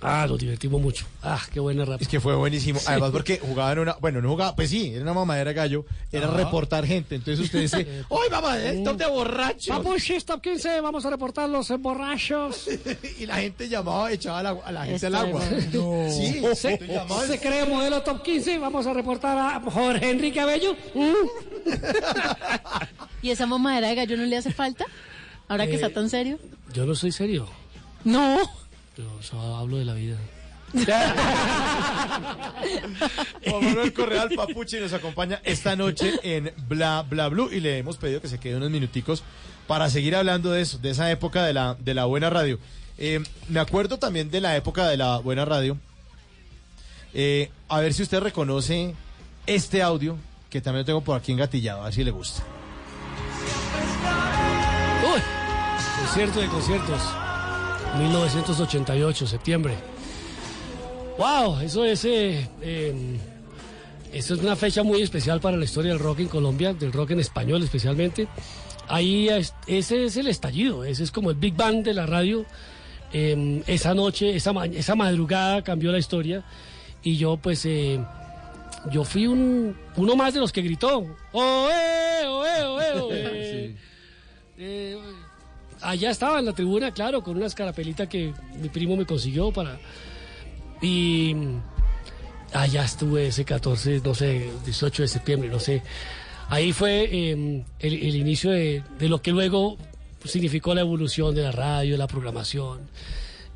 Ah, 0.01 0.25
nos 0.29 0.39
divertimos 0.39 0.81
mucho. 0.81 1.05
Ah, 1.21 1.41
qué 1.53 1.59
buena 1.59 1.83
rap. 1.83 2.01
Es 2.01 2.07
que 2.07 2.19
fue 2.21 2.33
buenísimo. 2.35 2.79
Además, 2.87 3.11
porque 3.11 3.37
jugaban 3.39 3.79
una. 3.79 3.93
Bueno, 3.99 4.21
no 4.21 4.29
jugaba. 4.29 4.55
Pues 4.55 4.69
sí, 4.69 4.93
era 4.93 5.01
una 5.03 5.13
mamadera 5.13 5.51
gallo. 5.51 5.85
Era 6.11 6.27
Ajá. 6.27 6.37
reportar 6.37 6.85
gente. 6.85 7.15
Entonces 7.15 7.43
usted 7.45 7.59
dice: 7.59 8.03
¡Hoy 8.09 8.29
mamadera! 8.31 8.81
¡Top 8.83 8.97
de 8.97 9.07
borrachos! 9.07 9.67
Papuchis, 9.75 10.23
top 10.25 10.41
15, 10.41 10.79
vamos 10.81 11.05
a 11.05 11.09
reportar 11.09 11.49
los 11.49 11.69
borrachos. 11.79 12.67
y 13.19 13.25
la 13.25 13.35
gente 13.37 13.67
llamaba, 13.67 14.11
echaba 14.11 14.39
a 14.39 14.43
la, 14.43 14.49
a 14.51 14.71
la 14.71 14.85
gente 14.85 15.05
al 15.07 15.15
agua. 15.15 15.41
bueno. 15.71 16.09
Sí, 16.09 16.41
se, 16.55 16.77
se 16.77 17.39
cree 17.39 17.65
modelo 17.65 18.01
top 18.01 18.23
15, 18.23 18.57
vamos 18.57 18.87
a 18.87 18.93
reportar 18.93 19.37
a 19.37 19.59
Jorge 19.69 20.09
Enrique 20.11 20.39
Abello. 20.39 20.75
Mm. 20.95 21.13
¿Y 23.21 23.31
esa 23.31 23.45
mamadera 23.45 23.87
de 23.89 23.95
gallo 23.95 24.17
no 24.17 24.23
le 24.25 24.37
hace 24.37 24.51
falta? 24.51 24.85
Ahora 25.47 25.65
que 25.65 25.73
Eh, 25.73 25.75
está 25.75 25.89
tan 25.89 26.09
serio. 26.09 26.39
Yo 26.73 26.85
no 26.85 26.95
soy 26.95 27.11
serio. 27.11 27.47
No. 28.03 28.37
Solo 29.21 29.55
hablo 29.55 29.77
de 29.77 29.85
la 29.85 29.93
vida. 29.93 30.17
Juan 33.49 33.65
Manuel 33.65 33.91
Correal 33.93 34.29
Papuchi 34.35 34.79
nos 34.79 34.93
acompaña 34.93 35.41
esta 35.43 35.75
noche 35.75 36.19
en 36.21 36.53
Bla 36.67 37.03
Bla 37.09 37.27
Blue 37.27 37.49
y 37.51 37.59
le 37.59 37.79
hemos 37.79 37.97
pedido 37.97 38.21
que 38.21 38.27
se 38.27 38.39
quede 38.39 38.57
unos 38.57 38.69
minuticos 38.69 39.23
para 39.67 39.89
seguir 39.89 40.15
hablando 40.15 40.51
de 40.51 40.61
eso, 40.61 40.77
de 40.77 40.91
esa 40.91 41.09
época 41.11 41.43
de 41.43 41.53
la, 41.53 41.75
de 41.79 41.93
la 41.93 42.05
buena 42.05 42.29
radio. 42.29 42.59
Eh, 42.97 43.23
me 43.47 43.59
acuerdo 43.59 43.97
también 43.97 44.29
de 44.29 44.41
la 44.41 44.55
época 44.55 44.87
de 44.87 44.97
la 44.97 45.17
buena 45.19 45.45
radio. 45.45 45.77
Eh, 47.13 47.49
a 47.67 47.79
ver 47.79 47.93
si 47.93 48.03
usted 48.03 48.19
reconoce 48.19 48.93
este 49.47 49.81
audio 49.81 50.17
que 50.49 50.61
también 50.61 50.81
lo 50.81 50.85
tengo 50.85 51.01
por 51.01 51.17
aquí 51.17 51.31
engatillado, 51.31 51.81
a 51.81 51.85
ver 51.85 51.93
si 51.93 52.03
le 52.03 52.11
gusta. 52.11 52.43
Uy, 55.03 55.21
concierto 56.03 56.41
de 56.41 56.47
conciertos. 56.47 57.01
1988, 57.97 59.27
septiembre. 59.27 59.73
¡Wow! 61.17 61.59
Eso 61.61 61.83
es, 61.85 62.05
eh, 62.05 62.47
eh, 62.61 63.17
eso 64.13 64.33
es 64.35 64.39
una 64.41 64.55
fecha 64.55 64.83
muy 64.83 65.01
especial 65.01 65.39
para 65.41 65.57
la 65.57 65.65
historia 65.65 65.91
del 65.91 65.99
rock 65.99 66.19
en 66.19 66.27
Colombia, 66.27 66.73
del 66.73 66.93
rock 66.93 67.11
en 67.11 67.19
español 67.19 67.61
especialmente. 67.63 68.27
Ahí 68.87 69.27
es- 69.29 69.53
ese 69.67 70.05
es 70.05 70.17
el 70.17 70.27
estallido, 70.27 70.83
ese 70.83 71.03
es 71.03 71.11
como 71.11 71.29
el 71.29 71.35
Big 71.35 71.55
Bang 71.55 71.83
de 71.83 71.93
la 71.93 72.05
radio. 72.05 72.45
Eh, 73.11 73.63
esa 73.67 73.93
noche, 73.93 74.35
esa, 74.35 74.51
esa 74.65 74.95
madrugada 74.95 75.63
cambió 75.63 75.91
la 75.91 75.97
historia 75.97 76.43
y 77.03 77.17
yo 77.17 77.37
pues 77.37 77.65
eh, 77.65 77.99
yo 78.91 79.03
fui 79.03 79.25
un, 79.27 79.75
uno 79.95 80.15
más 80.15 80.33
de 80.35 80.39
los 80.39 80.51
que 80.51 80.61
gritó. 80.61 81.05
¡Oe, 81.33 82.27
oe, 82.27 82.63
oe, 82.65 82.99
oe! 83.01 83.75
Eh, 84.61 84.97
allá 85.81 86.11
estaba 86.11 86.39
en 86.39 86.45
la 86.45 86.53
tribuna, 86.53 86.91
claro, 86.91 87.23
con 87.23 87.37
una 87.37 87.45
escarapelita 87.45 88.07
que 88.07 88.33
mi 88.61 88.69
primo 88.69 88.95
me 88.95 89.05
consiguió 89.05 89.51
para... 89.51 89.79
Y 90.81 91.35
allá 92.53 92.85
estuve 92.85 93.27
ese 93.27 93.43
14, 93.43 94.01
no 94.03 94.15
sé, 94.15 94.49
18 94.65 95.01
de 95.01 95.07
septiembre, 95.07 95.49
no 95.49 95.59
sé. 95.59 95.81
Ahí 96.47 96.71
fue 96.71 97.03
eh, 97.11 97.63
el, 97.79 97.93
el 97.93 98.15
inicio 98.15 98.51
de, 98.51 98.83
de 98.97 99.09
lo 99.09 99.21
que 99.21 99.31
luego 99.31 99.77
significó 100.23 100.73
la 100.73 100.81
evolución 100.81 101.35
de 101.35 101.43
la 101.43 101.51
radio, 101.51 101.93
de 101.93 101.97
la 101.97 102.07
programación 102.07 102.89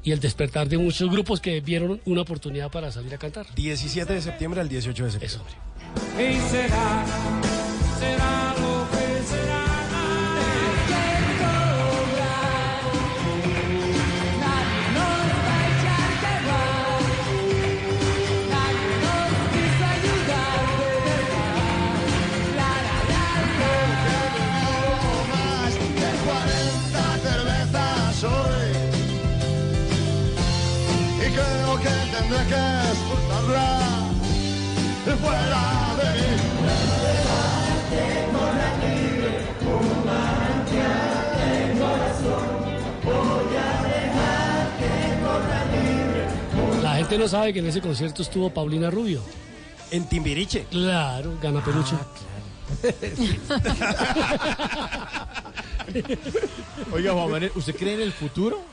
y 0.03 0.11
el 0.11 0.19
despertar 0.19 0.67
de 0.67 0.77
muchos 0.77 1.09
grupos 1.09 1.39
que 1.39 1.61
vieron 1.61 2.01
una 2.05 2.21
oportunidad 2.21 2.69
para 2.69 2.91
salir 2.91 3.13
a 3.13 3.17
cantar. 3.17 3.47
17 3.55 4.13
de 4.13 4.21
septiembre 4.21 4.61
al 4.61 4.69
18 4.69 5.05
de 5.05 5.11
septiembre. 5.11 5.53
Y 6.15 6.39
será, 6.49 7.05
será 7.99 8.55
lo 8.59 8.87
que 8.91 9.23
será. 9.25 9.62
Tendré 32.33 32.47
que 32.47 32.61
expulsarla 32.91 33.67
fuera 35.21 35.63
de 35.99 36.07
mí. 36.19 36.31
Tengo 37.89 38.43
la 38.59 38.69
libre, 38.81 39.31
un 39.61 39.87
manantial 40.05 41.15
de 41.37 41.51
corazón. 41.79 42.47
Voy 43.03 43.53
a 43.55 43.57
dejar 43.83 44.63
que 44.79 44.93
corra 45.23 45.59
libre. 45.73 46.23
La 46.81 46.93
gente 46.95 47.15
no 47.17 47.27
sabe 47.27 47.53
que 47.53 47.59
en 47.59 47.67
ese 47.67 47.81
concierto 47.81 48.21
estuvo 48.21 48.49
Paulina 48.49 48.89
Rubio. 48.89 49.21
En 49.91 50.05
Timbiriche. 50.07 50.65
Claro, 50.71 51.37
gana 51.41 51.63
peluche. 51.63 51.95
Oiga, 56.91 57.13
Juan 57.13 57.29
Manuel, 57.29 57.51
¿usted 57.55 57.75
cree 57.75 57.93
en 57.93 58.01
el 58.01 58.11
futuro? 58.11 58.72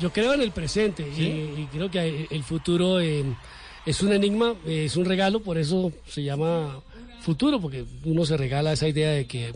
Yo 0.00 0.12
creo 0.12 0.34
en 0.34 0.42
el 0.42 0.50
presente 0.50 1.02
y, 1.08 1.22
y 1.22 1.68
creo 1.72 1.90
que 1.90 2.26
el 2.30 2.42
futuro 2.42 3.00
eh, 3.00 3.24
es 3.86 4.02
un 4.02 4.12
enigma, 4.12 4.54
eh, 4.66 4.86
es 4.86 4.96
un 4.96 5.04
regalo, 5.04 5.40
por 5.40 5.58
eso 5.58 5.92
se 6.08 6.22
llama 6.22 6.80
futuro, 7.20 7.60
porque 7.60 7.84
uno 8.04 8.24
se 8.24 8.36
regala 8.36 8.72
esa 8.72 8.88
idea 8.88 9.10
de 9.10 9.26
que, 9.26 9.52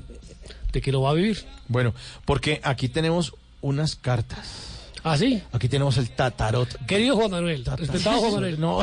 de 0.73 0.81
que 0.81 0.93
lo 0.93 1.03
va 1.03 1.11
a 1.11 1.15
vivir. 1.15 1.45
Bueno, 1.69 1.95
porque 2.25 2.61
aquí 2.63 2.89
tenemos 2.89 3.35
unas 3.61 3.97
cartas. 3.97 4.75
¿Ah, 5.05 5.17
sí? 5.17 5.43
Aquí 5.53 5.69
tenemos 5.69 5.97
el 5.97 6.11
tatarot. 6.11 6.85
Querido 6.87 7.17
Juan 7.17 7.31
Manuel, 7.31 7.65
respetado 7.65 8.19
Juan 8.19 8.35
Manuel. 8.35 8.61
No. 8.61 8.79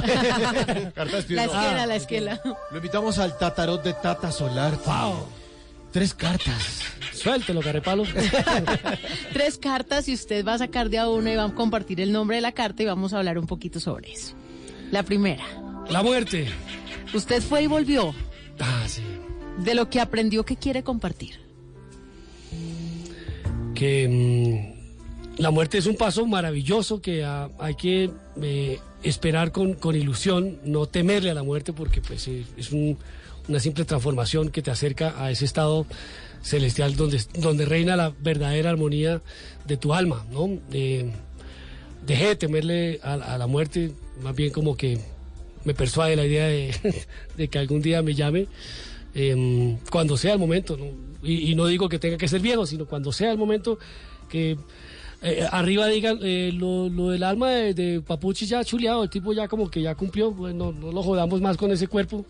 Cartas 0.94 1.30
La 1.30 1.44
esquela, 1.46 1.86
la 1.86 1.96
esquela. 1.96 2.42
Lo 2.72 2.78
invitamos 2.78 3.20
al 3.20 3.38
tatarot 3.38 3.84
de 3.84 3.94
Tata 3.94 4.32
Solar. 4.32 4.80
Wow. 4.86 5.28
Tres 5.96 6.14
cartas. 6.14 6.82
Suéltelo, 7.14 7.62
carepalo. 7.62 8.04
Tres 9.34 9.58
cartas 9.58 10.10
y 10.10 10.14
usted 10.14 10.46
va 10.46 10.56
a 10.56 10.58
sacar 10.58 10.90
de 10.90 10.98
a 10.98 11.08
una 11.08 11.32
y 11.32 11.38
va 11.38 11.46
a 11.46 11.56
compartir 11.56 12.02
el 12.02 12.12
nombre 12.12 12.36
de 12.36 12.42
la 12.42 12.52
carta 12.52 12.84
y 12.84 12.86
vamos 12.86 13.14
a 13.14 13.20
hablar 13.20 13.38
un 13.40 13.48
poquito 13.48 13.80
sobre 13.80 14.12
eso. 14.12 14.36
La 14.92 15.04
primera. 15.04 15.46
La 15.90 16.04
muerte. 16.04 16.50
Usted 17.14 17.42
fue 17.42 17.64
y 17.64 17.68
volvió. 17.68 18.14
Ah, 18.60 18.84
sí. 18.88 19.04
De 19.64 19.74
lo 19.74 19.90
que 19.90 20.02
aprendió 20.02 20.44
que 20.44 20.58
quiere 20.58 20.84
compartir. 20.84 21.40
que 23.74 24.74
mm, 25.38 25.42
la 25.42 25.50
muerte 25.52 25.78
es 25.78 25.86
un 25.86 25.96
paso 25.96 26.26
maravilloso 26.28 27.02
que 27.02 27.24
hay 27.24 27.76
que 27.76 28.12
eh, 28.42 28.80
esperar 29.02 29.54
con, 29.54 29.76
con 29.76 29.96
ilusión, 29.96 30.60
no 30.66 30.88
temerle 30.88 31.32
a 31.32 31.34
la 31.34 31.44
muerte 31.44 31.72
porque 31.72 32.02
pues 32.02 32.28
eh, 32.28 32.44
es 32.58 32.74
un- 32.74 32.98
una 33.48 33.60
simple 33.60 33.86
transformación 33.86 34.50
que 34.50 34.62
te 34.62 34.72
acerca 34.72 35.16
a 35.24 35.32
ese 35.32 35.46
estado 35.46 35.86
celestial 36.42 36.96
donde, 36.96 37.22
donde 37.40 37.66
reina 37.66 37.96
la 37.96 38.14
verdadera 38.22 38.70
armonía 38.70 39.22
de 39.66 39.78
tu 39.78 39.94
alma, 39.94 40.26
¿no? 40.32 40.60
Eh, 40.72 41.12
dejé 42.06 42.28
de 42.28 42.36
temerle 42.36 43.00
a, 43.04 43.38
la 43.38 43.48
muerte, 43.48 43.92
más 44.22 44.36
bien 44.36 44.52
como 44.52 44.78
que 44.78 45.00
me 45.64 45.74
persuade 45.74 46.16
la 46.16 46.26
idea 46.26 46.46
de, 46.46 47.48
que 47.50 47.60
algún 47.60 47.82
día 47.82 48.04
me 48.04 48.14
llame 48.14 48.48
em, 49.16 49.78
cuando 49.92 50.18
sea 50.18 50.34
el 50.34 50.40
momento. 50.40 50.78
Y, 51.24 51.56
no 51.56 51.66
digo 51.66 51.90
que 51.90 51.98
tenga 51.98 52.18
que 52.18 52.28
ser 52.28 52.42
viejo, 52.42 52.68
sino 52.68 52.86
cuando 52.86 53.12
sea 53.12 53.32
el 53.32 53.38
momento 53.40 53.80
que 54.30 54.60
eh, 55.24 55.48
arriba 55.52 55.88
digan 55.88 56.20
eh, 56.22 56.52
lo, 56.54 57.10
del 57.10 57.24
alma 57.24 57.50
de, 57.50 57.74
de 57.74 58.02
Papuchi 58.02 58.46
ya 58.46 58.64
chuleado, 58.64 59.02
el 59.02 59.10
tipo 59.10 59.34
ya 59.34 59.48
como 59.48 59.72
que 59.72 59.82
ya 59.82 59.96
cumplió, 59.96 60.32
pues 60.32 60.54
no 60.54 60.72
lo 60.72 61.02
jodamos 61.02 61.42
más 61.42 61.58
con 61.58 61.72
ese 61.72 61.88
cuerpo, 61.88 62.24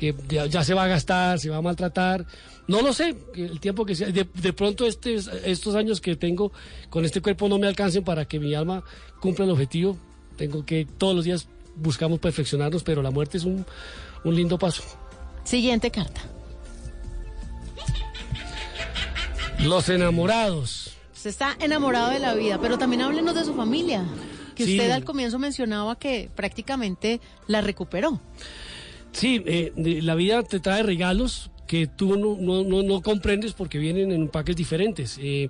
que 0.00 0.14
ya, 0.30 0.46
ya 0.46 0.64
se 0.64 0.72
va 0.72 0.84
a 0.84 0.88
gastar, 0.88 1.38
se 1.38 1.50
va 1.50 1.58
a 1.58 1.62
maltratar. 1.62 2.24
No 2.66 2.80
lo 2.80 2.94
sé, 2.94 3.14
el 3.34 3.60
tiempo 3.60 3.84
que 3.84 3.94
sea. 3.94 4.08
De, 4.08 4.26
de 4.32 4.52
pronto 4.54 4.86
este, 4.86 5.16
estos 5.44 5.74
años 5.74 6.00
que 6.00 6.16
tengo 6.16 6.52
con 6.88 7.04
este 7.04 7.20
cuerpo 7.20 7.48
no 7.50 7.58
me 7.58 7.66
alcancen 7.66 8.02
para 8.02 8.24
que 8.24 8.40
mi 8.40 8.54
alma 8.54 8.82
cumpla 9.20 9.44
el 9.44 9.50
objetivo. 9.50 9.98
Tengo 10.38 10.64
que 10.64 10.86
todos 10.86 11.14
los 11.14 11.24
días 11.26 11.48
buscamos 11.76 12.18
perfeccionarnos, 12.18 12.82
pero 12.82 13.02
la 13.02 13.10
muerte 13.10 13.36
es 13.36 13.44
un, 13.44 13.66
un 14.24 14.34
lindo 14.34 14.58
paso. 14.58 14.82
Siguiente 15.44 15.90
carta. 15.90 16.22
Los 19.58 19.90
enamorados. 19.90 20.92
Usted 21.14 21.28
está 21.30 21.54
enamorado 21.60 22.08
de 22.10 22.18
la 22.20 22.32
vida, 22.34 22.58
pero 22.62 22.78
también 22.78 23.02
háblenos 23.02 23.34
de 23.34 23.44
su 23.44 23.52
familia. 23.54 24.04
Que 24.54 24.64
Sí. 24.64 24.72
usted 24.78 24.90
al 24.90 25.04
comienzo 25.04 25.38
mencionaba 25.38 25.98
que 25.98 26.30
prácticamente 26.34 27.20
la 27.46 27.60
recuperó. 27.60 28.20
Sí, 29.12 29.42
eh, 29.46 29.72
la 30.02 30.14
vida 30.14 30.42
te 30.42 30.60
trae 30.60 30.82
regalos 30.82 31.50
que 31.66 31.86
tú 31.86 32.16
no, 32.16 32.36
no, 32.64 32.82
no, 32.82 33.02
comprendes 33.02 33.52
porque 33.52 33.78
vienen 33.78 34.12
en 34.12 34.22
empaques 34.22 34.56
diferentes. 34.56 35.18
Eh, 35.20 35.48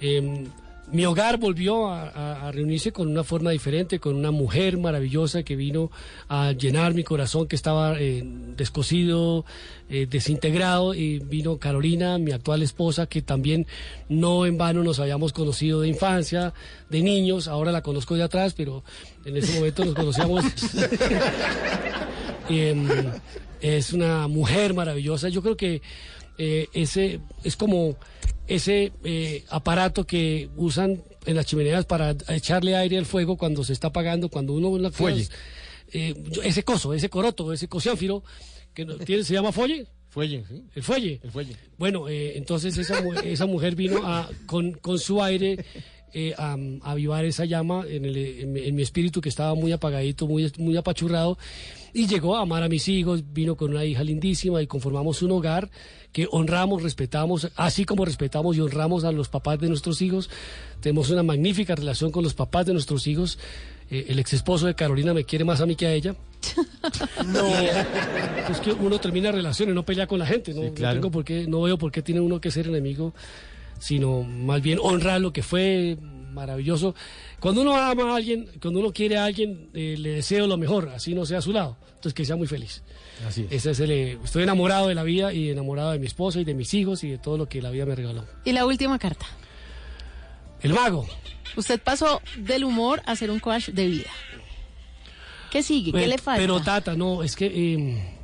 em, 0.00 0.46
mi 0.92 1.04
hogar 1.06 1.38
volvió 1.38 1.88
a 1.88 2.50
reunirse 2.52 2.92
con 2.92 3.08
una 3.08 3.22
forma 3.22 3.50
diferente, 3.50 4.00
con 4.00 4.16
una 4.16 4.32
mujer 4.32 4.76
maravillosa 4.76 5.42
que 5.44 5.54
vino 5.54 5.90
a 6.28 6.52
llenar 6.52 6.94
mi 6.94 7.04
corazón 7.04 7.46
que 7.46 7.54
estaba 7.54 7.96
eh, 8.00 8.24
descosido, 8.56 9.44
eh, 9.88 10.06
desintegrado, 10.10 10.94
y 10.94 11.20
vino 11.20 11.58
Carolina, 11.58 12.18
mi 12.18 12.32
actual 12.32 12.62
esposa, 12.62 13.06
que 13.06 13.22
también 13.22 13.66
no 14.08 14.46
en 14.46 14.58
vano 14.58 14.82
nos 14.82 14.98
habíamos 14.98 15.32
conocido 15.32 15.80
de 15.80 15.88
infancia, 15.88 16.52
de 16.88 17.02
niños, 17.02 17.46
ahora 17.46 17.70
la 17.70 17.82
conozco 17.82 18.16
de 18.16 18.24
atrás, 18.24 18.54
pero 18.56 18.82
en 19.24 19.36
ese 19.36 19.54
momento 19.54 19.84
nos 19.84 19.94
conocíamos 19.94 20.44
Em, 22.50 22.88
es 23.60 23.92
una 23.92 24.26
mujer 24.28 24.74
maravillosa. 24.74 25.28
Yo 25.28 25.42
creo 25.42 25.56
que 25.56 25.82
eh, 26.38 26.66
ese 26.72 27.20
es 27.44 27.56
como 27.56 27.96
ese 28.46 28.92
eh, 29.04 29.44
aparato 29.50 30.04
que 30.06 30.48
usan 30.56 31.02
en 31.26 31.36
las 31.36 31.46
chimeneas 31.46 31.84
para 31.86 32.16
echarle 32.28 32.74
aire 32.76 32.98
al 32.98 33.06
fuego 33.06 33.36
cuando 33.36 33.62
se 33.62 33.72
está 33.72 33.88
apagando, 33.88 34.28
cuando 34.28 34.54
uno 34.54 34.76
la 34.78 34.90
Fuelle. 34.90 35.28
eh, 35.92 36.14
ese 36.42 36.62
coso, 36.64 36.94
ese 36.94 37.08
coroto, 37.10 37.52
ese 37.52 37.68
cociánfiro 37.68 38.24
que 38.74 38.84
tiene, 39.04 39.22
se 39.24 39.34
llama 39.34 39.52
fuelle. 39.52 39.86
Fuelle, 40.08 40.42
sí. 40.48 40.64
El 40.74 40.82
fuelle. 40.82 41.20
El 41.22 41.30
fuelle. 41.30 41.56
Bueno, 41.78 42.08
eh, 42.08 42.36
entonces 42.36 42.76
esa, 42.78 42.98
esa 43.22 43.46
mujer 43.46 43.76
vino 43.76 44.00
a, 44.04 44.28
con, 44.46 44.72
con 44.72 44.98
su 44.98 45.22
aire 45.22 45.64
eh, 46.12 46.34
a, 46.36 46.56
a 46.82 46.90
avivar 46.90 47.24
esa 47.24 47.44
llama 47.44 47.84
en, 47.88 48.04
el- 48.04 48.16
en 48.16 48.56
en 48.56 48.74
mi 48.74 48.82
espíritu 48.82 49.20
que 49.20 49.28
estaba 49.28 49.54
muy 49.54 49.70
apagadito, 49.70 50.26
muy, 50.26 50.50
muy 50.58 50.76
apachurrado, 50.76 51.38
y 51.92 52.06
llegó 52.06 52.36
a 52.36 52.42
amar 52.42 52.62
a 52.62 52.68
mis 52.68 52.86
hijos, 52.88 53.22
vino 53.32 53.56
con 53.56 53.70
una 53.70 53.84
hija 53.84 54.02
lindísima 54.04 54.62
y 54.62 54.66
conformamos 54.66 55.22
un 55.22 55.32
hogar 55.32 55.70
que 56.12 56.26
honramos, 56.30 56.82
respetamos, 56.82 57.50
así 57.56 57.84
como 57.84 58.04
respetamos 58.04 58.56
y 58.56 58.60
honramos 58.60 59.04
a 59.04 59.12
los 59.12 59.28
papás 59.28 59.58
de 59.60 59.68
nuestros 59.68 60.02
hijos. 60.02 60.28
Tenemos 60.80 61.10
una 61.10 61.22
magnífica 61.22 61.74
relación 61.74 62.10
con 62.10 62.24
los 62.24 62.34
papás 62.34 62.66
de 62.66 62.72
nuestros 62.72 63.06
hijos. 63.06 63.38
Eh, 63.90 64.06
el 64.08 64.18
ex 64.18 64.32
esposo 64.32 64.66
de 64.66 64.74
Carolina 64.74 65.14
me 65.14 65.24
quiere 65.24 65.44
más 65.44 65.60
a 65.60 65.66
mí 65.66 65.76
que 65.76 65.86
a 65.86 65.92
ella. 65.94 66.14
No. 67.26 67.46
Es 68.50 68.60
que 68.60 68.72
uno 68.72 68.98
termina 68.98 69.30
relaciones, 69.30 69.74
no 69.74 69.84
pelea 69.84 70.06
con 70.06 70.18
la 70.18 70.26
gente. 70.26 70.52
No, 70.54 70.62
No 70.64 70.74
claro. 70.74 70.94
tengo 70.94 71.10
por 71.10 71.24
qué- 71.24 71.46
no 71.46 71.62
veo 71.62 71.78
por 71.78 71.92
qué 71.92 72.02
tiene 72.02 72.20
uno 72.20 72.40
que 72.40 72.50
ser 72.50 72.66
enemigo, 72.66 73.14
sino 73.78 74.22
más 74.22 74.60
bien 74.62 74.78
honrar 74.82 75.20
lo 75.20 75.32
que 75.32 75.42
fue, 75.42 75.96
maravilloso. 76.32 76.94
Cuando 77.38 77.62
uno 77.62 77.76
ama 77.76 78.12
a 78.12 78.16
alguien, 78.16 78.48
cuando 78.60 78.80
uno 78.80 78.92
quiere 78.92 79.18
a 79.18 79.24
alguien, 79.24 79.70
eh, 79.74 79.96
le 79.98 80.10
deseo 80.10 80.46
lo 80.46 80.56
mejor, 80.56 80.88
así 80.90 81.14
no 81.14 81.26
sea 81.26 81.38
a 81.38 81.42
su 81.42 81.52
lado. 81.52 81.76
Entonces 81.88 82.14
que 82.14 82.24
sea 82.24 82.36
muy 82.36 82.46
feliz. 82.46 82.82
Así 83.26 83.42
es. 83.42 83.52
Ese 83.52 83.70
es 83.72 83.80
el, 83.80 83.90
eh, 83.90 84.18
estoy 84.24 84.42
enamorado 84.42 84.88
de 84.88 84.94
la 84.94 85.02
vida 85.02 85.32
y 85.32 85.50
enamorado 85.50 85.92
de 85.92 85.98
mi 85.98 86.06
esposa 86.06 86.40
y 86.40 86.44
de 86.44 86.54
mis 86.54 86.72
hijos 86.74 87.04
y 87.04 87.10
de 87.10 87.18
todo 87.18 87.36
lo 87.36 87.48
que 87.48 87.60
la 87.60 87.70
vida 87.70 87.84
me 87.86 87.94
regaló. 87.94 88.24
Y 88.44 88.52
la 88.52 88.64
última 88.64 88.98
carta. 88.98 89.26
El 90.62 90.72
mago. 90.72 91.06
Usted 91.56 91.80
pasó 91.80 92.22
del 92.38 92.64
humor 92.64 93.02
a 93.06 93.16
ser 93.16 93.30
un 93.30 93.40
coach 93.40 93.68
de 93.68 93.86
vida. 93.86 94.10
¿Qué 95.50 95.62
sigue? 95.62 95.92
¿Qué 95.92 96.06
le 96.06 96.18
falta? 96.18 96.40
Pero 96.40 96.60
Tata, 96.60 96.94
no, 96.94 97.22
es 97.22 97.34
que 97.34 97.46
eh, 97.46 98.20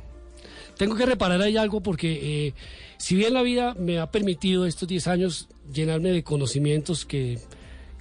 tengo 0.77 0.95
que 0.95 1.05
reparar 1.05 1.41
ahí 1.41 1.57
algo 1.57 1.81
porque 1.81 2.47
eh, 2.47 2.53
si 2.97 3.15
bien 3.15 3.33
la 3.33 3.41
vida 3.41 3.75
me 3.77 3.99
ha 3.99 4.11
permitido 4.11 4.65
estos 4.65 4.87
10 4.87 5.07
años 5.07 5.49
llenarme 5.71 6.11
de 6.11 6.23
conocimientos 6.23 7.05
que, 7.05 7.39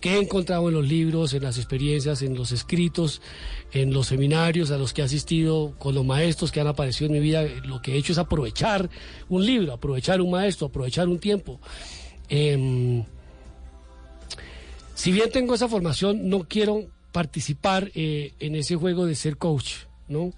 que 0.01 0.15
he 0.15 0.19
encontrado 0.21 0.69
en 0.69 0.75
los 0.75 0.87
libros, 0.87 1.33
en 1.35 1.43
las 1.43 1.57
experiencias, 1.57 2.23
en 2.23 2.35
los 2.35 2.53
escritos, 2.53 3.23
en 3.73 3.93
los 3.93 4.09
seminarios 4.09 4.71
a 4.71 4.79
los 4.79 4.93
que 4.93 5.03
he 5.03 5.05
asistido, 5.05 5.75
con 5.79 5.95
los 5.95 6.05
maestros 6.05 6.53
que 6.53 6.61
han 6.61 6.67
aparecido 6.67 7.07
en 7.07 7.13
mi 7.13 7.21
vida, 7.21 7.45
lo 7.65 7.81
que 7.81 7.95
he 7.95 7.97
hecho 7.97 8.13
es 8.13 8.19
aprovechar 8.19 8.91
un 9.29 9.45
libro, 9.45 9.73
aprovechar 9.73 10.21
un 10.21 10.31
maestro, 10.31 10.67
aprovechar 10.67 11.09
un 11.09 11.19
tiempo. 11.19 11.61
Em, 12.29 13.05
si 14.95 15.13
bien 15.13 15.31
tengo 15.31 15.55
esa 15.55 15.69
formación, 15.69 16.29
no 16.29 16.45
quiero 16.45 16.87
participar 17.13 17.91
eh, 17.95 18.33
en 18.41 18.57
ese 18.57 18.77
juego 18.77 19.07
de 19.07 19.15
ser 19.15 19.37
coach, 19.37 19.85
¿no? 20.09 20.33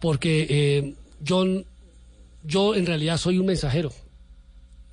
Porque 0.00 0.46
eh, 0.48 0.94
yo, 1.20 1.44
yo 2.44 2.74
en 2.74 2.86
realidad 2.86 3.18
soy 3.18 3.38
un 3.38 3.46
mensajero. 3.46 3.92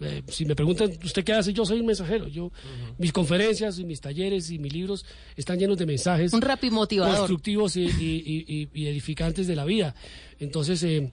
Eh, 0.02 0.22
si 0.28 0.44
me 0.46 0.56
preguntan, 0.56 0.92
¿usted 1.04 1.24
qué 1.24 1.32
hace? 1.34 1.54
Yo 1.54 1.66
soy 1.66 1.80
un 1.80 1.86
mensajero. 1.86 2.28
Yo, 2.28 2.52
Mis 2.98 3.14
conferencias 3.14 3.80
y 3.80 3.86
mis 3.86 4.02
talleres 4.02 4.50
y 4.52 4.60
mis 4.60 4.74
libros 4.74 5.06
están 5.38 5.58
llenos 5.58 5.78
de 5.78 5.86
mensajes 5.86 6.34
Un 6.34 6.42
constructivos 7.18 7.78
y, 7.78 7.84
y- 7.86 8.46
y- 8.48 8.70
y 8.74 8.88
edificantes 8.88 9.48
de 9.48 9.56
la 9.56 9.64
vida. 9.64 9.96
Entonces, 10.40 10.84
eh, 10.84 11.12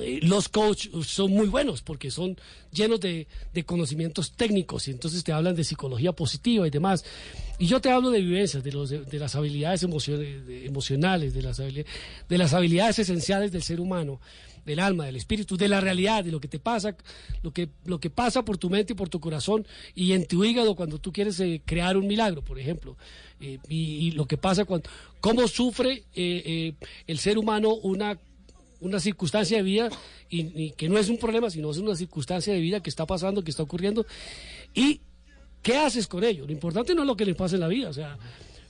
eh, 0.00 0.20
los 0.22 0.48
coach 0.48 0.88
son 1.04 1.32
muy 1.32 1.46
buenos 1.48 1.82
porque 1.82 2.10
son 2.10 2.36
llenos 2.72 2.98
de, 3.00 3.26
de 3.52 3.64
conocimientos 3.64 4.32
técnicos 4.32 4.88
y 4.88 4.90
entonces 4.90 5.22
te 5.22 5.30
hablan 5.32 5.54
de 5.54 5.62
psicología 5.62 6.12
positiva 6.12 6.66
y 6.66 6.70
demás. 6.70 7.04
Y 7.58 7.66
yo 7.66 7.80
te 7.80 7.90
hablo 7.90 8.10
de 8.10 8.20
vivencias, 8.22 8.64
de, 8.64 8.72
los, 8.72 8.88
de, 8.90 9.18
las 9.18 9.36
habilidades 9.36 9.84
emocion- 9.86 10.16
de- 10.18 10.66
emocionales, 10.66 11.34
de 11.34 11.42
las, 11.42 11.60
habili- 11.60 11.84
de 12.28 12.38
las 12.38 12.54
habilidades 12.54 12.98
esenciales 12.98 13.52
del 13.52 13.62
ser 13.62 13.80
humano, 13.80 14.18
del 14.64 14.80
alma, 14.80 15.06
del 15.06 15.16
espíritu, 15.16 15.56
de 15.56 15.68
la 15.68 15.80
realidad, 15.80 16.24
de 16.24 16.30
lo 16.30 16.40
que 16.40 16.48
te 16.48 16.58
pasa, 16.58 16.96
lo 17.42 17.52
que, 17.52 17.68
lo 17.84 18.00
que 18.00 18.10
pasa 18.10 18.44
por 18.44 18.58
tu 18.58 18.70
mente 18.70 18.92
y 18.92 18.96
por 18.96 19.08
tu 19.08 19.20
corazón 19.20 19.66
y 19.94 20.12
en 20.12 20.26
tu 20.26 20.44
hígado 20.44 20.74
cuando 20.74 20.98
tú 20.98 21.12
quieres 21.12 21.38
eh, 21.40 21.62
crear 21.64 21.96
un 21.96 22.06
milagro, 22.06 22.42
por 22.42 22.58
ejemplo. 22.58 22.96
Eh, 23.40 23.58
y, 23.68 24.12
lo 24.12 24.26
que 24.26 24.36
pasa 24.36 24.64
cuando, 24.64 24.88
cómo 25.20 25.46
sufre 25.48 26.04
eh, 26.14 26.42
eh, 26.46 26.74
el 27.06 27.18
ser 27.18 27.36
humano 27.36 27.74
una 27.74 28.18
una 28.80 29.00
circunstancia 29.00 29.56
de 29.56 29.62
vida 29.62 29.88
y, 30.28 30.62
y 30.62 30.70
que 30.72 30.90
no 30.90 30.98
es 30.98 31.08
un 31.08 31.16
problema, 31.16 31.48
sino 31.48 31.70
es 31.70 31.78
una 31.78 31.96
circunstancia 31.96 32.52
de 32.52 32.60
vida 32.60 32.82
que 32.82 32.90
está 32.90 33.06
pasando, 33.06 33.42
que 33.42 33.50
está 33.50 33.62
ocurriendo. 33.62 34.04
¿Y 34.74 35.00
qué 35.62 35.78
haces 35.78 36.06
con 36.06 36.22
ello? 36.22 36.46
Lo 36.46 36.52
importante 36.52 36.94
no 36.94 37.02
es 37.02 37.06
lo 37.06 37.16
que 37.16 37.24
le 37.24 37.34
pasa 37.34 37.54
en 37.54 37.62
la 37.62 37.68
vida, 37.68 37.88
o 37.88 37.94
sea, 37.94 38.18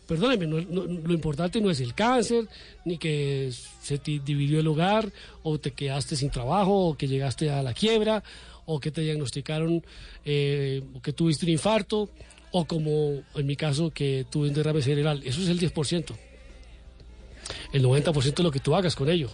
perdóneme, 0.06 0.46
no- 0.46 0.84
lo 0.84 1.12
importante 1.14 1.60
no 1.60 1.70
es 1.70 1.80
el 1.80 1.94
cáncer, 1.94 2.48
ni 2.84 2.98
que 2.98 3.50
se 3.82 3.98
te 3.98 4.20
dividió 4.24 4.60
el 4.60 4.66
hogar, 4.66 5.10
o 5.42 5.58
te 5.58 5.72
quedaste 5.72 6.16
sin 6.16 6.30
trabajo, 6.30 6.88
o 6.88 6.96
que 6.96 7.08
llegaste 7.08 7.50
a 7.50 7.62
la 7.62 7.72
quiebra, 7.74 8.22
o 8.66 8.80
que 8.80 8.90
te 8.90 9.00
diagnosticaron, 9.02 9.84
eh, 10.24 10.82
o 10.94 11.00
que 11.02 11.12
tuviste 11.12 11.44
un 11.46 11.52
infarto, 11.52 12.08
o 12.52 12.64
como 12.66 13.22
en 13.34 13.46
mi 13.46 13.56
caso 13.56 13.90
que 13.90 14.26
tuve 14.30 14.48
un 14.48 14.54
derrame 14.54 14.80
cerebral. 14.82 15.22
Eso 15.24 15.40
es 15.42 15.48
el 15.48 15.58
10%. 15.58 16.14
El 17.72 17.82
90% 17.82 18.40
es 18.40 18.44
lo 18.44 18.50
que 18.50 18.60
tú 18.60 18.74
hagas 18.74 18.94
con 18.96 19.08
ello. 19.10 19.30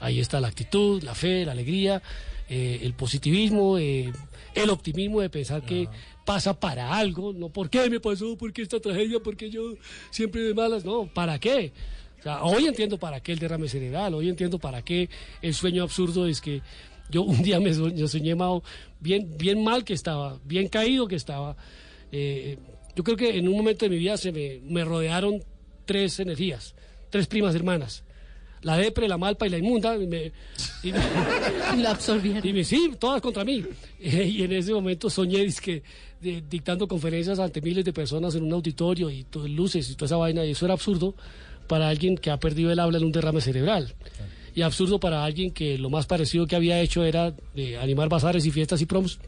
Ahí 0.00 0.18
está 0.18 0.40
la 0.40 0.48
actitud, 0.48 1.02
la 1.02 1.14
fe, 1.14 1.44
la 1.44 1.52
alegría, 1.52 2.02
eh, 2.48 2.80
el 2.82 2.94
positivismo, 2.94 3.78
eh, 3.78 4.12
el 4.54 4.70
optimismo 4.70 5.20
de 5.20 5.30
pensar 5.30 5.62
que 5.64 5.88
pasa 6.24 6.58
para 6.58 6.94
algo, 6.96 7.32
no 7.32 7.48
por 7.48 7.68
qué 7.70 7.88
me 7.90 8.00
pasó, 8.00 8.36
por 8.36 8.52
qué 8.52 8.62
esta 8.62 8.78
tragedia, 8.80 9.18
por 9.20 9.36
qué 9.36 9.50
yo 9.50 9.74
siempre 10.10 10.42
de 10.42 10.54
malas, 10.54 10.84
no, 10.84 11.06
¿para 11.06 11.38
qué? 11.38 11.72
O 12.20 12.22
sea, 12.22 12.44
hoy 12.44 12.66
entiendo 12.66 12.98
para 12.98 13.20
qué 13.20 13.32
el 13.32 13.38
derrame 13.38 13.68
cerebral, 13.68 14.14
hoy 14.14 14.28
entiendo 14.28 14.58
para 14.58 14.82
qué 14.82 15.08
el 15.40 15.54
sueño 15.54 15.82
absurdo 15.82 16.26
es 16.28 16.40
que 16.40 16.62
yo 17.10 17.22
un 17.22 17.42
día 17.42 17.58
me 17.60 17.74
so- 17.74 17.88
yo 17.88 18.06
soñé 18.08 18.34
Mao, 18.34 18.62
bien, 19.00 19.36
bien 19.36 19.62
mal 19.64 19.84
que 19.84 19.92
estaba, 19.94 20.38
bien 20.44 20.68
caído 20.68 21.06
que 21.08 21.16
estaba. 21.16 21.56
Eh, 22.12 22.56
yo 22.94 23.02
creo 23.04 23.16
que 23.16 23.36
en 23.36 23.48
un 23.48 23.56
momento 23.56 23.84
de 23.84 23.90
mi 23.90 23.96
vida 23.98 24.16
se 24.16 24.30
me, 24.32 24.60
me 24.64 24.84
rodearon 24.84 25.42
tres 25.84 26.20
energías, 26.20 26.74
tres 27.10 27.26
primas 27.26 27.54
hermanas. 27.54 28.04
La 28.62 28.76
depre, 28.76 29.08
la 29.08 29.18
malpa 29.18 29.44
y 29.46 29.50
la 29.50 29.58
inmunda. 29.58 29.96
Y 29.96 30.06
me, 30.06 30.30
y 30.84 30.92
me- 30.92 31.00
Lo 31.82 31.88
absorbieron. 31.88 32.46
y 32.46 32.52
me, 32.52 32.62
sí, 32.62 32.92
todas 32.98 33.20
contra 33.20 33.44
mí. 33.44 33.64
Eh, 33.98 34.24
y 34.32 34.42
en 34.44 34.52
ese 34.52 34.72
momento 34.72 35.10
soñé 35.10 35.38
dizque, 35.40 35.82
dictando 36.22 36.86
conferencias 36.88 37.38
ante 37.38 37.60
miles 37.60 37.84
de 37.84 37.92
personas 37.92 38.34
en 38.34 38.44
un 38.44 38.52
auditorio 38.52 39.10
y 39.10 39.24
todo, 39.24 39.46
luces 39.48 39.90
y 39.90 39.94
toda 39.94 40.06
esa 40.06 40.16
vaina. 40.16 40.44
Y 40.44 40.50
eso 40.52 40.64
era 40.64 40.74
absurdo 40.74 41.14
para 41.68 41.88
alguien 41.88 42.16
que 42.16 42.30
ha 42.30 42.38
perdido 42.38 42.70
el 42.70 42.78
habla 42.78 42.98
en 42.98 43.04
un 43.04 43.12
derrame 43.12 43.40
cerebral. 43.40 43.92
Y 44.54 44.62
absurdo 44.62 45.00
para 45.00 45.24
alguien 45.24 45.50
que 45.50 45.78
lo 45.78 45.88
más 45.90 46.06
parecido 46.06 46.46
que 46.46 46.54
había 46.56 46.78
hecho 46.80 47.04
era 47.04 47.32
eh, 47.56 47.78
animar 47.78 48.08
bazares 48.08 48.44
y 48.46 48.50
fiestas 48.50 48.80
y 48.82 48.86
promos, 48.86 49.18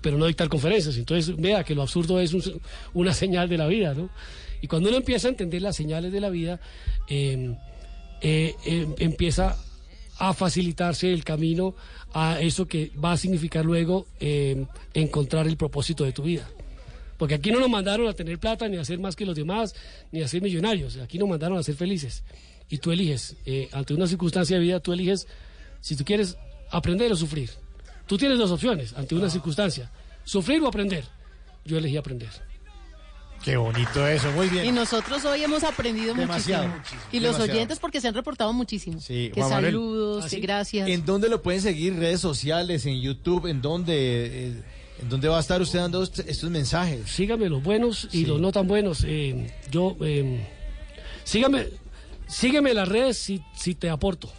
pero 0.00 0.16
no 0.16 0.26
dictar 0.26 0.48
conferencias. 0.48 0.96
Entonces, 0.96 1.36
vea 1.36 1.62
que 1.64 1.74
lo 1.74 1.82
absurdo 1.82 2.18
es 2.20 2.32
un- 2.32 2.60
una 2.94 3.12
señal 3.12 3.48
de 3.48 3.58
la 3.58 3.66
vida, 3.66 3.92
¿no? 3.94 4.08
Y 4.62 4.66
cuando 4.66 4.88
uno 4.88 4.98
empieza 4.98 5.28
a 5.28 5.30
entender 5.30 5.60
las 5.62 5.76
señales 5.76 6.10
de 6.12 6.20
la 6.20 6.30
vida, 6.30 6.58
eh, 7.08 7.54
eh, 8.22 8.54
eh, 8.66 8.86
empieza 8.98 9.56
a 10.18 10.34
facilitarse 10.34 11.12
el 11.12 11.24
camino 11.24 11.74
a 12.12 12.40
eso 12.40 12.66
que 12.66 12.90
va 13.02 13.12
a 13.12 13.16
significar 13.16 13.64
luego 13.64 14.06
eh, 14.20 14.66
encontrar 14.94 15.46
el 15.46 15.56
propósito 15.56 16.04
de 16.04 16.12
tu 16.12 16.22
vida. 16.22 16.48
Porque 17.16 17.34
aquí 17.34 17.50
no 17.50 17.58
nos 17.60 17.68
mandaron 17.68 18.06
a 18.08 18.12
tener 18.12 18.38
plata, 18.38 18.68
ni 18.68 18.76
a 18.76 18.84
ser 18.84 18.98
más 18.98 19.16
que 19.16 19.26
los 19.26 19.34
demás, 19.34 19.74
ni 20.12 20.22
a 20.22 20.28
ser 20.28 20.40
millonarios. 20.40 20.96
Aquí 20.98 21.18
nos 21.18 21.28
mandaron 21.28 21.58
a 21.58 21.62
ser 21.62 21.74
felices. 21.74 22.22
Y 22.68 22.78
tú 22.78 22.92
eliges, 22.92 23.36
eh, 23.44 23.68
ante 23.72 23.94
una 23.94 24.06
circunstancia 24.06 24.56
de 24.56 24.62
vida, 24.62 24.80
tú 24.80 24.92
eliges 24.92 25.26
si 25.80 25.96
tú 25.96 26.04
quieres 26.04 26.36
aprender 26.70 27.10
o 27.10 27.16
sufrir. 27.16 27.50
Tú 28.06 28.16
tienes 28.16 28.38
dos 28.38 28.50
opciones 28.50 28.94
ante 28.94 29.14
una 29.14 29.28
circunstancia, 29.28 29.90
sufrir 30.24 30.62
o 30.62 30.68
aprender. 30.68 31.04
Yo 31.64 31.78
elegí 31.78 31.96
aprender. 31.96 32.47
Qué 33.44 33.56
bonito 33.56 34.06
eso, 34.06 34.30
muy 34.32 34.48
bien. 34.48 34.66
Y 34.66 34.72
nosotros 34.72 35.24
hoy 35.24 35.42
hemos 35.44 35.62
aprendido 35.64 36.12
Demasiado. 36.14 36.68
muchísimo. 36.68 37.00
Y 37.12 37.20
los 37.20 37.32
Demasiado. 37.32 37.58
oyentes 37.58 37.78
porque 37.78 38.00
se 38.00 38.08
han 38.08 38.14
reportado 38.14 38.52
muchísimo. 38.52 39.00
Sí, 39.00 39.30
que 39.32 39.40
Juan 39.40 39.62
saludos, 39.64 40.24
¿Ah, 40.26 40.28
que 40.28 40.40
gracias. 40.40 40.88
¿En 40.88 41.04
dónde 41.04 41.28
lo 41.28 41.40
pueden 41.40 41.60
seguir? 41.62 41.94
¿Redes 41.96 42.20
sociales? 42.20 42.84
¿En 42.86 43.00
YouTube? 43.00 43.46
¿En 43.46 43.62
dónde, 43.62 43.94
eh, 44.48 44.62
¿en 45.02 45.08
dónde 45.08 45.28
va 45.28 45.36
a 45.38 45.40
estar 45.40 45.62
usted 45.62 45.78
dando 45.78 46.02
est- 46.02 46.18
estos 46.20 46.50
mensajes? 46.50 47.08
Sígame 47.10 47.48
los 47.48 47.62
buenos 47.62 48.08
y 48.12 48.26
los 48.26 48.40
no 48.40 48.50
tan 48.52 48.66
buenos. 48.66 49.04
Eh, 49.06 49.46
yo, 49.70 49.96
eh, 50.00 50.44
sígame, 51.24 51.66
sígueme 52.26 52.70
en 52.70 52.76
las 52.76 52.88
redes 52.88 53.16
si, 53.18 53.40
si 53.56 53.74
te 53.74 53.88
aporto. 53.88 54.30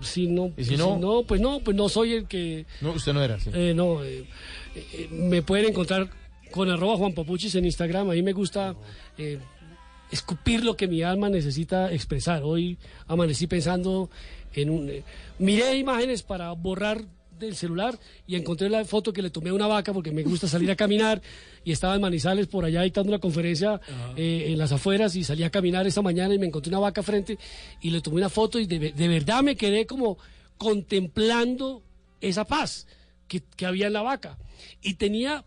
Si 0.00 0.26
no, 0.28 0.50
¿Y 0.56 0.64
si 0.64 0.76
no? 0.78 1.24
pues 1.28 1.40
no, 1.42 1.60
pues 1.60 1.76
no 1.76 1.88
soy 1.90 2.14
el 2.14 2.26
que. 2.26 2.64
No, 2.80 2.92
usted 2.92 3.12
no 3.12 3.22
era. 3.22 3.38
sí. 3.38 3.50
Eh, 3.52 3.74
no, 3.76 4.02
eh, 4.02 4.24
eh, 4.74 5.08
me 5.12 5.42
pueden 5.42 5.68
encontrar 5.68 6.08
con 6.52 6.70
arroba 6.70 6.96
Juan 6.96 7.12
Papuchis 7.12 7.54
en 7.54 7.64
Instagram. 7.64 8.10
Ahí 8.10 8.22
me 8.22 8.32
gusta 8.32 8.74
eh, 9.18 9.38
escupir 10.10 10.64
lo 10.64 10.76
que 10.76 10.88
mi 10.88 11.02
alma 11.02 11.28
necesita 11.28 11.92
expresar. 11.92 12.42
Hoy 12.42 12.78
amanecí 13.06 13.46
pensando 13.46 14.10
en 14.54 14.70
un... 14.70 14.88
eh, 14.90 15.02
miré 15.38 15.76
imágenes 15.76 16.22
para 16.22 16.50
borrar 16.52 17.04
del 17.38 17.56
celular 17.56 17.98
y 18.26 18.36
encontré 18.36 18.68
la 18.68 18.84
foto 18.84 19.14
que 19.14 19.22
le 19.22 19.30
tomé 19.30 19.48
a 19.48 19.54
una 19.54 19.66
vaca 19.66 19.94
porque 19.94 20.10
me 20.10 20.22
gusta 20.22 20.46
salir 20.46 20.70
a 20.70 20.76
caminar 20.76 21.22
y 21.64 21.72
estaba 21.72 21.94
en 21.94 22.02
Manizales 22.02 22.48
por 22.48 22.66
allá 22.66 22.82
dictando 22.82 23.08
una 23.08 23.18
conferencia 23.18 23.80
eh, 24.14 24.44
en 24.48 24.58
las 24.58 24.72
afueras 24.72 25.16
y 25.16 25.24
salí 25.24 25.42
a 25.42 25.48
caminar 25.48 25.86
esta 25.86 26.02
mañana 26.02 26.34
y 26.34 26.38
me 26.38 26.44
encontré 26.46 26.68
una 26.70 26.80
vaca 26.80 27.02
frente 27.02 27.38
y 27.80 27.88
le 27.90 28.02
tomé 28.02 28.16
una 28.18 28.28
foto 28.28 28.58
y 28.58 28.66
de, 28.66 28.78
ve- 28.78 28.92
de 28.92 29.08
verdad 29.08 29.42
me 29.42 29.56
quedé 29.56 29.86
como 29.86 30.18
contemplando 30.58 31.82
esa 32.20 32.44
paz 32.44 32.86
que, 33.26 33.40
que 33.56 33.64
había 33.64 33.86
en 33.86 33.94
la 33.94 34.02
vaca 34.02 34.36
y 34.82 34.94
tenía 34.94 35.42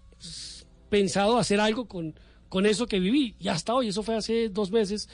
pensado 0.98 1.38
hacer 1.40 1.60
algo 1.60 1.86
con, 1.88 2.14
con 2.50 2.66
eso 2.68 2.86
que 2.86 3.00
viví 3.00 3.34
y 3.40 3.48
hasta 3.48 3.74
hoy, 3.74 3.88
eso 3.88 4.04
fue 4.04 4.16
hace 4.16 4.50
dos 4.50 4.70
meses 4.70 5.10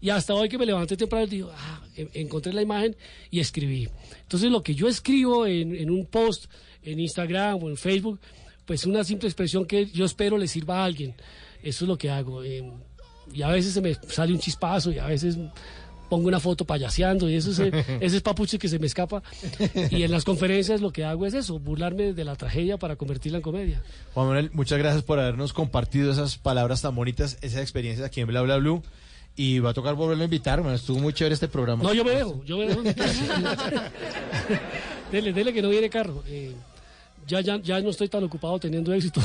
y 0.00 0.10
hasta 0.10 0.34
hoy 0.34 0.48
que 0.48 0.58
me 0.58 0.66
levanté 0.66 0.96
temprano 0.96 1.26
digo, 1.28 1.52
ah, 1.54 1.80
en- 1.94 2.10
encontré 2.14 2.52
la 2.52 2.62
imagen 2.62 2.96
y 3.30 3.38
escribí. 3.38 3.88
Entonces 4.22 4.50
lo 4.50 4.62
que 4.62 4.74
yo 4.74 4.88
escribo 4.88 5.46
en, 5.46 5.76
en 5.76 5.88
un 5.90 6.04
post 6.06 6.46
en 6.82 6.98
Instagram 6.98 7.62
o 7.62 7.68
en 7.68 7.76
Facebook, 7.76 8.18
pues 8.66 8.86
una 8.86 9.04
simple 9.04 9.28
expresión 9.28 9.66
que 9.66 9.86
yo 9.86 10.04
espero 10.04 10.36
le 10.36 10.48
sirva 10.48 10.80
a 10.80 10.84
alguien. 10.86 11.14
Eso 11.62 11.84
es 11.84 11.88
lo 11.88 11.96
que 11.96 12.10
hago. 12.10 12.42
eh, 12.42 12.68
y 13.32 13.42
a 13.42 13.48
veces 13.48 13.72
se 13.74 13.80
me 13.80 13.94
sale 14.08 14.32
un 14.32 14.40
chispazo 14.40 14.90
y 14.90 14.98
a 14.98 15.06
veces 15.06 15.36
pongo 16.10 16.28
una 16.28 16.40
foto 16.40 16.66
payaseando 16.66 17.30
y 17.30 17.36
eso 17.36 17.50
es, 17.50 17.60
ese 18.00 18.16
es 18.16 18.22
papuche 18.22 18.58
que 18.58 18.68
se 18.68 18.78
me 18.78 18.86
escapa. 18.86 19.22
Y 19.90 20.02
en 20.02 20.10
las 20.10 20.24
conferencias 20.24 20.82
lo 20.82 20.92
que 20.92 21.04
hago 21.04 21.24
es 21.24 21.32
eso, 21.32 21.58
burlarme 21.58 22.12
de 22.12 22.24
la 22.24 22.36
tragedia 22.36 22.76
para 22.76 22.96
convertirla 22.96 23.38
en 23.38 23.42
comedia. 23.42 23.82
Juan 24.12 24.26
Manuel, 24.26 24.50
muchas 24.52 24.78
gracias 24.78 25.02
por 25.02 25.18
habernos 25.18 25.54
compartido 25.54 26.12
esas 26.12 26.36
palabras 26.36 26.82
tan 26.82 26.94
bonitas, 26.94 27.38
esas 27.40 27.62
experiencias 27.62 28.06
aquí 28.06 28.20
en 28.20 28.26
Bla 28.26 28.42
Bla 28.42 28.58
Blue. 28.58 28.82
Y 29.36 29.60
va 29.60 29.70
a 29.70 29.74
tocar 29.74 29.94
volverlo 29.94 30.22
a 30.22 30.24
invitar, 30.24 30.60
bueno, 30.60 30.74
estuvo 30.74 30.98
muy 30.98 31.14
chévere 31.14 31.34
este 31.34 31.48
programa. 31.48 31.84
No, 31.84 31.94
yo 31.94 32.04
me 32.04 32.10
dejo, 32.10 32.44
yo 32.44 32.58
me 32.58 32.66
dejo. 32.66 32.82
dele, 35.12 35.32
dele 35.32 35.52
que 35.52 35.62
no 35.62 35.70
viene 35.70 35.88
carro. 35.88 36.22
Eh, 36.26 36.52
ya, 37.30 37.40
ya, 37.40 37.60
ya 37.60 37.80
no 37.80 37.90
estoy 37.90 38.08
tan 38.08 38.24
ocupado 38.24 38.58
teniendo 38.58 38.92
éxito. 38.92 39.20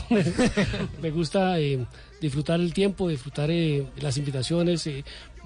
me 1.02 1.10
gusta 1.10 1.60
eh, 1.60 1.84
disfrutar 2.22 2.60
el 2.60 2.72
tiempo, 2.72 3.10
disfrutar 3.10 3.49
eh, 3.49 3.88
las 3.98 4.18
invitaciones. 4.18 4.88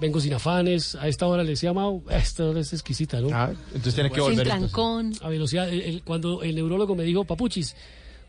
Vengo 0.00 0.20
sin 0.20 0.34
afanes. 0.34 0.94
A 0.94 1.08
esta 1.08 1.26
hora 1.26 1.42
le 1.42 1.50
decía 1.50 1.70
a 1.70 1.74
Mau, 1.74 2.02
esta 2.10 2.44
hora 2.44 2.60
es 2.60 2.72
exquisita, 2.72 3.20
¿no? 3.20 3.28
Ah, 3.32 3.50
entonces 3.68 3.94
tiene 3.94 4.10
que 4.10 4.16
Sin 4.16 4.24
volver. 4.24 4.46
trancón. 4.46 5.12
A 5.22 5.28
velocidad. 5.28 5.68
el- 5.68 5.80
el- 5.82 6.02
cuando 6.02 6.42
el 6.42 6.54
neurólogo 6.54 6.94
me 6.94 7.04
dijo, 7.04 7.24
Papuchis, 7.24 7.74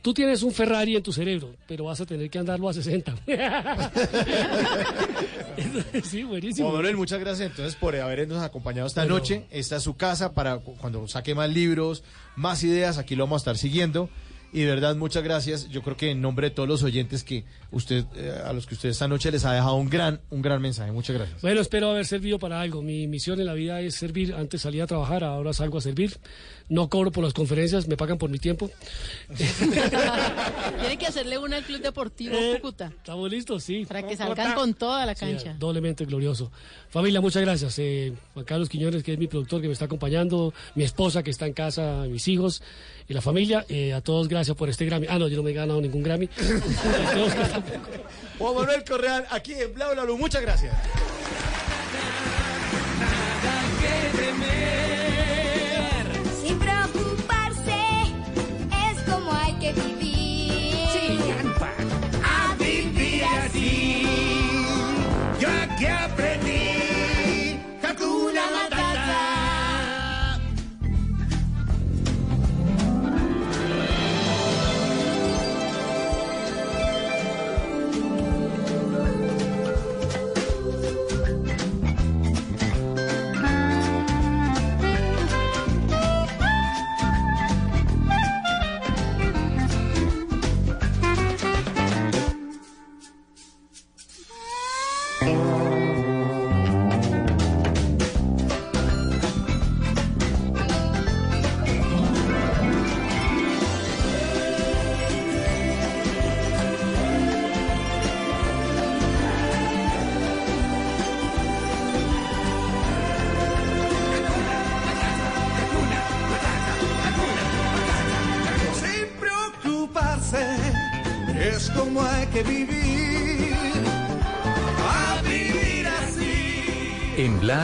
tú 0.01 0.13
tienes 0.13 0.43
un 0.43 0.51
Ferrari 0.51 0.95
en 0.95 1.03
tu 1.03 1.13
cerebro, 1.13 1.55
pero 1.67 1.85
vas 1.85 2.01
a 2.01 2.05
tener 2.05 2.29
que 2.29 2.39
andarlo 2.39 2.67
a 2.69 2.73
60. 2.73 3.15
sí, 6.03 6.23
buenísimo. 6.23 6.71
Manuel, 6.71 6.97
muchas 6.97 7.19
gracias 7.19 7.49
entonces 7.51 7.75
por 7.75 7.95
habernos 7.95 8.41
acompañado 8.43 8.87
esta 8.87 9.01
Bueno. 9.01 9.17
noche. 9.17 9.45
Esta 9.51 9.77
es 9.77 9.83
su 9.83 9.95
casa 9.95 10.33
para 10.33 10.57
cu- 10.57 10.75
cuando 10.77 11.07
saque 11.07 11.35
más 11.35 11.49
libros, 11.49 12.03
más 12.35 12.63
ideas, 12.63 12.97
aquí 12.97 13.15
lo 13.15 13.23
vamos 13.25 13.37
a 13.37 13.41
estar 13.41 13.57
siguiendo. 13.57 14.09
Y 14.53 14.61
de 14.61 14.67
verdad, 14.67 14.95
muchas 14.95 15.23
gracias. 15.23 15.69
Yo 15.69 15.81
creo 15.81 15.95
que 15.95 16.11
en 16.11 16.21
nombre 16.21 16.49
de 16.49 16.55
todos 16.55 16.67
los 16.67 16.83
oyentes 16.83 17.23
que 17.23 17.45
usted, 17.71 18.05
eh, 18.15 18.33
a 18.45 18.51
los 18.51 18.67
que 18.67 18.75
usted 18.75 18.89
esta 18.89 19.07
noche 19.07 19.31
les 19.31 19.45
ha 19.45 19.53
dejado 19.53 19.75
un 19.75 19.89
gran, 19.89 20.19
un 20.29 20.41
gran 20.41 20.61
mensaje. 20.61 20.91
Muchas 20.91 21.15
gracias. 21.15 21.41
Bueno, 21.41 21.61
espero 21.61 21.89
haber 21.89 22.05
servido 22.05 22.37
para 22.37 22.59
algo. 22.59 22.81
Mi 22.81 23.07
misión 23.07 23.39
en 23.39 23.45
la 23.45 23.53
vida 23.53 23.79
es 23.79 23.95
servir. 23.95 24.33
Antes 24.33 24.61
salía 24.61 24.83
a 24.83 24.87
trabajar, 24.87 25.23
ahora 25.23 25.53
salgo 25.53 25.77
a 25.77 25.81
servir. 25.81 26.17
No 26.71 26.87
cobro 26.89 27.11
por 27.11 27.21
las 27.21 27.33
conferencias, 27.33 27.85
me 27.89 27.97
pagan 27.97 28.17
por 28.17 28.29
mi 28.29 28.39
tiempo. 28.39 28.71
Tiene 30.79 30.97
que 30.97 31.05
hacerle 31.05 31.37
una 31.37 31.57
al 31.57 31.63
Club 31.63 31.81
Deportivo 31.81 32.33
Eh, 32.33 32.53
Cúcuta. 32.55 32.93
Estamos 32.95 33.29
listos, 33.29 33.61
sí. 33.61 33.83
Para 33.85 34.07
que 34.07 34.15
salgan 34.15 34.53
con 34.55 34.73
toda 34.73 35.05
la 35.05 35.13
Sí, 35.13 35.19
cancha. 35.19 35.53
doblemente 35.59 36.05
glorioso. 36.05 36.49
Familia, 36.89 37.19
muchas 37.19 37.41
gracias. 37.41 37.77
Eh, 37.79 38.13
Juan 38.33 38.45
Carlos 38.45 38.69
Quiñones, 38.69 39.03
que 39.03 39.11
es 39.11 39.19
mi 39.19 39.27
productor, 39.27 39.59
que 39.59 39.67
me 39.67 39.73
está 39.73 39.83
acompañando, 39.83 40.53
mi 40.75 40.85
esposa, 40.85 41.23
que 41.23 41.31
está 41.31 41.45
en 41.45 41.51
casa, 41.51 42.05
mis 42.07 42.25
hijos 42.29 42.63
y 43.09 43.13
la 43.13 43.19
familia. 43.21 43.65
Eh, 43.67 43.91
a 43.91 43.99
todos, 43.99 44.29
gracias 44.29 44.55
por 44.55 44.69
este 44.69 44.85
Grammy. 44.85 45.07
Ah, 45.09 45.19
no, 45.19 45.27
yo 45.27 45.35
no 45.35 45.43
me 45.43 45.51
he 45.51 45.53
ganado 45.53 45.81
ningún 45.81 46.03
Grammy. 46.03 46.29
Juan 48.39 48.55
Manuel 48.55 48.83
Correal, 48.85 49.25
aquí 49.29 49.55
en 49.55 49.73
Bla 49.73 49.91
Bla 49.91 50.05
Blue. 50.05 50.17
Muchas 50.17 50.41
gracias. 50.41 50.73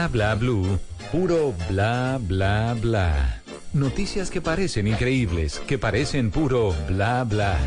Bla 0.07 0.35
Bla 0.35 0.35
Blue, 0.35 0.79
puro 1.11 1.53
bla 1.69 2.17
bla 2.21 2.73
bla. 2.79 3.41
Noticias 3.73 4.29
que 4.29 4.41
parecen 4.41 4.87
increíbles, 4.87 5.59
que 5.67 5.77
parecen 5.77 6.31
puro 6.31 6.73
bla 6.87 7.25
bla. 7.25 7.57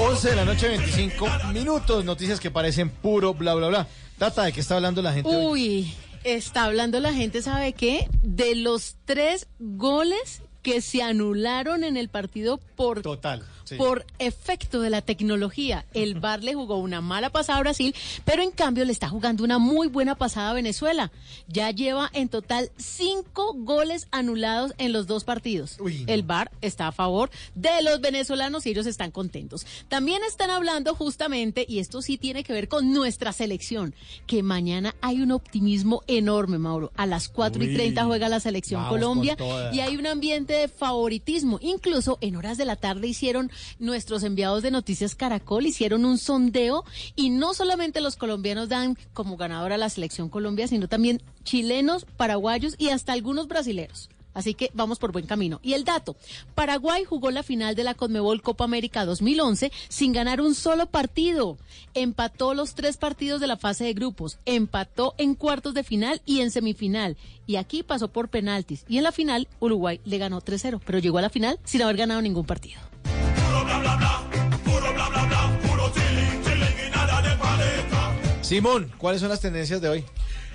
11 0.00 0.30
de 0.30 0.36
la 0.36 0.44
noche, 0.44 0.68
25 0.68 1.26
minutos. 1.52 2.04
Noticias 2.04 2.40
que 2.40 2.50
parecen 2.50 2.90
puro 2.90 3.34
bla 3.34 3.54
bla 3.54 3.68
bla. 3.68 3.86
Tata, 4.18 4.42
¿de 4.42 4.52
qué 4.52 4.60
está 4.60 4.74
hablando 4.74 5.02
la 5.02 5.12
gente? 5.12 5.30
hoy? 5.30 5.46
Uy, 5.46 5.94
está 6.24 6.64
hablando 6.64 6.98
la 6.98 7.12
gente, 7.12 7.40
¿sabe 7.40 7.72
qué? 7.72 8.08
De 8.22 8.56
los 8.56 8.96
tres 9.04 9.46
goles 9.60 10.42
que 10.62 10.80
se 10.80 11.02
anularon 11.02 11.84
en 11.84 11.96
el 11.96 12.08
partido 12.08 12.58
por 12.76 13.02
Total. 13.02 13.44
Sí. 13.72 13.76
por 13.76 14.06
efecto 14.18 14.80
de 14.80 14.90
la 14.90 15.02
tecnología. 15.02 15.84
El 15.94 16.14
VAR 16.20 16.42
le 16.42 16.54
jugó 16.54 16.78
una 16.78 17.00
mala 17.00 17.30
pasada 17.30 17.58
a 17.58 17.62
Brasil, 17.62 17.94
pero 18.24 18.42
en 18.42 18.50
cambio 18.50 18.84
le 18.84 18.92
está 18.92 19.08
jugando 19.08 19.44
una 19.44 19.58
muy 19.58 19.88
buena 19.88 20.14
pasada 20.14 20.50
a 20.50 20.54
Venezuela. 20.54 21.12
Ya 21.48 21.70
lleva 21.70 22.10
en 22.12 22.28
total 22.28 22.70
cinco 22.76 23.54
goles 23.54 24.08
anulados 24.10 24.72
en 24.78 24.92
los 24.92 25.06
dos 25.06 25.24
partidos. 25.24 25.78
El 26.06 26.22
VAR 26.22 26.50
está 26.60 26.88
a 26.88 26.92
favor 26.92 27.30
de 27.54 27.82
los 27.82 28.00
venezolanos 28.00 28.66
y 28.66 28.70
ellos 28.70 28.86
están 28.86 29.10
contentos. 29.10 29.66
También 29.88 30.22
están 30.26 30.50
hablando 30.50 30.94
justamente, 30.94 31.64
y 31.68 31.78
esto 31.78 32.02
sí 32.02 32.18
tiene 32.18 32.44
que 32.44 32.52
ver 32.52 32.68
con 32.68 32.92
nuestra 32.92 33.32
selección, 33.32 33.94
que 34.26 34.42
mañana 34.42 34.94
hay 35.00 35.20
un 35.20 35.32
optimismo 35.32 36.02
enorme, 36.06 36.58
Mauro. 36.58 36.92
A 36.96 37.06
las 37.06 37.28
4 37.28 37.62
y 37.64 37.68
Uy. 37.68 37.74
30 37.74 38.04
juega 38.04 38.28
la 38.28 38.40
selección 38.40 38.86
Colombia 38.88 39.36
y 39.72 39.80
hay 39.80 39.96
un 39.96 40.06
ambiente 40.06 40.52
de 40.54 40.68
favoritismo. 40.68 41.58
Incluso 41.60 42.18
en 42.20 42.36
horas 42.36 42.58
de 42.58 42.64
la 42.64 42.76
tarde 42.76 43.08
hicieron 43.08 43.50
nuestros 43.78 44.22
enviados 44.22 44.62
de 44.62 44.70
Noticias 44.70 45.14
Caracol, 45.14 45.66
hicieron 45.66 46.04
un 46.04 46.18
sondeo 46.18 46.84
y 47.16 47.30
no 47.30 47.54
solamente 47.54 48.00
los 48.00 48.16
colombianos 48.16 48.68
dan 48.68 48.96
como 49.12 49.36
ganadora 49.36 49.74
a 49.76 49.78
la 49.78 49.88
selección 49.88 50.28
Colombia, 50.28 50.68
sino 50.68 50.88
también 50.88 51.22
chilenos, 51.44 52.06
paraguayos 52.16 52.74
y 52.78 52.88
hasta 52.88 53.12
algunos 53.12 53.48
brasileros. 53.48 54.08
Así 54.34 54.54
que 54.54 54.70
vamos 54.74 54.98
por 54.98 55.12
buen 55.12 55.26
camino. 55.26 55.60
Y 55.62 55.74
el 55.74 55.84
dato, 55.84 56.16
Paraguay 56.54 57.04
jugó 57.04 57.30
la 57.30 57.42
final 57.42 57.74
de 57.74 57.84
la 57.84 57.94
Conmebol 57.94 58.42
Copa 58.42 58.64
América 58.64 59.04
2011 59.04 59.72
sin 59.88 60.12
ganar 60.12 60.40
un 60.40 60.54
solo 60.54 60.86
partido. 60.86 61.58
Empató 61.94 62.54
los 62.54 62.74
tres 62.74 62.96
partidos 62.96 63.40
de 63.40 63.46
la 63.46 63.56
fase 63.56 63.84
de 63.84 63.92
grupos, 63.92 64.38
empató 64.46 65.14
en 65.18 65.34
cuartos 65.34 65.74
de 65.74 65.84
final 65.84 66.22
y 66.24 66.40
en 66.40 66.50
semifinal. 66.50 67.16
Y 67.46 67.56
aquí 67.56 67.82
pasó 67.82 68.08
por 68.08 68.28
penaltis. 68.28 68.84
Y 68.88 68.98
en 68.98 69.04
la 69.04 69.12
final 69.12 69.48
Uruguay 69.60 70.00
le 70.04 70.18
ganó 70.18 70.40
3-0, 70.40 70.80
pero 70.84 70.98
llegó 70.98 71.18
a 71.18 71.22
la 71.22 71.30
final 71.30 71.58
sin 71.64 71.82
haber 71.82 71.96
ganado 71.96 72.22
ningún 72.22 72.46
partido. 72.46 72.80
Simón, 78.52 78.92
¿cuáles 78.98 79.22
son 79.22 79.30
las 79.30 79.40
tendencias 79.40 79.80
de 79.80 79.88
hoy? 79.88 80.04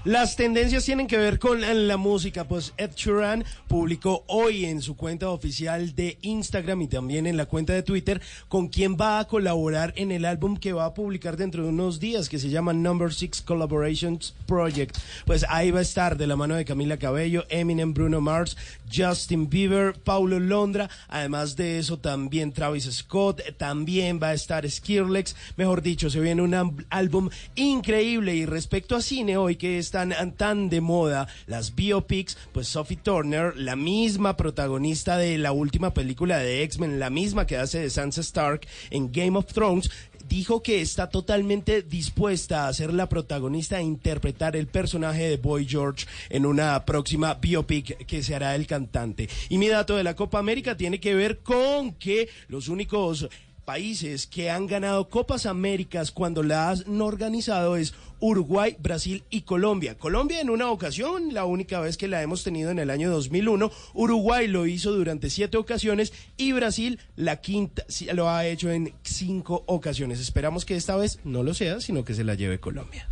Las 0.08 0.38
tendencias 0.38 0.86
tienen 0.86 1.06
que 1.06 1.18
ver 1.18 1.38
con 1.38 1.60
la 1.60 1.98
música, 1.98 2.48
pues 2.48 2.74
Ed 2.78 2.92
Sheeran 2.96 3.44
publicó 3.68 4.24
hoy 4.28 4.64
en 4.64 4.82
su 4.82 4.96
cuenta 4.96 5.30
oficial 5.30 5.96
de 5.96 6.18
Instagram 6.22 6.84
y 6.84 6.88
también 6.88 7.28
en 7.28 7.36
la 7.36 7.46
cuenta 7.46 7.74
de 7.74 7.84
Twitter 7.84 8.22
con 8.48 8.70
quien 8.70 8.96
va 8.96 9.20
a 9.20 9.28
colaborar 9.28 9.92
en 9.98 10.14
el 10.14 10.24
álbum 10.24 10.56
que 10.56 10.72
va 10.72 10.86
a 10.86 10.94
publicar 10.94 11.36
dentro 11.36 11.64
de 11.64 11.70
unos 11.72 12.00
días 12.00 12.30
que 12.30 12.40
se 12.40 12.50
llama 12.50 12.72
Number 12.72 13.14
Six 13.14 13.42
Collaborations 13.42 14.34
Project. 14.46 14.98
Pues 15.26 15.46
ahí 15.50 15.72
va 15.72 15.80
a 15.80 15.82
estar 15.82 16.16
de 16.16 16.26
la 16.26 16.38
mano 16.38 16.56
de 16.56 16.64
Camila 16.64 16.96
Cabello, 16.96 17.44
Eminem, 17.50 17.94
Bruno 17.94 18.22
Mars, 18.22 18.56
Justin 18.90 19.50
Bieber, 19.50 19.94
Paulo 19.94 20.40
Londra, 20.40 20.90
además 21.10 21.58
de 21.58 21.80
eso 21.80 22.00
también 22.00 22.54
Travis 22.54 22.86
Scott, 22.86 23.42
también 23.58 24.22
va 24.24 24.30
a 24.30 24.36
estar 24.36 24.70
Skrillex, 24.70 25.36
mejor 25.58 25.82
dicho, 25.82 26.10
se 26.10 26.22
viene 26.22 26.44
un 26.44 26.86
álbum 26.90 27.30
increíble. 27.56 28.36
Y 28.38 28.46
respecto 28.46 28.96
a 28.96 29.02
cine 29.02 29.36
hoy 29.36 29.58
que 29.58 29.78
es 29.78 29.97
están 30.04 30.32
tan 30.34 30.70
de 30.70 30.82
moda 30.82 31.28
las 31.48 31.74
biopics, 31.74 32.38
pues 32.52 32.68
Sophie 32.68 32.98
Turner, 32.98 33.56
la 33.56 33.76
misma 33.76 34.38
protagonista 34.38 35.18
de 35.18 35.38
la 35.38 35.52
última 35.52 35.94
película 35.94 36.38
de 36.38 36.62
X-Men, 36.64 37.00
la 37.00 37.10
misma 37.10 37.48
que 37.48 37.58
hace 37.58 37.80
de 37.80 37.90
Sansa 37.90 38.22
Stark 38.22 38.68
en 38.92 39.12
Game 39.12 39.38
of 39.38 39.48
Thrones, 39.48 39.90
dijo 40.28 40.62
que 40.62 40.82
está 40.82 41.10
totalmente 41.10 41.82
dispuesta 41.82 42.68
a 42.68 42.74
ser 42.74 42.94
la 42.94 43.10
protagonista 43.10 43.80
e 43.80 43.84
interpretar 43.84 44.56
el 44.56 44.68
personaje 44.68 45.30
de 45.30 45.38
Boy 45.38 45.66
George 45.68 46.06
en 46.30 46.46
una 46.46 46.86
próxima 46.86 47.36
biopic 47.36 48.06
que 48.06 48.22
se 48.22 48.36
hará 48.36 48.54
el 48.56 48.68
cantante. 48.68 49.30
Y 49.50 49.58
mi 49.58 49.68
dato 49.68 49.96
de 49.96 50.04
la 50.04 50.16
Copa 50.16 50.40
América 50.40 50.78
tiene 50.78 51.00
que 51.00 51.16
ver 51.16 51.40
con 51.40 51.94
que 51.94 52.30
los 52.50 52.68
únicos 52.68 53.30
países 53.68 54.28
que 54.28 54.50
han 54.50 54.66
ganado 54.66 55.10
Copas 55.10 55.46
Américas 55.46 56.12
cuando 56.12 56.42
la 56.42 56.70
han 56.70 57.02
organizado 57.02 57.76
es 57.76 57.94
Uruguay, 58.22 58.78
Brasil 58.80 59.26
y 59.30 59.42
Colombia. 59.42 59.98
Colombia 59.98 60.40
en 60.40 60.50
una 60.50 60.72
ocasión, 60.72 61.34
la 61.34 61.44
única 61.44 61.82
vez 61.82 61.98
que 61.98 62.08
la 62.08 62.22
hemos 62.22 62.46
tenido 62.46 62.72
en 62.72 62.80
el 62.80 62.90
año 62.90 63.12
2001. 63.12 63.70
Uruguay 63.94 64.48
lo 64.48 64.68
hizo 64.68 64.94
durante 64.94 65.30
siete 65.30 65.58
ocasiones 65.58 66.14
y 66.38 66.54
Brasil 66.54 66.98
la 67.18 67.42
quinta 67.42 67.84
lo 68.14 68.30
ha 68.30 68.48
hecho 68.48 68.72
en 68.72 68.94
cinco 69.04 69.66
ocasiones. 69.68 70.22
Esperamos 70.22 70.64
que 70.64 70.78
esta 70.78 70.96
vez 70.96 71.20
no 71.26 71.44
lo 71.44 71.54
sea, 71.54 71.82
sino 71.82 72.06
que 72.06 72.14
se 72.14 72.24
la 72.24 72.36
lleve 72.36 72.62
Colombia. 72.62 73.10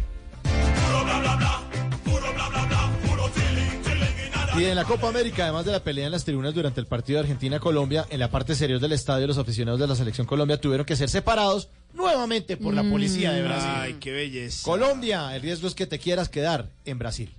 Y 4.57 4.63
en 4.63 4.75
la 4.75 4.85
Copa 4.85 5.09
América, 5.09 5.43
además 5.43 5.65
de 5.65 5.73
la 5.73 5.83
pelea 5.83 6.05
en 6.05 6.13
las 6.13 6.23
tribunas 6.23 6.53
durante 6.53 6.79
el 6.79 6.87
partido 6.87 7.17
de 7.17 7.23
Argentina-Colombia, 7.23 8.05
en 8.09 8.19
la 8.19 8.31
parte 8.31 8.53
exterior 8.53 8.79
del 8.79 8.93
estadio, 8.93 9.27
los 9.27 9.37
aficionados 9.37 9.81
de 9.81 9.87
la 9.87 9.95
selección 9.95 10.25
Colombia 10.25 10.59
tuvieron 10.61 10.85
que 10.85 10.95
ser 10.95 11.09
separados 11.09 11.67
nuevamente 11.93 12.55
por 12.55 12.73
la 12.73 12.83
policía 12.83 13.33
de 13.33 13.43
Brasil. 13.43 13.69
Ay, 13.69 13.93
qué 13.99 14.13
belleza. 14.13 14.63
Colombia, 14.63 15.35
el 15.35 15.41
riesgo 15.41 15.67
es 15.67 15.75
que 15.75 15.87
te 15.87 15.99
quieras 15.99 16.29
quedar 16.29 16.69
en 16.85 16.97
Brasil. 16.97 17.35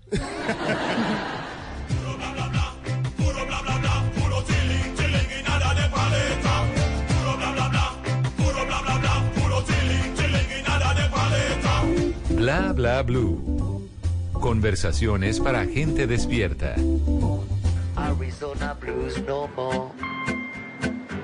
Bla 12.28 12.72
bla 12.74 13.02
blue. 13.02 13.55
Conversaciones 14.46 15.40
para 15.40 15.64
gente 15.64 16.06
despierta. 16.06 16.76
Arizona 17.96 18.74
blues 18.74 19.20
no 19.26 19.48
more. 19.56 19.90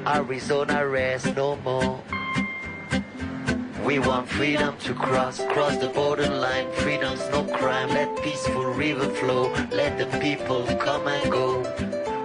Arizona 0.05 0.85
rest 0.85 1.27
no 1.37 1.55
more. 1.63 2.01
We 3.87 4.01
want 4.01 4.27
freedom 4.29 4.75
to 4.79 4.95
cross, 4.95 5.41
cross 5.53 5.77
the 5.77 5.87
borderline. 5.95 6.67
Freedom's 6.73 7.23
no 7.31 7.45
crime. 7.45 7.91
Let 7.91 8.09
peaceful 8.25 8.75
river 8.75 9.09
flow. 9.11 9.53
Let 9.71 9.99
the 9.99 10.19
people 10.19 10.67
come 10.85 11.07
and 11.07 11.31
go. 11.31 11.63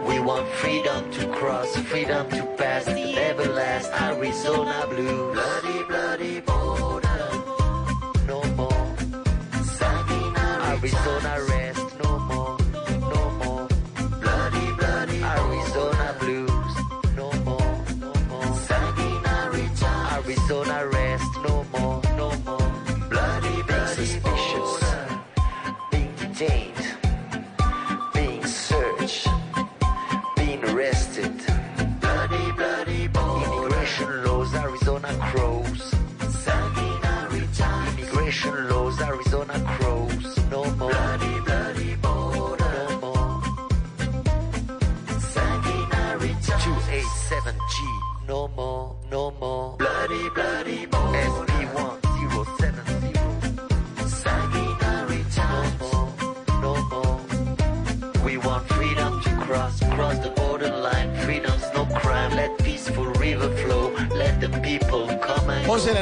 We 0.07 0.19
want 0.19 0.47
freedom 0.47 1.11
to 1.11 1.27
cross, 1.27 1.77
freedom 1.77 2.27
to 2.31 2.43
pass, 2.57 2.87
never 2.87 3.45
last. 3.45 3.91
Arizona 4.01 4.87
blue. 4.89 5.31
Bloody, 5.31 5.83
bloody 5.83 6.39
border. 6.39 7.06
Arizona 10.77 11.56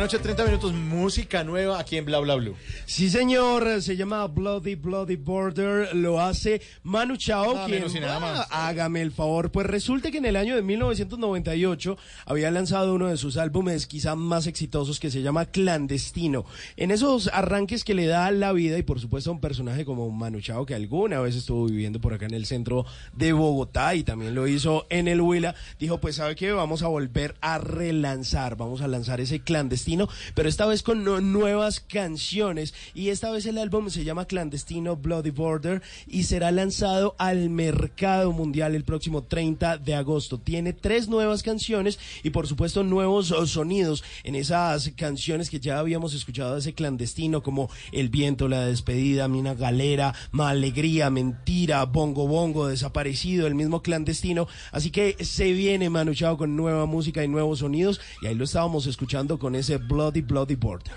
noche, 0.06 0.20
30 0.20 0.46
minutos, 0.46 0.72
música 0.72 1.44
nueva 1.44 1.80
aquí 1.80 1.98
en 1.98 2.06
Bla 2.06 2.20
Bla 2.20 2.36
Blue. 2.36 2.56
Sí, 2.86 3.10
señor, 3.10 3.82
se 3.82 3.98
llama 3.98 4.28
Bloody 4.28 4.76
Bloody 4.76 5.16
Border, 5.16 5.96
lo 5.96 6.22
hace 6.22 6.62
Manu 6.84 7.18
Chao, 7.18 7.56
Nada 7.56 7.66
quien 7.66 7.80
menos 7.80 7.96
y 7.96 8.00
nada 8.00 8.20
más. 8.20 8.48
Ah, 8.52 8.68
hágame 8.68 9.02
el 9.02 9.12
favor, 9.12 9.52
pues 9.52 9.66
resulta 9.66 10.12
que 10.12 10.20
en 10.20 10.26
el 10.26 10.36
año 10.36 10.56
de 10.56 10.62
1998 10.62 11.98
había 12.28 12.52
lanzado 12.52 12.94
uno 12.94 13.08
de 13.08 13.18
sus 13.18 13.38
álbumes 13.38 13.88
quizá 13.88 14.14
más 14.14 14.46
exitosos 14.46 15.00
que 15.00 15.10
se 15.10 15.24
llama 15.24 15.46
Clandestino. 15.46 16.46
En 16.78 16.92
esos 16.92 17.28
arranques 17.34 17.84
que 17.84 17.96
le 17.96 18.06
da 18.06 18.30
la 18.30 18.52
vida 18.52 18.78
y 18.78 18.84
por 18.84 19.00
supuesto 19.00 19.32
a 19.32 19.34
un 19.34 19.42
personaje 19.42 19.86
como 19.86 20.12
Manu 20.12 20.40
Chao 20.40 20.68
que 20.68 20.76
alguna 20.76 21.20
vez 21.20 21.36
estuvo 21.36 21.66
viviendo 21.66 22.00
por 22.00 22.14
acá 22.14 22.28
en 22.28 22.36
el 22.36 22.46
centro 22.46 22.86
de 23.14 23.34
Bogotá 23.34 23.96
y 23.96 24.04
también 24.04 24.36
lo 24.36 24.48
hizo 24.48 24.86
en 24.92 25.08
el 25.08 25.20
Huila, 25.20 25.56
dijo 25.80 26.00
pues 26.00 26.18
sabe 26.18 26.36
qué, 26.36 26.52
vamos 26.52 26.84
a 26.84 26.88
volver 26.90 27.34
a 27.42 27.58
relanzar, 27.58 28.56
vamos 28.56 28.82
a 28.82 28.88
lanzar 28.88 29.20
ese 29.20 29.40
Clandestino, 29.40 29.95
pero 30.34 30.50
esta 30.50 30.66
vez 30.66 30.84
con 30.84 31.04
nuevas 31.04 31.80
canciones 31.80 32.74
y 32.94 33.10
esta 33.10 33.32
vez 33.32 33.46
el 33.46 33.58
álbum 33.58 33.90
se 33.90 34.04
llama 34.04 34.26
Clandestino 34.26 34.96
Bloody 34.96 35.32
Border 35.32 35.82
y 36.08 36.24
será 36.24 36.52
lanzado 36.52 37.16
al 37.18 37.50
mercado 37.50 38.32
mundial 38.32 38.76
el 38.76 38.84
próximo 38.84 39.24
30 39.24 39.78
de 39.78 39.96
agosto. 39.96 40.40
Tiene 40.40 40.74
tres 40.74 41.08
nuevas 41.08 41.44
canciones 41.44 42.00
y 42.24 42.30
por 42.32 42.48
supuesto 42.48 42.84
nuevos 42.84 43.32
oh, 43.32 43.48
sonidos 43.48 44.04
en 44.24 44.36
esas 44.36 44.92
canciones 44.96 45.50
que 45.50 45.60
ya 45.60 45.80
habíamos 45.80 46.14
escuchado 46.14 46.54
de 46.54 46.60
ese 46.60 46.74
clandestino 46.74 47.44
como 47.44 47.70
El 47.92 48.10
viento, 48.10 48.48
La 48.48 48.66
despedida, 48.66 49.28
Mina 49.28 49.54
Galera, 49.54 50.14
Ma 50.32 50.50
Alegría, 50.50 51.10
Mentira, 51.10 51.84
Bongo 51.86 52.28
Bongo, 52.28 52.68
Desaparecido, 52.68 53.48
el 53.48 53.56
mismo 53.56 53.82
clandestino. 53.82 54.48
Así 54.72 54.92
que 54.92 55.16
se 55.24 55.52
viene 55.54 55.90
Manu 55.90 56.14
Chao 56.14 56.38
con 56.38 56.56
nueva 56.56 56.86
música 56.86 57.24
y 57.24 57.28
nuevos 57.28 57.60
sonidos 57.60 58.00
y 58.22 58.28
ahí 58.28 58.36
lo 58.36 58.46
estábamos 58.46 58.88
escuchando 58.88 59.40
con 59.40 59.56
ese 59.56 59.78
Bloody 59.88 60.22
Bloody 60.22 60.56
Border. 60.56 60.92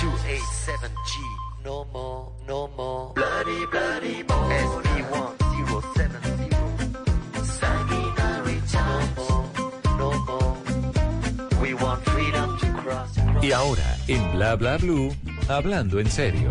287G. 0.00 1.20
No 1.62 1.84
more, 1.92 2.32
no 2.46 2.68
more. 2.68 3.12
Bloody, 3.14 3.66
bloody 3.66 4.24
SB1070. 4.24 4.30
No 8.88 9.12
more, 9.16 9.44
no 9.98 10.12
more. 10.24 10.56
We 11.60 11.74
want 11.74 12.02
freedom 12.08 12.56
to 12.60 12.66
cross. 12.80 13.10
Y 13.42 13.52
ahora, 13.52 13.98
en 14.08 14.32
Bla 14.32 14.56
Bla 14.56 14.78
Blue, 14.78 15.14
hablando 15.48 16.00
en 16.00 16.10
serio. 16.10 16.50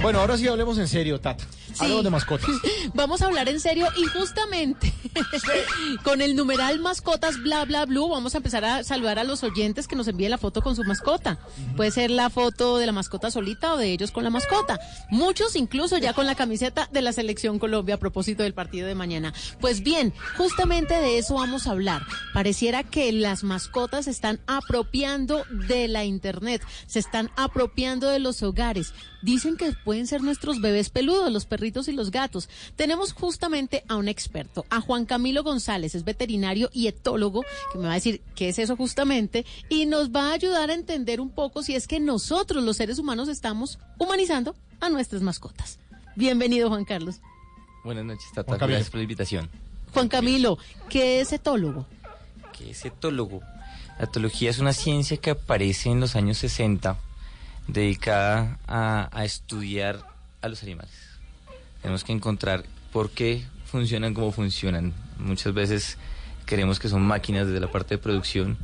Bueno, 0.00 0.20
ahora 0.20 0.38
sí 0.38 0.48
hablemos 0.48 0.78
en 0.78 0.88
serio, 0.88 1.20
Tata. 1.20 1.44
Sí. 1.78 1.84
Hablemos 1.84 2.04
de 2.04 2.10
mascotas. 2.10 2.50
Vamos 2.94 3.22
a 3.22 3.26
hablar 3.26 3.48
en 3.48 3.60
serio 3.60 3.86
y 3.96 4.04
justamente 4.06 4.92
con 6.04 6.20
el 6.20 6.34
numeral 6.34 6.80
mascotas 6.80 7.40
bla 7.42 7.64
bla 7.64 7.86
blue 7.86 8.08
vamos 8.08 8.34
a 8.34 8.38
empezar 8.38 8.64
a 8.64 8.82
saludar 8.82 9.18
a 9.18 9.24
los 9.24 9.42
oyentes 9.42 9.86
que 9.86 9.94
nos 9.94 10.08
envíen 10.08 10.30
la 10.30 10.38
foto 10.38 10.62
con 10.62 10.74
su 10.74 10.84
mascota. 10.84 11.38
Puede 11.76 11.90
ser 11.90 12.10
la 12.10 12.30
foto 12.30 12.78
de 12.78 12.86
la 12.86 12.92
mascota 12.92 13.30
solita 13.30 13.74
o 13.74 13.76
de 13.76 13.92
ellos 13.92 14.10
con 14.10 14.24
la 14.24 14.30
mascota. 14.30 14.80
Muchos 15.10 15.54
incluso 15.56 15.98
ya 15.98 16.12
con 16.12 16.26
la 16.26 16.34
camiseta 16.34 16.88
de 16.90 17.02
la 17.02 17.12
selección 17.12 17.58
Colombia 17.58 17.96
a 17.96 17.98
propósito 17.98 18.42
del 18.42 18.54
partido 18.54 18.88
de 18.88 18.94
mañana. 18.94 19.32
Pues 19.60 19.82
bien, 19.82 20.12
justamente 20.36 20.94
de 20.94 21.18
eso 21.18 21.34
vamos 21.34 21.66
a 21.66 21.72
hablar. 21.72 22.02
Pareciera 22.34 22.82
que 22.82 23.12
las 23.12 23.44
mascotas 23.44 24.06
se 24.06 24.10
están 24.10 24.40
apropiando 24.46 25.44
de 25.68 25.88
la 25.88 26.04
internet, 26.04 26.62
se 26.86 26.98
están 26.98 27.30
apropiando 27.36 28.08
de 28.08 28.18
los 28.18 28.42
hogares. 28.42 28.92
Dicen 29.20 29.56
que 29.56 29.72
pueden 29.84 30.06
ser 30.06 30.22
nuestros 30.22 30.60
bebés 30.60 30.90
peludos, 30.90 31.32
los 31.32 31.44
perritos 31.44 31.88
y 31.88 31.92
los 31.92 32.10
gatos. 32.10 32.48
Tenemos 32.76 33.12
justamente 33.12 33.82
a 33.88 33.96
un 33.96 34.08
experto, 34.08 34.64
a 34.70 34.80
Juan 34.80 35.06
Camilo 35.06 35.42
González, 35.42 35.94
es 35.94 36.04
veterinario 36.04 36.70
y 36.72 36.86
etólogo, 36.86 37.42
que 37.72 37.78
me 37.78 37.86
va 37.86 37.92
a 37.92 37.94
decir 37.94 38.22
qué 38.34 38.48
es 38.48 38.58
eso 38.58 38.76
justamente, 38.76 39.44
y 39.68 39.86
nos 39.86 40.10
va 40.10 40.30
a 40.30 40.34
ayudar 40.34 40.70
a 40.70 40.74
entender 40.74 41.20
un 41.20 41.30
poco 41.30 41.62
si 41.62 41.74
es 41.74 41.88
que 41.88 41.98
nosotros, 41.98 42.62
los 42.62 42.76
seres 42.76 42.98
humanos, 42.98 43.28
estamos 43.28 43.78
humanizando 43.98 44.54
a 44.80 44.88
nuestras 44.88 45.22
mascotas. 45.22 45.78
Bienvenido, 46.14 46.68
Juan 46.68 46.84
Carlos. 46.84 47.16
Buenas 47.84 48.04
noches, 48.04 48.28
Tata. 48.34 48.44
Juan 48.44 48.58
Camilo. 48.58 48.76
Gracias 48.76 48.90
por 48.90 48.98
la 48.98 49.02
invitación. 49.02 49.50
Juan 49.92 50.08
Camilo, 50.08 50.58
¿qué 50.88 51.20
es 51.20 51.32
etólogo? 51.32 51.86
¿Qué 52.56 52.70
es 52.70 52.84
etólogo? 52.84 53.40
La 53.98 54.04
etología 54.04 54.50
es 54.50 54.58
una 54.58 54.72
ciencia 54.72 55.16
que 55.16 55.30
aparece 55.30 55.90
en 55.90 56.00
los 56.00 56.14
años 56.14 56.38
60, 56.38 56.96
dedicada 57.68 58.58
a, 58.66 59.24
estudiar 59.24 60.04
a 60.42 60.48
los 60.48 60.62
animales. 60.62 60.90
Tenemos 61.82 62.02
que 62.02 62.12
encontrar 62.12 62.64
por 62.92 63.10
qué 63.10 63.44
funcionan 63.66 64.14
como 64.14 64.32
funcionan. 64.32 64.92
Muchas 65.18 65.54
veces 65.54 65.98
creemos 66.44 66.80
que 66.80 66.88
son 66.88 67.02
máquinas 67.02 67.46
desde 67.46 67.60
la 67.60 67.70
parte 67.70 67.94
de 67.94 67.98
producción 67.98 68.58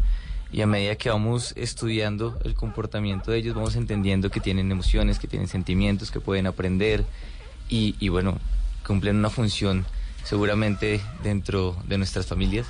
y 0.50 0.62
a 0.62 0.66
medida 0.66 0.96
que 0.96 1.10
vamos 1.10 1.52
estudiando 1.56 2.38
el 2.44 2.54
comportamiento 2.54 3.30
de 3.30 3.38
ellos 3.38 3.54
vamos 3.54 3.76
entendiendo 3.76 4.30
que 4.30 4.40
tienen 4.40 4.70
emociones, 4.72 5.18
que 5.18 5.28
tienen 5.28 5.48
sentimientos, 5.48 6.10
que 6.10 6.20
pueden 6.20 6.46
aprender 6.46 7.04
y 7.68 8.08
bueno, 8.08 8.38
cumplen 8.86 9.16
una 9.16 9.30
función 9.30 9.84
seguramente 10.22 11.00
dentro 11.22 11.76
de 11.86 11.98
nuestras 11.98 12.26
familias. 12.26 12.66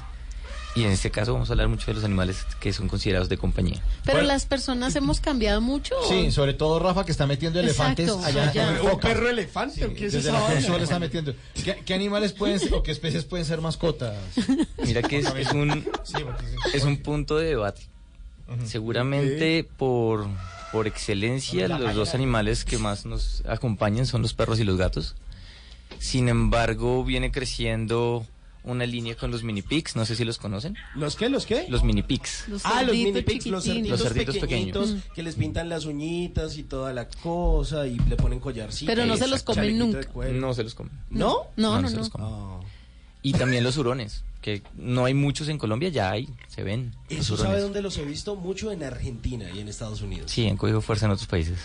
Y 0.77 0.83
en 0.83 0.91
este 0.91 1.11
caso 1.13 1.33
vamos 1.35 1.51
a 1.51 1.53
hablar 1.53 1.69
mucho 1.69 1.87
de 1.87 1.95
los 1.95 2.03
animales 2.05 2.45
que 2.59 2.73
son 2.73 2.89
considerados 2.89 3.29
de 3.29 3.37
compañía. 3.39 3.81
Pero 4.05 4.23
las 4.23 4.45
personas 4.45 4.97
hemos 4.97 5.21
cambiado 5.21 5.61
mucho. 5.61 5.95
Sí, 6.09 6.33
sobre 6.33 6.53
todo 6.53 6.81
Rafa 6.81 7.05
que 7.05 7.13
está 7.13 7.27
metiendo 7.29 7.61
elefantes 7.61 8.09
Exacto, 8.09 8.27
allá 8.27 8.51
allá. 8.51 8.69
en 8.71 8.75
el 8.77 8.81
¿Un 8.83 8.91
Foca. 8.91 9.09
perro 9.09 9.29
elefante? 9.29 9.85
¿o 9.85 9.95
qué 9.95 10.07
es 10.07 10.13
Desde 10.15 10.31
esa 10.31 10.77
la 10.77 10.83
está 10.83 10.99
metiendo. 10.99 11.33
¿Qué, 11.65 11.81
qué 11.87 11.95
animales 11.95 12.33
pueden 12.33 12.59
ser 12.59 12.75
o 12.75 12.83
qué 12.83 12.91
especies 12.91 13.25
pueden 13.25 13.47
ser 13.47 13.61
mascotas? 13.61 14.17
Mira 14.85 15.03
que 15.03 15.19
es, 15.19 15.27
es 15.37 15.53
un, 15.53 15.85
Sí, 16.03 16.15
sí. 16.19 16.25
es 16.75 16.83
un 16.83 16.97
punto 16.99 17.37
de 17.37 17.47
debate. 17.47 17.83
Seguramente 18.67 19.65
por, 19.77 20.27
por 20.73 20.87
excelencia 20.87 21.69
los 21.69 21.95
dos 21.95 22.15
animales 22.15 22.65
que 22.65 22.79
más 22.79 23.07
nos 23.07 23.43
acompañan 23.47 24.07
son 24.07 24.23
los 24.23 24.35
perros 24.35 24.59
y 24.61 24.65
los 24.65 24.77
gatos. 24.77 25.15
Sin 25.99 26.29
embargo, 26.29 27.05
viene 27.05 27.31
creciendo 27.31 28.27
una 28.65 28.87
línea 28.87 29.15
con 29.15 29.31
los 29.31 29.43
mini 29.45 29.63
pigs, 29.63 29.95
no 29.95 30.05
sé 30.07 30.17
si 30.17 30.25
los 30.25 30.39
conocen. 30.39 30.77
¿Los 30.95 31.17
qué? 31.17 31.29
¿Los 31.29 31.47
qué? 31.47 31.67
Los 31.69 31.85
mini 31.85 32.03
pigs. 32.03 32.49
Los 32.49 32.65
Ah, 32.65 32.83
los 32.83 32.97
cerditos 32.97 33.13
mini 33.15 33.23
pigs, 33.23 33.47
los 33.47 33.65
cerditos. 33.65 33.91
Los 33.91 34.03
cerditos 34.03 34.37
pequeñitos 34.39 34.87
pequeños. 34.91 35.15
que 35.15 35.23
les 35.23 35.35
pintan 35.37 35.69
las 35.69 35.85
uñitas 35.85 36.57
y 36.57 36.63
toda 36.65 36.93
la 36.93 37.09
cosa 37.09 37.87
y 37.87 37.99
le 37.99 38.17
ponen 38.17 38.41
collarcito. 38.41 38.91
Pero 38.91 39.07
no 39.07 39.17
se 39.17 39.29
los 39.29 39.43
comen 39.43 39.79
nunca. 39.79 40.01
No 40.33 40.55
se 40.55 40.63
los 40.65 40.75
comen. 40.75 40.93
¿No? 41.11 41.49
No, 41.57 41.81
no, 41.81 41.89
se 41.89 41.95
no. 41.95 42.01
los 42.01 42.11
comen. 42.11 42.27
Ah. 42.31 42.61
Y 43.23 43.33
también 43.33 43.65
los 43.65 43.77
hurones, 43.79 44.23
que 44.43 44.63
no 44.77 45.05
hay 45.07 45.15
muchos 45.15 45.49
en 45.49 45.57
Colombia, 45.57 45.89
ya 45.89 46.11
hay, 46.11 46.29
se 46.49 46.63
ven. 46.63 46.93
Eso 47.09 47.37
sabe 47.37 47.61
dónde 47.61 47.81
los 47.83 47.97
he 47.99 48.05
visto 48.05 48.37
mucho 48.37 48.71
en 48.73 48.83
Argentina 48.83 49.47
y 49.55 49.61
en 49.61 49.69
Estados 49.69 50.03
Unidos. 50.03 50.31
Sí, 50.31 50.47
han 50.47 50.57
cogido 50.57 50.81
fuerza 50.83 51.07
en 51.07 51.13
otros 51.13 51.27
países. 51.27 51.59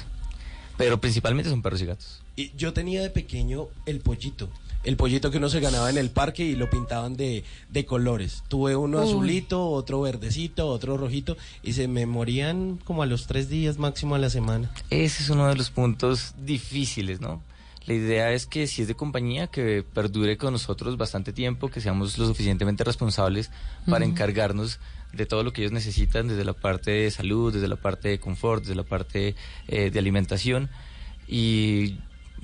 Pero 0.78 1.02
principalmente 1.02 1.50
son 1.50 1.62
perros 1.62 1.82
y 1.82 1.86
gatos. 1.86 2.22
Y 2.38 2.52
yo 2.56 2.72
tenía 2.72 3.02
de 3.02 3.10
pequeño 3.10 3.68
el 3.86 4.00
pollito. 4.00 4.50
El 4.84 4.95
pollito 4.95 5.30
que 5.30 5.38
uno 5.38 5.49
se 5.49 5.60
ganaba 5.60 5.89
en 5.89 5.97
el 5.97 6.10
parque 6.10 6.43
y 6.43 6.56
lo 6.56 6.69
pintaban 6.69 7.18
de, 7.18 7.43
de 7.69 7.85
colores. 7.85 8.43
Tuve 8.47 8.76
uno 8.76 8.99
Uy. 8.99 9.03
azulito, 9.10 9.68
otro 9.69 10.01
verdecito, 10.01 10.68
otro 10.68 10.97
rojito 10.97 11.35
y 11.64 11.73
se 11.73 11.88
me 11.88 12.06
morían 12.06 12.80
como 12.85 13.03
a 13.03 13.06
los 13.06 13.27
tres 13.27 13.49
días 13.49 13.77
máximo 13.77 14.15
a 14.15 14.19
la 14.19 14.30
semana. 14.30 14.72
Ese 14.89 15.23
es 15.23 15.30
uno 15.30 15.47
de 15.47 15.56
los 15.56 15.69
puntos 15.69 16.34
difíciles, 16.43 17.19
¿no? 17.19 17.41
La 17.85 17.95
idea 17.95 18.31
es 18.34 18.45
que 18.45 18.68
si 18.68 18.84
es 18.84 18.88
de 18.88 18.93
compañía, 18.93 19.47
que 19.47 19.84
perdure 19.84 20.38
con 20.38 20.53
nosotros 20.53 20.95
bastante 20.95 21.34
tiempo, 21.34 21.69
que 21.69 21.81
seamos 21.81 22.18
lo 22.19 22.27
suficientemente 22.27 22.84
responsables 22.84 23.49
para 23.88 24.06
encargarnos 24.06 24.80
de 25.11 25.26
todo 25.26 25.43
lo 25.43 25.53
que 25.53 25.61
ellos 25.61 25.72
necesitan, 25.72 26.27
desde 26.27 26.45
la 26.45 26.53
parte 26.53 26.91
de 26.91 27.10
salud, 27.10 27.51
desde 27.51 27.68
la 27.68 27.77
parte 27.77 28.10
de 28.10 28.19
confort, 28.19 28.61
desde 28.61 28.76
la 28.76 28.84
parte 28.84 29.35
eh, 29.68 29.89
de 29.89 29.99
alimentación. 29.99 30.69
Y 31.27 31.97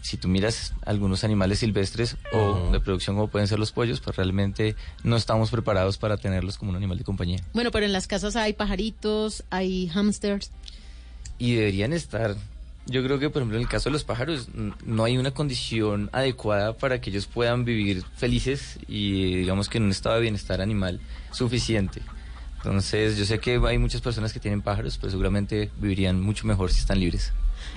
si 0.05 0.17
tú 0.17 0.27
miras 0.27 0.75
algunos 0.85 1.23
animales 1.23 1.57
silvestres 1.59 2.15
o 2.31 2.69
de 2.71 2.79
producción 2.79 3.15
como 3.15 3.27
pueden 3.27 3.47
ser 3.47 3.57
los 3.57 3.71
pollos, 3.71 4.01
pues 4.01 4.15
realmente 4.15 4.75
no 5.03 5.15
estamos 5.15 5.49
preparados 5.49 5.97
para 5.97 6.17
tenerlos 6.17 6.59
como 6.59 6.69
un 6.69 6.77
animal 6.77 6.99
de 6.99 7.03
compañía. 7.03 7.39
Bueno, 7.53 7.71
pero 7.71 7.87
en 7.87 7.91
las 7.91 8.05
casas 8.05 8.35
hay 8.35 8.53
pajaritos, 8.53 9.43
hay 9.49 9.87
hamsters. 9.87 10.51
y 11.39 11.55
deberían 11.55 11.91
estar. 11.91 12.35
Yo 12.85 13.03
creo 13.03 13.17
que, 13.17 13.31
por 13.31 13.41
ejemplo, 13.41 13.57
en 13.57 13.63
el 13.63 13.67
caso 13.67 13.89
de 13.89 13.93
los 13.93 14.03
pájaros, 14.03 14.47
no 14.85 15.03
hay 15.05 15.17
una 15.17 15.31
condición 15.31 16.11
adecuada 16.13 16.73
para 16.77 17.01
que 17.01 17.09
ellos 17.09 17.25
puedan 17.25 17.65
vivir 17.65 18.03
felices 18.15 18.77
y, 18.87 19.37
digamos 19.37 19.69
que 19.69 19.79
en 19.79 19.85
un 19.85 19.91
estado 19.91 20.17
de 20.17 20.21
bienestar 20.21 20.61
animal 20.61 20.99
suficiente. 21.31 22.03
Entonces, 22.57 23.17
yo 23.17 23.25
sé 23.25 23.39
que 23.39 23.59
hay 23.67 23.79
muchas 23.79 24.01
personas 24.01 24.33
que 24.33 24.39
tienen 24.39 24.61
pájaros, 24.61 24.99
pero 24.99 25.09
seguramente 25.09 25.71
vivirían 25.79 26.21
mucho 26.21 26.45
mejor 26.45 26.71
si 26.71 26.79
están 26.79 26.99
libres. 26.99 27.33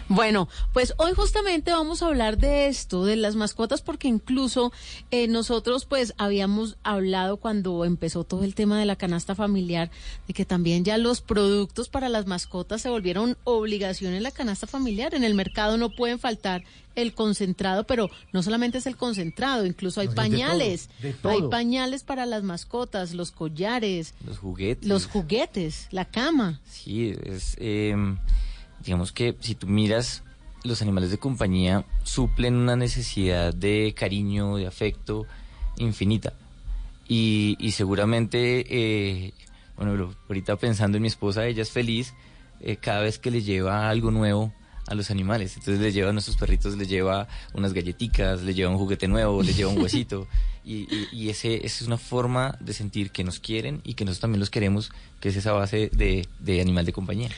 Bueno, 0.09 0.49
pues 0.73 0.95
hoy 0.97 1.13
justamente 1.15 1.71
vamos 1.71 2.03
a 2.03 2.07
hablar 2.07 2.39
de 2.39 2.69
esto, 2.69 3.05
de 3.05 3.17
las 3.17 3.37
mascotas, 3.37 3.83
porque 3.83 4.09
incluso 4.09 4.73
eh, 5.11 5.29
nosotros 5.29 5.85
pues 5.85 6.15
habíamos 6.17 6.77
hablado 6.83 7.37
cuando 7.37 7.85
empezó 7.85 8.25
todo 8.25 8.43
el 8.45 8.55
tema 8.55 8.79
de 8.79 8.87
la 8.87 8.97
canasta 8.97 9.35
familiar, 9.35 9.91
de 10.27 10.33
que 10.33 10.47
también 10.47 10.85
ya 10.85 10.97
los 10.97 11.21
productos 11.21 11.91
para 11.91 12.09
las 12.09 12.27
mascotas 12.27 12.81
se 12.81 12.89
volvieron 12.89 13.37
obligación 13.45 14.15
en 14.15 14.23
la 14.23 14.31
canasta 14.31 14.67
familiar. 14.67 15.15
En 15.15 15.25
el 15.25 15.35
mercado 15.35 15.77
no 15.77 15.91
pueden 15.91 16.19
faltar 16.19 16.65
el 16.95 17.15
concentrado, 17.15 17.85
pero 17.85 18.09
no 18.33 18.43
solamente 18.43 18.79
es 18.79 18.87
el 18.87 18.97
concentrado, 18.97 19.67
incluso 19.67 20.01
hay 20.01 20.07
No, 20.07 20.13
es 20.13 20.17
de 20.17 20.23
todo, 20.23 20.31
pañales, 20.31 20.89
hay 21.25 21.43
pañales 21.49 22.03
para 22.03 22.27
las 22.27 22.43
mascotas, 22.43 23.13
los 23.13 23.31
collares, 23.31 24.15
Los 24.27 24.39
juguetes. 24.39 24.89
los 24.89 25.07
juguetes, 25.07 25.87
la 25.91 26.07
cama. 26.07 26.61
Sí, 26.69 27.15
es, 27.25 27.57
eh, 27.59 27.95
digamos 28.85 29.13
que 29.13 29.37
si 29.41 29.55
tú 29.55 29.67
miras, 29.67 30.23
los 30.65 30.83
animales 30.83 31.11
de 31.11 31.19
compañía 31.19 31.85
suplen 32.05 32.55
una 32.57 32.77
necesidad 32.77 33.55
de 33.55 33.95
cariño, 33.97 34.57
de 34.57 34.67
afecto 34.67 35.27
infinita. 35.77 36.33
Y, 37.07 37.57
y 37.59 37.73
seguramente, 37.73 38.67
eh, 38.69 39.33
bueno, 39.77 40.15
ahorita 40.29 40.57
pensando 40.57 40.97
en 40.99 41.03
mi 41.03 41.09
esposa, 41.09 41.47
ella 41.47 41.63
es 41.63 41.71
feliz 41.71 42.15
eh, 42.61 42.77
cada 42.77 43.01
vez 43.01 43.19
que 43.19 43.31
le 43.31 43.43
lleva 43.43 43.89
algo 43.89 44.11
nuevo 44.11 44.53
a 44.87 44.95
los 44.95 45.11
animales. 45.11 45.57
Entonces 45.57 45.81
le 45.81 45.93
lleva 45.93 46.11
a 46.11 46.13
nuestros 46.13 46.37
perritos, 46.37 46.77
le 46.77 46.87
lleva 46.87 47.29
unas 47.55 47.73
galletitas, 47.73 48.43
le 48.43 48.55
lleva 48.55 48.71
un 48.71 48.79
juguete 48.79 49.07
nuevo, 49.09 49.43
le 49.43 49.55
lleva 49.55 49.71
un 49.71 49.79
huesito. 49.83 50.27
Y, 50.65 50.87
y- 50.95 51.09
y 51.13 51.29
ese, 51.31 51.57
esa 51.65 51.83
es 51.83 51.87
una 51.87 51.97
forma 51.99 52.57
de 52.61 52.73
sentir 52.75 53.11
que 53.11 53.25
nos 53.25 53.39
quieren 53.39 53.81
y 53.85 53.95
que 53.95 54.05
nosotros 54.05 54.21
también 54.23 54.41
los 54.41 54.51
queremos, 54.51 54.91
que 55.21 55.29
es 55.31 55.37
esa 55.37 55.53
base 55.53 55.91
de, 55.95 56.27
de 56.41 56.61
animal 56.61 56.85
de 56.85 56.93
compañía. 56.93 57.31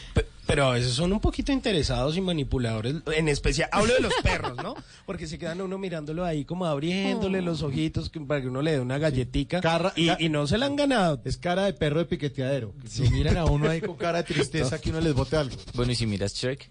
Pero 0.51 0.66
a 0.66 0.72
veces 0.74 0.93
son 0.93 1.12
un 1.12 1.20
poquito 1.20 1.52
interesados 1.52 2.16
y 2.16 2.20
manipuladores, 2.20 2.97
en 3.16 3.28
especial, 3.28 3.68
hablo 3.72 3.94
de 3.94 4.01
los 4.01 4.12
perros, 4.22 4.56
¿no? 4.56 4.74
Porque 5.06 5.27
se 5.27 5.39
quedan 5.39 5.60
uno 5.60 5.78
mirándolo 5.78 6.24
ahí 6.24 6.44
como 6.44 6.66
abriéndole 6.66 7.40
los 7.40 7.62
ojitos 7.62 8.10
que- 8.10 8.20
para 8.20 8.40
que 8.40 8.48
uno 8.48 8.60
le 8.60 8.72
dé 8.72 8.81
una 8.81 8.98
galletica 8.98 9.60
y, 9.97 10.10
y 10.24 10.28
no 10.28 10.47
se 10.47 10.59
la 10.59 10.66
han 10.66 10.74
ganado. 10.77 11.20
Es 11.24 11.36
cara 11.36 11.64
de 11.64 11.72
perro 11.72 12.01
de 12.01 12.06
piqueteadero. 12.06 12.74
Que 12.97 13.05
lo 13.05 13.10
miran 13.10 13.36
a 13.39 13.44
uno 13.44 13.70
ahí 13.70 13.81
con 13.81 13.97
cara 13.97 14.18
de 14.18 14.24
tristeza 14.35 14.81
que 14.81 14.90
uno 14.90 15.01
les 15.01 15.14
bote 15.14 15.36
algo. 15.36 15.56
Bueno, 15.74 15.93
y 15.93 15.94
si 15.94 16.06
miras 16.06 16.35
Shrek, 16.35 16.68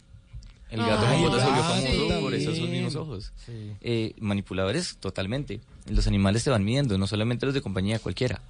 el 0.72 0.80
gato 0.81 1.06
Ay, 1.07 1.22
con 1.23 1.31
botas 1.31 1.41
se 1.43 1.49
volvió 1.49 1.64
famoso 1.64 2.15
sí. 2.18 2.22
por 2.23 2.34
esos 2.35 2.60
mismos 2.60 2.95
ojos. 2.95 3.31
Sí. 3.45 3.72
Eh, 3.81 4.14
manipuladores, 4.19 4.97
totalmente. 4.97 5.61
Los 5.89 6.06
animales 6.06 6.43
te 6.43 6.49
van 6.49 6.64
midiendo, 6.64 6.97
no 6.97 7.07
solamente 7.07 7.45
los 7.45 7.56
de 7.56 7.61
compañía, 7.61 7.97
cualquiera. 7.99 8.41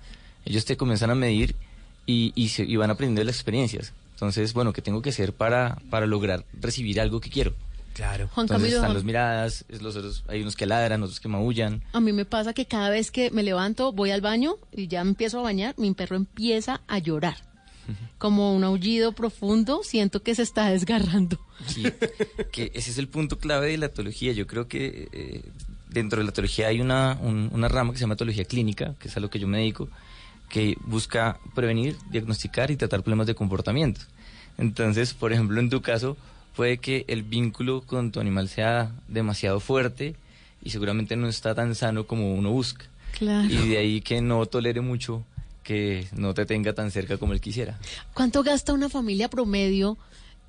Ellos 0.45 0.65
te 0.65 0.76
comienzan 0.76 1.11
a 1.11 1.15
medir 1.15 1.56
y, 2.06 2.31
y, 2.35 2.49
se- 2.49 2.64
y 2.65 2.76
van 2.76 2.89
aprendiendo 2.89 3.19
de 3.22 3.26
las 3.26 3.35
experiencias. 3.35 3.93
Entonces, 4.20 4.52
bueno, 4.54 4.74
¿qué 4.74 4.82
tengo 4.82 5.02
que 5.02 5.12
hacer 5.12 5.32
para, 5.32 5.78
para 5.90 6.06
lograr 6.06 6.44
recibir 6.60 7.00
algo 7.00 7.22
que 7.22 7.30
quiero? 7.30 7.54
Claro. 7.94 8.28
Juan 8.34 8.44
Entonces 8.46 8.64
Camilo, 8.66 8.78
están 8.82 8.94
los 8.94 9.04
miradas, 9.06 9.64
es 9.70 9.82
los 9.82 9.96
otros, 9.96 10.26
hay 10.28 10.41
unos 10.41 10.58
que 10.58 10.66
ladran, 10.66 11.02
otros 11.04 11.22
que 11.22 11.30
maullan. 11.30 11.82
A 11.94 12.02
mí 12.02 12.12
me 12.12 12.26
pasa 12.26 12.54
que 12.54 12.66
cada 12.66 12.90
vez 12.90 13.12
que 13.12 13.32
me 13.32 13.44
levanto, 13.44 13.94
voy 13.94 14.12
al 14.12 14.20
baño 14.22 14.56
y 14.74 14.88
ya 14.88 15.04
me 15.06 15.12
empiezo 15.12 15.40
a 15.40 15.44
bañar, 15.44 15.74
mi 15.78 15.94
perro 15.94 16.18
empieza 16.18 16.82
a 16.88 17.00
llorar. 17.00 17.38
Como 18.18 18.54
un 18.56 18.64
aullido 18.64 19.14
profundo, 19.14 19.82
siento 19.84 20.22
que 20.22 20.36
se 20.36 20.44
está 20.44 20.70
desgarrando. 20.70 21.40
Sí, 21.66 21.84
que 22.52 22.72
ese 22.76 22.91
es 22.91 22.98
el 23.00 23.08
punto 23.08 23.40
clave 23.40 23.72
de 23.72 23.78
la 23.78 23.88
etología. 23.88 24.32
Yo 24.34 24.46
creo 24.48 24.68
que 24.68 25.08
eh, 25.12 25.41
dentro 25.90 26.20
de 26.20 26.26
la 26.26 26.30
etología 26.30 26.68
hay 26.68 26.82
una, 26.82 27.18
un- 27.22 27.50
una 27.52 27.68
rama 27.68 27.91
que 27.91 27.98
se 27.98 28.02
llama 28.04 28.14
etología 28.14 28.46
clínica, 28.46 28.94
que 29.00 29.08
es 29.08 29.18
a 29.18 29.20
lo 29.20 29.30
que 29.32 29.40
yo 29.40 29.48
me 29.48 29.58
dedico, 29.58 29.90
que 30.49 30.77
busca 30.85 31.39
prevenir, 31.55 31.97
diagnosticar 32.09 32.71
y 32.71 32.76
tratar 32.76 33.03
problemas 33.03 33.27
de 33.27 33.35
comportamiento. 33.35 34.01
Entonces, 34.57 35.13
por 35.13 35.31
ejemplo, 35.31 35.59
en 35.59 35.69
tu 35.69 35.81
caso, 35.81 36.17
puede 36.55 36.80
que 36.80 37.05
el 37.07 37.23
vínculo 37.23 37.81
con 37.81 38.11
tu 38.11 38.19
animal 38.19 38.49
sea 38.49 38.91
demasiado 39.07 39.59
fuerte 39.59 40.15
y 40.61 40.71
seguramente 40.71 41.15
no 41.15 41.27
está 41.27 41.55
tan 41.55 41.76
sano 41.76 42.05
como 42.05 42.34
uno 42.34 42.51
busca. 42.51 42.85
Claro. 43.17 43.47
Y 43.49 43.69
de 43.69 43.77
ahí 43.77 44.01
que 44.01 44.21
no 44.21 44.45
tolere 44.45 44.81
mucho 44.81 45.23
que 45.63 46.07
no 46.13 46.34
te 46.34 46.45
tenga 46.45 46.73
tan 46.73 46.89
cerca 46.89 47.17
como 47.17 47.34
él 47.34 47.41
quisiera. 47.41 47.77
¿Cuánto 48.13 48.43
gasta 48.43 48.73
una 48.73 48.89
familia 48.89 49.30
promedio 49.30 49.97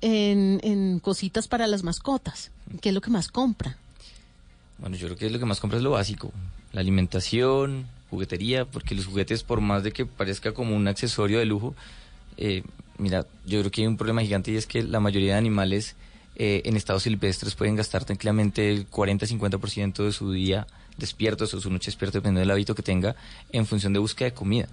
en, 0.01 0.59
en 0.63 0.99
cositas 0.99 1.47
para 1.47 1.67
las 1.67 1.83
mascotas? 1.83 2.51
¿Qué 2.81 2.89
es 2.89 2.95
lo 2.95 3.01
que 3.01 3.11
más 3.11 3.27
compra? 3.27 3.77
Bueno, 4.79 4.95
yo 4.95 5.07
creo 5.07 5.17
que 5.17 5.29
lo 5.29 5.37
que 5.37 5.45
más 5.45 5.59
compra 5.59 5.77
es 5.77 5.83
lo 5.83 5.91
básico, 5.91 6.31
la 6.73 6.81
alimentación, 6.81 7.85
juguetería, 8.11 8.65
porque 8.65 8.93
los 8.93 9.07
juguetes, 9.07 9.41
por 9.41 9.61
más 9.61 9.83
de 9.83 9.91
que 9.91 10.05
parezca 10.05 10.53
como 10.53 10.75
un 10.75 10.87
accesorio 10.87 11.39
de 11.39 11.45
lujo, 11.45 11.73
eh, 12.37 12.61
mira, 12.97 13.25
yo 13.45 13.59
creo 13.59 13.71
que 13.71 13.81
hay 13.81 13.87
un 13.87 13.97
problema 13.97 14.21
gigante 14.21 14.51
y 14.51 14.57
es 14.57 14.67
que 14.67 14.83
la 14.83 14.99
mayoría 14.99 15.33
de 15.33 15.39
animales 15.39 15.95
eh, 16.35 16.61
en 16.65 16.75
estados 16.75 17.03
silvestres 17.03 17.55
pueden 17.55 17.75
gastar 17.75 18.05
tranquilamente 18.05 18.71
el 18.71 18.89
40-50% 18.89 20.05
de 20.05 20.11
su 20.11 20.31
día 20.31 20.67
despiertos 20.97 21.53
o 21.53 21.61
su 21.61 21.69
noche 21.71 21.87
despierto, 21.87 22.17
dependiendo 22.17 22.41
del 22.41 22.51
hábito 22.51 22.75
que 22.75 22.83
tenga, 22.83 23.15
en 23.51 23.65
función 23.65 23.93
de 23.93 23.99
búsqueda 23.99 24.29
de 24.29 24.35
comida. 24.35 24.67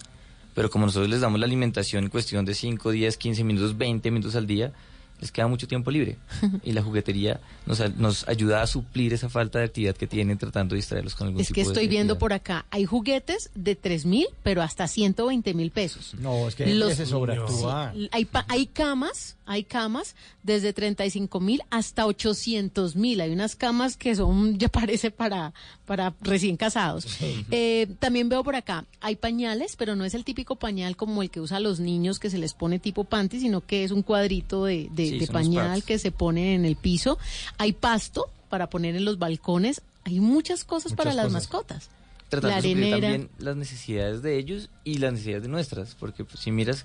Pero 0.54 0.68
como 0.70 0.86
nosotros 0.86 1.08
les 1.08 1.20
damos 1.20 1.38
la 1.38 1.46
alimentación 1.46 2.04
en 2.04 2.10
cuestión 2.10 2.44
de 2.44 2.54
5, 2.54 2.90
10, 2.90 3.16
15 3.16 3.44
minutos, 3.44 3.78
20 3.78 4.10
minutos 4.10 4.34
al 4.34 4.46
día, 4.46 4.72
les 5.20 5.32
queda 5.32 5.46
mucho 5.48 5.66
tiempo 5.66 5.90
libre. 5.90 6.16
y 6.62 6.72
la 6.72 6.82
juguetería 6.82 7.40
nos, 7.66 7.80
nos 7.96 8.28
ayuda 8.28 8.62
a 8.62 8.66
suplir 8.66 9.12
esa 9.14 9.28
falta 9.28 9.58
de 9.58 9.64
actividad 9.64 9.96
que 9.96 10.06
tienen 10.06 10.38
tratando 10.38 10.74
de 10.74 10.76
distraerlos 10.76 11.14
con 11.14 11.28
algún 11.28 11.40
Es 11.40 11.48
tipo 11.48 11.54
que 11.56 11.62
de 11.62 11.66
estoy 11.68 11.88
viendo 11.88 12.14
actividad. 12.14 12.18
por 12.20 12.32
acá, 12.32 12.66
hay 12.70 12.84
juguetes 12.84 13.50
de 13.54 13.74
3 13.74 14.04
mil, 14.06 14.26
pero 14.42 14.62
hasta 14.62 14.86
120 14.86 15.54
mil 15.54 15.70
pesos. 15.70 16.14
No, 16.18 16.46
es 16.48 16.54
que 16.54 16.66
Los- 16.74 16.92
ese 16.92 17.06
sobreactúa. 17.06 17.92
Sí, 17.94 18.08
hay, 18.12 18.24
pa- 18.26 18.44
hay 18.48 18.66
camas, 18.66 19.36
hay 19.48 19.64
camas 19.64 20.14
desde 20.44 20.72
35 20.72 21.40
mil 21.40 21.62
hasta 21.70 22.06
800 22.06 22.94
mil. 22.96 23.20
Hay 23.20 23.30
unas 23.32 23.56
camas 23.56 23.96
que 23.96 24.14
son, 24.14 24.58
ya 24.58 24.68
parece 24.68 25.10
para, 25.10 25.52
para 25.86 26.14
recién 26.20 26.56
casados. 26.56 27.06
Eh, 27.50 27.86
también 27.98 28.28
veo 28.28 28.44
por 28.44 28.54
acá, 28.56 28.84
hay 29.00 29.16
pañales, 29.16 29.74
pero 29.76 29.96
no 29.96 30.04
es 30.04 30.12
el 30.14 30.24
típico 30.24 30.56
pañal 30.56 30.96
como 30.96 31.22
el 31.22 31.30
que 31.30 31.40
usa 31.40 31.60
los 31.60 31.80
niños 31.80 32.18
que 32.18 32.28
se 32.30 32.36
les 32.38 32.52
pone 32.52 32.78
tipo 32.78 33.04
panty, 33.04 33.40
sino 33.40 33.62
que 33.64 33.84
es 33.84 33.90
un 33.90 34.02
cuadrito 34.02 34.64
de, 34.66 34.88
de- 34.92 35.08
Sí, 35.08 35.18
de 35.18 35.26
pañal 35.28 35.82
que 35.82 35.98
se 35.98 36.10
pone 36.12 36.54
en 36.54 36.64
el 36.66 36.76
piso. 36.76 37.18
Hay 37.56 37.72
pasto 37.72 38.26
para 38.50 38.68
poner 38.68 38.96
en 38.96 39.04
los 39.04 39.18
balcones. 39.18 39.80
Hay 40.04 40.20
muchas 40.20 40.64
cosas 40.64 40.92
para 40.92 41.14
las 41.14 41.32
mascotas. 41.32 41.88
tratando 42.28 42.56
La 42.56 42.62
de 42.62 42.68
suplir 42.68 42.90
también 42.90 43.30
las 43.38 43.56
necesidades 43.56 44.20
de 44.22 44.38
ellos 44.38 44.68
y 44.84 44.98
las 44.98 45.12
necesidades 45.12 45.42
de 45.44 45.48
nuestras, 45.48 45.94
porque 45.94 46.24
pues, 46.24 46.40
si 46.40 46.50
miras, 46.50 46.84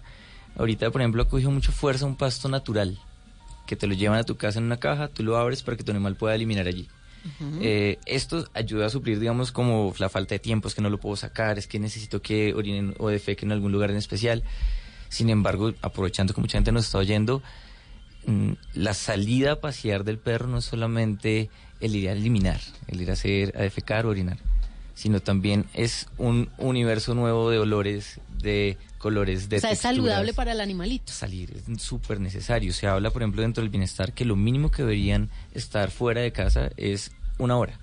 ahorita 0.58 0.92
por 0.92 1.02
ejemplo 1.02 1.24
ha 1.24 1.28
cogido 1.28 1.52
mucha 1.52 1.72
fuerza 1.72 2.06
un 2.06 2.16
pasto 2.16 2.50
natural, 2.50 3.00
que 3.66 3.76
te 3.76 3.88
lo 3.88 3.94
llevan 3.94 4.20
a 4.20 4.24
tu 4.24 4.36
casa 4.36 4.60
en 4.60 4.66
una 4.66 4.78
caja, 4.78 5.08
tú 5.08 5.24
lo 5.24 5.38
abres 5.38 5.64
para 5.64 5.78
que 5.78 5.84
tu 5.84 5.92
animal 5.92 6.16
pueda 6.16 6.36
eliminar 6.36 6.68
allí. 6.68 6.88
Eh, 7.62 8.00
esto 8.06 8.46
ayuda 8.54 8.88
a 8.88 8.90
suplir, 8.90 9.18
digamos, 9.20 9.54
como 9.54 9.94
la 9.98 10.10
falta 10.10 10.36
de 10.36 10.40
tiempo, 10.40 10.68
es 10.68 10.76
que 10.76 10.82
no 10.82 10.90
lo 10.90 11.00
puedo 11.00 11.16
sacar, 11.16 11.58
es 11.58 11.68
que 11.68 11.80
necesito 11.80 12.22
que 12.22 12.54
orinen 12.54 12.96
o 13.00 13.08
defequen 13.08 13.50
en 13.50 13.54
algún 13.54 13.72
lugar 13.72 13.92
en 13.92 13.98
especial. 13.98 14.44
Sin 15.08 15.30
embargo, 15.30 15.74
aprovechando 15.82 16.34
que 16.34 16.42
mucha 16.42 16.58
gente 16.58 16.72
nos 16.72 16.86
está 16.86 16.98
oyendo, 16.98 17.42
mm, 18.26 18.52
la 18.74 18.94
salida 18.94 19.54
a 19.54 19.62
pasear 19.62 20.04
del 20.04 20.18
perro 20.18 20.48
no 20.48 20.58
es 20.58 20.66
solamente 20.66 21.50
el 21.80 21.96
ir 21.96 22.10
a 22.10 22.12
eliminar, 22.12 22.60
el 22.88 23.02
ir 23.02 23.10
a 23.10 23.14
hacer, 23.14 23.54
a 23.58 23.62
defecar 23.62 24.06
o 24.06 24.10
orinar, 24.10 24.38
sino 24.94 25.22
también 25.22 25.66
es 25.74 26.08
un 26.18 26.50
universo 26.58 27.16
nuevo 27.16 27.50
de 27.50 27.60
olores, 27.60 28.20
de 28.42 28.78
colores, 29.04 29.50
de 29.50 29.58
o 29.58 29.60
sea, 29.60 29.72
es 29.72 29.80
saludable 29.80 30.34
para 30.34 30.54
el 30.54 30.62
animalito. 30.62 31.12
Salir 31.12 31.52
es 31.58 31.82
súper 31.82 32.22
necesario. 32.22 32.72
Se 32.72 32.88
habla, 32.88 33.10
por 33.10 33.22
ejemplo, 33.22 33.42
dentro 33.42 33.62
del 33.62 33.70
bienestar 33.70 34.14
que 34.14 34.24
lo 34.24 34.38
mínimo 34.38 34.72
que 34.72 34.82
deberían 34.82 35.30
estar 35.54 35.92
fuera 35.92 36.22
de 36.22 36.32
casa 36.32 36.70
es 36.78 37.12
una 37.38 37.58
hora, 37.58 37.78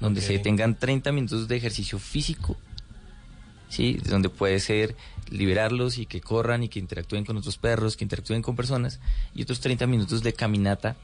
donde 0.00 0.20
se 0.20 0.40
tengan 0.40 0.76
30 0.76 1.12
minutos 1.12 1.46
de 1.46 1.54
ejercicio 1.54 2.00
físico, 2.00 2.56
¿sí? 3.68 4.00
donde 4.08 4.28
puede 4.28 4.58
ser 4.58 4.96
liberarlos 5.30 5.98
y 5.98 6.06
que 6.06 6.20
corran 6.20 6.64
y 6.64 6.68
que 6.68 6.80
interactúen 6.80 7.24
con 7.24 7.36
otros 7.36 7.58
perros, 7.58 7.96
que 7.96 8.04
interactúen 8.04 8.42
con 8.42 8.56
personas, 8.56 8.98
y 9.36 9.42
otros 9.42 9.60
30 9.60 9.86
minutos 9.86 10.24
de 10.24 10.32
caminata, 10.32 10.96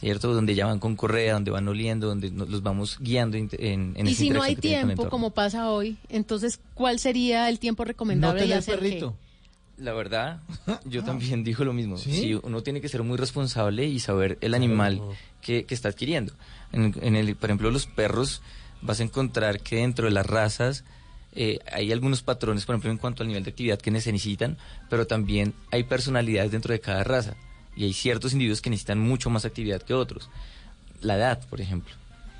¿cierto? 0.00 0.32
Donde 0.34 0.54
ya 0.54 0.66
van 0.66 0.78
con 0.80 0.96
correa, 0.96 1.34
donde 1.34 1.50
van 1.50 1.68
oliendo, 1.68 2.08
donde 2.08 2.30
nos- 2.30 2.48
los 2.48 2.62
vamos 2.62 2.96
guiando 3.00 3.36
en, 3.36 3.48
en, 3.58 3.94
y 4.06 4.12
esa 4.12 4.18
si 4.22 4.30
no 4.30 4.42
hay 4.42 4.56
tiempo, 4.56 5.08
como 5.10 5.30
pasa 5.30 5.70
hoy, 5.70 5.96
entonces, 6.08 6.58
¿cuál 6.74 6.98
sería 6.98 7.48
el 7.48 7.58
tiempo 7.58 7.84
recomendable 7.84 8.40
y 8.46 8.52
hacer 8.58 8.80
qué? 8.80 8.86
La 9.76 9.92
verdad, 9.92 10.40
yo 10.84 11.04
también 11.04 11.44
digo 11.44 11.64
lo 11.64 11.72
mismo. 11.72 11.96
¿Sí? 11.96 12.12
Sí, 12.12 12.34
uno 12.42 12.62
tiene 12.62 12.80
que 12.80 12.88
ser 12.88 13.02
muy 13.02 13.16
responsable 13.16 13.86
y 13.86 13.98
saber 14.00 14.36
el 14.40 14.54
animal 14.54 15.00
que, 15.40 15.64
que 15.64 15.74
está 15.74 15.88
adquiriendo. 15.88 16.32
En, 16.72 16.94
en 17.02 17.16
el, 17.16 17.34
por 17.36 17.48
ejemplo, 17.50 17.70
los 17.70 17.86
perros, 17.86 18.42
vas 18.82 19.00
a 19.00 19.02
encontrar 19.04 19.60
que 19.60 19.76
dentro 19.76 20.04
de 20.06 20.10
las 20.12 20.26
razas 20.26 20.84
eh, 21.34 21.60
hay 21.72 21.92
algunos 21.92 22.22
patrones, 22.22 22.64
por 22.66 22.74
ejemplo, 22.74 22.90
en 22.90 22.98
cuanto 22.98 23.22
al 23.22 23.28
nivel 23.28 23.44
de 23.44 23.50
actividad 23.50 23.78
que 23.78 23.90
necesitan, 23.90 24.58
pero 24.90 25.06
también 25.06 25.54
hay 25.70 25.84
personalidades 25.84 26.50
dentro 26.52 26.72
de 26.72 26.80
cada 26.80 27.04
raza. 27.04 27.36
Y 27.76 27.84
hay 27.84 27.92
ciertos 27.92 28.32
individuos 28.32 28.60
que 28.60 28.70
necesitan 28.70 28.98
mucho 28.98 29.30
más 29.30 29.44
actividad 29.44 29.82
que 29.82 29.94
otros. 29.94 30.28
La 31.00 31.16
edad, 31.16 31.40
por 31.48 31.60
ejemplo. 31.60 31.94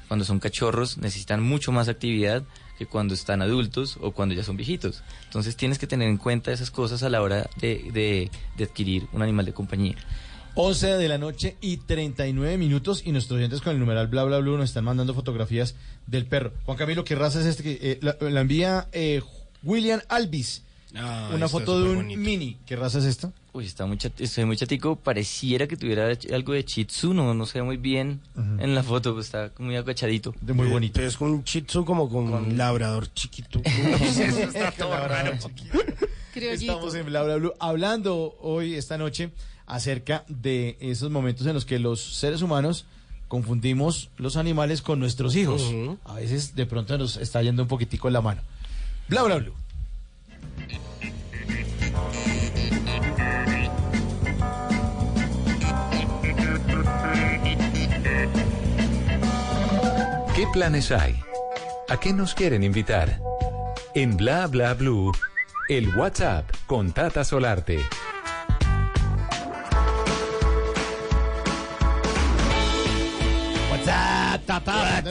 Cuando 0.08 0.24
son 0.24 0.40
cachorros 0.40 0.98
necesitan 0.98 1.42
mucho 1.42 1.70
más 1.72 1.88
actividad 1.88 2.42
que 2.78 2.86
cuando 2.86 3.14
están 3.14 3.42
adultos 3.42 3.96
o 4.00 4.10
cuando 4.12 4.34
ya 4.34 4.42
son 4.42 4.56
viejitos. 4.56 5.02
Entonces 5.26 5.54
tienes 5.56 5.78
que 5.78 5.86
tener 5.86 6.08
en 6.08 6.16
cuenta 6.16 6.50
esas 6.50 6.70
cosas 6.70 7.02
a 7.02 7.10
la 7.10 7.22
hora 7.22 7.48
de, 7.60 7.90
de- 7.92 8.30
de 8.56 8.64
adquirir 8.64 9.06
un 9.12 9.22
animal 9.22 9.46
de 9.46 9.52
compañía. 9.52 9.96
11 10.56 10.86
de 10.96 11.08
la 11.08 11.16
noche 11.16 11.56
y 11.60 11.76
39 11.76 12.58
minutos 12.58 13.02
y 13.04 13.12
nuestros 13.12 13.36
oyentes 13.38 13.60
con 13.60 13.72
el 13.72 13.78
numeral 13.78 14.08
bla 14.08 14.24
bla 14.24 14.38
bla 14.38 14.56
nos 14.56 14.64
están 14.70 14.84
mandando 14.84 15.14
fotografías 15.14 15.76
del 16.08 16.26
perro. 16.26 16.52
Juan 16.64 16.76
Camilo, 16.76 17.04
¿qué 17.04 17.14
raza 17.14 17.38
es 17.40 17.46
este? 17.46 17.62
que 17.62 17.78
eh, 17.80 17.98
la, 18.02 18.16
la 18.20 18.40
envía 18.40 18.88
eh, 18.92 19.22
William 19.62 20.00
Alvis. 20.08 20.62
Ah, 20.96 21.30
Una 21.32 21.48
foto 21.48 21.80
de 21.80 21.88
un 21.90 22.06
mini. 22.20 22.56
¿Qué 22.66 22.74
raza 22.74 22.98
es 22.98 23.04
esta? 23.04 23.32
Uy, 23.52 23.66
está 23.66 23.84
muy, 23.86 23.96
chat- 23.96 24.20
estoy 24.20 24.44
muy 24.44 24.56
chatico. 24.56 24.94
Pareciera 24.96 25.66
que 25.66 25.76
tuviera 25.76 26.08
algo 26.32 26.52
de 26.52 26.62
Shih 26.62 26.84
Tzu, 26.84 27.12
no, 27.14 27.34
no 27.34 27.46
se 27.46 27.58
ve 27.58 27.64
muy 27.64 27.76
bien 27.78 28.20
en 28.36 28.74
la 28.76 28.82
foto, 28.84 29.12
pues 29.14 29.26
está 29.26 29.50
muy 29.58 29.74
agachadito. 29.76 30.34
De 30.40 30.52
muy 30.52 30.68
bonito. 30.68 31.00
Es 31.02 31.16
con 31.16 31.32
un 31.32 31.42
Shih 31.42 31.62
Tzu 31.62 31.84
como 31.84 32.08
con, 32.08 32.32
un 32.32 32.56
labrador 32.56 33.12
chiquito. 33.12 33.60
Eso 33.64 34.22
está 34.22 34.70
todo 34.72 34.94
raro. 35.08 35.32
Estamos 36.34 36.94
en 36.94 37.06
Bla 37.06 37.22
Bla 37.24 37.36
Blue 37.36 37.52
hablando 37.58 38.36
hoy, 38.40 38.74
esta 38.76 38.96
noche, 38.96 39.30
acerca 39.66 40.24
de 40.28 40.76
esos 40.80 41.10
momentos 41.10 41.46
en 41.46 41.54
los 41.54 41.64
que 41.64 41.78
los 41.80 42.00
seres 42.00 42.42
humanos 42.42 42.86
confundimos 43.28 44.10
los 44.16 44.36
animales 44.36 44.80
con 44.82 44.98
nuestros 45.00 45.34
hijos. 45.36 45.72
A 46.04 46.14
veces 46.14 46.54
de 46.54 46.66
pronto 46.66 46.96
nos 46.98 47.16
está 47.16 47.42
yendo 47.42 47.62
un 47.62 47.68
poquitico 47.68 48.10
la 48.10 48.20
mano. 48.20 48.42
Bla 49.08 49.22
Bla 49.24 49.36
Blue. 49.38 49.54
¿Qué 60.40 60.46
planes 60.46 60.90
hay? 60.90 61.22
¿A 61.90 62.00
qué 62.00 62.14
nos 62.14 62.34
quieren 62.34 62.62
invitar? 62.64 63.20
En 63.94 64.16
Bla 64.16 64.46
Bla 64.46 64.72
Blue, 64.72 65.12
el 65.68 65.94
WhatsApp 65.94 66.50
con 66.66 66.92
Tata 66.92 67.26
Solarte. 67.26 67.78
WhatsApp, 73.70 74.46
tata. 74.46 75.02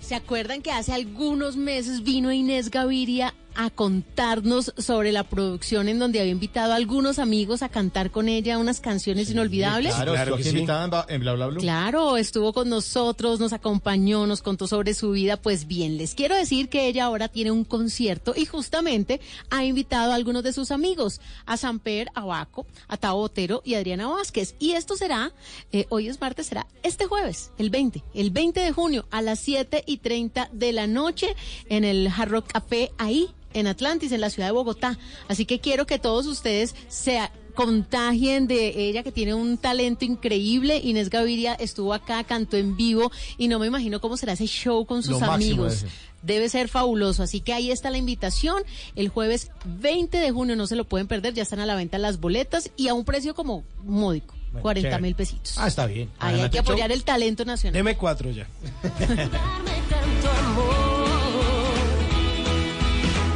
¿Se 0.00 0.16
acuerdan 0.16 0.60
que 0.60 0.72
hace 0.72 0.92
algunos 0.92 1.56
meses 1.56 2.02
vino 2.02 2.32
Inés 2.32 2.68
Gaviria 2.68 3.34
a 3.54 3.70
contarnos 3.70 4.72
sobre 4.78 5.12
la 5.12 5.24
producción 5.24 5.88
en 5.88 5.98
donde 5.98 6.20
había 6.20 6.32
invitado 6.32 6.72
a 6.72 6.76
algunos 6.76 7.18
amigos 7.18 7.62
a 7.62 7.68
cantar 7.68 8.10
con 8.10 8.28
ella 8.28 8.58
unas 8.58 8.80
canciones 8.80 9.30
inolvidables? 9.30 9.94
Claro, 9.94 10.14
estuvo 10.14 10.36
aquí 10.36 10.48
invitada 10.48 11.06
en 11.08 11.20
Bla 11.20 11.34
Bla. 11.34 11.48
Claro, 11.58 12.16
estuvo 12.16 12.52
con 12.52 12.68
nosotros, 12.68 13.40
nos 13.40 13.52
acompañó, 13.52 14.26
nos 14.26 14.42
contó 14.42 14.66
sobre 14.66 14.94
su 14.94 15.12
vida. 15.12 15.36
Pues 15.36 15.66
bien, 15.66 15.96
les 15.96 16.14
quiero 16.14 16.36
decir 16.36 16.68
que 16.68 16.86
ella 16.86 17.04
ahora 17.04 17.28
tiene 17.28 17.50
un 17.50 17.64
concierto 17.64 18.34
y 18.36 18.46
justamente 18.46 19.20
ha 19.50 19.64
invitado 19.64 20.12
a 20.12 20.14
algunos 20.14 20.42
de 20.42 20.52
sus 20.52 20.70
amigos, 20.70 21.20
a 21.46 21.56
Samper 21.56 22.08
Abaco, 22.14 22.66
a 22.88 22.96
Tao 22.96 23.18
Otero 23.18 23.62
y 23.64 23.74
a 23.74 23.78
Adriana 23.78 24.08
Vázquez. 24.08 24.54
Y 24.58 24.72
esto 24.72 24.96
será, 24.96 25.32
eh, 25.72 25.86
hoy 25.88 26.08
es 26.08 26.20
martes, 26.20 26.46
será 26.46 26.66
este 26.82 27.06
jueves, 27.06 27.50
el 27.58 27.70
20, 27.70 28.02
el 28.14 28.30
20 28.30 28.60
de 28.60 28.72
junio 28.72 29.06
a 29.10 29.22
las 29.22 29.38
7 29.40 29.84
y 29.86 29.98
30 29.98 30.50
de 30.52 30.72
la 30.72 30.86
noche 30.86 31.34
en 31.68 31.84
el 31.84 32.08
Hard 32.08 32.30
Rock 32.30 32.52
Café 32.52 32.92
ahí 32.98 33.28
en 33.54 33.66
Atlantis, 33.66 34.12
en 34.12 34.20
la 34.20 34.30
ciudad 34.30 34.48
de 34.48 34.52
Bogotá. 34.52 34.98
Así 35.28 35.44
que 35.46 35.60
quiero 35.60 35.86
que 35.86 35.98
todos 35.98 36.26
ustedes 36.26 36.74
se 36.88 37.20
contagien 37.54 38.46
de 38.46 38.88
ella 38.88 39.02
que 39.02 39.12
tiene 39.12 39.34
un 39.34 39.58
talento 39.58 40.04
increíble. 40.06 40.80
Inés 40.82 41.10
Gaviria 41.10 41.54
estuvo 41.54 41.92
acá, 41.92 42.24
cantó 42.24 42.56
en 42.56 42.76
vivo 42.76 43.12
y 43.36 43.48
no 43.48 43.58
me 43.58 43.66
imagino 43.66 44.00
cómo 44.00 44.16
será 44.16 44.32
ese 44.32 44.46
show 44.46 44.86
con 44.86 45.02
sus 45.02 45.20
Lo 45.20 45.30
amigos. 45.30 45.84
Debe 46.22 46.48
ser 46.48 46.68
fabuloso, 46.68 47.22
así 47.24 47.40
que 47.40 47.52
ahí 47.52 47.70
está 47.72 47.90
la 47.90 47.98
invitación. 47.98 48.62
El 48.94 49.08
jueves 49.08 49.50
20 49.66 50.16
de 50.18 50.30
junio 50.30 50.54
no 50.56 50.66
se 50.66 50.76
lo 50.76 50.84
pueden 50.84 51.08
perder, 51.08 51.34
ya 51.34 51.42
están 51.42 51.58
a 51.58 51.66
la 51.66 51.74
venta 51.74 51.98
las 51.98 52.20
boletas 52.20 52.70
y 52.76 52.88
a 52.88 52.94
un 52.94 53.04
precio 53.04 53.34
como 53.34 53.64
módico, 53.84 54.34
Bueno, 54.52 54.62
40 54.62 54.88
chévere. 54.88 55.02
mil 55.02 55.14
pesitos. 55.16 55.54
Ah, 55.58 55.66
está 55.66 55.84
bien. 55.86 56.08
Ahí 56.20 56.40
hay 56.40 56.48
que 56.48 56.60
apoyar 56.60 56.92
el 56.92 57.02
talento 57.04 57.44
nacional. 57.44 57.74
Deme 57.74 57.96
cuatro 57.96 58.30
ya. 58.30 58.46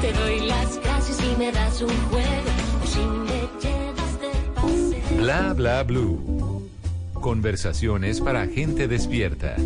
Te 0.00 0.12
doy 0.12 0.40
las 0.40 0.78
gracias 0.82 1.16
si 1.16 1.36
me 1.36 1.50
das 1.50 1.80
un 1.80 1.88
juego 1.88 2.50
o 2.82 2.86
si 2.86 3.00
me 3.00 3.48
llevas 3.62 4.20
de 4.20 4.30
paseo. 4.54 5.18
Bla 5.18 5.54
Bla 5.54 5.82
Blue. 5.84 6.68
Conversaciones 7.14 8.20
para 8.20 8.46
gente 8.46 8.88
despierta. 8.88 9.56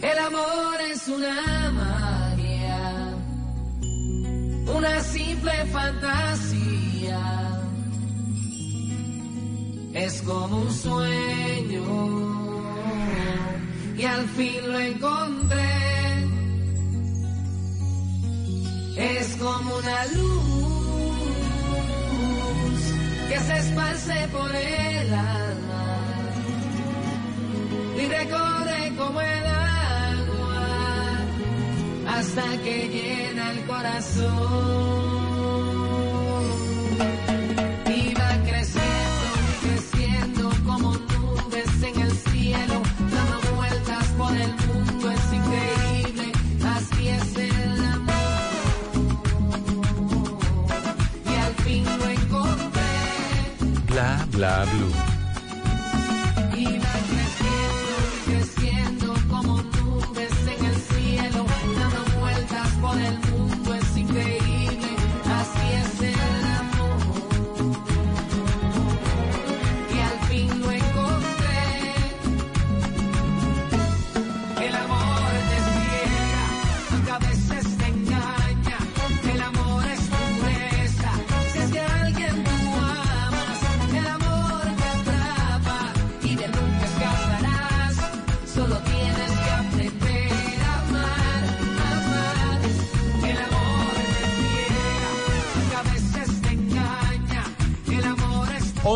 El 0.00 0.18
amor 0.18 0.80
es 0.92 1.08
una 1.08 1.70
magia, 1.72 3.14
una 4.74 5.02
simple 5.02 5.52
fantasía. 5.72 6.67
Es 9.98 10.22
como 10.22 10.58
un 10.58 10.70
sueño 10.72 11.82
y 13.96 14.04
al 14.04 14.28
fin 14.28 14.72
lo 14.72 14.78
encontré. 14.78 16.28
Es 18.96 19.36
como 19.36 19.76
una 19.76 20.06
luz 20.16 21.18
que 23.28 23.40
se 23.40 23.58
esparce 23.58 24.28
por 24.28 24.54
el 24.54 25.14
alma 25.14 25.98
y 28.00 28.06
recorre 28.06 28.92
como 28.96 29.20
el 29.20 29.46
agua 29.46 30.66
hasta 32.06 32.44
que 32.62 32.88
llena 32.88 33.50
el 33.50 33.66
corazón. 33.66 35.17
Bla 54.38 54.64
blue. 54.70 55.07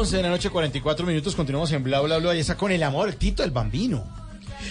11 0.02 0.16
de 0.16 0.22
la 0.24 0.30
noche, 0.30 0.50
44 0.50 1.06
minutos. 1.06 1.36
Continuamos 1.36 1.70
en 1.70 1.84
Bla 1.84 2.00
Bla 2.00 2.18
Bla. 2.18 2.34
Y 2.34 2.40
está 2.40 2.56
con 2.56 2.72
el 2.72 2.82
amor, 2.82 3.12
Tito, 3.12 3.44
el 3.44 3.52
bambino. 3.52 4.02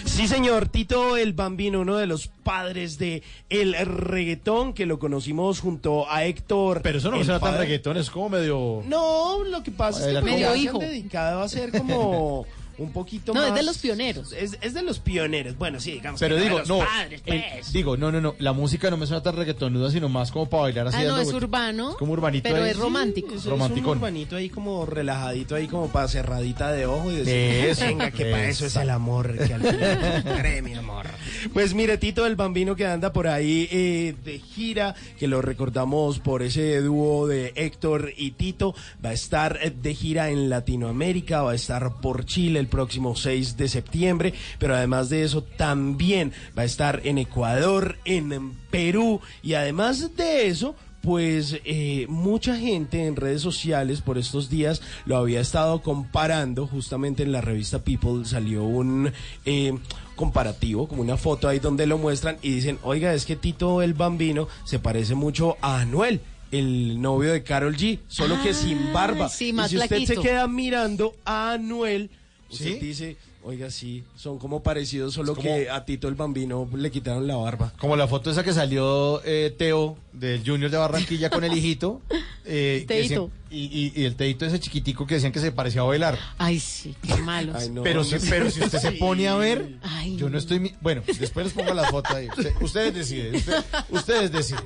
Sí, 0.04 0.28
señor, 0.28 0.68
Tito 0.68 1.16
el 1.16 1.32
Bambino, 1.32 1.80
uno 1.80 1.96
de 1.96 2.06
los 2.06 2.26
padres 2.26 2.98
de 2.98 3.22
el 3.48 3.74
reggaetón, 3.74 4.74
que 4.74 4.84
lo 4.84 4.98
conocimos 4.98 5.60
junto 5.60 6.10
a 6.10 6.24
Héctor. 6.24 6.82
Pero 6.82 6.98
eso 6.98 7.10
no 7.10 7.16
el 7.16 7.24
suena 7.24 7.40
tan 7.40 7.56
reggaetón, 7.56 7.96
es 7.96 8.10
como 8.10 8.28
medio. 8.28 8.82
No, 8.86 9.42
lo 9.44 9.62
que 9.62 9.70
pasa 9.70 10.10
es 10.10 10.22
que 10.22 10.38
ya 10.38 10.52
se 10.52 10.68
han 10.68 10.78
dedicado 10.78 11.40
a 11.40 11.48
ser 11.48 11.72
como 11.72 12.44
un 12.82 12.92
poquito 12.92 13.32
No, 13.34 13.40
más... 13.40 13.50
es 13.50 13.54
de 13.54 13.62
los 13.62 13.78
pioneros. 13.78 14.32
Es, 14.32 14.58
es 14.60 14.74
de 14.74 14.82
los 14.82 14.98
pioneros, 14.98 15.56
bueno, 15.56 15.80
sí, 15.80 15.92
digamos. 15.92 16.20
Pero 16.20 16.36
que 16.36 16.42
digo, 16.42 16.54
de 16.56 16.60
los 16.60 16.68
no. 16.68 16.78
padres, 16.80 17.22
el- 17.26 17.44
pues. 17.52 17.72
digo, 17.72 17.96
no, 17.96 18.12
no, 18.12 18.20
no. 18.20 18.34
La 18.38 18.52
música 18.52 18.90
no 18.90 18.96
me 18.96 19.06
suena 19.06 19.22
tan 19.22 19.36
reggaetonuda, 19.36 19.90
sino 19.90 20.08
más 20.08 20.30
como 20.30 20.48
para 20.48 20.64
bailar 20.64 20.88
así. 20.88 20.98
Ah, 21.00 21.04
no, 21.04 21.18
es 21.18 21.32
urbano. 21.32 21.90
Es 21.90 21.96
como 21.96 22.12
urbanito 22.12 22.48
Pero 22.50 22.64
ahí. 22.64 22.70
es 22.70 22.76
romántico. 22.76 23.34
Es, 23.34 23.44
Romanticón. 23.44 23.82
es 23.82 23.86
un 23.92 23.98
urbanito 23.98 24.36
ahí 24.36 24.48
como 24.48 24.84
relajadito 24.86 25.54
ahí 25.54 25.66
como 25.68 25.88
para 25.88 26.08
cerradita 26.08 26.72
de 26.72 26.86
ojo 26.86 27.10
y 27.12 27.16
decir, 27.16 27.34
Eso, 27.34 27.84
venga, 27.86 28.10
que 28.10 28.26
para 28.26 28.48
eso 28.48 28.66
es 28.66 28.76
el 28.76 28.90
amor, 28.90 29.36
que 29.36 29.54
al 29.54 29.60
final 29.62 30.24
cree 30.38 30.62
mi 30.62 30.74
amor. 30.74 31.06
Pues 31.52 31.74
mire, 31.74 31.98
Tito 31.98 32.26
el 32.26 32.36
Bambino 32.36 32.76
que 32.76 32.86
anda 32.86 33.12
por 33.12 33.28
ahí 33.28 33.68
eh, 33.70 34.14
de 34.24 34.38
gira, 34.38 34.94
que 35.18 35.26
lo 35.28 35.42
recordamos 35.42 36.18
por 36.18 36.42
ese 36.42 36.80
dúo 36.80 37.26
de 37.26 37.52
Héctor 37.56 38.12
y 38.16 38.32
Tito, 38.32 38.74
va 39.04 39.10
a 39.10 39.12
estar 39.12 39.58
eh, 39.62 39.70
de 39.70 39.94
gira 39.94 40.30
en 40.30 40.48
Latinoamérica, 40.50 41.42
va 41.42 41.52
a 41.52 41.54
estar 41.54 42.00
por 42.00 42.24
Chile 42.24 42.58
el 42.58 42.66
próximo 42.72 43.14
6 43.14 43.58
de 43.58 43.68
septiembre, 43.68 44.32
pero 44.58 44.74
además 44.74 45.10
de 45.10 45.22
eso 45.22 45.42
también 45.42 46.32
va 46.56 46.62
a 46.62 46.64
estar 46.64 47.02
en 47.04 47.18
Ecuador, 47.18 47.98
en 48.06 48.54
Perú 48.70 49.20
y 49.42 49.52
además 49.54 50.16
de 50.16 50.48
eso 50.48 50.74
pues 51.02 51.56
eh, 51.64 52.06
mucha 52.08 52.56
gente 52.56 53.06
en 53.06 53.16
redes 53.16 53.42
sociales 53.42 54.00
por 54.00 54.18
estos 54.18 54.48
días 54.48 54.80
lo 55.04 55.16
había 55.16 55.40
estado 55.40 55.82
comparando, 55.82 56.66
justamente 56.66 57.24
en 57.24 57.32
la 57.32 57.40
revista 57.40 57.80
People 57.80 58.24
salió 58.24 58.62
un 58.62 59.12
eh, 59.44 59.74
comparativo, 60.14 60.86
como 60.86 61.02
una 61.02 61.16
foto 61.16 61.48
ahí 61.48 61.58
donde 61.58 61.86
lo 61.86 61.98
muestran 61.98 62.38
y 62.40 62.52
dicen, 62.52 62.78
oiga, 62.84 63.12
es 63.12 63.26
que 63.26 63.36
Tito 63.36 63.82
el 63.82 63.94
Bambino 63.94 64.48
se 64.64 64.78
parece 64.78 65.14
mucho 65.14 65.56
a 65.60 65.80
Anuel. 65.80 66.20
El 66.52 67.00
novio 67.00 67.32
de 67.32 67.42
Carol 67.42 67.74
G, 67.78 67.98
solo 68.08 68.36
que 68.42 68.52
sin 68.52 68.92
barba. 68.92 69.24
Ah, 69.24 69.30
y 69.40 69.68
si 69.68 69.78
usted 69.78 70.04
se 70.04 70.16
queda 70.16 70.46
mirando 70.46 71.14
a 71.24 71.52
Anuel, 71.52 72.10
usted 72.52 72.64
¿Sí? 72.66 72.78
dice, 72.78 73.16
oiga, 73.42 73.70
sí, 73.70 74.04
son 74.16 74.38
como 74.38 74.62
parecidos, 74.62 75.14
solo 75.14 75.34
como- 75.34 75.48
que 75.48 75.68
a 75.70 75.84
Tito 75.84 76.06
el 76.08 76.14
Bambino 76.14 76.68
le 76.76 76.90
quitaron 76.90 77.26
la 77.26 77.36
barba. 77.36 77.72
Como 77.78 77.96
la 77.96 78.06
foto 78.06 78.30
esa 78.30 78.44
que 78.44 78.52
salió 78.52 79.20
eh, 79.24 79.54
Teo 79.56 79.96
del 80.12 80.42
Junior 80.46 80.70
de 80.70 80.76
Barranquilla 80.76 81.30
con 81.30 81.42
el 81.44 81.52
hijito. 81.56 82.00
eh, 82.44 82.84
Teito. 82.86 83.30
decían- 83.30 83.42
y, 83.50 83.64
y- 83.96 84.00
y 84.02 84.04
el 84.04 84.14
Teito 84.16 84.46
ese 84.46 84.58
chiquitico 84.60 85.06
que 85.06 85.14
decían 85.16 85.32
que 85.32 85.40
se 85.40 85.52
parecía 85.52 85.80
a 85.82 85.84
bailar. 85.84 86.18
Ay, 86.38 86.58
sí, 86.60 86.94
qué 87.06 87.16
malos. 87.16 87.54
Ay, 87.56 87.68
no, 87.70 87.82
pero, 87.82 88.02
si, 88.04 88.14
no. 88.14 88.20
pero 88.30 88.50
si 88.50 88.60
usted 88.62 88.78
se 88.78 88.92
pone 88.92 89.28
a 89.28 89.34
ver, 89.36 89.76
Ay, 89.82 90.16
yo 90.16 90.28
no 90.30 90.38
estoy... 90.38 90.58
mi- 90.60 90.74
Bueno, 90.80 91.02
después 91.18 91.46
les 91.46 91.52
pongo 91.54 91.74
la 91.74 91.84
foto 91.90 92.14
ahí. 92.14 92.28
Usted- 92.28 92.54
ustedes 92.62 92.94
deciden. 92.94 93.34
usted- 93.36 93.64
ustedes 93.90 94.32
deciden. 94.32 94.64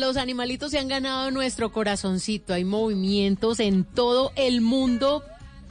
Los 0.00 0.16
animalitos 0.16 0.70
se 0.72 0.78
han 0.78 0.88
ganado 0.88 1.30
nuestro 1.30 1.70
corazoncito. 1.70 2.54
Hay 2.54 2.64
movimientos 2.64 3.60
en 3.60 3.84
todo 3.84 4.32
el 4.34 4.62
mundo 4.62 5.22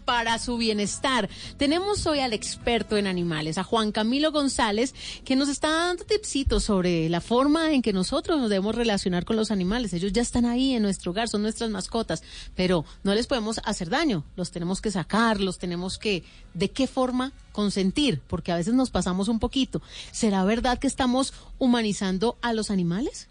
para 0.06 0.40
su 0.40 0.58
bienestar. 0.58 1.30
Tenemos 1.58 2.08
hoy 2.08 2.20
al 2.20 2.34
experto 2.34 2.98
en 2.98 3.06
animales, 3.06 3.60
a 3.60 3.64
Juan 3.64 3.92
Camilo 3.92 4.32
González, 4.32 4.96
que 5.24 5.36
nos 5.36 5.50
está 5.50 5.70
dando 5.70 6.04
tipsitos 6.04 6.64
sobre 6.64 7.10
la 7.10 7.22
forma 7.22 7.74
en 7.74 7.84
que 7.84 7.94
nosotros 7.94 8.40
nos 8.40 8.50
debemos 8.50 8.74
relacionar 8.74 9.24
con 9.24 9.36
los 9.36 9.52
animales. 9.52 9.94
Ellos 9.94 10.12
ya 10.12 10.24
están 10.24 10.46
ahí 10.46 10.74
en 10.74 10.82
nuestro 10.82 11.12
hogar, 11.12 11.28
son 11.28 11.44
nuestras 11.44 11.70
mascotas, 11.70 12.24
pero 12.56 12.86
no 13.04 13.14
les 13.14 13.28
podemos 13.28 13.62
hacer 13.66 13.90
daño. 13.90 14.24
Los 14.36 14.50
tenemos 14.50 14.82
que 14.82 14.90
sacar, 14.90 15.40
los 15.40 15.60
tenemos 15.60 16.00
que, 16.00 16.24
¿de 16.56 16.72
qué 16.72 16.88
forma 16.88 17.32
consentir? 17.52 18.20
Porque 18.28 18.52
a 18.52 18.56
veces 18.56 18.74
nos 18.74 18.90
pasamos 18.90 19.28
un 19.28 19.38
poquito. 19.38 19.80
¿Será 20.12 20.44
verdad 20.44 20.80
que 20.80 20.88
estamos 20.88 21.34
humanizando 21.60 22.38
a 22.42 22.54
los 22.54 22.72
animales? 22.72 23.28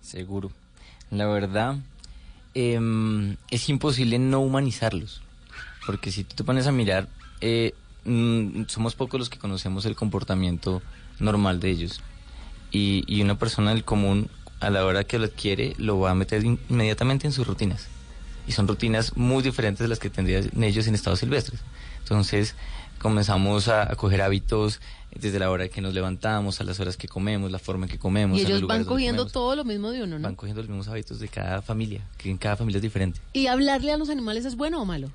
Seguro. 0.00 0.50
La 1.10 1.26
verdad, 1.26 1.76
em, 2.54 3.36
es 3.50 3.68
imposible 3.68 4.18
no 4.18 4.40
humanizarlos. 4.40 5.22
Porque 5.86 6.10
si 6.10 6.24
tú 6.24 6.34
te 6.36 6.44
pones 6.44 6.66
a 6.66 6.72
mirar, 6.72 7.08
eh, 7.40 7.74
mm, 8.04 8.64
somos 8.66 8.94
pocos 8.94 9.18
los 9.20 9.30
que 9.30 9.38
conocemos 9.38 9.84
el 9.86 9.94
comportamiento 9.94 10.82
normal 11.20 11.60
de 11.60 11.70
ellos. 11.70 12.00
Y, 12.72 13.04
y 13.06 13.22
una 13.22 13.38
persona 13.38 13.70
del 13.70 13.84
común, 13.84 14.28
a 14.60 14.70
la 14.70 14.84
hora 14.84 15.04
que 15.04 15.18
lo 15.18 15.26
adquiere, 15.26 15.74
lo 15.78 16.00
va 16.00 16.10
a 16.10 16.14
meter 16.14 16.44
in- 16.44 16.58
inmediatamente 16.68 17.26
en 17.26 17.32
sus 17.32 17.46
rutinas. 17.46 17.86
Y 18.48 18.52
son 18.52 18.66
rutinas 18.68 19.16
muy 19.16 19.42
diferentes 19.42 19.80
de 19.80 19.88
las 19.88 19.98
que 19.98 20.10
tendrían 20.10 20.50
ellos 20.62 20.86
en 20.86 20.94
estados 20.94 21.20
silvestres. 21.20 21.60
Entonces, 22.00 22.54
comenzamos 23.06 23.68
a, 23.68 23.90
a 23.92 23.96
coger 23.96 24.20
hábitos 24.22 24.80
desde 25.14 25.38
la 25.38 25.50
hora 25.50 25.68
que 25.68 25.80
nos 25.80 25.94
levantamos, 25.94 26.60
a 26.60 26.64
las 26.64 26.78
horas 26.80 26.96
que 26.96 27.08
comemos, 27.08 27.50
la 27.50 27.58
forma 27.58 27.86
en 27.86 27.90
que 27.92 27.98
comemos. 27.98 28.38
Y 28.38 28.42
los 28.42 28.50
ellos 28.50 28.66
van 28.66 28.84
cogiendo 28.84 29.22
comemos. 29.22 29.32
todo 29.32 29.56
lo 29.56 29.64
mismo 29.64 29.90
de 29.90 30.02
uno, 30.02 30.18
¿no? 30.18 30.24
Van 30.24 30.34
cogiendo 30.34 30.60
los 30.62 30.68
mismos 30.68 30.88
hábitos 30.88 31.20
de 31.20 31.28
cada 31.28 31.62
familia, 31.62 32.02
que 32.18 32.30
en 32.30 32.36
cada 32.36 32.56
familia 32.56 32.78
es 32.78 32.82
diferente. 32.82 33.20
¿Y 33.32 33.46
hablarle 33.46 33.92
a 33.92 33.96
los 33.96 34.10
animales 34.10 34.44
es 34.44 34.56
bueno 34.56 34.82
o 34.82 34.84
malo? 34.84 35.10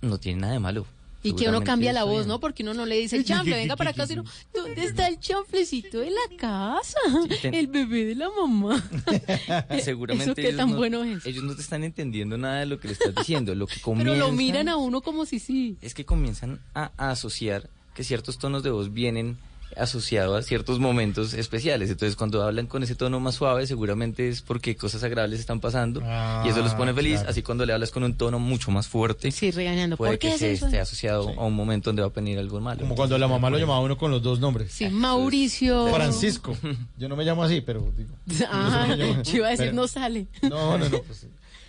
No 0.00 0.18
tiene 0.18 0.40
nada 0.42 0.52
de 0.52 0.58
malo. 0.60 0.86
Y 1.22 1.34
que 1.34 1.48
uno 1.48 1.62
cambia 1.64 1.92
la 1.92 2.04
voz. 2.04 2.26
¿no? 2.26 2.40
Porque 2.40 2.62
uno 2.62 2.74
no 2.74 2.86
le 2.86 2.96
dice, 2.96 3.22
chanfle, 3.24 3.56
venga 3.56 3.76
para 3.76 3.90
acá, 3.90 4.06
sino, 4.06 4.24
¿dónde 4.54 4.84
está 4.84 5.08
el 5.08 5.18
chanflecito 5.18 5.98
de 5.98 6.10
la 6.10 6.36
casa? 6.36 6.98
El 7.42 7.66
bebé 7.66 8.04
de 8.04 8.14
la 8.14 8.28
mamá. 8.30 8.82
Seguramente 9.82 10.32
¿Eso 10.32 10.34
qué 10.34 10.48
ellos 10.48 10.56
tan 10.56 10.70
no, 10.70 10.76
bueno 10.76 11.04
es? 11.04 11.26
Ellos 11.26 11.44
no 11.44 11.54
te 11.54 11.62
están 11.62 11.84
entendiendo 11.84 12.38
nada 12.38 12.60
de 12.60 12.66
lo 12.66 12.78
que 12.78 12.88
le 12.88 12.92
estás 12.94 13.14
diciendo. 13.14 13.54
Lo 13.54 13.66
que 13.66 13.74
Pero 13.84 13.84
comienzan 13.84 14.18
lo 14.18 14.32
miran 14.32 14.68
a 14.68 14.76
uno 14.76 15.00
como 15.00 15.26
si 15.26 15.38
sí. 15.38 15.76
es 15.80 15.94
que 15.94 16.04
comienzan 16.04 16.60
a, 16.74 16.92
a 16.96 17.10
asociar 17.10 17.68
que 17.94 18.04
ciertos 18.04 18.38
tonos 18.38 18.62
de 18.62 18.70
voz 18.70 18.92
vienen 18.92 19.38
asociado 19.78 20.36
a 20.36 20.42
ciertos 20.42 20.78
momentos 20.78 21.34
especiales. 21.34 21.90
Entonces, 21.90 22.16
cuando 22.16 22.42
hablan 22.42 22.66
con 22.66 22.82
ese 22.82 22.94
tono 22.94 23.20
más 23.20 23.34
suave, 23.36 23.66
seguramente 23.66 24.28
es 24.28 24.42
porque 24.42 24.76
cosas 24.76 25.02
agradables 25.04 25.40
están 25.40 25.60
pasando 25.60 26.00
y 26.44 26.48
eso 26.48 26.62
los 26.62 26.74
pone 26.74 26.90
Ah, 26.90 26.94
feliz. 26.94 27.14
claro. 27.16 27.30
Así 27.30 27.42
cuando 27.42 27.64
le 27.66 27.72
hablas 27.72 27.90
con 27.90 28.02
un 28.02 28.14
tono 28.16 28.38
mucho 28.38 28.70
más 28.70 28.88
fuerte, 28.88 29.30
Sí, 29.30 29.50
regañando. 29.50 29.96
puede 29.96 30.12
¿Por 30.12 30.18
qué 30.18 30.28
que 30.28 30.34
es 30.34 30.40
se 30.40 30.52
eso? 30.52 30.66
esté 30.66 30.80
asociado 30.80 31.28
a 31.38 31.44
un 31.46 31.54
momento 31.54 31.90
donde 31.90 32.02
va 32.02 32.08
a 32.08 32.10
venir 32.10 32.38
algo 32.38 32.60
malo. 32.60 32.80
Como 32.80 32.94
cuando 32.94 33.16
la 33.18 33.28
mamá 33.28 33.50
lo 33.50 33.58
llamaba 33.58 33.78
a 33.78 33.82
uno 33.82 33.96
con 33.96 34.10
los 34.10 34.22
dos 34.22 34.40
nombres. 34.40 34.72
Sí, 34.72 34.88
Mauricio. 34.88 35.88
Francisco. 35.94 36.56
Yo 36.96 37.08
no 37.08 37.16
me 37.16 37.24
llamo 37.24 37.42
así, 37.44 37.60
pero 37.60 37.90
digo. 37.96 38.10
Ah, 38.50 38.86
no 38.88 38.96
llamo. 38.96 39.22
yo 39.22 39.36
iba 39.36 39.46
a 39.48 39.50
decir, 39.50 39.66
Pero- 39.66 39.76
no 39.76 39.88
sale. 39.88 40.26
No, 40.42 40.78
no, 40.78 40.88
no. 40.88 41.02
pues, 41.02 41.26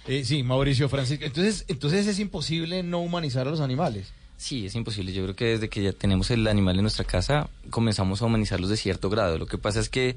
eh, 0.08 0.24
sí, 0.26 0.44
Mauricio 0.44 0.90
Francisco. 0.90 1.26
Entonces, 1.26 1.66
entonces 1.68 2.08
es 2.08 2.20
imposible 2.20 2.84
no 2.84 3.00
humanizar 3.00 3.48
a 3.48 3.52
los 3.52 3.60
animales. 3.60 4.08
Sí, 4.40 4.66
es 4.66 4.74
imposible. 4.76 5.12
Yo 5.12 5.22
creo 5.24 5.36
que 5.36 5.46
desde 5.46 5.68
que 5.68 5.84
ya 5.84 5.92
tenemos 5.92 6.32
el 6.32 6.48
animal 6.48 6.78
en 6.78 6.84
nuestra 6.84 7.04
casa, 7.04 7.50
comenzamos 7.70 8.22
a 8.22 8.26
humanizarlos 8.26 8.70
de 8.70 8.78
cierto 8.78 9.10
grado. 9.10 9.38
Lo 9.38 9.46
que 9.48 9.58
pasa 9.58 9.82
es 9.82 9.90
que 9.90 10.16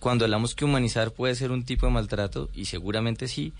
cuando 0.00 0.24
hablamos 0.24 0.54
que 0.54 0.64
humanizar 0.64 1.10
puede 1.10 1.34
ser 1.34 1.50
un 1.50 1.64
tipo 1.64 1.84
de 1.84 1.92
maltrato, 1.92 2.48
y 2.54 2.64
seguramente 2.64 3.28
sí, 3.28 3.52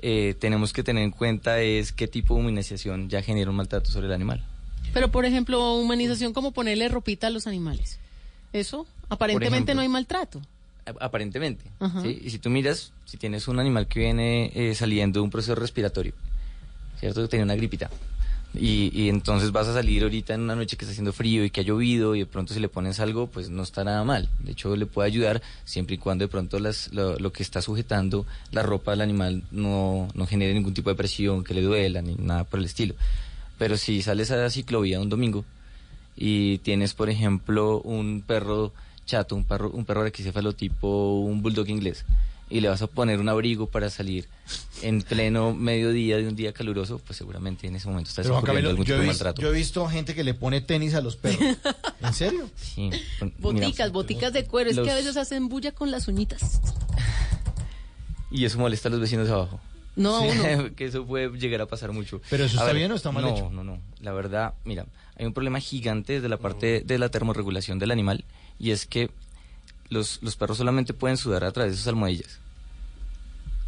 eh, 0.00 0.34
tenemos 0.38 0.74
que 0.74 0.82
tener 0.82 1.02
en 1.02 1.12
cuenta 1.12 1.62
es 1.62 1.92
qué 1.92 2.06
tipo 2.06 2.34
de 2.34 2.40
humanización 2.40 3.08
ya 3.08 3.22
genera 3.22 3.48
un 3.48 3.56
maltrato 3.56 3.90
sobre 3.90 4.06
el 4.06 4.12
animal. 4.12 4.44
Pero, 4.92 5.10
por 5.10 5.24
ejemplo, 5.24 5.76
humanización 5.76 6.34
como 6.34 6.52
ponerle 6.52 6.90
ropita 6.90 7.28
a 7.28 7.30
los 7.30 7.46
animales. 7.46 7.98
Eso, 8.52 8.86
aparentemente 9.08 9.56
ejemplo. 9.56 9.74
no 9.76 9.80
hay 9.80 9.88
maltrato. 9.88 10.42
Aparentemente. 11.00 11.64
¿sí? 12.02 12.20
Y 12.22 12.28
si 12.28 12.38
tú 12.38 12.50
miras, 12.50 12.92
si 13.06 13.16
tienes 13.16 13.48
un 13.48 13.58
animal 13.58 13.88
que 13.88 14.00
viene 14.00 14.52
eh, 14.54 14.74
saliendo 14.74 15.20
de 15.20 15.24
un 15.24 15.30
proceso 15.30 15.54
respiratorio, 15.54 16.12
¿cierto? 17.00 17.22
Que 17.22 17.28
tiene 17.28 17.44
una 17.44 17.54
gripita. 17.54 17.88
Y, 18.56 18.92
y 18.94 19.08
entonces 19.08 19.50
vas 19.50 19.66
a 19.66 19.74
salir 19.74 20.04
ahorita 20.04 20.32
en 20.34 20.42
una 20.42 20.54
noche 20.54 20.76
que 20.76 20.84
está 20.84 20.92
haciendo 20.92 21.12
frío 21.12 21.44
y 21.44 21.50
que 21.50 21.60
ha 21.60 21.64
llovido 21.64 22.14
y 22.14 22.20
de 22.20 22.26
pronto 22.26 22.54
si 22.54 22.60
le 22.60 22.68
pones 22.68 23.00
algo, 23.00 23.26
pues 23.26 23.50
no 23.50 23.64
está 23.64 23.82
nada 23.82 24.04
mal. 24.04 24.28
De 24.40 24.52
hecho, 24.52 24.76
le 24.76 24.86
puede 24.86 25.08
ayudar 25.08 25.42
siempre 25.64 25.96
y 25.96 25.98
cuando 25.98 26.24
de 26.24 26.28
pronto 26.28 26.60
las, 26.60 26.92
lo, 26.92 27.18
lo 27.18 27.32
que 27.32 27.42
está 27.42 27.60
sujetando 27.62 28.26
la 28.52 28.62
ropa 28.62 28.92
del 28.92 29.00
animal 29.00 29.42
no, 29.50 30.08
no 30.14 30.26
genere 30.26 30.54
ningún 30.54 30.74
tipo 30.74 30.88
de 30.90 30.96
presión, 30.96 31.42
que 31.42 31.54
le 31.54 31.62
duela, 31.62 32.00
ni 32.00 32.14
nada 32.14 32.44
por 32.44 32.60
el 32.60 32.66
estilo. 32.66 32.94
Pero 33.58 33.76
si 33.76 34.02
sales 34.02 34.30
a 34.30 34.36
la 34.36 34.50
ciclovía 34.50 35.00
un 35.00 35.08
domingo 35.08 35.44
y 36.16 36.58
tienes, 36.58 36.94
por 36.94 37.10
ejemplo, 37.10 37.80
un 37.80 38.22
perro 38.24 38.72
chato, 39.04 39.34
un 39.36 39.44
perro, 39.44 39.70
un 39.70 39.84
perro 39.84 40.04
requicéfalo 40.04 40.54
tipo 40.54 41.20
un 41.20 41.42
bulldog 41.42 41.68
inglés, 41.68 42.04
y 42.50 42.60
le 42.60 42.68
vas 42.68 42.82
a 42.82 42.86
poner 42.86 43.20
un 43.20 43.28
abrigo 43.28 43.68
para 43.68 43.88
salir 43.90 44.28
en 44.82 45.02
pleno 45.02 45.54
mediodía 45.54 46.18
de 46.18 46.28
un 46.28 46.36
día 46.36 46.52
caluroso, 46.52 46.98
pues 46.98 47.16
seguramente 47.16 47.66
en 47.66 47.76
ese 47.76 47.88
momento 47.88 48.10
estás 48.10 48.26
Pero 48.26 48.42
Camilo, 48.42 48.70
algún 48.70 48.84
tipo 48.84 48.98
de 48.98 49.06
maltrato. 49.06 49.40
yo 49.40 49.48
he 49.48 49.52
visto 49.52 49.86
gente 49.88 50.14
que 50.14 50.24
le 50.24 50.34
pone 50.34 50.60
tenis 50.60 50.94
a 50.94 51.00
los 51.00 51.16
perros. 51.16 51.56
¿En 52.00 52.12
serio? 52.12 52.48
Sí. 52.56 52.90
Mira, 53.20 53.32
Boticas, 53.38 53.92
boticas 53.92 54.32
de 54.32 54.44
cuero. 54.44 54.70
Es 54.70 54.78
que 54.78 54.90
a 54.90 54.94
veces 54.94 55.16
hacen 55.16 55.48
bulla 55.48 55.72
con 55.72 55.90
las 55.90 56.06
uñitas. 56.08 56.60
y 58.30 58.44
eso 58.44 58.58
molesta 58.58 58.88
a 58.88 58.90
los 58.90 59.00
vecinos 59.00 59.26
de 59.26 59.32
abajo. 59.32 59.60
No, 59.96 60.16
a 60.16 60.20
Sí, 60.22 60.38
uno. 60.38 60.74
que 60.76 60.86
eso 60.86 61.06
puede 61.06 61.30
llegar 61.38 61.60
a 61.62 61.66
pasar 61.66 61.92
mucho. 61.92 62.20
¿Pero 62.28 62.44
eso 62.44 62.58
A 62.58 62.62
está 62.62 62.72
bien 62.72 62.90
o 62.92 62.94
está 62.96 63.12
mal 63.12 63.22
no, 63.24 63.30
hecho? 63.36 63.50
No, 63.50 63.62
no, 63.64 63.78
La 64.00 64.12
verdad, 64.12 64.54
mira, 64.64 64.86
hay 65.16 65.26
un 65.26 65.32
problema 65.32 65.60
gigante 65.60 66.14
desde 66.14 66.28
la 66.28 66.38
parte 66.38 66.82
de 66.84 66.98
la 66.98 67.08
termorregulación 67.10 67.78
del 67.78 67.90
animal 67.92 68.24
y 68.58 68.72
es 68.72 68.86
que 68.86 69.10
los, 69.94 70.18
los 70.22 70.36
perros 70.36 70.58
solamente 70.58 70.92
pueden 70.92 71.16
sudar 71.16 71.44
a 71.44 71.52
través 71.52 71.72
de 71.72 71.78
sus 71.78 71.86
almohadillas. 71.86 72.38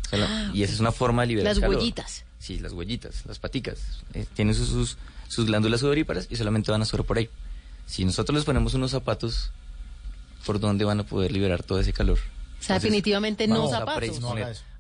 O 0.07 0.09
sea, 0.11 0.19
la- 0.19 0.27
Ah, 0.29 0.51
y 0.53 0.63
esa 0.63 0.75
es 0.75 0.81
una 0.81 0.93
forma 0.93 1.23
de 1.23 1.29
liberar 1.29 1.51
Las 1.55 1.61
calor. 1.61 1.77
huellitas. 1.77 2.25
Sí, 2.39 2.59
las 2.61 2.73
huellitas, 2.73 3.25
las 3.27 3.39
paticas. 3.39 3.79
Eh, 4.15 4.27
tienen 4.35 4.55
sus, 4.55 4.69
sus, 4.69 4.97
sus 5.29 5.47
glándulas 5.47 5.81
sudoríparas 5.81 6.29
y 6.31 6.37
solamente 6.37 6.71
van 6.71 6.83
a 6.83 6.85
sudar 6.85 7.05
por 7.07 7.19
ahí. 7.19 7.29
Si 7.87 8.05
nosotros 8.05 8.35
les 8.37 8.45
ponemos 8.45 8.75
unos 8.75 8.91
zapatos, 8.91 9.51
¿por 10.45 10.61
dónde 10.61 10.85
van 10.85 11.01
a 11.01 11.05
poder 11.05 11.33
liberar 11.33 11.63
todo 11.63 11.81
ese 11.81 11.93
calor? 11.93 12.19
O 12.61 12.63
sea, 12.63 12.77
definitivamente 12.79 13.47
no 13.49 13.69
zapatos. 13.69 14.21
No. 14.21 14.35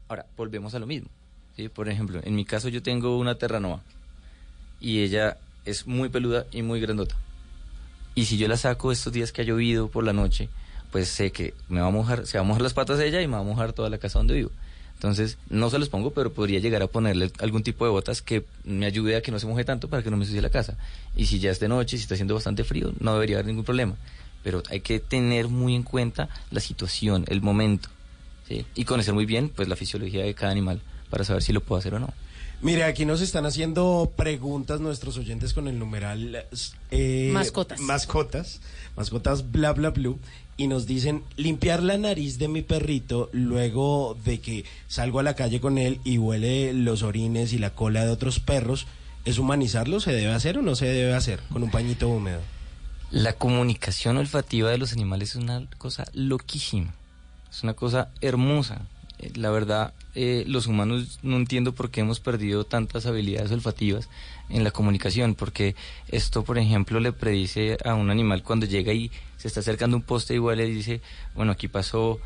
Ahora, 0.08 0.26
volvemos 0.36 0.74
a 0.74 0.78
lo 0.78 0.86
mismo. 0.86 1.08
¿sí? 1.56 1.68
Por 1.68 1.88
ejemplo, 1.88 2.20
en 2.22 2.34
mi 2.36 2.44
caso 2.44 2.68
yo 2.68 2.82
tengo 2.82 3.18
una 3.18 3.36
terranova 3.36 3.80
y 4.80 5.00
ella 5.00 5.38
es 5.64 5.86
muy 5.86 6.08
peluda 6.08 6.46
y 6.52 6.62
muy 6.62 6.80
grandota. 6.80 7.16
Y 8.14 8.26
si 8.26 8.38
yo 8.38 8.46
la 8.48 8.56
saco 8.56 8.92
estos 8.92 9.12
días 9.12 9.32
que 9.32 9.42
ha 9.42 9.44
llovido 9.44 9.88
por 9.88 10.04
la 10.04 10.12
noche, 10.12 10.48
pues 10.96 11.10
sé 11.10 11.30
que 11.30 11.52
me 11.68 11.82
va 11.82 11.88
a 11.88 11.90
mojar, 11.90 12.26
se 12.26 12.38
va 12.38 12.40
a 12.40 12.46
mojar 12.46 12.62
las 12.62 12.72
patas 12.72 12.96
de 12.96 13.06
ella 13.06 13.20
y 13.20 13.26
me 13.26 13.34
va 13.34 13.40
a 13.40 13.42
mojar 13.42 13.74
toda 13.74 13.90
la 13.90 13.98
casa 13.98 14.18
donde 14.18 14.32
vivo. 14.32 14.50
Entonces, 14.94 15.36
no 15.50 15.68
se 15.68 15.78
los 15.78 15.90
pongo, 15.90 16.14
pero 16.14 16.32
podría 16.32 16.58
llegar 16.58 16.82
a 16.82 16.86
ponerle 16.86 17.30
algún 17.38 17.62
tipo 17.62 17.84
de 17.84 17.90
botas 17.90 18.22
que 18.22 18.46
me 18.64 18.86
ayude 18.86 19.14
a 19.14 19.20
que 19.20 19.30
no 19.30 19.38
se 19.38 19.46
moje 19.46 19.62
tanto 19.62 19.90
para 19.90 20.02
que 20.02 20.10
no 20.10 20.16
me 20.16 20.22
ensucie 20.22 20.40
la 20.40 20.48
casa. 20.48 20.78
Y 21.14 21.26
si 21.26 21.38
ya 21.38 21.50
es 21.50 21.60
de 21.60 21.68
noche, 21.68 21.98
si 21.98 22.04
está 22.04 22.14
haciendo 22.14 22.32
bastante 22.32 22.64
frío, 22.64 22.94
no 22.98 23.12
debería 23.12 23.36
haber 23.36 23.44
ningún 23.44 23.64
problema. 23.64 23.94
Pero 24.42 24.62
hay 24.70 24.80
que 24.80 24.98
tener 24.98 25.48
muy 25.48 25.74
en 25.74 25.82
cuenta 25.82 26.30
la 26.50 26.60
situación, 26.60 27.26
el 27.28 27.42
momento. 27.42 27.90
¿sí? 28.48 28.64
Y 28.74 28.86
conocer 28.86 29.12
muy 29.12 29.26
bien 29.26 29.50
pues 29.50 29.68
la 29.68 29.76
fisiología 29.76 30.24
de 30.24 30.32
cada 30.32 30.50
animal 30.50 30.80
para 31.10 31.24
saber 31.24 31.42
si 31.42 31.52
lo 31.52 31.60
puedo 31.60 31.78
hacer 31.78 31.92
o 31.92 31.98
no. 31.98 32.08
Mire, 32.62 32.84
aquí 32.84 33.04
nos 33.04 33.20
están 33.20 33.44
haciendo 33.44 34.14
preguntas 34.16 34.80
nuestros 34.80 35.18
oyentes 35.18 35.52
con 35.52 35.68
el 35.68 35.78
numeral 35.78 36.46
eh, 36.90 37.30
Mascotas. 37.34 37.80
Mascotas, 37.80 38.60
mascotas 38.96 39.52
bla 39.52 39.74
bla 39.74 39.90
blue. 39.90 40.18
Y 40.56 40.68
nos 40.68 40.86
dicen 40.86 41.22
limpiar 41.36 41.82
la 41.82 41.98
nariz 41.98 42.38
de 42.38 42.48
mi 42.48 42.62
perrito 42.62 43.28
luego 43.32 44.16
de 44.24 44.40
que 44.40 44.64
salgo 44.88 45.20
a 45.20 45.22
la 45.22 45.34
calle 45.34 45.60
con 45.60 45.76
él 45.76 46.00
y 46.02 46.18
huele 46.18 46.72
los 46.72 47.02
orines 47.02 47.52
y 47.52 47.58
la 47.58 47.70
cola 47.74 48.04
de 48.04 48.10
otros 48.10 48.40
perros. 48.40 48.86
¿Es 49.26 49.38
humanizarlo? 49.38 50.00
¿Se 50.00 50.12
debe 50.12 50.32
hacer 50.32 50.56
o 50.58 50.62
no 50.62 50.74
se 50.76 50.86
debe 50.86 51.14
hacer 51.14 51.40
con 51.52 51.62
un 51.62 51.70
pañito 51.70 52.08
húmedo? 52.08 52.40
La 53.10 53.34
comunicación 53.34 54.16
olfativa 54.16 54.70
de 54.70 54.78
los 54.78 54.92
animales 54.92 55.30
es 55.30 55.36
una 55.36 55.66
cosa 55.78 56.04
loquísima. 56.12 56.94
Es 57.50 57.62
una 57.62 57.74
cosa 57.74 58.08
hermosa. 58.20 58.82
Eh, 59.18 59.32
La 59.36 59.50
verdad, 59.50 59.92
eh, 60.18 60.44
los 60.46 60.66
humanos 60.66 61.18
no 61.22 61.36
entiendo 61.36 61.74
por 61.74 61.90
qué 61.90 62.00
hemos 62.00 62.20
perdido 62.20 62.64
tantas 62.64 63.04
habilidades 63.04 63.52
olfativas 63.52 64.08
en 64.48 64.64
la 64.64 64.70
comunicación, 64.70 65.34
porque 65.34 65.76
esto, 66.08 66.42
por 66.42 66.56
ejemplo, 66.56 67.00
le 67.00 67.12
predice 67.12 67.76
a 67.84 67.92
un 67.92 68.08
animal 68.08 68.42
cuando 68.42 68.64
llega 68.64 68.94
y 68.94 69.10
se 69.36 69.48
está 69.48 69.60
acercando 69.60 69.94
un 69.94 70.02
poste 70.02 70.40
huele 70.40 70.66
y 70.66 70.72
dice, 70.72 71.02
bueno, 71.34 71.52
aquí 71.52 71.68
pasó 71.68 72.18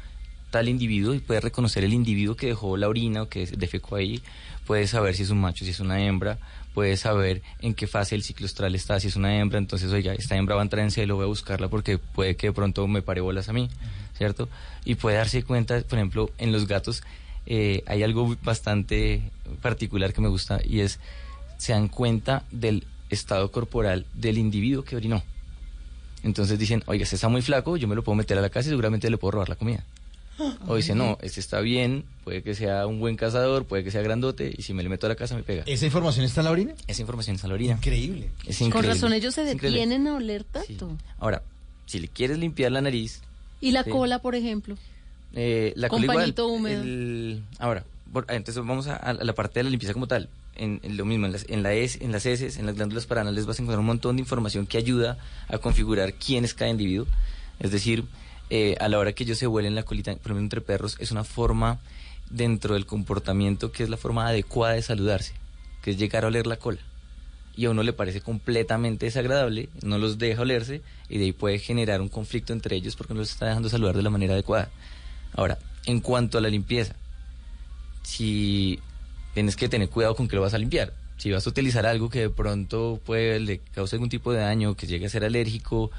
tal 0.50 0.68
individuo 0.68 1.14
y 1.14 1.18
puede 1.18 1.40
reconocer 1.40 1.82
el 1.82 1.92
individuo 1.92 2.36
que 2.36 2.46
dejó 2.46 2.76
la 2.76 2.88
orina 2.88 3.22
o 3.22 3.28
que 3.28 3.46
defecó 3.46 3.96
ahí, 3.96 4.22
puede 4.66 4.86
saber 4.86 5.16
si 5.16 5.24
es 5.24 5.30
un 5.30 5.40
macho, 5.40 5.64
si 5.64 5.72
es 5.72 5.80
una 5.80 6.00
hembra, 6.00 6.38
puede 6.74 6.96
saber 6.96 7.42
en 7.60 7.74
qué 7.74 7.88
fase 7.88 8.14
del 8.14 8.22
ciclo 8.22 8.46
estral 8.46 8.76
está, 8.76 9.00
si 9.00 9.08
es 9.08 9.16
una 9.16 9.36
hembra, 9.36 9.58
entonces, 9.58 9.90
oiga, 9.90 10.14
esta 10.14 10.36
hembra 10.36 10.54
va 10.54 10.62
a 10.62 10.64
entrar 10.64 10.84
en 10.84 10.92
celo, 10.92 11.16
voy 11.16 11.24
a 11.24 11.26
buscarla 11.26 11.66
porque 11.66 11.98
puede 11.98 12.36
que 12.36 12.48
de 12.48 12.52
pronto 12.52 12.86
me 12.86 13.02
pare 13.02 13.20
bolas 13.20 13.48
a 13.48 13.52
mí, 13.52 13.68
¿cierto? 14.16 14.48
Y 14.84 14.94
puede 14.94 15.16
darse 15.16 15.42
cuenta, 15.42 15.80
por 15.80 15.98
ejemplo, 15.98 16.30
en 16.38 16.52
los 16.52 16.68
gatos 16.68 17.02
eh, 17.46 17.82
hay 17.86 18.02
algo 18.02 18.36
bastante 18.42 19.22
particular 19.62 20.12
que 20.12 20.20
me 20.20 20.28
gusta 20.28 20.60
y 20.64 20.80
es, 20.80 20.98
se 21.58 21.72
dan 21.72 21.88
cuenta 21.88 22.44
del 22.50 22.86
estado 23.10 23.50
corporal 23.50 24.06
del 24.14 24.38
individuo 24.38 24.84
que 24.84 24.96
orinó. 24.96 25.22
Entonces 26.22 26.58
dicen, 26.58 26.82
oiga, 26.86 27.04
este 27.04 27.16
está 27.16 27.28
muy 27.28 27.42
flaco, 27.42 27.76
yo 27.76 27.88
me 27.88 27.94
lo 27.94 28.04
puedo 28.04 28.16
meter 28.16 28.36
a 28.38 28.40
la 28.42 28.50
casa 28.50 28.68
y 28.68 28.70
seguramente 28.70 29.08
le 29.10 29.16
puedo 29.18 29.32
robar 29.32 29.48
la 29.48 29.56
comida. 29.56 29.84
O 30.68 30.76
dice, 30.76 30.94
no, 30.94 31.18
este 31.20 31.38
está 31.38 31.60
bien, 31.60 32.04
puede 32.24 32.42
que 32.42 32.54
sea 32.54 32.86
un 32.86 32.98
buen 32.98 33.16
cazador, 33.16 33.66
puede 33.66 33.84
que 33.84 33.90
sea 33.90 34.00
grandote, 34.00 34.54
y 34.56 34.62
si 34.62 34.72
me 34.72 34.82
le 34.82 34.88
meto 34.88 35.04
a 35.06 35.10
la 35.10 35.14
casa 35.14 35.34
me 35.34 35.42
pega. 35.42 35.64
¿Esa 35.66 35.84
información 35.84 36.24
está 36.24 36.40
en 36.40 36.44
la 36.46 36.50
orina? 36.50 36.74
Esa 36.86 37.02
información 37.02 37.34
está 37.36 37.46
en 37.46 37.50
la 37.50 37.54
orina. 37.56 37.74
Increíble. 37.74 38.30
Es 38.46 38.58
Con 38.58 38.82
razón 38.84 39.12
ellos 39.12 39.34
se 39.34 39.44
detienen 39.44 40.06
a 40.06 40.16
oler 40.16 40.44
tanto. 40.44 40.96
Ahora, 41.18 41.42
si 41.84 41.98
le 42.00 42.08
quieres 42.08 42.38
limpiar 42.38 42.72
la 42.72 42.80
nariz, 42.80 43.20
Y 43.62 43.72
la 43.72 43.84
Sí. 43.84 43.90
cola, 43.90 44.20
por 44.20 44.34
ejemplo. 44.34 44.78
Eh, 45.34 45.72
la 45.76 45.88
Con 45.88 46.04
pañito 46.06 46.46
húmedo. 46.48 46.82
el- 46.82 47.42
ahora, 47.58 47.84
por- 48.12 48.26
ah, 48.28 48.34
entonces 48.34 48.64
vamos 48.64 48.86
a, 48.88 48.96
a 48.96 49.12
la 49.14 49.32
parte 49.34 49.60
de 49.60 49.64
la 49.64 49.70
limpieza 49.70 49.92
como 49.92 50.06
tal. 50.06 50.28
En, 50.56 50.80
en 50.82 50.96
lo 50.96 51.04
mismo, 51.06 51.26
en 51.26 51.32
las, 51.32 51.46
en, 51.48 51.62
la 51.62 51.72
es- 51.72 52.00
en 52.00 52.12
las 52.12 52.26
heces, 52.26 52.58
en 52.58 52.66
las 52.66 52.74
glándulas 52.74 53.06
paranales 53.06 53.46
vas 53.46 53.58
a 53.58 53.62
encontrar 53.62 53.80
un 53.80 53.86
montón 53.86 54.16
de 54.16 54.20
información 54.22 54.66
que 54.66 54.76
ayuda 54.78 55.16
a 55.48 55.58
configurar 55.58 56.12
quién 56.14 56.44
es 56.44 56.52
cada 56.54 56.70
individuo. 56.70 57.06
Es 57.60 57.70
decir, 57.70 58.04
eh, 58.50 58.76
a 58.80 58.88
la 58.88 58.98
hora 58.98 59.12
que 59.12 59.24
ellos 59.24 59.38
se 59.38 59.46
huelen 59.46 59.74
la 59.74 59.84
colita, 59.84 60.10
por 60.12 60.20
ejemplo, 60.32 60.40
entre 60.40 60.60
perros, 60.60 60.96
es 60.98 61.12
una 61.12 61.24
forma 61.24 61.78
dentro 62.28 62.74
del 62.74 62.84
comportamiento 62.86 63.72
que 63.72 63.84
es 63.84 63.88
la 63.88 63.96
forma 63.96 64.26
adecuada 64.28 64.74
de 64.74 64.82
saludarse, 64.82 65.32
que 65.82 65.92
es 65.92 65.98
llegar 65.98 66.24
a 66.24 66.28
oler 66.28 66.46
la 66.46 66.56
cola. 66.56 66.78
Y 67.56 67.64
a 67.66 67.70
uno 67.70 67.82
le 67.82 67.92
parece 67.92 68.20
completamente 68.20 69.06
desagradable, 69.06 69.68
no 69.82 69.98
los 69.98 70.18
deja 70.18 70.42
olerse 70.42 70.82
y 71.08 71.18
de 71.18 71.24
ahí 71.24 71.32
puede 71.32 71.58
generar 71.58 72.00
un 72.00 72.08
conflicto 72.08 72.52
entre 72.52 72.76
ellos 72.76 72.96
porque 72.96 73.14
no 73.14 73.20
los 73.20 73.30
está 73.30 73.46
dejando 73.46 73.68
saludar 73.68 73.96
de 73.96 74.02
la 74.02 74.10
manera 74.10 74.34
adecuada. 74.34 74.70
Ahora, 75.34 75.58
en 75.86 76.00
cuanto 76.00 76.38
a 76.38 76.40
la 76.40 76.48
limpieza, 76.48 76.94
si 78.02 78.80
tienes 79.34 79.56
que 79.56 79.68
tener 79.68 79.88
cuidado 79.88 80.14
con 80.14 80.28
que 80.28 80.36
lo 80.36 80.42
vas 80.42 80.54
a 80.54 80.58
limpiar. 80.58 80.92
Si 81.16 81.30
vas 81.30 81.46
a 81.46 81.50
utilizar 81.50 81.86
algo 81.86 82.08
que 82.08 82.20
de 82.20 82.30
pronto 82.30 83.00
puede 83.04 83.40
le 83.40 83.58
cause 83.58 83.96
algún 83.96 84.08
tipo 84.08 84.32
de 84.32 84.40
daño, 84.40 84.74
que 84.74 84.86
llegue 84.86 85.06
a 85.06 85.10
ser 85.10 85.24
alérgico, 85.24 85.90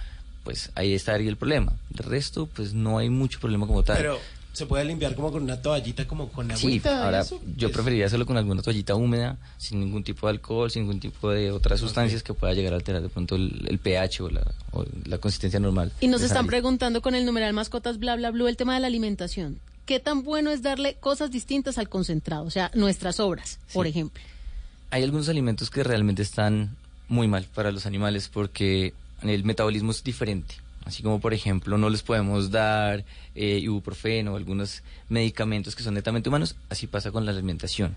pues 0.44 0.72
ahí 0.76 0.94
estaría 0.94 1.30
el 1.30 1.38
problema. 1.38 1.74
De 1.90 2.04
resto, 2.04 2.48
pues 2.48 2.74
no 2.74 2.98
hay 2.98 3.10
mucho 3.10 3.40
problema 3.40 3.68
como 3.68 3.84
tal. 3.84 4.18
Se 4.54 4.66
puede 4.66 4.84
limpiar 4.84 5.16
como 5.16 5.32
con 5.32 5.44
una 5.44 5.62
toallita, 5.62 6.06
como 6.08 6.28
con 6.30 6.48
Sí, 6.58 6.68
agüita. 6.68 7.06
ahora 7.06 7.22
eso. 7.22 7.40
yo 7.56 7.72
preferiría 7.72 8.06
hacerlo 8.08 8.26
con 8.26 8.36
alguna 8.36 8.62
toallita 8.62 8.96
húmeda, 8.96 9.38
sin 9.58 9.80
ningún 9.80 10.04
tipo 10.04 10.28
de 10.28 10.32
alcohol, 10.32 10.70
sin 10.70 10.84
ningún 10.84 11.00
tipo 11.00 11.30
de 11.30 11.52
otras 11.52 11.80
sustancias 11.80 12.22
que 12.22 12.34
pueda 12.34 12.54
llegar 12.54 12.74
a 12.74 12.76
alterar 12.76 13.02
de 13.02 13.08
pronto 13.10 13.36
el, 13.36 13.66
el 13.70 13.80
pH 13.80 14.22
o 14.24 14.30
la, 14.30 14.42
o 14.74 14.86
la 15.06 15.18
consistencia 15.20 15.60
normal. 15.60 15.94
Y 16.02 16.08
nos 16.08 16.22
están 16.22 16.48
preguntando 16.48 17.02
con 17.02 17.16
el 17.16 17.26
numeral 17.26 17.54
mascotas 17.54 17.98
bla 17.98 18.16
bla 18.18 18.32
bla 18.32 18.50
el 18.50 18.58
tema 18.58 18.74
de 18.74 18.82
la 18.82 18.88
alimentación. 18.88 19.60
¿Qué 19.86 20.00
tan 20.00 20.24
bueno 20.24 20.52
es 20.52 20.62
darle 20.62 20.96
cosas 20.96 21.32
distintas 21.32 21.78
al 21.78 21.88
concentrado? 21.90 22.44
O 22.44 22.52
sea, 22.52 22.72
nuestras 22.76 23.20
obras, 23.20 23.58
por 23.74 23.88
ejemplo. 23.88 24.22
Hay 24.90 25.04
algunos 25.04 25.30
alimentos 25.30 25.70
que 25.70 25.84
realmente 25.84 26.22
están 26.22 26.76
muy 27.08 27.28
mal 27.28 27.46
para 27.56 27.72
los 27.72 27.86
animales 27.86 28.28
porque 28.28 28.94
el 29.22 29.44
metabolismo 29.46 29.92
es 29.92 30.04
diferente. 30.04 30.56
Así 30.86 31.04
como, 31.04 31.20
por 31.20 31.34
ejemplo, 31.34 31.78
no 31.78 31.90
les 31.90 32.02
podemos 32.02 32.50
dar 32.52 33.06
eh, 33.36 33.60
ibuprofeno 33.62 34.34
o 34.34 34.36
algunos 34.38 34.84
medicamentos 35.10 35.76
que 35.76 35.84
son 35.84 35.94
netamente 35.94 36.30
humanos, 36.30 36.56
así 36.70 36.88
pasa 36.88 37.12
con 37.12 37.26
la 37.26 37.32
alimentación. 37.32 37.96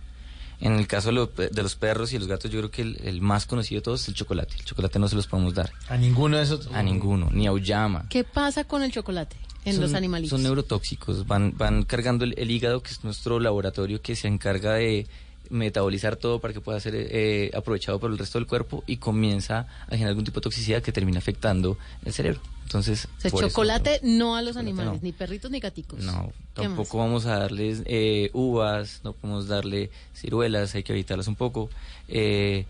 En 0.60 0.74
el 0.74 0.86
caso 0.86 1.08
de, 1.08 1.14
lo- 1.14 1.26
de 1.26 1.62
los 1.62 1.74
perros 1.74 2.12
y 2.12 2.18
los 2.18 2.28
gatos, 2.28 2.50
yo 2.50 2.60
creo 2.60 2.70
que 2.70 2.82
el, 2.82 2.98
el 3.04 3.20
más 3.20 3.44
conocido 3.46 3.80
de 3.80 3.84
todos 3.84 4.02
es 4.02 4.08
el 4.08 4.14
chocolate. 4.14 4.54
El 4.56 4.64
chocolate 4.64 4.98
no 4.98 5.08
se 5.08 5.16
los 5.16 5.26
podemos 5.26 5.52
dar. 5.54 5.72
A 5.88 5.96
ninguno 5.96 6.36
de 6.36 6.44
esos. 6.44 6.68
A 6.72 6.82
ninguno, 6.82 7.28
ni 7.32 7.46
a 7.46 7.52
Uyama. 7.52 8.06
¿Qué 8.08 8.22
pasa 8.22 8.62
con 8.64 8.82
el 8.84 8.92
chocolate 8.92 9.36
en 9.64 9.72
Son- 9.74 9.82
los 9.82 9.94
animalitos? 9.94 10.30
Son 10.30 10.42
neurotóxicos, 10.44 11.26
van, 11.26 11.54
van 11.56 11.82
cargando 11.82 12.24
el, 12.24 12.34
el 12.38 12.50
hígado, 12.50 12.82
que 12.82 12.90
es 12.92 13.02
nuestro 13.02 13.40
laboratorio 13.40 14.00
que 14.00 14.14
se 14.14 14.28
encarga 14.28 14.74
de 14.74 15.06
metabolizar 15.50 16.16
todo 16.16 16.40
para 16.40 16.52
que 16.54 16.60
pueda 16.60 16.80
ser 16.80 16.94
eh, 16.96 17.50
aprovechado 17.54 17.98
por 18.00 18.10
el 18.10 18.18
resto 18.18 18.38
del 18.38 18.46
cuerpo 18.46 18.82
y 18.86 18.96
comienza 18.96 19.66
a 19.86 19.90
generar 19.90 20.08
algún 20.08 20.24
tipo 20.24 20.40
de 20.40 20.44
toxicidad 20.44 20.82
que 20.82 20.92
termina 20.92 21.18
afectando 21.18 21.76
el 22.04 22.12
cerebro. 22.12 22.40
Entonces, 22.64 23.06
O 23.18 23.20
sea, 23.20 23.28
eso- 23.28 23.40
chocolate 23.40 24.00
no 24.02 24.36
a 24.36 24.42
los 24.42 24.56
animales, 24.56 24.94
no. 24.94 24.98
ni 25.02 25.12
perritos 25.12 25.50
ni 25.50 25.60
gaticos. 25.60 26.00
no, 26.00 26.32
¿Qué 26.54 26.62
tampoco 26.62 26.98
vamos 26.98 27.26
a 27.26 27.38
darles 27.38 27.82
eh, 27.84 28.30
uvas, 28.32 29.00
no 29.04 29.12
podemos 29.12 29.46
darle 29.48 29.90
ciruelas, 30.14 30.74
hay 30.74 30.82
que 30.82 30.92
evitarlas 30.92 31.28
un 31.28 31.36
poco, 31.36 31.68
eh, 32.08 32.64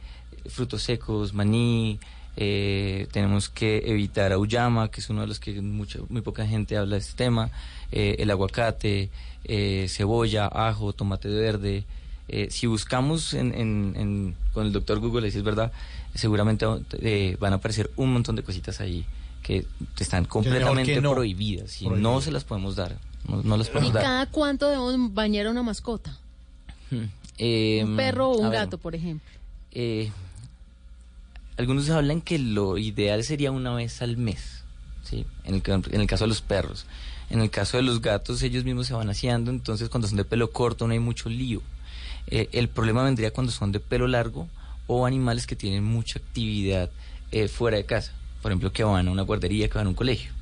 frutos 0.46 0.82
secos, 0.82 1.32
maní, 1.32 2.00
eh, 2.36 3.06
tenemos 3.12 3.48
que 3.48 3.82
evitar 3.86 4.32
auyama, 4.32 4.90
que 4.90 5.00
es 5.00 5.08
uno 5.08 5.20
de 5.20 5.28
los 5.28 5.38
que 5.38 5.60
mucho, 5.62 6.06
muy 6.08 6.20
poca 6.22 6.44
gente 6.46 6.76
habla 6.76 6.96
de 6.96 7.00
este 7.00 7.14
tema, 7.14 7.50
eh, 7.92 8.16
el 8.18 8.30
aguacate, 8.30 9.10
eh, 9.44 9.86
cebolla, 9.88 10.46
ajo, 10.48 10.92
tomate 10.92 11.28
verde. 11.28 11.84
Eh, 12.28 12.48
si 12.50 12.66
buscamos 12.66 13.34
en, 13.34 13.54
en- 13.54 13.94
en- 13.96 14.36
con 14.52 14.66
el 14.66 14.72
doctor 14.72 14.98
Google, 14.98 15.30
si 15.30 15.38
es 15.38 15.44
verdad, 15.44 15.72
seguramente 16.14 16.64
eh, 17.00 17.36
van 17.38 17.52
a 17.52 17.56
aparecer 17.56 17.90
un 17.96 18.12
montón 18.12 18.34
de 18.36 18.42
cositas 18.42 18.80
ahí 18.80 19.04
que 19.42 19.66
están 19.98 20.24
que 20.24 20.30
completamente 20.30 21.00
no. 21.02 21.12
prohibidas 21.12 21.82
y 21.82 21.88
no 21.88 22.20
se 22.22 22.32
las 22.32 22.44
podemos 22.44 22.76
dar. 22.76 22.96
No, 23.28 23.42
no 23.42 23.56
las 23.58 23.68
¿Y 23.68 23.70
podemos 23.72 23.92
dar. 23.92 24.02
cada 24.02 24.26
cuánto 24.26 24.68
debemos 24.68 25.12
bañar 25.12 25.46
a 25.46 25.50
una 25.50 25.62
mascota? 25.62 26.16
Eh, 27.38 27.82
Un 27.84 27.96
perro 27.96 28.30
o 28.30 28.34
a 28.42 28.44
un 28.46 28.50
ver, 28.50 28.60
gato, 28.60 28.78
por 28.78 28.94
ejemplo. 28.94 29.28
eh, 29.72 30.10
algunos 31.56 31.88
hablan 31.90 32.20
que 32.20 32.38
lo 32.38 32.78
ideal 32.78 33.22
sería 33.22 33.50
una 33.52 33.72
vez 33.74 34.02
al 34.02 34.16
mes, 34.16 34.64
¿sí? 35.04 35.24
En 35.44 35.54
el, 35.56 35.62
en 35.92 36.00
el 36.00 36.06
caso 36.06 36.24
de 36.24 36.28
los 36.28 36.40
perros. 36.42 36.86
En 37.30 37.40
el 37.40 37.50
caso 37.50 37.76
de 37.76 37.82
los 37.82 38.00
gatos, 38.00 38.42
ellos 38.42 38.64
mismos 38.64 38.86
se 38.86 38.94
van 38.94 39.08
haciendo, 39.08 39.50
entonces 39.50 39.88
cuando 39.88 40.08
son 40.08 40.16
de 40.16 40.24
pelo 40.24 40.50
corto 40.50 40.86
no 40.86 40.92
hay 40.92 40.98
mucho 40.98 41.28
lío. 41.28 41.62
Eh, 42.26 42.48
el 42.52 42.68
problema 42.68 43.04
vendría 43.04 43.32
cuando 43.32 43.52
son 43.52 43.72
de 43.72 43.80
pelo 43.80 44.08
largo 44.08 44.48
o 44.86 45.06
animales 45.06 45.46
que 45.46 45.56
tienen 45.56 45.84
mucha 45.84 46.18
actividad 46.18 46.90
eh, 47.32 47.48
fuera 47.48 47.76
de 47.76 47.84
casa. 47.84 48.12
Por 48.42 48.52
ejemplo, 48.52 48.72
que 48.72 48.84
van 48.84 49.08
a 49.08 49.10
una 49.10 49.22
guardería, 49.22 49.68
que 49.68 49.78
van 49.78 49.86
a 49.86 49.90
un 49.90 49.94
colegio. 49.94 50.32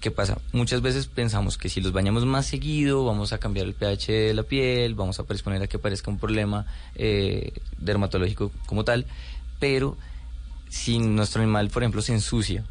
¿Qué 0.00 0.10
pasa? 0.10 0.38
Muchas 0.52 0.80
veces 0.80 1.06
pensamos 1.06 1.58
que 1.58 1.68
si 1.68 1.82
los 1.82 1.92
bañamos 1.92 2.24
más 2.24 2.46
seguido, 2.46 3.04
vamos 3.04 3.34
a 3.34 3.38
cambiar 3.38 3.66
el 3.66 3.74
pH 3.74 4.12
de 4.12 4.34
la 4.34 4.42
piel, 4.44 4.94
vamos 4.94 5.20
a 5.20 5.24
predisponer 5.24 5.62
a 5.62 5.66
que 5.66 5.76
aparezca 5.76 6.10
un 6.10 6.18
problema 6.18 6.64
eh, 6.94 7.52
dermatológico 7.76 8.50
como 8.64 8.84
tal, 8.84 9.04
pero 9.58 9.98
si 10.70 10.98
nuestro 10.98 11.42
animal, 11.42 11.68
por 11.68 11.82
ejemplo, 11.82 12.00
se 12.00 12.14
ensucia 12.14 12.64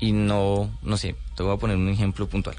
y 0.00 0.10
no, 0.10 0.76
no 0.82 0.96
sé, 0.96 1.14
te 1.36 1.44
voy 1.44 1.54
a 1.54 1.58
poner 1.58 1.76
un 1.76 1.88
ejemplo 1.88 2.26
puntual. 2.26 2.56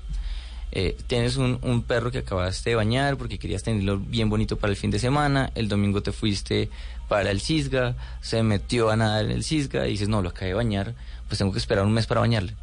Eh, 0.71 0.95
tienes 1.07 1.37
un, 1.37 1.57
un 1.63 1.81
perro 1.81 2.11
que 2.11 2.19
acabaste 2.19 2.69
de 2.69 2.75
bañar 2.75 3.17
porque 3.17 3.39
querías 3.39 3.63
tenerlo 3.63 3.97
bien 3.97 4.29
bonito 4.29 4.57
para 4.57 4.69
el 4.71 4.77
fin 4.77 4.91
de 4.91 4.99
semana, 4.99 5.51
el 5.55 5.67
domingo 5.67 6.03
te 6.03 6.11
fuiste 6.11 6.69
para 7.07 7.31
el 7.31 7.41
cisga, 7.41 7.95
se 8.21 8.43
metió 8.43 8.91
a 8.91 8.95
nadar 8.95 9.25
en 9.25 9.31
el 9.31 9.43
cisga 9.43 9.87
y 9.87 9.91
dices, 9.91 10.09
no, 10.09 10.21
lo 10.21 10.29
acabé 10.29 10.47
de 10.49 10.53
bañar, 10.53 10.93
pues 11.27 11.39
tengo 11.39 11.51
que 11.51 11.57
esperar 11.57 11.85
un 11.85 11.91
mes 11.93 12.05
para 12.05 12.21
bañarle. 12.21 12.53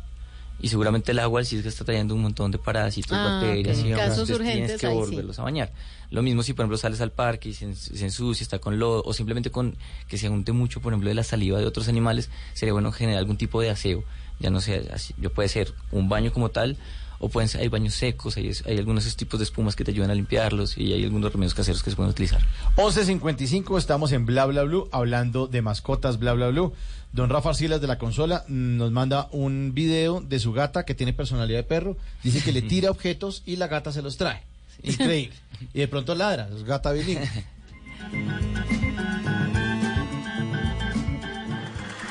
Y 0.59 0.69
seguramente 0.69 1.11
el 1.13 1.19
agua 1.19 1.41
del 1.41 1.47
cisga 1.47 1.69
está 1.69 1.85
trayendo 1.85 2.15
un 2.15 2.23
montón 2.23 2.51
de 2.53 2.59
parásitos, 2.59 3.19
Ah, 3.19 3.25
bacterias 3.25 3.77
y 3.79 3.89
demás, 3.89 3.99
Casos 4.07 4.13
entonces 4.21 4.37
urgentes, 4.37 4.67
tienes 4.79 4.81
que 4.81 4.87
sí. 4.87 4.93
volverlos 4.95 5.39
a 5.39 5.43
bañar. 5.43 5.73
Lo 6.11 6.23
mismo 6.23 6.43
si, 6.45 6.53
por 6.55 6.63
ejemplo, 6.63 6.79
sales 6.79 7.01
al 7.01 7.11
parque 7.11 7.49
y 7.49 7.55
se, 7.55 7.67
ens- 7.67 7.75
se 7.95 8.05
ensucia, 8.05 8.43
está 8.45 8.61
con 8.61 8.79
lodo, 8.79 9.03
o 9.05 9.13
simplemente 9.13 9.51
con 9.51 9.77
que 10.09 10.17
se 10.17 10.29
junte 10.29 10.53
mucho, 10.53 10.81
por 10.81 10.93
ejemplo, 10.93 11.09
de 11.09 11.15
la 11.15 11.25
saliva 11.25 11.59
de 11.59 11.67
otros 11.67 11.89
animales, 11.89 12.31
sería 12.55 12.73
bueno 12.73 12.93
generar 12.93 13.19
algún 13.19 13.37
tipo 13.37 13.61
de 13.61 13.69
aseo. 13.71 14.05
Ya 14.39 14.51
no 14.51 14.61
sé, 14.61 14.89
así, 14.95 15.13
yo 15.19 15.31
puede 15.31 15.49
ser 15.49 15.75
un 15.91 16.09
baño 16.09 16.33
como 16.33 16.51
tal, 16.51 16.77
o 17.19 17.29
pueden 17.29 17.49
ser, 17.49 17.63
hay 17.63 17.69
baños 17.69 17.95
secos, 17.95 18.37
hay, 18.37 18.51
hay 18.67 18.79
algunos 18.79 19.17
tipos 19.17 19.39
de 19.41 19.45
espumas 19.45 19.77
que 19.77 19.85
te 19.85 19.91
ayudan 19.91 20.11
a 20.11 20.15
limpiarlos, 20.15 20.77
y 20.79 20.93
hay 20.93 21.05
algunos 21.05 21.33
remedios 21.33 21.55
caseros 21.55 21.83
que 21.83 21.91
se 21.91 21.97
pueden 21.97 22.11
utilizar. 22.11 22.41
11.55, 22.77 23.79
estamos 23.79 24.13
en 24.13 24.27
Bla 24.27 24.47
Bla 24.47 24.63
Blue, 24.65 24.89
hablando 24.93 25.47
de 25.47 25.63
mascotas 25.63 26.19
Bla 26.19 26.33
Bla 26.33 26.49
Blue. 26.49 26.73
Don 27.13 27.31
Rafa 27.31 27.51
Arcilas 27.51 27.81
de 27.81 27.87
la 27.87 27.99
consola 27.99 28.45
mm, 28.47 28.77
nos 28.77 28.93
manda 28.93 29.29
un 29.33 29.73
video 29.73 30.21
de 30.21 30.39
su 30.39 30.53
gata 30.53 30.85
que 30.85 30.95
tiene 30.95 31.13
personalidad 31.13 31.61
de 31.61 31.65
perro. 31.65 31.97
Dice 32.23 32.43
que 32.43 32.53
le 32.53 32.63
tira 32.69 32.91
objetos 32.91 33.43
y 33.47 33.57
la 33.57 33.69
gata 33.69 33.93
se 33.93 34.03
los 34.03 34.17
trae. 34.17 34.43
Increíble. 34.83 35.35
Y 35.73 35.81
de 35.81 35.89
pronto 35.89 36.15
ladra, 36.15 36.49
es 36.55 36.65
gata 36.65 36.93
bilingüe. 36.93 37.29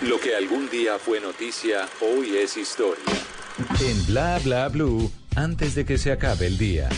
Lo 0.02 0.20
que 0.20 0.36
algún 0.36 0.70
día 0.70 0.98
fue 1.00 1.20
noticia, 1.20 1.88
hoy 2.02 2.36
es 2.38 2.58
historia. 2.58 3.04
En 3.58 4.06
Bla 4.08 4.40
Bla 4.44 4.68
Blue, 4.68 5.12
antes 5.36 5.76
de 5.76 5.86
que 5.86 5.98
se 5.98 6.12
acabe 6.12 6.48
el 6.48 6.58
día. 6.58 6.90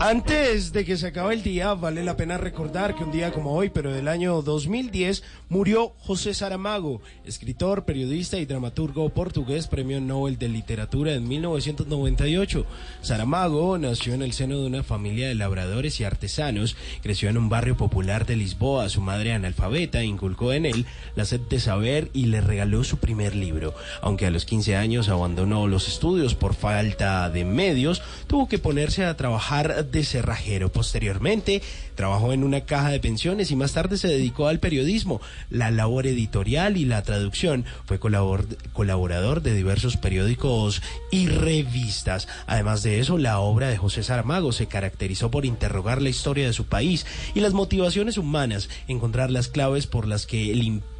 Antes 0.00 0.72
de 0.72 0.84
que 0.84 0.96
se 0.96 1.08
acabe 1.08 1.34
el 1.34 1.42
día, 1.42 1.74
vale 1.74 2.04
la 2.04 2.16
pena 2.16 2.38
recordar 2.38 2.94
que 2.94 3.02
un 3.02 3.10
día 3.10 3.32
como 3.32 3.52
hoy, 3.52 3.68
pero 3.68 3.92
del 3.92 4.06
año 4.06 4.42
2010, 4.42 5.24
murió 5.48 5.92
José 5.98 6.34
Saramago, 6.34 7.02
escritor, 7.24 7.84
periodista 7.84 8.38
y 8.38 8.46
dramaturgo 8.46 9.08
portugués, 9.08 9.66
premio 9.66 10.00
Nobel 10.00 10.38
de 10.38 10.48
Literatura 10.48 11.14
en 11.14 11.26
1998. 11.26 12.64
Saramago 13.02 13.76
nació 13.76 14.14
en 14.14 14.22
el 14.22 14.32
seno 14.34 14.60
de 14.60 14.68
una 14.68 14.84
familia 14.84 15.26
de 15.26 15.34
labradores 15.34 15.98
y 15.98 16.04
artesanos, 16.04 16.76
creció 17.02 17.28
en 17.28 17.36
un 17.36 17.48
barrio 17.48 17.76
popular 17.76 18.24
de 18.24 18.36
Lisboa, 18.36 18.88
su 18.90 19.00
madre 19.00 19.32
analfabeta 19.32 20.04
inculcó 20.04 20.52
en 20.52 20.64
él 20.64 20.86
la 21.16 21.24
sed 21.24 21.40
de 21.40 21.58
saber 21.58 22.08
y 22.12 22.26
le 22.26 22.40
regaló 22.40 22.84
su 22.84 22.98
primer 22.98 23.34
libro. 23.34 23.74
Aunque 24.00 24.26
a 24.26 24.30
los 24.30 24.44
15 24.44 24.76
años 24.76 25.08
abandonó 25.08 25.66
los 25.66 25.88
estudios 25.88 26.36
por 26.36 26.54
falta 26.54 27.28
de 27.30 27.44
medios, 27.44 28.00
tuvo 28.28 28.48
que 28.48 28.60
ponerse 28.60 29.04
a 29.04 29.16
trabajar 29.16 29.87
de 29.90 30.04
cerrajero. 30.04 30.70
Posteriormente, 30.70 31.62
trabajó 31.94 32.32
en 32.32 32.44
una 32.44 32.62
caja 32.62 32.90
de 32.90 33.00
pensiones 33.00 33.50
y 33.50 33.56
más 33.56 33.72
tarde 33.72 33.98
se 33.98 34.08
dedicó 34.08 34.48
al 34.48 34.60
periodismo, 34.60 35.20
la 35.50 35.70
labor 35.70 36.06
editorial 36.06 36.76
y 36.76 36.84
la 36.84 37.02
traducción. 37.02 37.64
Fue 37.86 37.98
colabor- 37.98 38.46
colaborador 38.72 39.42
de 39.42 39.54
diversos 39.54 39.96
periódicos 39.96 40.82
y 41.10 41.28
revistas. 41.28 42.28
Además 42.46 42.82
de 42.82 43.00
eso, 43.00 43.18
la 43.18 43.40
obra 43.40 43.68
de 43.68 43.76
José 43.76 44.02
Saramago 44.02 44.52
se 44.52 44.66
caracterizó 44.66 45.30
por 45.30 45.44
interrogar 45.44 46.02
la 46.02 46.08
historia 46.08 46.46
de 46.46 46.52
su 46.52 46.66
país 46.66 47.06
y 47.34 47.40
las 47.40 47.52
motivaciones 47.52 48.18
humanas, 48.18 48.68
encontrar 48.86 49.30
las 49.30 49.48
claves 49.48 49.86
por 49.86 50.06
las 50.06 50.26
que 50.26 50.52
el 50.52 50.62
imperio 50.62 50.97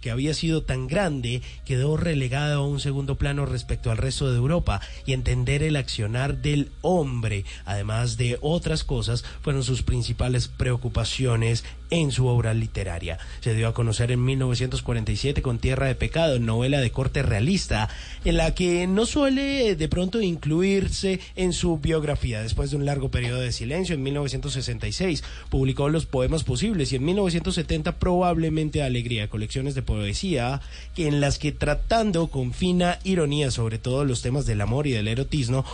que 0.00 0.10
había 0.10 0.34
sido 0.34 0.64
tan 0.64 0.88
grande 0.88 1.42
quedó 1.64 1.96
relegado 1.96 2.60
a 2.60 2.66
un 2.66 2.80
segundo 2.80 3.18
plano 3.18 3.46
respecto 3.46 3.92
al 3.92 3.96
resto 3.96 4.28
de 4.28 4.36
Europa 4.36 4.80
y 5.06 5.12
entender 5.12 5.62
el 5.62 5.76
accionar 5.76 6.38
del 6.38 6.72
hombre, 6.80 7.44
además 7.64 8.16
de 8.16 8.38
otras 8.40 8.82
cosas, 8.82 9.24
fueron 9.40 9.62
sus 9.62 9.84
principales 9.84 10.48
preocupaciones 10.48 11.62
en 11.90 12.10
su 12.10 12.26
obra 12.26 12.54
literaria. 12.54 13.18
Se 13.40 13.54
dio 13.54 13.68
a 13.68 13.74
conocer 13.74 14.10
en 14.10 14.24
1947 14.24 15.42
con 15.42 15.58
Tierra 15.58 15.86
de 15.86 15.94
Pecado, 15.94 16.40
novela 16.40 16.80
de 16.80 16.90
corte 16.90 17.22
realista, 17.22 17.90
en 18.24 18.38
la 18.38 18.54
que 18.54 18.86
no 18.86 19.04
suele 19.04 19.76
de 19.76 19.88
pronto 19.88 20.20
incluirse 20.22 21.20
en 21.36 21.52
su 21.52 21.78
biografía. 21.78 22.42
Después 22.42 22.70
de 22.70 22.78
un 22.78 22.86
largo 22.86 23.10
periodo 23.10 23.40
de 23.40 23.52
silencio, 23.52 23.94
en 23.94 24.02
1966 24.02 25.22
publicó 25.50 25.90
Los 25.90 26.06
Poemas 26.06 26.44
Posibles 26.44 26.92
y 26.92 26.96
en 26.96 27.04
1970 27.04 27.98
probablemente 27.98 28.82
Alegría 28.82 29.11
Colecciones 29.28 29.74
de 29.74 29.82
poesía, 29.82 30.60
en 30.96 31.20
las 31.20 31.38
que 31.38 31.52
tratando 31.52 32.28
con 32.28 32.52
fina 32.52 32.98
ironía 33.04 33.50
sobre 33.50 33.78
todo 33.78 34.04
los 34.04 34.22
temas 34.22 34.46
del 34.46 34.60
amor 34.60 34.86
y 34.86 34.92
del 34.92 35.08
erotismo, 35.08 35.64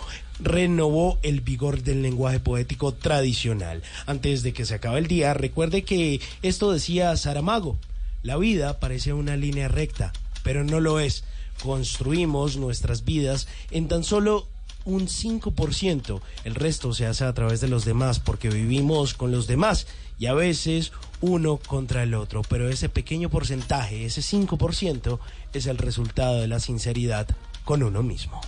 renovó 0.41 1.19
el 1.23 1.41
vigor 1.41 1.83
del 1.83 2.03
lenguaje 2.03 2.41
poético 2.41 2.93
tradicional. 2.93 3.83
Antes 4.07 4.43
de 4.43 4.53
que 4.53 4.65
se 4.65 4.75
acabe 4.75 4.99
el 4.99 5.07
día, 5.07 5.35
recuerde 5.35 5.83
que 5.83 6.21
esto 6.43 6.73
decía 6.73 7.17
Saramago, 7.17 7.79
la 8.23 8.37
vida 8.37 8.81
parece 8.81 9.13
una 9.13 9.37
línea 9.37 9.69
recta, 9.69 10.13
pero 10.43 10.65
no 10.65 10.81
lo 10.81 11.01
es. 11.01 11.25
Construimos 11.63 12.57
nuestras 12.57 13.05
vidas 13.05 13.49
en 13.71 13.89
tan 13.89 14.05
solo 14.05 14.47
un 14.85 15.07
5%. 15.07 16.21
El 16.45 16.55
resto 16.55 16.95
se 16.95 17.07
hace 17.07 17.25
a 17.25 17.35
través 17.35 17.61
de 17.61 17.69
los 17.69 17.85
demás 17.85 18.21
porque 18.21 18.49
vivimos 18.49 19.15
con 19.15 19.31
los 19.31 19.47
demás 19.47 19.87
y 20.19 20.27
a 20.27 20.35
veces 20.35 20.93
uno 21.21 21.57
contra 21.59 22.03
el 22.03 22.15
otro. 22.15 22.43
Pero 22.49 22.69
ese 22.69 22.89
pequeño 22.89 23.31
porcentaje, 23.31 24.05
ese 24.05 24.21
5%, 24.21 25.19
es 25.53 25.67
el 25.67 25.79
resultado 25.79 26.41
de 26.41 26.49
la 26.49 26.61
sinceridad 26.61 27.29
con 27.65 27.83
uno 27.83 28.03
mismo. 28.03 28.41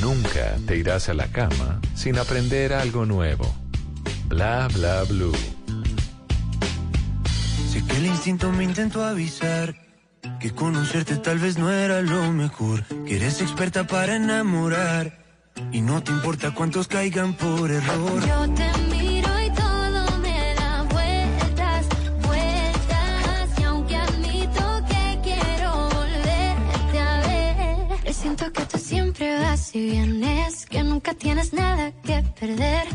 Nunca 0.00 0.56
te 0.66 0.76
irás 0.76 1.08
a 1.08 1.14
la 1.14 1.26
cama 1.28 1.80
sin 1.94 2.18
aprender 2.18 2.72
algo 2.72 3.04
nuevo. 3.04 3.52
Bla 4.26 4.68
bla 4.72 5.02
blue. 5.04 5.32
Sé 7.70 7.84
que 7.84 7.96
el 7.96 8.06
instinto 8.06 8.50
me 8.52 8.64
intentó 8.64 9.04
avisar 9.04 9.74
que 10.38 10.52
conocerte 10.52 11.16
tal 11.16 11.38
vez 11.38 11.58
no 11.58 11.70
era 11.70 12.00
lo 12.02 12.32
mejor, 12.32 12.84
que 13.06 13.16
eres 13.16 13.40
experta 13.42 13.86
para 13.86 14.16
enamorar 14.16 15.19
y 15.72 15.80
no 15.80 16.02
te 16.02 16.12
importa 16.12 16.52
cuántos 16.52 16.88
caigan 16.88 17.34
por 17.34 17.70
error. 17.70 18.26
Yo 18.26 18.54
te 18.54 18.68
miro 18.94 19.28
y 19.40 19.50
todo 19.50 20.18
me 20.18 20.54
da 20.54 20.82
vueltas, 20.90 21.86
vueltas. 22.22 23.58
Y 23.58 23.62
aunque 23.64 23.96
admito 23.96 24.82
que 24.88 25.18
quiero 25.22 25.88
volverte 25.88 26.98
a 26.98 27.20
ver, 27.26 28.14
siento 28.14 28.52
que 28.52 28.64
tú 28.66 28.78
siempre 28.78 29.38
vas 29.38 29.74
y 29.74 29.90
vienes, 29.90 30.66
que 30.66 30.82
nunca 30.82 31.14
tienes 31.14 31.52
nada 31.52 31.92
que 32.02 32.22
perder. 32.38 32.86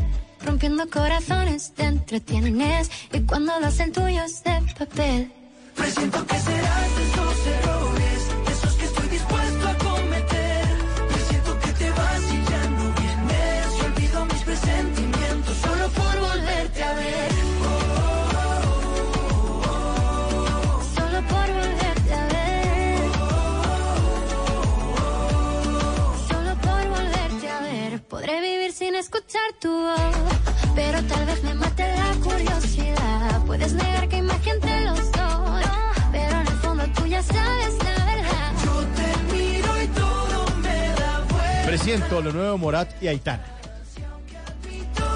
Rompiendo 0.44 0.88
corazones 0.88 1.72
te 1.74 1.84
entretienes 1.84 2.90
y 3.12 3.20
cuando 3.22 3.58
lo 3.58 3.66
hacen 3.66 3.92
tuyos 3.92 4.44
de 4.44 4.62
papel. 4.78 5.32
Presiento 5.74 6.24
que 6.26 6.38
serás 6.38 6.96
de 6.96 7.02
esos 7.02 7.46
errores, 7.46 7.95
sin 28.86 28.94
escuchar 28.94 29.48
tu 29.58 29.68
voz. 29.68 30.16
Pero 30.74 31.02
tal 31.04 31.26
vez 31.26 31.42
me 31.42 31.54
mate 31.54 31.84
la 31.96 32.12
curiosidad. 32.22 33.44
Puedes 33.44 33.72
negar 33.72 34.08
que 34.08 34.16
hay 34.16 34.22
magia 34.22 34.52
entre 34.52 34.80
los 34.82 35.12
dos. 35.12 35.64
Pero 36.12 36.40
en 36.40 36.46
el 36.46 36.58
fondo 36.64 36.84
tú 36.94 37.06
ya 37.06 37.22
sabes 37.22 37.74
la 37.78 38.04
verdad. 38.04 38.52
Yo 38.64 38.74
te 38.96 39.32
miro 39.32 39.82
y 39.82 39.86
todo 39.88 40.56
me 40.58 40.88
da 41.00 41.24
vueltas. 41.30 41.66
Presiento 41.66 42.20
lo 42.20 42.32
nuevo 42.32 42.58
Morat 42.58 43.02
y 43.02 43.08
Aitana. 43.08 43.55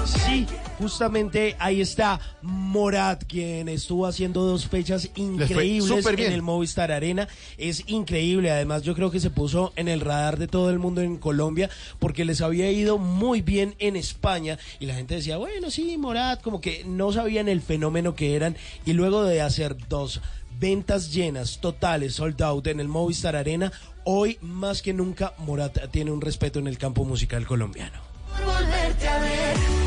Sí, 0.05 0.47
justamente 0.79 1.55
ahí 1.59 1.81
está 1.81 2.19
Morat, 2.41 3.23
quien 3.25 3.69
estuvo 3.69 4.05
haciendo 4.07 4.43
dos 4.43 4.67
fechas 4.67 5.09
increíbles 5.15 6.05
en 6.05 6.33
el 6.33 6.41
Movistar 6.41 6.91
Arena. 6.91 7.27
Es 7.57 7.83
increíble, 7.87 8.51
además 8.51 8.81
yo 8.83 8.95
creo 8.95 9.11
que 9.11 9.19
se 9.19 9.29
puso 9.29 9.73
en 9.75 9.87
el 9.87 10.01
radar 10.01 10.37
de 10.37 10.47
todo 10.47 10.69
el 10.69 10.79
mundo 10.79 11.01
en 11.01 11.17
Colombia 11.17 11.69
porque 11.99 12.25
les 12.25 12.41
había 12.41 12.71
ido 12.71 12.97
muy 12.97 13.41
bien 13.41 13.75
en 13.79 13.95
España 13.95 14.57
y 14.79 14.85
la 14.85 14.95
gente 14.95 15.15
decía, 15.15 15.37
bueno, 15.37 15.69
sí, 15.69 15.97
Morat, 15.97 16.41
como 16.41 16.61
que 16.61 16.83
no 16.85 17.11
sabían 17.11 17.47
el 17.47 17.61
fenómeno 17.61 18.15
que 18.15 18.35
eran 18.35 18.55
y 18.85 18.93
luego 18.93 19.23
de 19.23 19.41
hacer 19.41 19.75
dos 19.87 20.21
ventas 20.59 21.11
llenas, 21.11 21.59
totales, 21.59 22.15
sold 22.15 22.41
out 22.41 22.67
en 22.67 22.79
el 22.79 22.87
Movistar 22.87 23.35
Arena, 23.35 23.71
hoy 24.03 24.37
más 24.41 24.81
que 24.81 24.93
nunca 24.93 25.33
Morat 25.39 25.89
tiene 25.91 26.11
un 26.11 26.21
respeto 26.21 26.59
en 26.59 26.67
el 26.67 26.77
campo 26.77 27.05
musical 27.05 27.45
colombiano. 27.45 27.99
Por 28.37 28.45
volverte 28.45 29.07
a 29.07 29.19
ver. 29.19 29.80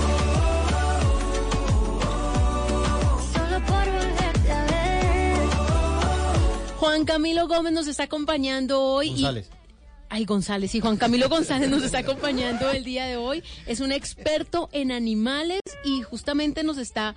Juan 6.85 7.07
Camilo 7.07 7.49
Gómez 7.49 7.73
nos 7.73 7.87
está 7.89 8.03
acompañando 8.03 8.79
hoy. 8.83 9.09
y-. 9.09 9.45
Ay, 10.09 10.25
González, 10.25 10.71
sí, 10.71 10.81
Juan 10.81 10.97
Camilo 10.97 11.29
González 11.29 11.69
nos 11.69 11.83
está 11.83 11.99
acompañando 11.99 12.71
el 12.71 12.85
día 12.85 13.07
de 13.07 13.17
hoy. 13.17 13.43
Es 13.67 13.81
un 13.81 13.93
experto 13.93 14.69
en 14.73 14.93
animales 14.93 15.61
y 15.85 16.03
justamente 16.03 16.63
nos 16.63 16.79
está 16.79 17.15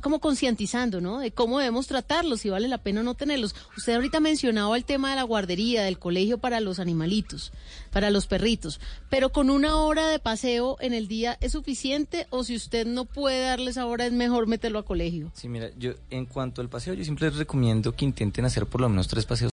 como 0.00 0.20
concientizando, 0.20 1.00
¿no? 1.00 1.18
De 1.18 1.32
cómo 1.32 1.58
debemos 1.58 1.88
tratarlos, 1.88 2.40
si 2.40 2.48
vale 2.48 2.68
la 2.68 2.78
pena 2.78 3.00
o 3.00 3.04
no 3.04 3.14
tenerlos. 3.14 3.56
Usted 3.76 3.94
ahorita 3.94 4.20
mencionaba 4.20 4.76
el 4.76 4.84
tema 4.84 5.10
de 5.10 5.16
la 5.16 5.24
guardería, 5.24 5.82
del 5.82 5.98
colegio 5.98 6.38
para 6.38 6.60
los 6.60 6.78
animalitos, 6.78 7.52
para 7.90 8.10
los 8.10 8.26
perritos, 8.26 8.80
pero 9.08 9.32
con 9.32 9.50
una 9.50 9.76
hora 9.76 10.08
de 10.08 10.20
paseo 10.20 10.76
en 10.80 10.94
el 10.94 11.08
día 11.08 11.36
es 11.40 11.52
suficiente 11.52 12.26
o 12.30 12.44
si 12.44 12.54
usted 12.54 12.86
no 12.86 13.04
puede 13.04 13.40
darles 13.40 13.78
ahora 13.78 14.06
es 14.06 14.12
mejor 14.12 14.46
meterlo 14.46 14.78
a 14.78 14.84
colegio. 14.84 15.32
Sí, 15.34 15.48
mira, 15.48 15.70
yo 15.76 15.94
en 16.10 16.26
cuanto 16.26 16.60
al 16.60 16.68
paseo, 16.68 16.94
yo 16.94 17.02
siempre 17.02 17.28
les 17.28 17.36
recomiendo 17.36 17.94
que 17.96 18.04
intenten 18.04 18.44
hacer 18.44 18.66
por 18.66 18.80
lo 18.80 18.88
menos 18.88 19.08
tres 19.08 19.26
paseos 19.26 19.48